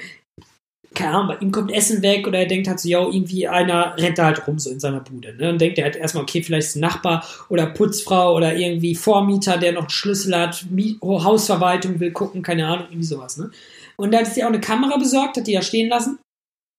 keine 0.95 1.11
Ahnung, 1.11 1.27
bei 1.27 1.45
ihm 1.45 1.51
kommt 1.51 1.71
Essen 1.71 2.01
weg 2.01 2.27
oder 2.27 2.39
er 2.39 2.47
denkt 2.47 2.67
halt 2.67 2.79
so, 2.79 2.89
ja, 2.89 2.99
irgendwie 2.99 3.47
einer 3.47 3.95
rennt 3.97 4.17
da 4.17 4.25
halt 4.25 4.47
rum 4.47 4.59
so 4.59 4.69
in 4.69 4.79
seiner 4.79 4.99
Bude. 5.01 5.33
Ne? 5.35 5.49
Und 5.49 5.61
denkt 5.61 5.77
er 5.77 5.85
halt 5.85 5.95
erstmal, 5.95 6.23
okay, 6.23 6.41
vielleicht 6.41 6.69
ist 6.69 6.75
ein 6.75 6.81
Nachbar 6.81 7.25
oder 7.49 7.67
Putzfrau 7.67 8.35
oder 8.35 8.55
irgendwie 8.55 8.95
Vormieter, 8.95 9.57
der 9.57 9.73
noch 9.73 9.81
einen 9.81 9.89
Schlüssel 9.89 10.35
hat, 10.35 10.65
Mie- 10.71 10.97
oh, 11.01 11.23
Hausverwaltung 11.23 11.99
will 11.99 12.11
gucken, 12.11 12.41
keine 12.41 12.67
Ahnung, 12.67 12.87
irgendwie 12.89 13.05
sowas. 13.05 13.37
Ne? 13.37 13.51
Und 13.97 14.13
dann 14.13 14.25
hat 14.25 14.33
sie 14.33 14.43
auch 14.43 14.49
eine 14.49 14.61
Kamera 14.61 14.97
besorgt, 14.97 15.37
hat 15.37 15.47
die 15.47 15.53
da 15.53 15.61
stehen 15.61 15.89
lassen. 15.89 16.19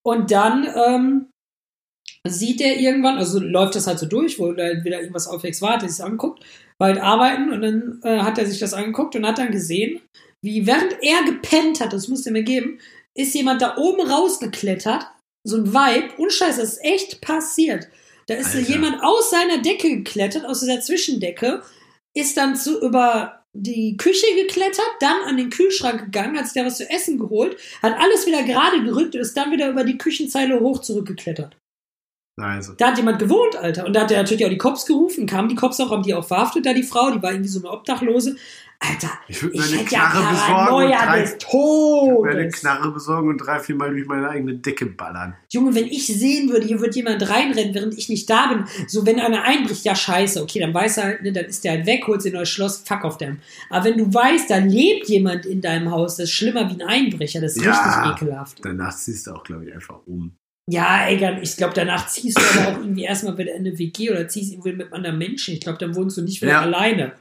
Und 0.04 0.30
dann 0.30 0.66
ähm, 0.74 1.26
sieht 2.26 2.60
er 2.60 2.78
irgendwann, 2.80 3.18
also 3.18 3.38
läuft 3.38 3.76
das 3.76 3.86
halt 3.86 3.98
so 3.98 4.06
durch, 4.06 4.38
wo 4.38 4.52
da 4.52 4.84
wieder 4.84 5.00
irgendwas 5.00 5.28
aufwegs 5.28 5.62
war, 5.62 5.74
hat 5.74 5.82
er 5.82 5.88
sich 5.88 6.04
anguckt, 6.04 6.44
war 6.78 6.88
halt 6.88 7.00
arbeiten 7.00 7.52
und 7.52 7.62
dann 7.62 8.00
äh, 8.02 8.20
hat 8.20 8.38
er 8.38 8.46
sich 8.46 8.58
das 8.58 8.74
angeguckt 8.74 9.14
und 9.14 9.26
hat 9.26 9.38
dann 9.38 9.52
gesehen, 9.52 10.00
wie 10.42 10.66
während 10.66 10.96
er 11.02 11.24
gepennt 11.24 11.80
hat, 11.80 11.92
das 11.92 12.08
musste 12.08 12.30
er 12.30 12.32
mir 12.32 12.42
geben, 12.42 12.78
ist 13.14 13.34
jemand 13.34 13.62
da 13.62 13.76
oben 13.76 14.08
rausgeklettert, 14.08 15.06
so 15.44 15.56
ein 15.56 15.72
Vibe, 15.72 16.14
und 16.18 16.32
scheiße, 16.32 16.60
das 16.60 16.74
ist 16.74 16.84
echt 16.84 17.20
passiert. 17.20 17.88
Da 18.26 18.34
ist 18.34 18.54
Alter. 18.54 18.68
jemand 18.68 19.02
aus 19.02 19.30
seiner 19.30 19.58
Decke 19.58 19.88
geklettert, 19.88 20.44
aus 20.44 20.60
dieser 20.60 20.80
Zwischendecke, 20.80 21.62
ist 22.14 22.36
dann 22.36 22.56
zu 22.56 22.80
über 22.80 23.44
die 23.52 23.96
Küche 23.96 24.26
geklettert, 24.36 24.86
dann 25.00 25.22
an 25.26 25.36
den 25.36 25.50
Kühlschrank 25.50 26.04
gegangen, 26.04 26.38
hat 26.38 26.46
sich 26.46 26.54
da 26.54 26.64
was 26.64 26.76
zu 26.76 26.88
essen 26.88 27.18
geholt, 27.18 27.56
hat 27.82 27.98
alles 27.98 28.26
wieder 28.26 28.42
gerade 28.44 28.82
gerückt 28.84 29.14
und 29.14 29.20
ist 29.20 29.36
dann 29.36 29.50
wieder 29.50 29.68
über 29.70 29.84
die 29.84 29.98
Küchenzeile 29.98 30.60
hoch 30.60 30.80
zurückgeklettert. 30.80 31.56
Also. 32.40 32.72
Da 32.76 32.88
hat 32.88 32.98
jemand 32.98 33.18
gewohnt, 33.18 33.56
Alter. 33.56 33.86
Und 33.86 33.94
da 33.94 34.02
hat 34.02 34.10
er 34.10 34.22
natürlich 34.22 34.44
auch 34.44 34.50
die 34.50 34.58
Cops 34.58 34.86
gerufen. 34.86 35.26
Kamen 35.26 35.48
die 35.48 35.54
Cops 35.54 35.80
auch, 35.80 35.90
haben 35.90 36.02
die 36.02 36.14
auch 36.14 36.24
verhaftet, 36.26 36.66
da 36.66 36.72
die 36.72 36.82
Frau. 36.82 37.10
Die 37.10 37.22
war 37.22 37.32
irgendwie 37.32 37.48
so 37.50 37.60
eine 37.60 37.70
Obdachlose. 37.70 38.36
Alter, 38.82 39.10
Ich 39.28 39.42
würde 39.42 39.58
mir 39.58 39.62
eine 39.64 39.76
hätte 39.76 39.94
ja 39.94 40.08
Knarre 40.08 40.32
besorgen 40.32 40.88
und 40.88 40.88
drei, 40.88 41.22
ich 41.24 41.44
mir 42.24 42.30
eine. 42.40 42.48
Knarre 42.48 42.90
besorgen 42.92 43.28
und 43.28 43.36
drei, 43.38 43.58
vier 43.60 43.74
Mal 43.74 43.90
durch 43.90 44.06
meine 44.06 44.26
eigene 44.30 44.54
Decke 44.54 44.86
ballern. 44.86 45.36
Junge, 45.50 45.74
wenn 45.74 45.84
ich 45.84 46.06
sehen 46.06 46.48
würde, 46.48 46.66
hier 46.66 46.80
wird 46.80 46.96
jemand 46.96 47.28
reinrennen, 47.28 47.74
während 47.74 47.98
ich 47.98 48.08
nicht 48.08 48.30
da 48.30 48.46
bin, 48.46 48.64
so 48.88 49.04
wenn 49.04 49.20
einer 49.20 49.42
einbricht, 49.42 49.84
ja 49.84 49.94
scheiße, 49.94 50.42
okay, 50.42 50.60
dann 50.60 50.72
weiß 50.72 50.96
er 50.96 51.04
halt, 51.04 51.22
ne, 51.22 51.30
dann 51.32 51.44
ist 51.44 51.62
der 51.62 51.72
halt 51.72 51.84
weg, 51.86 52.06
holt 52.06 52.22
sich 52.22 52.32
ein 52.32 52.36
neues 52.36 52.48
Schloss, 52.48 52.78
fuck 52.86 53.04
auf 53.04 53.18
dem. 53.18 53.40
Aber 53.68 53.84
wenn 53.84 53.98
du 53.98 54.14
weißt, 54.14 54.48
da 54.48 54.56
lebt 54.56 55.08
jemand 55.10 55.44
in 55.44 55.60
deinem 55.60 55.90
Haus, 55.90 56.16
das 56.16 56.30
ist 56.30 56.32
schlimmer 56.32 56.70
wie 56.70 56.82
ein 56.82 56.88
Einbrecher, 56.88 57.42
das 57.42 57.56
ist 57.56 57.64
Ja. 57.66 57.72
richtig 57.72 58.22
ekelhaft. 58.22 58.60
Danach 58.62 58.96
ziehst 58.96 59.26
du 59.26 59.32
auch, 59.32 59.42
glaube 59.44 59.66
ich, 59.66 59.74
einfach 59.74 59.98
um. 60.06 60.32
Ja, 60.70 61.08
egal, 61.08 61.42
ich 61.42 61.56
glaube, 61.56 61.74
danach 61.74 62.06
ziehst 62.08 62.38
du 62.38 62.60
aber 62.60 62.68
auch 62.72 62.80
irgendwie 62.80 63.02
erstmal 63.02 63.36
wieder 63.36 63.52
in 63.54 63.66
eine 63.66 63.76
WG 63.78 64.10
oder 64.10 64.28
ziehst 64.28 64.52
irgendwie 64.52 64.72
mit 64.74 64.92
anderen 64.92 65.18
Menschen. 65.18 65.54
Ich 65.54 65.60
glaube, 65.60 65.78
dann 65.78 65.96
wohnst 65.96 66.16
du 66.16 66.22
nicht 66.22 66.40
wieder 66.42 66.52
Ja. 66.52 66.60
alleine. 66.60 67.12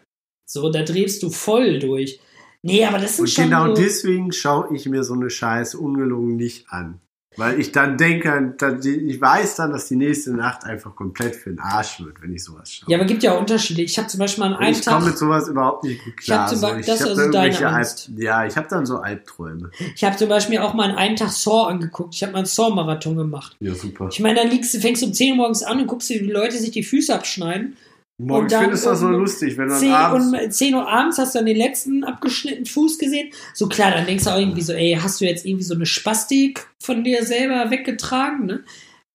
So, 0.47 0.71
da 0.71 0.83
drehst 0.83 1.23
du 1.23 1.29
voll 1.31 1.79
durch. 1.79 2.19
Nee, 2.61 2.85
aber 2.85 2.99
das 2.99 3.15
sind 3.15 3.23
Und 3.25 3.31
schon 3.31 3.43
genau 3.45 3.67
so, 3.75 3.81
deswegen 3.81 4.31
schaue 4.31 4.75
ich 4.75 4.85
mir 4.85 5.03
so 5.03 5.13
eine 5.13 5.29
Scheiße 5.29 5.77
ungelogen 5.79 6.35
nicht 6.35 6.69
an. 6.69 6.99
Weil 7.37 7.59
ich 7.59 7.71
dann 7.71 7.97
denke, 7.97 8.55
ich 8.83 9.21
weiß 9.21 9.55
dann, 9.55 9.71
dass 9.71 9.87
die 9.87 9.95
nächste 9.95 10.33
Nacht 10.33 10.65
einfach 10.65 10.95
komplett 10.95 11.35
für 11.35 11.51
den 11.51 11.59
Arsch 11.59 11.99
wird, 12.03 12.21
wenn 12.21 12.33
ich 12.33 12.43
sowas 12.43 12.73
schaue. 12.73 12.89
Ja, 12.91 12.97
aber 12.97 13.05
gibt 13.05 13.21
ja 13.23 13.33
auch 13.33 13.39
Unterschiede. 13.39 13.81
Ich 13.83 13.97
habe 13.97 14.07
zum 14.07 14.19
Beispiel 14.19 14.43
mal 14.43 14.53
an 14.55 14.59
einem 14.59 14.71
ich 14.75 14.83
komme 14.83 14.97
Tag, 14.99 15.05
mit 15.07 15.17
sowas 15.17 15.47
überhaupt 15.47 15.83
nicht 15.83 16.03
gut 16.03 16.13
Ich 16.19 16.25
klar. 16.25 16.53
so, 16.53 16.59
Beispiel- 16.59 16.83
das 16.85 16.95
ist 16.95 17.01
hab 17.01 17.09
also 17.09 17.21
irgendwelche 17.21 17.67
Angst. 17.67 18.09
Alb 18.09 18.19
ja, 18.19 18.45
ich 18.45 18.57
habe 18.57 18.67
dann 18.69 18.85
so 18.85 18.97
Albträume. 18.97 19.69
ich 19.95 20.03
habe 20.03 20.17
zum 20.17 20.27
Beispiel 20.27 20.57
auch 20.57 20.73
mal 20.73 20.89
an 20.89 20.97
einem 20.97 21.15
Tag 21.15 21.29
Saw 21.29 21.67
angeguckt. 21.69 22.15
Ich 22.15 22.23
habe 22.23 22.33
mal 22.33 22.39
einen 22.39 22.47
Saw-Marathon 22.47 23.15
gemacht. 23.15 23.55
Ja, 23.59 23.73
super. 23.75 24.09
Ich 24.11 24.19
meine, 24.19 24.39
dann 24.39 24.49
liegst 24.49 24.73
du, 24.73 24.79
fängst 24.79 25.01
du 25.03 25.05
um 25.05 25.13
10 25.13 25.31
Uhr 25.31 25.37
morgens 25.37 25.63
an 25.63 25.79
und 25.79 25.87
guckst 25.87 26.09
dir, 26.09 26.19
wie 26.21 26.25
die 26.25 26.31
Leute 26.31 26.57
sich 26.57 26.71
die 26.71 26.83
Füße 26.83 27.13
abschneiden. 27.13 27.77
Morgen 28.21 28.43
und 28.43 28.51
dann 28.51 28.63
findest 28.63 28.85
du 28.85 28.89
das 28.89 28.99
so 28.99 29.05
um 29.07 29.13
lustig, 29.13 29.57
wenn 29.57 29.69
du 29.69 29.75
10, 29.75 29.91
dann 29.91 30.01
abends... 30.01 30.27
und 30.27 30.53
10 30.53 30.75
Uhr 30.75 30.87
abends 30.89 31.17
hast 31.17 31.33
du 31.33 31.39
dann 31.39 31.45
den 31.45 31.55
letzten 31.55 32.03
abgeschnittenen 32.03 32.65
Fuß 32.65 32.99
gesehen. 32.99 33.31
So 33.53 33.67
klar, 33.67 33.91
dann 33.91 34.05
denkst 34.05 34.25
du 34.25 34.29
auch 34.31 34.37
irgendwie 34.37 34.61
so, 34.61 34.73
ey, 34.73 34.97
hast 35.01 35.21
du 35.21 35.25
jetzt 35.25 35.45
irgendwie 35.45 35.63
so 35.63 35.73
eine 35.73 35.85
Spastik 35.85 36.67
von 36.83 37.05
dir 37.05 37.25
selber 37.25 37.71
weggetragen, 37.71 38.45
ne? 38.45 38.63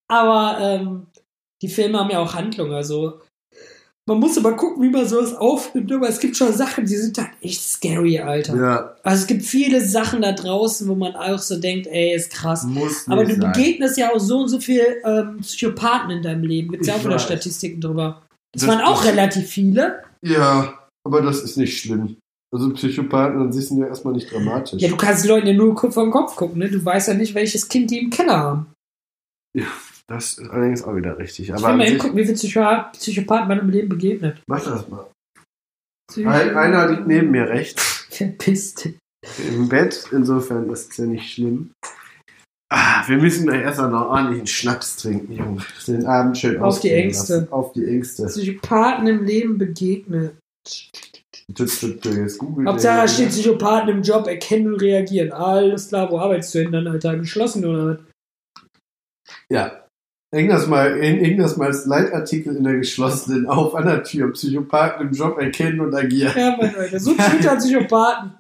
Aber 0.09 0.59
ähm, 0.61 1.07
die 1.61 1.69
Filme 1.69 1.99
haben 1.99 2.11
ja 2.11 2.19
auch 2.19 2.35
Handlung, 2.35 2.73
also 2.73 3.21
man 4.07 4.21
muss 4.21 4.37
aber 4.37 4.55
gucken, 4.55 4.83
wie 4.83 4.91
man 4.91 5.09
sowas 5.09 5.35
aufnimmt, 5.35 5.91
aber 5.91 6.09
es 6.09 6.21
gibt 6.21 6.37
schon 6.37 6.53
Sachen, 6.53 6.85
die 6.85 6.95
sind 6.95 7.17
halt 7.17 7.31
echt 7.41 7.63
scary, 7.63 8.19
Alter. 8.19 8.55
Ja, 8.55 8.95
Also 9.03 9.23
es 9.23 9.27
gibt 9.27 9.43
viele 9.45 9.81
Sachen 9.83 10.21
da 10.21 10.33
draußen, 10.33 10.87
wo 10.89 10.95
man 10.95 11.15
auch 11.17 11.39
so 11.39 11.59
denkt, 11.59 11.87
ey, 11.87 12.15
ist 12.15 12.31
krass. 12.31 12.65
muss 12.65 13.09
Aber 13.09 13.25
du 13.25 13.35
sein. 13.35 13.53
begegnest 13.53 13.97
ja 13.97 14.13
auch 14.13 14.21
so 14.21 14.41
und 14.41 14.49
so 14.49 14.61
viel 14.61 14.83
ähm, 15.05 15.39
Psychopathen 15.41 16.11
in 16.11 16.23
deinem 16.23 16.43
Leben. 16.43 16.73
Gibt 16.73 16.87
ja 16.87 16.97
Ich 16.97 17.01
auch 17.01 17.05
wieder. 17.07 17.19
Statistiken 17.19 17.81
drüber. 17.81 18.23
Das, 18.55 18.63
Das- 18.63 18.69
waren 18.71 18.81
auch 18.83 19.03
das- 19.05 19.13
relativ 19.13 19.47
viele. 19.49 20.03
Ja, 20.23 20.87
aber 21.07 21.21
das 21.21 21.43
ist 21.43 21.57
nicht 21.59 21.79
schlimm. 21.79 22.17
Also 22.55 22.73
Psychopathen 22.73 23.41
an 23.43 23.53
sich 23.53 23.67
sind 23.69 23.79
ja 23.79 23.89
erstmal 23.89 24.15
nicht 24.15 24.33
dramatisch. 24.33 24.81
Ja, 24.81 24.89
du 24.89 24.97
kannst 24.97 25.25
die 25.25 25.29
Leute 25.29 25.49
ja 25.49 25.55
nur 25.55 25.77
vom 25.77 26.11
Kopf 26.11 26.37
gucken, 26.37 26.59
ne? 26.61 26.71
Du 26.71 26.83
weißt 26.85 27.09
ja 27.09 27.15
nicht, 27.15 27.35
welches 27.35 27.69
Kind 27.69 27.91
die 27.91 27.99
im 27.99 28.11
Keller 28.11 28.39
haben. 28.39 28.67
Das 30.07 30.39
ist 30.39 30.49
allerdings 30.51 30.83
auch 30.85 30.95
wieder 30.95 31.19
richtig. 31.19 31.49
Ich 31.49 31.53
Aber 31.53 31.63
will 31.63 31.71
an 31.71 31.79
mal 31.79 31.87
hingucken, 31.87 32.17
wie 32.17 32.23
viele 32.25 32.35
Psycho 32.37 32.61
Psychopathen 32.93 33.49
man 33.49 33.59
im 33.61 33.71
Leben 33.71 33.89
begegnet. 33.89 34.41
mach 34.49 34.63
das 34.65 34.89
mal. 34.89 35.07
Ein, 36.17 36.57
einer 36.57 36.89
liegt 36.91 37.07
neben 37.07 37.31
mir 37.31 37.49
rechts 37.49 38.07
Verpiss 38.11 38.75
dich. 38.75 38.97
im 39.49 39.69
Bett. 39.69 40.05
Insofern 40.13 40.69
ist 40.71 40.93
es 40.93 40.97
ja 40.99 41.07
nicht 41.07 41.33
schlimm. 41.33 41.73
Ah, 42.71 43.07
wir 43.07 43.19
müssen 43.19 43.49
erst 43.53 43.79
noch 43.79 44.09
ordentlichen 44.09 44.47
Schnaps 44.47 44.97
trinken, 44.97 45.33
Junge. 45.33 45.63
Den 45.87 46.07
Abend 46.07 46.39
schön 46.39 46.61
Auf 46.61 46.81
die 46.81 46.91
Ängste. 46.91 47.35
lassen. 47.35 47.53
Auf 47.53 47.73
die 47.73 47.85
Ängste. 47.87 48.27
Psychopathen 48.27 49.07
im 49.07 49.25
Leben 49.25 49.59
begegnet. 49.59 50.37
Jetzt 51.47 52.39
googelt 52.39 52.67
Hauptsache 52.69 53.07
steht. 53.09 53.29
Psychopathen 53.29 53.91
im 53.91 54.03
Job, 54.03 54.27
erkennen 54.27 54.73
und 54.73 54.81
reagieren. 54.81 55.31
Alles 55.31 55.89
klar, 55.89 56.11
wo 56.11 56.19
arbeitest 56.19 56.55
du 56.55 56.59
denn 56.61 56.73
dann, 56.73 56.87
Alter? 56.89 57.17
Geschlossen 57.19 57.65
oder 57.65 57.87
was? 57.87 57.99
Ja. 59.51 59.81
Häng 60.35 60.49
das 60.49 60.67
mal, 60.67 61.01
häng 61.01 61.39
das 61.39 61.57
mal 61.57 61.69
als 61.69 61.87
Leitartikel 61.87 62.57
in 62.57 62.65
der 62.65 62.75
geschlossenen 62.79 63.47
auf 63.47 63.75
an 63.77 63.87
der 63.87 64.03
Tür. 64.03 64.33
Psychopathen 64.33 65.07
im 65.09 65.13
Job 65.13 65.39
erkennen 65.39 65.81
und 65.81 65.95
agieren. 65.95 66.33
Ja, 66.37 66.57
mein 66.61 66.75
Alter. 66.75 66.99
So 66.99 67.13
twittern 67.15 67.59
Psychopathen. 67.61 68.33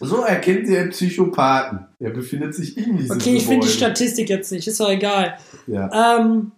So 0.00 0.22
erkennt 0.22 0.68
ihr 0.68 0.88
Psychopathen. 0.90 1.86
Er 1.98 2.10
befindet 2.10 2.54
sich 2.54 2.76
in 2.76 2.96
diesem 2.98 3.16
Okay, 3.16 3.36
ich 3.36 3.46
finde 3.46 3.66
die. 3.66 3.72
Statistik 3.72 4.28
jetzt 4.28 4.52
nicht, 4.52 4.66
ist 4.68 4.78
doch 4.80 4.90
egal. 4.90 5.38
Ja. 5.66 6.18
Ähm, 6.20 6.52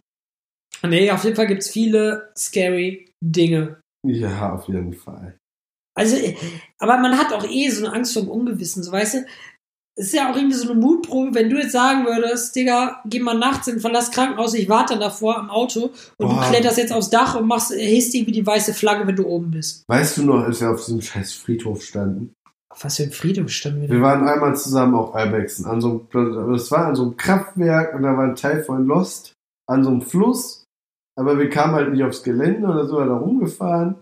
nee, 0.87 1.11
auf 1.11 1.25
jeden 1.25 1.37
Fall 1.37 1.47
gibt 1.47 1.63
es 1.63 1.71
viele 1.71 2.31
scary 2.37 3.09
Dinge. 3.23 3.81
ja, 4.07 4.53
auf 4.53 4.69
jeden 4.69 4.93
Fall. 4.93 5.37
Also, 5.97 6.17
aber 6.79 6.99
man 6.99 7.19
hat 7.19 7.33
auch 7.33 7.45
eh 7.49 7.69
so 7.69 7.85
eine 7.85 7.95
Angst 7.95 8.13
vor 8.13 8.23
dem 8.23 8.31
Ungewissen, 8.31 8.83
so 8.83 8.93
weißt 8.93 9.15
du. 9.15 9.27
Es 9.99 10.07
ist 10.07 10.15
ja 10.15 10.31
auch 10.31 10.37
irgendwie 10.37 10.57
so 10.57 10.71
eine 10.71 10.81
Mutprobe, 10.81 11.35
wenn 11.35 11.51
du 11.51 11.59
jetzt 11.59 11.73
sagen 11.73 12.07
würdest, 12.07 12.55
Digga, 12.57 13.03
geh 13.07 13.19
mal 13.19 13.37
nachts 13.37 13.67
in 13.69 13.81
verlass 13.81 14.11
Krankenhaus, 14.11 14.55
ich 14.55 14.69
warte 14.69 14.99
davor 14.99 15.37
am 15.37 15.51
Auto 15.51 15.91
und 16.17 16.29
Boah. 16.29 16.41
du 16.41 16.49
kletterst 16.49 16.79
jetzt 16.79 16.93
aufs 16.93 17.11
Dach 17.11 17.35
und 17.35 17.47
machst, 17.47 17.73
hisst 17.73 18.15
irgendwie 18.15 18.33
die 18.33 18.47
weiße 18.47 18.73
Flagge, 18.73 19.07
wenn 19.07 19.17
du 19.17 19.27
oben 19.27 19.51
bist. 19.51 19.85
Weißt 19.89 20.17
du 20.17 20.23
noch, 20.23 20.45
als 20.45 20.61
wir 20.63 20.71
auf 20.71 20.83
diesem 20.83 21.03
scheiß 21.03 21.35
Friedhof 21.35 21.83
standen? 21.83 22.33
Auf 22.73 22.85
was 22.85 22.97
für 22.97 23.03
ein 23.05 23.11
Friedhof 23.11 23.51
standen 23.51 23.83
wir 23.83 23.89
Wir 23.89 24.01
waren 24.01 24.27
einmal 24.27 24.55
zusammen 24.57 24.95
auf 24.95 25.15
Albexen. 25.15 25.67
An 25.67 25.81
so 25.81 26.07
einem, 26.13 26.53
das 26.53 26.71
war 26.71 26.87
an 26.87 26.95
so 26.95 27.03
einem 27.03 27.17
Kraftwerk 27.17 27.95
und 27.95 28.03
da 28.03 28.17
war 28.17 28.25
ein 28.25 28.37
Teil 28.37 28.63
von 28.63 28.87
Lost. 28.87 29.35
An 29.69 29.83
so 29.85 29.91
einem 29.91 30.03
Fluss. 30.03 30.65
Aber 31.19 31.39
wir 31.39 31.51
kamen 31.51 31.75
halt 31.75 31.93
nicht 31.93 32.03
aufs 32.03 32.23
Gelände 32.23 32.87
sind 32.87 32.97
wir 32.97 33.07
da 33.07 33.17
rumgefahren. 33.17 33.97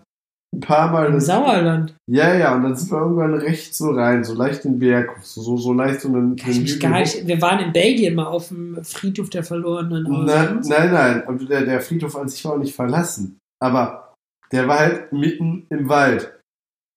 Ein 0.53 0.61
paar 0.61 0.91
Mal. 0.91 1.07
Im 1.07 1.19
Sauerland. 1.19 1.95
Ja, 2.09 2.33
ja, 2.33 2.55
und 2.55 2.63
dann 2.63 2.75
sind 2.75 2.91
wir 2.91 2.99
irgendwann 2.99 3.35
rechts 3.35 3.77
so 3.77 3.91
rein, 3.91 4.23
so 4.23 4.33
leicht 4.33 4.63
den 4.63 4.79
Berg, 4.79 5.17
so, 5.21 5.41
so, 5.41 5.57
so 5.57 5.73
leicht 5.73 6.01
so 6.01 6.07
einen, 6.07 6.35
Kann 6.35 6.49
ich 6.49 6.55
einen 6.55 6.63
mich 6.63 6.75
Hügel 6.75 6.89
gar 6.89 6.99
nicht. 6.99 7.27
Wir 7.27 7.41
waren 7.41 7.59
in 7.59 7.73
Belgien 7.73 8.15
mal 8.15 8.25
auf 8.25 8.47
dem 8.47 8.83
Friedhof 8.83 9.29
der 9.29 9.43
Verlorenen. 9.43 10.25
nein, 10.25 10.61
nein. 10.91 11.23
Und 11.27 11.49
der, 11.49 11.65
der 11.65 11.81
Friedhof 11.81 12.15
an 12.15 12.29
sich 12.29 12.43
war 12.45 12.53
auch 12.53 12.57
nicht 12.57 12.75
verlassen. 12.75 13.37
Aber 13.61 14.13
der 14.51 14.67
war 14.67 14.79
halt 14.79 15.13
mitten 15.13 15.67
im 15.69 15.87
Wald. 15.87 16.39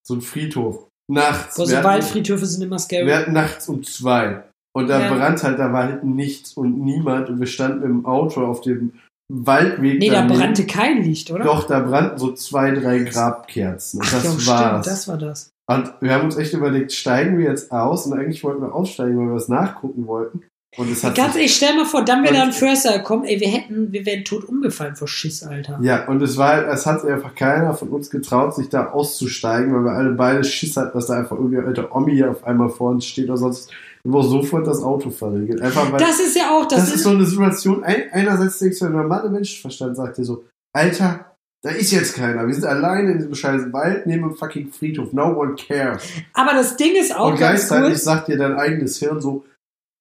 So 0.07 0.15
ein 0.15 0.23
Friedhof. 0.23 0.89
Nachts. 1.11 1.57
So 1.57 1.65
hatten- 1.71 1.85
Waldfriedhöfe 1.85 2.47
sind 2.47 2.63
immer 2.63 2.79
scary. 2.79 3.07
Wir 3.07 3.17
hatten 3.19 3.33
nachts 3.33 3.69
um 3.69 3.83
zwei. 3.83 4.45
Und 4.75 4.89
da 4.89 5.01
Ja. 5.03 5.15
brannte 5.15 5.43
halt, 5.43 5.59
da 5.59 5.73
war 5.73 5.85
halt 5.85 6.05
nichts 6.05 6.55
und 6.55 6.79
niemand. 6.79 7.29
Und 7.29 7.41
wir 7.41 7.47
standen 7.47 7.83
im 7.85 8.07
Auto 8.07 8.45
auf 8.47 8.61
dem 8.63 8.93
Waldweg. 9.31 9.99
nee, 9.99 10.09
da 10.09 10.23
daneben. 10.23 10.39
brannte 10.39 10.67
kein 10.67 11.03
Licht, 11.03 11.31
oder? 11.31 11.45
Doch, 11.45 11.65
da 11.67 11.81
brannten 11.81 12.19
so 12.19 12.33
zwei, 12.33 12.71
drei 12.73 13.01
Grabkerzen. 13.01 14.01
Und 14.01 14.07
Ach, 14.09 14.13
das 14.13 14.23
stimmt, 14.33 14.47
war's. 14.47 14.87
das 14.87 15.09
war 15.09 15.19
das. 15.19 15.51
Und 15.71 15.93
wir 16.01 16.13
haben 16.13 16.25
uns 16.25 16.37
echt 16.37 16.53
überlegt, 16.55 16.93
steigen 16.93 17.39
wir 17.39 17.47
jetzt 17.51 17.71
aus? 17.73 18.07
Und 18.07 18.15
eigentlich 18.19 18.43
wollten 18.45 18.63
wir 18.63 18.75
aussteigen, 18.75 19.19
weil 19.19 19.27
wir 19.29 19.35
was 19.35 19.49
nachgucken 19.49 20.07
wollten. 20.07 20.43
Ganz 20.75 21.35
ehrlich, 21.35 21.55
stell 21.55 21.77
mal 21.77 21.85
vor, 21.85 22.03
dann 22.03 22.25
wäre 22.25 22.33
da 22.33 22.43
ein 22.45 22.53
Förster 22.53 22.97
gekommen, 22.97 23.25
ey, 23.25 23.39
wir 23.39 23.49
hätten, 23.49 23.93
wir 23.93 24.07
wären 24.07 24.25
tot 24.25 24.45
umgefallen 24.45 24.97
vor 24.97 25.07
Schiss, 25.07 25.43
Alter. 25.43 25.79
ja, 25.83 26.07
und 26.09 26.23
es 26.23 26.39
war 26.39 26.67
es 26.67 26.87
hat 26.87 27.05
einfach 27.05 27.35
keiner 27.35 27.75
von 27.75 27.91
uns 27.91 28.09
getraut, 28.09 28.55
sich 28.55 28.71
da 28.71 28.87
auszusteigen, 28.87 29.75
weil 29.75 29.85
wir 29.85 29.93
alle 29.93 30.13
beide 30.13 30.45
Schiss 30.45 30.77
hatten, 30.79 30.93
dass 30.95 31.09
da 31.09 31.19
einfach 31.19 31.37
irgendwie 31.37 31.59
alter 31.59 31.95
Omi 31.95 32.13
hier 32.13 32.31
auf 32.31 32.45
einmal 32.45 32.71
vor 32.71 32.93
uns 32.93 33.05
steht 33.05 33.29
oder 33.29 33.37
sonst, 33.37 33.71
wo 34.03 34.23
sofort 34.23 34.67
das 34.67 34.83
Auto 34.83 35.11
verriegelt. 35.11 35.61
Einfach 35.61 35.93
weil, 35.93 36.01
Das 36.01 36.19
ist 36.19 36.37
ja 36.37 36.51
auch, 36.51 36.67
das, 36.67 36.87
das, 36.87 36.95
ist 36.95 37.03
so 37.03 37.11
eine 37.11 37.27
Situation, 37.27 37.85
ein, 37.85 38.05
einerseits 38.11 38.59
denkst 38.59 38.79
du, 38.79 38.87
der 38.87 38.95
normale 38.95 39.29
Menschenverstand 39.29 39.95
sagt 39.95 40.17
dir 40.17 40.25
so, 40.25 40.45
Alter, 40.73 41.37
da 41.63 41.71
ist 41.71 41.93
jetzt 41.93 42.17
keiner. 42.17 42.47
Wir 42.47 42.55
sind 42.55 42.65
alleine 42.65 43.13
in 43.13 43.19
diesem 43.19 43.35
scheiß 43.35 43.73
Wald 43.73 44.07
neben 44.07 44.23
dem 44.23 44.35
fucking 44.35 44.73
Friedhof. 44.73 45.13
No 45.13 45.39
one 45.39 45.55
cares. 45.55 46.03
aber 46.33 46.55
das 46.55 46.77
Ding 46.77 46.97
ist 46.97 47.15
auch 47.15 47.29
Und 47.29 47.37
gleichzeitig 47.37 47.91
cool. 47.91 47.97
sagt 47.97 48.29
dir 48.29 48.37
dein 48.39 48.55
eigenes 48.57 48.99
Hirn 48.99 49.21
so, 49.21 49.45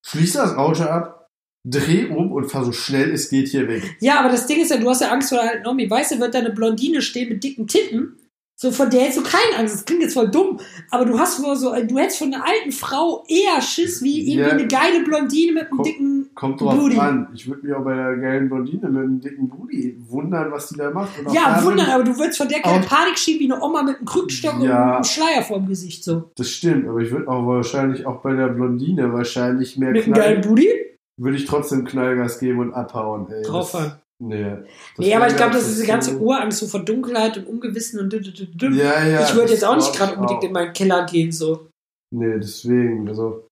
schließ 0.05 0.33
das 0.33 0.55
Auto 0.55 0.83
ab, 0.83 1.27
dreh 1.67 2.05
um 2.05 2.31
und 2.31 2.49
fahr 2.49 2.65
so 2.65 2.71
schnell 2.71 3.11
es 3.11 3.29
geht 3.29 3.49
hier 3.49 3.67
weg. 3.67 3.97
Ja, 3.99 4.19
aber 4.19 4.29
das 4.29 4.47
Ding 4.47 4.61
ist 4.61 4.71
ja, 4.71 4.77
du 4.77 4.89
hast 4.89 5.01
ja 5.01 5.11
Angst 5.11 5.29
vor 5.29 5.39
der 5.39 5.51
alten 5.51 5.67
Omi. 5.67 5.89
Weißt 5.89 6.11
du, 6.11 6.19
wird 6.19 6.33
da 6.33 6.39
eine 6.39 6.51
Blondine 6.51 7.01
stehen 7.01 7.29
mit 7.29 7.43
dicken 7.43 7.67
Titten? 7.67 8.17
So, 8.61 8.69
von 8.71 8.91
der 8.91 9.01
hättest 9.01 9.17
du 9.17 9.23
keine 9.23 9.57
Angst. 9.57 9.73
Das 9.73 9.85
klingt 9.85 10.03
jetzt 10.03 10.13
voll 10.13 10.29
dumm. 10.29 10.59
Aber 10.91 11.03
du 11.05 11.17
hast 11.17 11.43
vor 11.43 11.55
so, 11.55 11.71
du 11.83 11.97
hättest 11.97 12.19
von 12.19 12.31
einer 12.31 12.45
alten 12.45 12.71
Frau 12.71 13.23
eher 13.27 13.59
Schiss 13.59 14.03
wie 14.03 14.19
irgendwie 14.33 14.39
Ja. 14.49 14.49
eine 14.49 14.67
geile 14.67 15.03
Blondine 15.03 15.53
mit 15.53 15.63
einem 15.63 15.77
Komm. 15.77 15.83
dicken 15.83 16.29
Kommt 16.35 16.61
drauf 16.61 16.77
Booty. 16.77 16.99
an. 16.99 17.27
Ich 17.33 17.47
würde 17.47 17.65
mich 17.65 17.75
auch 17.75 17.83
bei 17.83 17.95
der 17.95 18.17
geilen 18.17 18.49
Blondine 18.49 18.87
mit 18.89 19.01
einem 19.03 19.19
dicken 19.19 19.49
Booty 19.49 19.97
wundern, 20.07 20.51
was 20.51 20.67
die 20.67 20.75
da 20.77 20.91
macht. 20.91 21.09
Ja, 21.33 21.59
wundern, 21.63 21.89
aber 21.89 22.03
du 22.03 22.15
würdest 22.19 22.37
von 22.37 22.47
der 22.49 22.59
keine 22.61 22.85
Panik 22.85 23.17
schieben 23.17 23.39
wie 23.47 23.51
eine 23.51 23.63
Oma 23.63 23.81
mit 23.81 23.95
einem 23.97 24.05
Krückstock 24.05 24.61
Ja. 24.61 24.83
und 24.89 24.91
einem 24.97 25.03
Schleier 25.05 25.41
vorm 25.41 25.67
Gesicht 25.67 26.03
so. 26.03 26.29
Das 26.35 26.47
stimmt, 26.51 26.87
aber 26.87 26.99
ich 26.99 27.09
würde 27.09 27.27
auch 27.29 27.47
wahrscheinlich 27.47 28.05
auch 28.05 28.21
bei 28.21 28.35
der 28.35 28.49
Blondine 28.49 29.11
wahrscheinlich 29.11 29.75
mehr 29.77 29.89
Mit 29.89 30.03
einem 30.05 30.13
geilen 30.13 30.41
Knall, 30.41 30.49
Booty? 30.49 30.69
würde 31.17 31.35
ich 31.37 31.45
trotzdem 31.45 31.83
Knallgas 31.83 32.37
geben 32.37 32.59
und 32.59 32.73
abhauen. 32.75 33.25
Ey. 33.31 33.41
Draufhauen. 33.41 33.85
Das- 33.85 34.00
Nee. 34.23 34.55
Nee, 34.97 35.15
aber 35.15 35.27
ich 35.27 35.35
glaube, 35.35 35.53
das 35.53 35.63
ist 35.63 35.77
diese 35.77 35.87
ganze 35.87 36.17
Urangst 36.17 36.59
so 36.59 36.67
vor 36.67 36.85
Dunkelheit 36.85 37.37
und 37.37 37.47
Ungewissen 37.47 37.99
und 37.99 38.13
dü-. 38.13 38.75
Ja, 38.75 39.03
ja. 39.03 39.23
Ich 39.23 39.33
würde 39.33 39.51
jetzt 39.51 39.65
auch 39.65 39.75
nicht 39.75 39.93
gerade 39.93 40.15
unbedingt 40.15 40.43
in 40.43 40.51
meinen 40.51 40.73
Keller 40.73 41.05
gehen 41.07 41.31
so. 41.31 41.69
Nee, 42.13 42.37
deswegen. 42.37 43.07
Also, 43.07 43.47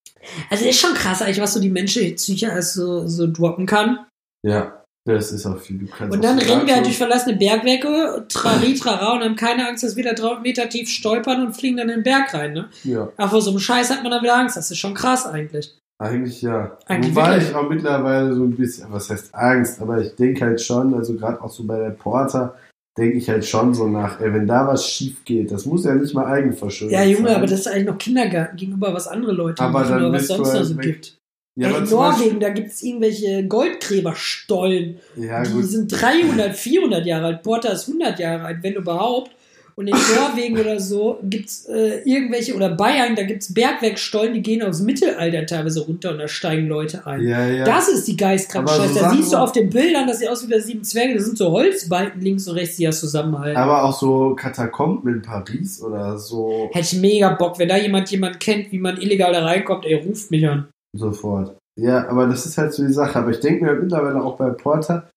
Also 0.49 0.65
ist 0.65 0.79
schon 0.79 0.93
krass 0.93 1.21
eigentlich, 1.21 1.41
was 1.41 1.53
so 1.53 1.59
die 1.59 1.69
menschliche 1.69 2.13
Psyche 2.15 2.51
alles 2.51 2.73
so, 2.73 3.07
so 3.07 3.31
droppen 3.31 3.65
kann. 3.65 4.05
ja. 4.45 4.75
Das 5.05 5.31
ist 5.31 5.45
auch 5.45 5.57
viel. 5.57 5.79
Du 5.79 5.87
kannst 5.87 6.13
Und 6.13 6.23
dann 6.23 6.37
rennen 6.37 6.67
wir 6.67 6.75
halt 6.75 6.85
durch 6.85 6.97
verlassene 6.97 7.35
Bergwerke, 7.35 8.25
trari, 8.27 8.73
trara, 8.79 9.13
und 9.13 9.23
haben 9.23 9.35
keine 9.35 9.67
Angst, 9.67 9.83
dass 9.83 9.95
wir 9.95 10.03
da 10.03 10.13
300 10.13 10.43
Meter 10.43 10.69
tief 10.69 10.89
stolpern 10.89 11.47
und 11.47 11.53
fliegen 11.53 11.77
dann 11.77 11.89
in 11.89 11.99
den 11.99 12.03
Berg 12.03 12.31
rein, 12.33 12.53
ne? 12.53 12.69
Ja, 12.83 13.09
Aber 13.17 13.29
vor 13.29 13.41
so 13.41 13.49
einem 13.49 13.59
Scheiß 13.59 13.89
hat 13.89 14.03
man 14.03 14.11
dann 14.11 14.21
wieder 14.21 14.35
Angst. 14.35 14.57
Das 14.57 14.69
ist 14.69 14.77
schon 14.77 14.93
krass 14.93 15.25
eigentlich. 15.25 15.73
Eigentlich 15.99 16.41
ja. 16.41 16.77
Eigentlich 16.85 17.15
Wobei 17.15 17.31
wirklich. 17.31 17.49
ich 17.49 17.55
auch 17.55 17.69
mittlerweile 17.69 18.33
so 18.33 18.43
ein 18.43 18.55
bisschen, 18.55 18.91
was 18.91 19.09
heißt 19.09 19.35
Angst, 19.35 19.81
aber 19.81 19.99
ich 20.01 20.15
denke 20.15 20.45
halt 20.45 20.61
schon, 20.61 20.93
also 20.93 21.13
gerade 21.15 21.41
auch 21.41 21.49
so 21.51 21.65
bei 21.65 21.77
der 21.77 21.89
Porter, 21.91 22.55
denke 22.97 23.17
ich 23.17 23.29
halt 23.29 23.45
schon 23.45 23.73
so 23.73 23.87
nach, 23.87 24.19
ey, 24.19 24.33
wenn 24.33 24.47
da 24.47 24.65
was 24.67 24.85
schief 24.87 25.23
geht, 25.25 25.51
das 25.51 25.65
muss 25.65 25.85
ja 25.85 25.93
nicht 25.93 26.13
mal 26.13 26.25
Eigenverschulden 26.25 26.93
Ja, 26.97 27.03
Junge, 27.03 27.27
sein. 27.27 27.37
aber 27.37 27.45
das 27.47 27.59
ist 27.61 27.67
eigentlich 27.67 27.85
noch 27.85 27.97
Kindergarten 27.97 28.57
gegenüber, 28.57 28.93
was 28.93 29.07
andere 29.07 29.31
Leute 29.33 29.61
Aber 29.63 29.79
machen 29.81 29.95
oder 29.97 30.11
was 30.13 30.27
sonst 30.27 30.47
noch 30.47 30.53
halt 30.55 30.65
so 30.65 30.77
weg. 30.77 30.83
gibt. 30.83 31.17
ja, 31.55 31.69
in 31.77 31.83
Norwegen, 31.89 32.39
da 32.39 32.49
gibt 32.49 32.69
es 32.69 32.81
irgendwelche 32.81 33.45
Goldgräberstollen. 33.47 34.99
ja, 35.17 35.43
die 35.43 35.51
gut. 35.51 35.65
sind 35.65 35.87
300, 35.89 36.55
400 36.55 37.05
Jahre 37.05 37.25
alt. 37.25 37.43
Porter 37.43 37.73
ist 37.73 37.87
100 37.87 38.19
Jahre 38.19 38.43
alt, 38.45 38.57
wenn 38.63 38.73
überhaupt. 38.73 39.31
Und 39.79 39.87
in 39.87 39.95
Norwegen 39.95 40.59
oder 40.59 40.77
so 40.77 41.19
gibt's 41.23 41.65
äh, 41.69 42.01
irgendwelche, 42.03 42.53
oder 42.53 42.67
Bayern, 42.67 43.15
da 43.15 43.23
gibt's 43.23 43.53
Bergwerkstollen, 43.53 44.33
die 44.33 44.41
gehen 44.41 44.61
aufs 44.61 44.81
Mittelalter 44.81 45.45
teilweise 45.45 45.85
runter 45.85 46.11
und 46.11 46.17
da 46.17 46.27
steigen 46.27 46.67
Leute 46.67 47.07
ein. 47.07 47.25
Ja, 47.25 47.47
ja. 47.47 47.63
Das 47.63 47.87
ist 47.87 48.05
die 48.05 48.17
geistkranke 48.17 48.69
Aber 48.73 48.89
so 48.89 48.99
da 48.99 49.09
siehst 49.11 49.31
du 49.31 49.37
auf 49.37 49.53
den 49.53 49.69
Bildern, 49.69 50.05
dass 50.05 50.19
sie 50.19 50.27
aus 50.27 50.43
wie 50.45 50.49
der 50.49 50.59
sieben 50.59 50.83
Zwerge, 50.83 51.13
das 51.13 51.23
sind 51.23 51.37
so 51.37 51.51
Holzbalken 51.51 52.19
links 52.19 52.45
und 52.49 52.55
rechts, 52.55 52.75
die 52.75 52.83
das 52.83 52.99
zusammenhalten. 52.99 53.55
aber 53.55 53.85
auch 53.85 53.97
so 53.97 54.35
Katakomben 54.35 55.13
in 55.13 55.21
Paris 55.21 55.81
oder 55.81 56.17
so 56.17 56.69
Hätte 56.73 56.95
ich 56.95 56.99
mega 56.99 57.29
Bock, 57.35 57.57
wenn 57.57 57.69
da 57.69 57.77
jemand 57.77 58.11
jemand 58.11 58.41
kennt, 58.41 58.73
wie 58.73 58.79
man 58.79 58.97
illegal 58.97 59.31
da 59.31 59.45
reinkommt, 59.45 59.85
ey, 59.85 59.93
ruft 59.93 60.29
mich 60.29 60.45
an. 60.45 60.67
sofort. 60.93 61.55
Ja, 61.79 62.05
aber 62.09 62.27
das 62.27 62.45
ist 62.45 62.57
halt 62.57 62.73
so 62.73 62.85
die 62.85 62.91
Sache. 62.91 63.17
Aber 63.17 63.31
ich 63.31 63.39
denke 63.39 63.63
mir 63.63 63.75
mittlerweile 63.75 64.21
auch 64.21 64.35
bei 64.35 64.49
Porter, 64.49 65.09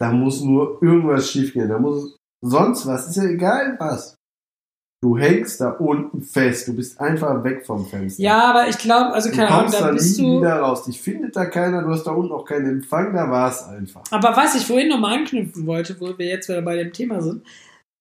da 0.00 0.10
muss 0.10 0.40
nur 0.40 0.82
irgendwas 0.82 1.30
schiefgehen. 1.30 1.68
Da 1.68 1.78
muss 1.78 2.17
sonst 2.44 2.86
was, 2.86 3.08
ist 3.08 3.16
ja 3.16 3.24
egal 3.24 3.76
was. 3.78 4.14
Du 5.00 5.16
hängst 5.16 5.60
da 5.60 5.70
unten 5.70 6.22
fest. 6.22 6.66
Du 6.66 6.74
bist 6.74 7.00
einfach 7.00 7.44
weg 7.44 7.64
vom 7.64 7.86
Fenster. 7.86 8.20
Ja, 8.20 8.50
aber 8.50 8.68
ich 8.68 8.78
glaube, 8.78 9.12
also 9.12 9.30
keine 9.30 9.48
Ahnung, 9.48 9.70
da 9.70 9.80
da 9.80 9.90
nie 9.92 9.98
bist 9.98 10.18
du. 10.18 10.40
wieder 10.40 10.58
raus. 10.58 10.84
Dich 10.84 11.00
findet 11.00 11.36
da 11.36 11.46
keiner. 11.46 11.82
Du 11.82 11.90
hast 11.90 12.02
da 12.02 12.10
unten 12.10 12.32
auch 12.32 12.44
keinen 12.44 12.66
Empfang. 12.66 13.14
Da 13.14 13.30
war 13.30 13.48
es 13.48 13.62
einfach. 13.62 14.02
Aber 14.10 14.36
was 14.36 14.56
ich 14.56 14.66
vorhin 14.66 14.88
nochmal 14.88 15.18
anknüpfen 15.18 15.66
wollte, 15.66 16.00
wo 16.00 16.18
wir 16.18 16.26
jetzt 16.26 16.48
wieder 16.48 16.62
bei 16.62 16.74
dem 16.76 16.92
Thema 16.92 17.22
sind, 17.22 17.46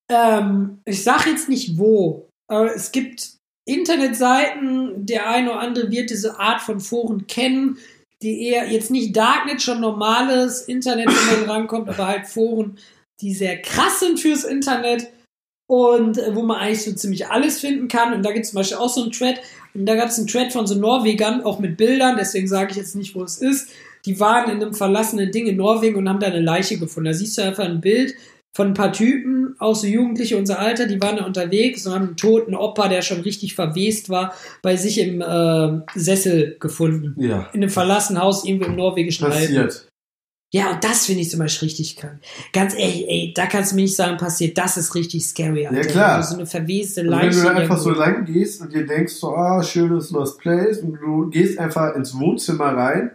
ähm, 0.10 0.80
ich 0.86 1.04
sage 1.04 1.30
jetzt 1.30 1.50
nicht 1.50 1.78
wo, 1.78 2.30
aber 2.50 2.74
es 2.74 2.92
gibt 2.92 3.36
Internetseiten, 3.68 5.06
der 5.06 5.30
eine 5.30 5.52
oder 5.52 5.60
andere 5.60 5.92
wird 5.92 6.10
diese 6.10 6.40
Art 6.40 6.62
von 6.62 6.80
Foren 6.80 7.28
kennen, 7.28 7.78
die 8.22 8.48
eher 8.48 8.72
jetzt 8.72 8.90
nicht 8.90 9.16
Darknet, 9.16 9.62
schon 9.62 9.82
normales 9.82 10.62
Internet, 10.62 11.08
wenn 11.08 11.42
man 11.42 11.50
rankommt, 11.58 11.90
aber 11.90 12.08
halt 12.08 12.28
Foren, 12.28 12.78
die 13.22 13.34
sehr 13.34 13.62
krass 13.62 14.00
sind 14.00 14.20
fürs 14.20 14.44
Internet 14.44 15.08
und 15.68 16.18
äh, 16.18 16.36
wo 16.36 16.44
man 16.44 16.60
eigentlich 16.60 16.84
so 16.84 16.94
ziemlich 16.94 17.28
alles 17.28 17.60
finden 17.60 17.88
kann. 17.88 18.14
Und 18.14 18.24
da 18.24 18.32
gibt 18.32 18.46
es 18.46 18.52
zum 18.52 18.58
Beispiel 18.58 18.78
auch 18.78 18.90
so 18.90 19.04
einen 19.04 19.12
Thread. 19.12 19.42
Und 19.74 19.86
da 19.86 19.96
gab 19.96 20.10
es 20.10 20.18
einen 20.18 20.28
Thread 20.28 20.54
von 20.54 20.66
so 20.66 20.76
Norwegern, 20.76 21.44
auch 21.44 21.60
mit 21.60 21.78
Bildern, 21.78 22.16
deswegen 22.18 22.48
sage 22.48 22.72
ich 22.72 22.78
jetzt 22.78 22.96
nicht, 22.96 23.16
wo 23.16 23.24
es 23.24 23.38
ist. 23.38 23.70
Die 24.06 24.20
waren 24.20 24.50
in 24.50 24.62
einem 24.62 24.74
verlassenen 24.74 25.32
Ding 25.32 25.48
in 25.48 25.58
Norwegen 25.58 25.98
und 25.98 26.08
haben 26.08 26.20
da 26.20 26.28
eine 26.28 26.40
Leiche 26.40 26.78
gefunden. 26.78 27.08
Da 27.08 27.14
siehst 27.14 27.38
du 27.38 27.44
einfach 27.44 27.66
ein 27.66 27.82
Bild 27.82 28.16
von 28.56 28.70
ein 28.70 28.74
paar 28.74 28.92
Typen, 28.92 29.56
auch 29.60 29.76
so 29.76 29.86
Jugendliche 29.86 30.36
unser 30.36 30.58
Alter, 30.58 30.88
die 30.88 31.00
waren 31.00 31.18
da 31.18 31.26
unterwegs 31.26 31.86
und 31.86 31.94
haben 31.94 32.08
einen 32.08 32.18
toten 32.18 32.56
Opa, 32.56 32.88
der 32.88 33.04
schon 33.04 33.22
richtig 33.22 33.54
verwest 33.54 34.10
war, 34.10 34.34
bei 34.64 34.76
sich 34.78 34.98
im 35.00 35.22
äh, 35.22 35.82
Sessel 35.94 36.58
gefunden. 36.60 37.14
Ja. 37.22 37.50
In 37.54 37.62
einem 37.62 37.70
verlassenen 37.70 38.22
Haus 38.22 38.46
irgendwo 38.46 38.66
im 38.66 38.76
norwegischen 38.76 39.26
Alpen. 39.26 39.70
Ja, 40.54 40.72
und 40.72 40.84
das 40.84 41.06
finde 41.08 41.22
ich 41.24 41.30
zum 41.30 41.40
Beispiel 41.40 41.68
richtig 41.68 41.98
krank. 41.98 42.20
Ganz 42.54 42.74
ehrlich, 42.74 43.06
ey, 43.10 43.34
da 43.36 43.48
kannst 43.48 43.72
du 43.72 43.76
mir 43.76 43.82
nicht 43.82 43.96
sagen, 43.98 44.16
passiert, 44.18 44.58
das 44.58 44.78
ist 44.78 44.96
richtig 44.96 45.26
scary, 45.28 45.68
Alter. 45.68 45.82
Ja, 45.82 45.86
klar. 45.88 46.24
So 46.24 46.36
eine 46.36 46.46
verweste 46.46 47.02
Und 47.02 47.08
wenn 47.08 47.14
Leiche. 47.20 47.40
du 47.42 47.44
da 47.44 47.50
einfach 47.52 47.78
so 47.78 47.90
lang 47.92 48.24
gehst 48.24 48.62
und 48.62 48.72
dir 48.74 48.86
denkst 48.88 49.14
so, 49.16 49.36
ah, 49.36 49.62
schönes 49.62 50.10
Lost 50.12 50.40
Place 50.40 50.80
und 50.80 50.94
du 50.94 51.30
gehst 51.30 51.60
einfach 51.60 51.96
ins 51.96 52.18
Wohnzimmer 52.18 52.76
rein 52.78 53.12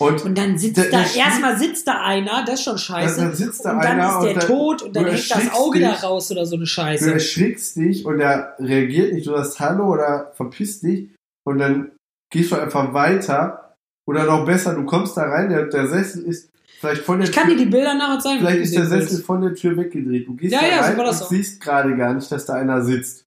und 0.00 0.24
und 0.24 0.36
dann 0.36 0.58
sitzt 0.58 0.76
da, 0.76 0.82
der 0.82 1.06
erstmal 1.16 1.56
sitzt 1.56 1.86
da 1.86 2.02
einer, 2.02 2.44
das 2.44 2.54
ist 2.56 2.64
schon 2.64 2.76
scheiße. 2.78 3.16
Dann- 3.16 3.28
dann 3.28 3.36
sitzt 3.36 3.64
da 3.64 3.72
und 3.76 3.84
dann 3.84 4.00
einer 4.00 4.08
ist 4.18 4.22
der 4.24 4.30
und 4.34 4.36
dann- 4.42 4.46
tot 4.48 4.82
und 4.82 4.96
dann 4.96 5.04
du 5.04 5.12
hängt 5.12 5.30
das 5.30 5.52
Auge 5.54 5.80
da 5.80 5.92
dich. 5.92 6.02
raus 6.02 6.30
oder 6.32 6.44
so 6.46 6.56
eine 6.56 6.64
du 6.64 6.68
Scheiße. 6.68 7.12
erschrickst 7.12 7.76
dich 7.76 8.04
und 8.04 8.20
er 8.20 8.56
reagiert 8.58 9.12
nicht, 9.14 9.26
du 9.26 9.30
sagst 9.30 9.58
Hallo 9.60 9.86
oder 9.92 10.32
verpiss 10.34 10.80
dich 10.80 11.14
und 11.46 11.58
dann 11.58 11.92
gehst 12.30 12.50
du 12.52 12.56
einfach 12.56 12.92
weiter 12.92 13.76
oder 14.06 14.24
noch 14.24 14.44
besser, 14.44 14.74
du 14.74 14.84
kommst 14.84 15.16
da 15.16 15.22
rein, 15.22 15.48
der, 15.48 15.66
der 15.66 15.86
Sessel 15.86 16.24
ist 16.24 16.50
vielleicht 16.84 17.02
von 17.02 17.18
der 17.18 17.28
Ich 17.28 17.34
kann 17.34 17.48
dir 17.48 17.56
Tür, 17.56 17.64
die 17.64 17.70
Bilder 17.70 17.94
nachher 17.94 18.18
zeigen. 18.20 18.38
vielleicht 18.40 18.60
ist 18.60 18.74
der 18.76 18.90
willst. 18.90 19.08
Sessel 19.10 19.24
von 19.24 19.40
der 19.42 19.54
Tür 19.54 19.76
weggedreht. 19.76 20.26
Du 20.28 20.34
gehst 20.34 20.52
Ja, 20.54 20.60
da 20.60 20.66
ja, 20.68 20.82
so 20.82 20.88
rein 20.90 20.98
das 20.98 21.20
und 21.20 21.26
auch. 21.26 21.30
siehst 21.30 21.60
gerade 21.60 21.96
gar 21.96 22.14
nicht, 22.14 22.30
dass 22.30 22.46
da 22.46 22.54
einer 22.54 22.82
sitzt. 22.82 23.24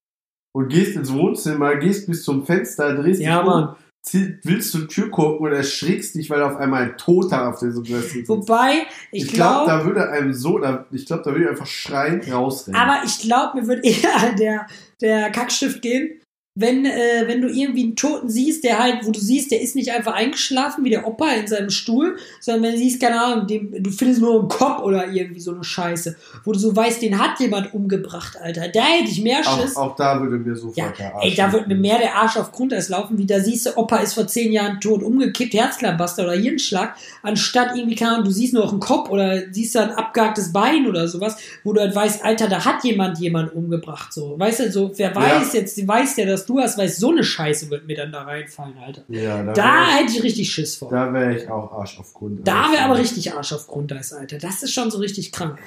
Und 0.54 0.68
gehst 0.68 0.96
ins 0.96 1.12
Wohnzimmer, 1.12 1.76
gehst 1.76 2.06
bis 2.06 2.22
zum 2.24 2.44
Fenster, 2.46 2.94
drehst 2.94 3.20
Ja, 3.20 3.42
dich 3.42 3.52
um, 3.52 3.74
zieh- 4.04 4.38
willst 4.44 4.72
zur 4.72 4.88
Tür 4.88 5.10
gucken 5.10 5.46
und 5.46 5.52
erschrickst 5.52 6.14
dich, 6.14 6.30
weil 6.30 6.42
auf 6.42 6.56
einmal 6.56 6.82
ein 6.84 6.96
Toter 6.96 7.48
auf 7.48 7.58
diesem 7.58 7.84
Sessel 7.84 8.08
sitzt. 8.08 8.28
Wobei, 8.28 8.86
ich, 9.12 9.24
Ich 9.26 9.32
glaube, 9.34 9.66
glaube, 9.66 9.70
da 9.82 9.84
würde 9.86 10.08
einem 10.10 10.32
so, 10.32 10.58
da, 10.58 10.86
ich 10.90 11.04
glaube, 11.06 11.22
da 11.24 11.30
würde 11.32 11.44
ich 11.44 11.50
einfach 11.50 11.66
schreiend 11.66 12.32
rausrennen. 12.32 12.80
aber 12.80 13.02
ich 13.04 13.18
glaube, 13.20 13.60
mir 13.60 13.66
würde 13.68 13.82
eher 13.86 14.32
der, 14.38 14.66
der 15.00 15.30
Kackstift 15.30 15.82
gehen, 15.82 16.18
wenn, 16.60 16.84
äh, 16.84 17.24
wenn 17.26 17.40
du 17.40 17.48
irgendwie 17.48 17.84
einen 17.84 17.94
Toten 17.94 18.28
siehst, 18.28 18.64
der 18.64 18.80
halt, 18.80 19.06
wo 19.06 19.12
du 19.12 19.20
siehst, 19.20 19.52
der 19.52 19.60
ist 19.60 19.76
nicht 19.76 19.92
einfach 19.92 20.14
eingeschlafen 20.14 20.84
wie 20.84 20.90
der 20.90 21.06
Opa 21.06 21.30
in 21.30 21.46
seinem 21.46 21.70
Stuhl, 21.70 22.16
sondern 22.40 22.64
wenn 22.64 22.72
du 22.72 22.78
siehst, 22.78 23.00
keine 23.00 23.22
Ahnung, 23.22 23.46
dem, 23.46 23.80
du 23.80 23.90
findest 23.90 24.20
nur 24.20 24.40
einen 24.40 24.48
Kopf 24.48 24.82
oder 24.82 25.08
irgendwie 25.08 25.38
so 25.38 25.52
eine 25.52 25.62
Scheiße, 25.62 26.16
wo 26.44 26.50
du 26.50 26.58
so 26.58 26.74
weißt, 26.74 27.00
den 27.00 27.16
hat 27.16 27.38
jemand 27.38 27.72
umgebracht, 27.74 28.36
Alter. 28.42 28.66
Da 28.68 28.82
hätte 28.82 29.08
ich 29.08 29.22
mehr 29.22 29.44
Schiss. 29.44 29.76
auch, 29.76 29.90
auch 29.92 29.96
da 29.96 30.20
würde 30.20 30.36
mir 30.36 30.56
sofort 30.56 30.76
Ja, 30.76 30.92
der 30.98 31.14
Arsch 31.14 31.26
ey, 31.26 31.34
da 31.36 31.52
wird 31.52 31.68
mir 31.68 31.76
mehr 31.76 31.98
der 31.98 32.16
Arsch 32.16 32.36
auf 32.36 32.50
Grundeis 32.50 32.88
laufen, 32.88 33.18
wie 33.18 33.26
da 33.26 33.38
siehst 33.38 33.66
du, 33.66 33.76
Opa 33.76 33.98
ist 33.98 34.14
vor 34.14 34.26
zehn 34.26 34.50
Jahren 34.50 34.80
tot 34.80 35.04
umgekippt, 35.04 35.54
Herzklabaster 35.54 36.24
oder 36.24 36.34
Hirnschlag, 36.34 36.96
anstatt 37.22 37.76
irgendwie, 37.76 37.94
keine 37.94 38.14
Ahnung, 38.14 38.24
du 38.24 38.32
siehst 38.32 38.52
nur 38.52 38.64
noch 38.64 38.72
einen 38.72 38.80
Kopf 38.80 39.10
oder 39.10 39.42
siehst 39.52 39.76
da 39.76 39.84
ein 39.84 39.92
abgehacktes 39.92 40.52
Bein 40.52 40.88
oder 40.88 41.06
sowas, 41.06 41.36
wo 41.62 41.72
du 41.72 41.80
halt 41.80 41.94
weißt, 41.94 42.24
Alter, 42.24 42.48
da 42.48 42.64
hat 42.64 42.82
jemand 42.82 43.20
jemand 43.20 43.54
umgebracht, 43.54 44.12
so. 44.12 44.36
Weißt 44.36 44.58
du, 44.58 44.72
so, 44.72 44.90
wer 44.96 45.14
weiß 45.14 45.52
jetzt, 45.52 45.86
weiß 45.86 46.16
der, 46.16 46.26
dass 46.26 46.47
du 46.48 46.58
hast, 46.60 46.78
weiß, 46.78 46.96
so 46.98 47.10
eine 47.10 47.22
Scheiße 47.24 47.70
wird 47.70 47.86
mir 47.86 47.96
dann 47.96 48.12
da 48.12 48.22
reinfallen, 48.22 48.78
Alter. 48.78 49.02
Ja, 49.08 49.42
da, 49.42 49.52
Da 49.52 49.62
wär 49.64 49.96
hätte 49.98 50.12
ich 50.12 50.22
richtig 50.22 50.50
Schiss 50.52 50.76
vor. 50.76 50.88
ich, 50.88 50.92
da 50.92 51.12
wäre 51.12 51.36
ich 51.36 51.48
auch 51.50 51.72
Arsch 51.72 51.98
auf 51.98 52.12
Grund. 52.14 52.46
Da 52.46 52.72
wäre 52.72 52.84
aber 52.84 52.98
richtig 52.98 53.32
Arsch 53.32 53.52
auf 53.52 53.66
Grundeis, 53.66 54.12
Alter. 54.12 54.38
Das 54.38 54.62
ist 54.62 54.72
schon 54.72 54.90
so 54.90 54.98
richtig 54.98 55.32
krank. 55.32 55.58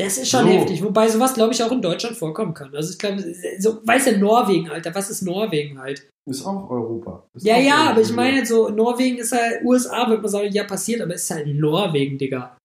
Das 0.00 0.16
ist 0.16 0.28
schon 0.30 0.44
So. 0.44 0.48
heftig. 0.52 0.82
Wobei 0.84 1.08
sowas, 1.08 1.34
glaube 1.34 1.52
ich, 1.52 1.62
auch 1.62 1.72
in 1.72 1.82
Deutschland 1.82 2.16
vorkommen 2.16 2.54
kann. 2.54 2.72
Also 2.74 2.92
ich 2.92 2.98
glaube, 2.98 3.24
so, 3.58 3.80
weißt 3.84 4.06
du, 4.08 4.18
Norwegen, 4.18 4.70
Alter, 4.70 4.94
was 4.94 5.10
ist 5.10 5.22
Norwegen 5.22 5.80
halt? 5.80 6.08
Ist 6.30 6.44
auch 6.46 6.70
Europa. 6.70 7.26
Ist 7.34 7.44
Ja, 7.44 7.56
auch 7.56 7.60
ja, 7.62 7.76
aber 7.90 8.00
ich 8.00 8.08
Europa. 8.10 8.22
meine, 8.22 8.46
so 8.46 8.68
Norwegen 8.68 9.18
ist 9.18 9.32
halt, 9.32 9.64
USA 9.64 10.08
wird 10.08 10.22
man 10.22 10.30
sagen, 10.30 10.52
ja, 10.52 10.64
passiert, 10.64 11.00
aber 11.00 11.14
es 11.14 11.24
ist 11.24 11.30
halt 11.32 11.46
Norwegen, 11.48 12.16
Digga. 12.16 12.56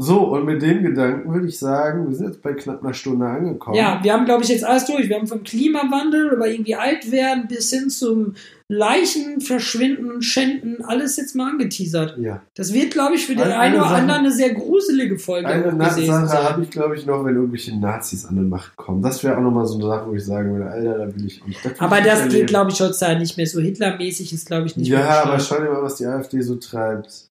So, 0.00 0.20
und 0.28 0.46
mit 0.46 0.62
dem 0.62 0.82
Gedanken 0.82 1.32
würde 1.32 1.46
ich 1.46 1.58
sagen, 1.58 2.08
wir 2.08 2.16
sind 2.16 2.28
jetzt 2.28 2.42
bei 2.42 2.54
knapp 2.54 2.82
einer 2.82 2.94
Stunde 2.94 3.26
angekommen. 3.26 3.76
Ja, 3.76 4.00
wir 4.02 4.12
haben, 4.12 4.24
glaube 4.24 4.42
ich, 4.42 4.48
jetzt 4.48 4.64
alles 4.64 4.86
durch. 4.86 5.08
Wir 5.08 5.16
haben 5.16 5.26
vom 5.26 5.42
Klimawandel 5.42 6.30
über 6.32 6.48
irgendwie 6.48 6.74
alt 6.74 7.10
werden 7.12 7.48
bis 7.48 7.70
hin 7.70 7.90
zum 7.90 8.34
Leichen, 8.68 9.40
Verschwinden, 9.40 10.22
Schänden, 10.22 10.84
alles 10.84 11.16
jetzt 11.16 11.34
mal 11.34 11.50
angeteasert. 11.50 12.16
Ja. 12.18 12.40
Das 12.54 12.72
wird, 12.72 12.92
glaube 12.92 13.16
ich, 13.16 13.26
für 13.26 13.34
den 13.34 13.42
Eine- 13.42 13.58
einen 13.58 13.74
oder 13.74 13.84
Sache- 13.84 13.94
anderen 13.96 14.20
eine 14.20 14.30
sehr 14.30 14.54
gruselige 14.54 15.18
Folge 15.18 15.48
Eine 15.48 15.64
gewesen 15.64 16.06
Sache 16.06 16.48
habe 16.48 16.62
ich, 16.62 16.70
glaube 16.70 16.94
ich, 16.96 17.04
noch, 17.04 17.24
wenn 17.24 17.34
irgendwelche 17.34 17.76
Nazis 17.78 18.24
an 18.24 18.36
die 18.36 18.42
Macht 18.42 18.76
kommen. 18.76 19.02
Das 19.02 19.22
wäre 19.24 19.36
auch 19.36 19.42
nochmal 19.42 19.66
so 19.66 19.74
eine 19.74 19.86
Sache, 19.86 20.08
wo 20.08 20.14
ich 20.14 20.24
sagen 20.24 20.52
würde, 20.52 20.70
Alter, 20.70 20.98
da 20.98 21.14
will 21.16 21.26
ich 21.26 21.44
nicht. 21.44 21.64
will 21.64 21.72
Aber 21.78 21.98
ich 21.98 22.04
das 22.04 22.28
geht, 22.28 22.46
glaube 22.46 22.70
ich, 22.70 22.80
heutzutage 22.80 23.18
nicht 23.18 23.36
mehr 23.36 23.46
so. 23.46 23.60
Hitlermäßig 23.60 24.32
ist, 24.32 24.46
glaube 24.46 24.66
ich, 24.66 24.76
nicht 24.76 24.88
mehr. 24.90 25.00
Ja, 25.00 25.24
aber 25.24 25.38
schau 25.40 25.56
dir 25.56 25.70
mal, 25.70 25.82
was 25.82 25.96
die 25.96 26.06
AfD 26.06 26.40
so 26.40 26.54
treibt. 26.54 27.29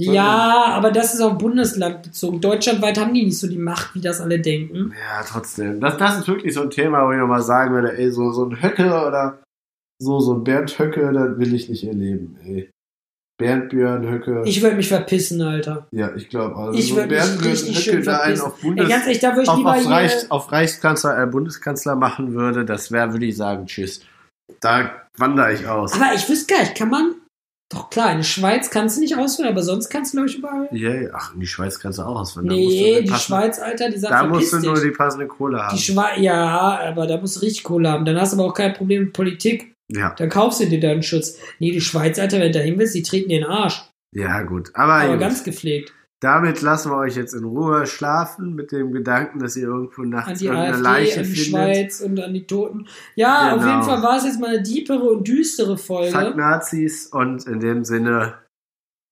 Ja, 0.00 0.66
aber 0.74 0.92
das 0.92 1.12
ist 1.14 1.20
auf 1.20 1.38
Bundesland 1.38 2.02
bezogen. 2.04 2.40
Deutschlandweit 2.40 2.98
haben 2.98 3.14
die 3.14 3.24
nicht 3.24 3.38
so 3.38 3.48
die 3.48 3.58
Macht, 3.58 3.94
wie 3.96 4.00
das 4.00 4.20
alle 4.20 4.38
denken. 4.40 4.92
Ja, 4.96 5.24
trotzdem. 5.26 5.80
Das, 5.80 5.96
das 5.96 6.20
ist 6.20 6.28
wirklich 6.28 6.54
so 6.54 6.62
ein 6.62 6.70
Thema, 6.70 7.04
wo 7.06 7.12
ich 7.12 7.18
nochmal 7.18 7.42
sagen 7.42 7.74
würde, 7.74 7.98
ey, 7.98 8.10
so, 8.12 8.30
so 8.30 8.44
ein 8.44 8.62
Höcke 8.62 8.86
oder 8.86 9.42
so, 10.00 10.20
so 10.20 10.34
ein 10.34 10.44
Bernd 10.44 10.78
Höcke, 10.78 11.12
das 11.12 11.38
will 11.38 11.52
ich 11.52 11.68
nicht 11.68 11.84
erleben, 11.84 12.38
ey. 12.44 12.70
Bernd 13.40 13.68
Björn 13.70 14.08
Höcke. 14.08 14.42
Ich 14.46 14.62
würde 14.62 14.76
mich 14.76 14.88
verpissen, 14.88 15.40
Alter. 15.42 15.86
ja, 15.92 16.14
ich 16.16 16.28
glaube, 16.28 16.56
also 16.56 16.78
Ich 16.78 16.88
so 16.90 16.96
würd 16.96 17.08
mich 17.10 17.18
Bernd 17.18 17.38
Björn 17.40 17.50
richtig 17.52 17.76
Höcke 17.76 17.82
schön 17.96 18.04
da 18.04 18.18
einen 18.18 18.36
verpissen. 18.36 18.46
auf 18.46 18.60
Bundes 18.60 18.84
Ey, 18.84 18.90
ganz 18.90 19.04
ehrlich, 19.04 19.18
da 19.20 19.28
würde 19.30 19.42
ich 19.42 19.48
auf, 19.48 19.56
lieber 19.58 19.70
auf. 19.76 19.86
Reichs, 19.90 20.30
auf 20.30 20.52
Reichskanzler, 20.52 21.22
äh, 21.22 21.26
Bundeskanzler 21.26 21.96
machen 21.96 22.34
würde, 22.34 22.64
das 22.64 22.92
wäre, 22.92 23.12
würde 23.12 23.26
ich 23.26 23.36
sagen, 23.36 23.66
tschüss. 23.66 24.00
Da 24.60 24.90
wandere 25.16 25.52
ich 25.54 25.66
aus. 25.66 25.92
Aber 25.94 26.14
ich 26.14 26.28
wüsste 26.28 26.54
gar 26.54 26.60
nicht, 26.62 26.76
kann 26.76 26.90
man... 26.90 27.14
Doch 27.70 27.90
klar, 27.90 28.10
in 28.12 28.18
der 28.18 28.24
Schweiz 28.24 28.70
kannst 28.70 28.96
du 28.96 29.00
nicht 29.02 29.16
auswählen, 29.18 29.50
aber 29.50 29.62
sonst 29.62 29.90
kannst 29.90 30.12
du, 30.14 30.16
glaube 30.16 30.30
ich, 30.30 30.38
überall... 30.38 30.68
Ja, 30.72 30.94
ja, 30.94 31.10
ach, 31.12 31.34
in 31.34 31.40
die 31.40 31.46
Schweiz 31.46 31.78
kannst 31.78 31.98
du 31.98 32.02
auch 32.02 32.26
du 32.34 32.40
Nee, 32.40 33.02
die 33.02 33.10
passende- 33.10 33.18
Schweiz, 33.18 33.58
Alter, 33.58 33.90
die 33.90 33.98
sagt, 33.98 34.14
Da 34.14 34.26
musst 34.26 34.52
du 34.54 34.58
nur 34.60 34.80
die 34.80 34.90
passende 34.90 35.26
Kohle 35.26 35.62
haben. 35.62 35.76
Die 35.76 35.82
Schweiz, 35.82 36.18
ja, 36.18 36.78
aber 36.80 37.06
da 37.06 37.18
musst 37.18 37.36
du 37.36 37.40
richtig 37.40 37.64
Kohle 37.64 37.90
haben. 37.90 38.06
Dann 38.06 38.18
hast 38.18 38.32
du 38.32 38.38
aber 38.38 38.46
auch 38.48 38.54
kein 38.54 38.72
Problem 38.72 39.04
mit 39.04 39.12
Politik. 39.12 39.74
ja, 39.92 40.14
Dann 40.16 40.30
kaufst 40.30 40.60
du 40.60 40.66
dir 40.66 40.80
deinen 40.80 41.02
Schutz. 41.02 41.36
Nee, 41.58 41.72
die 41.72 41.82
Schweiz, 41.82 42.18
Alter, 42.18 42.38
wenn 42.40 42.52
du 42.52 42.58
dahin 42.58 42.78
willst, 42.78 42.94
die 42.94 43.02
treten 43.02 43.28
dir 43.28 43.40
den 43.40 43.48
Arsch. 43.48 43.82
ja, 44.14 44.40
gut. 44.42 44.70
Aber, 44.74 44.94
Aber 44.94 45.18
ganz 45.18 45.44
gepflegt. 45.44 45.92
Damit 46.20 46.62
lassen 46.62 46.90
wir 46.90 46.96
euch 46.96 47.14
jetzt 47.14 47.32
in 47.32 47.44
Ruhe 47.44 47.86
schlafen 47.86 48.54
mit 48.54 48.72
dem 48.72 48.90
Gedanken, 48.92 49.38
dass 49.38 49.54
ihr 49.56 49.68
irgendwo 49.68 50.02
An 50.02 50.08
nachts 50.10 50.40
die 50.40 50.46
irgendeine 50.46 50.72
AfD, 50.74 50.82
Leiche 50.82 51.20
an 51.20 51.26
die 51.26 51.30
findet. 51.32 51.46
Schweiz 51.76 52.00
und 52.00 52.20
an 52.20 52.34
die 52.34 52.46
Toten. 52.46 52.88
Ja, 53.14 53.52
auf 53.54 53.60
Genau. 53.60 53.70
jeden 53.72 53.82
Fall 53.84 54.02
war 54.02 54.16
es 54.16 54.24
jetzt 54.24 54.40
mal 54.40 54.48
eine 54.50 54.62
diepere 54.62 55.04
und 55.10 55.28
düstere 55.28 55.78
Folge. 55.78 56.10
Fuck 56.10 56.36
Nazis 56.36 57.06
und 57.06 57.46
in 57.46 57.60
dem 57.60 57.84
Sinne 57.84 58.34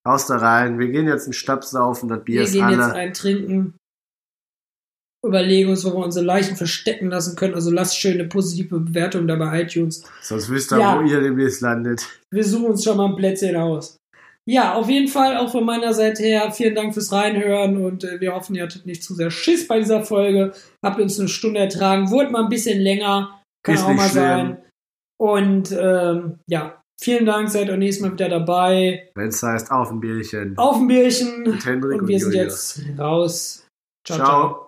aus 0.04 0.26
da 0.26 0.36
rein. 0.38 0.80
Wir 0.80 0.88
gehen 0.88 1.06
jetzt 1.06 1.24
einen 1.26 1.32
Stab 1.32 1.62
saufen, 1.64 2.08
das 2.08 2.24
Bier 2.24 2.40
Wir 2.40 2.42
ist 2.42 2.52
gehen 2.54 2.70
jetzt 2.70 2.80
alle. 2.80 2.94
ein 2.94 3.12
trinken. 3.14 3.74
Überlegen 5.24 5.70
uns, 5.70 5.84
wo 5.84 5.90
wir 5.90 6.04
unsere 6.04 6.24
Leichen 6.24 6.56
verstecken 6.56 7.08
lassen 7.10 7.36
können. 7.36 7.54
Also 7.54 7.70
lasst 7.70 7.98
schön 7.98 8.14
eine 8.14 8.28
positive 8.28 8.78
Bewertung 8.80 9.26
da 9.26 9.34
bei 9.36 9.62
iTunes. 9.62 10.04
Sonst 10.22 10.50
wisst 10.50 10.72
ihr, 10.72 10.78
Ja. 10.78 10.98
wo 10.98 11.04
ihr 11.06 11.20
demnächst 11.20 11.60
landet. 11.62 12.06
Wir 12.32 12.44
suchen 12.44 12.66
uns 12.66 12.84
schon 12.84 12.96
mal 12.96 13.06
ein 13.06 13.16
Plätzchen 13.16 13.56
aus. 13.56 13.96
Ja, 14.48 14.74
auf 14.74 14.88
jeden 14.88 15.08
Fall 15.08 15.36
auch 15.36 15.50
von 15.50 15.64
meiner 15.64 15.92
Seite 15.92 16.22
her 16.22 16.52
vielen 16.52 16.76
Dank 16.76 16.94
fürs 16.94 17.10
Reinhören 17.12 17.84
und 17.84 18.04
äh, 18.04 18.20
wir 18.20 18.32
hoffen, 18.34 18.54
ihr 18.54 18.62
hattet 18.62 18.86
nicht 18.86 19.02
zu 19.02 19.14
sehr 19.14 19.30
Schiss 19.32 19.66
bei 19.66 19.78
dieser 19.80 20.04
Folge. 20.04 20.52
Habt 20.84 21.00
uns 21.00 21.18
eine 21.18 21.28
Stunde 21.28 21.58
ertragen, 21.60 22.10
wurde 22.10 22.30
mal 22.30 22.44
ein 22.44 22.48
bisschen 22.48 22.80
länger, 22.80 23.40
kann 23.64 23.74
Ist 23.74 23.82
auch 23.82 23.88
mal 23.94 24.08
schlimm. 24.08 24.22
sein. 24.22 24.62
Und 25.18 25.72
ähm, 25.72 26.38
ja, 26.48 26.80
vielen 27.00 27.26
Dank, 27.26 27.48
seid 27.50 27.70
auch 27.70 27.76
nächstes 27.76 28.06
Mal 28.06 28.12
wieder 28.12 28.28
dabei. 28.28 29.10
Wenn 29.16 29.28
es 29.28 29.42
heißt, 29.42 29.70
auf 29.72 29.90
ein 29.90 29.98
Bierchen. 30.00 30.56
Auf 30.56 30.76
ein 30.76 30.86
Bierchen 30.86 31.42
Mit 31.42 31.64
Hendrik 31.64 31.94
und 31.94 32.00
und 32.02 32.08
wir 32.08 32.20
sind 32.20 32.32
Julius. 32.34 32.82
jetzt 32.86 32.98
raus. 33.00 33.66
Ciao. 34.06 34.65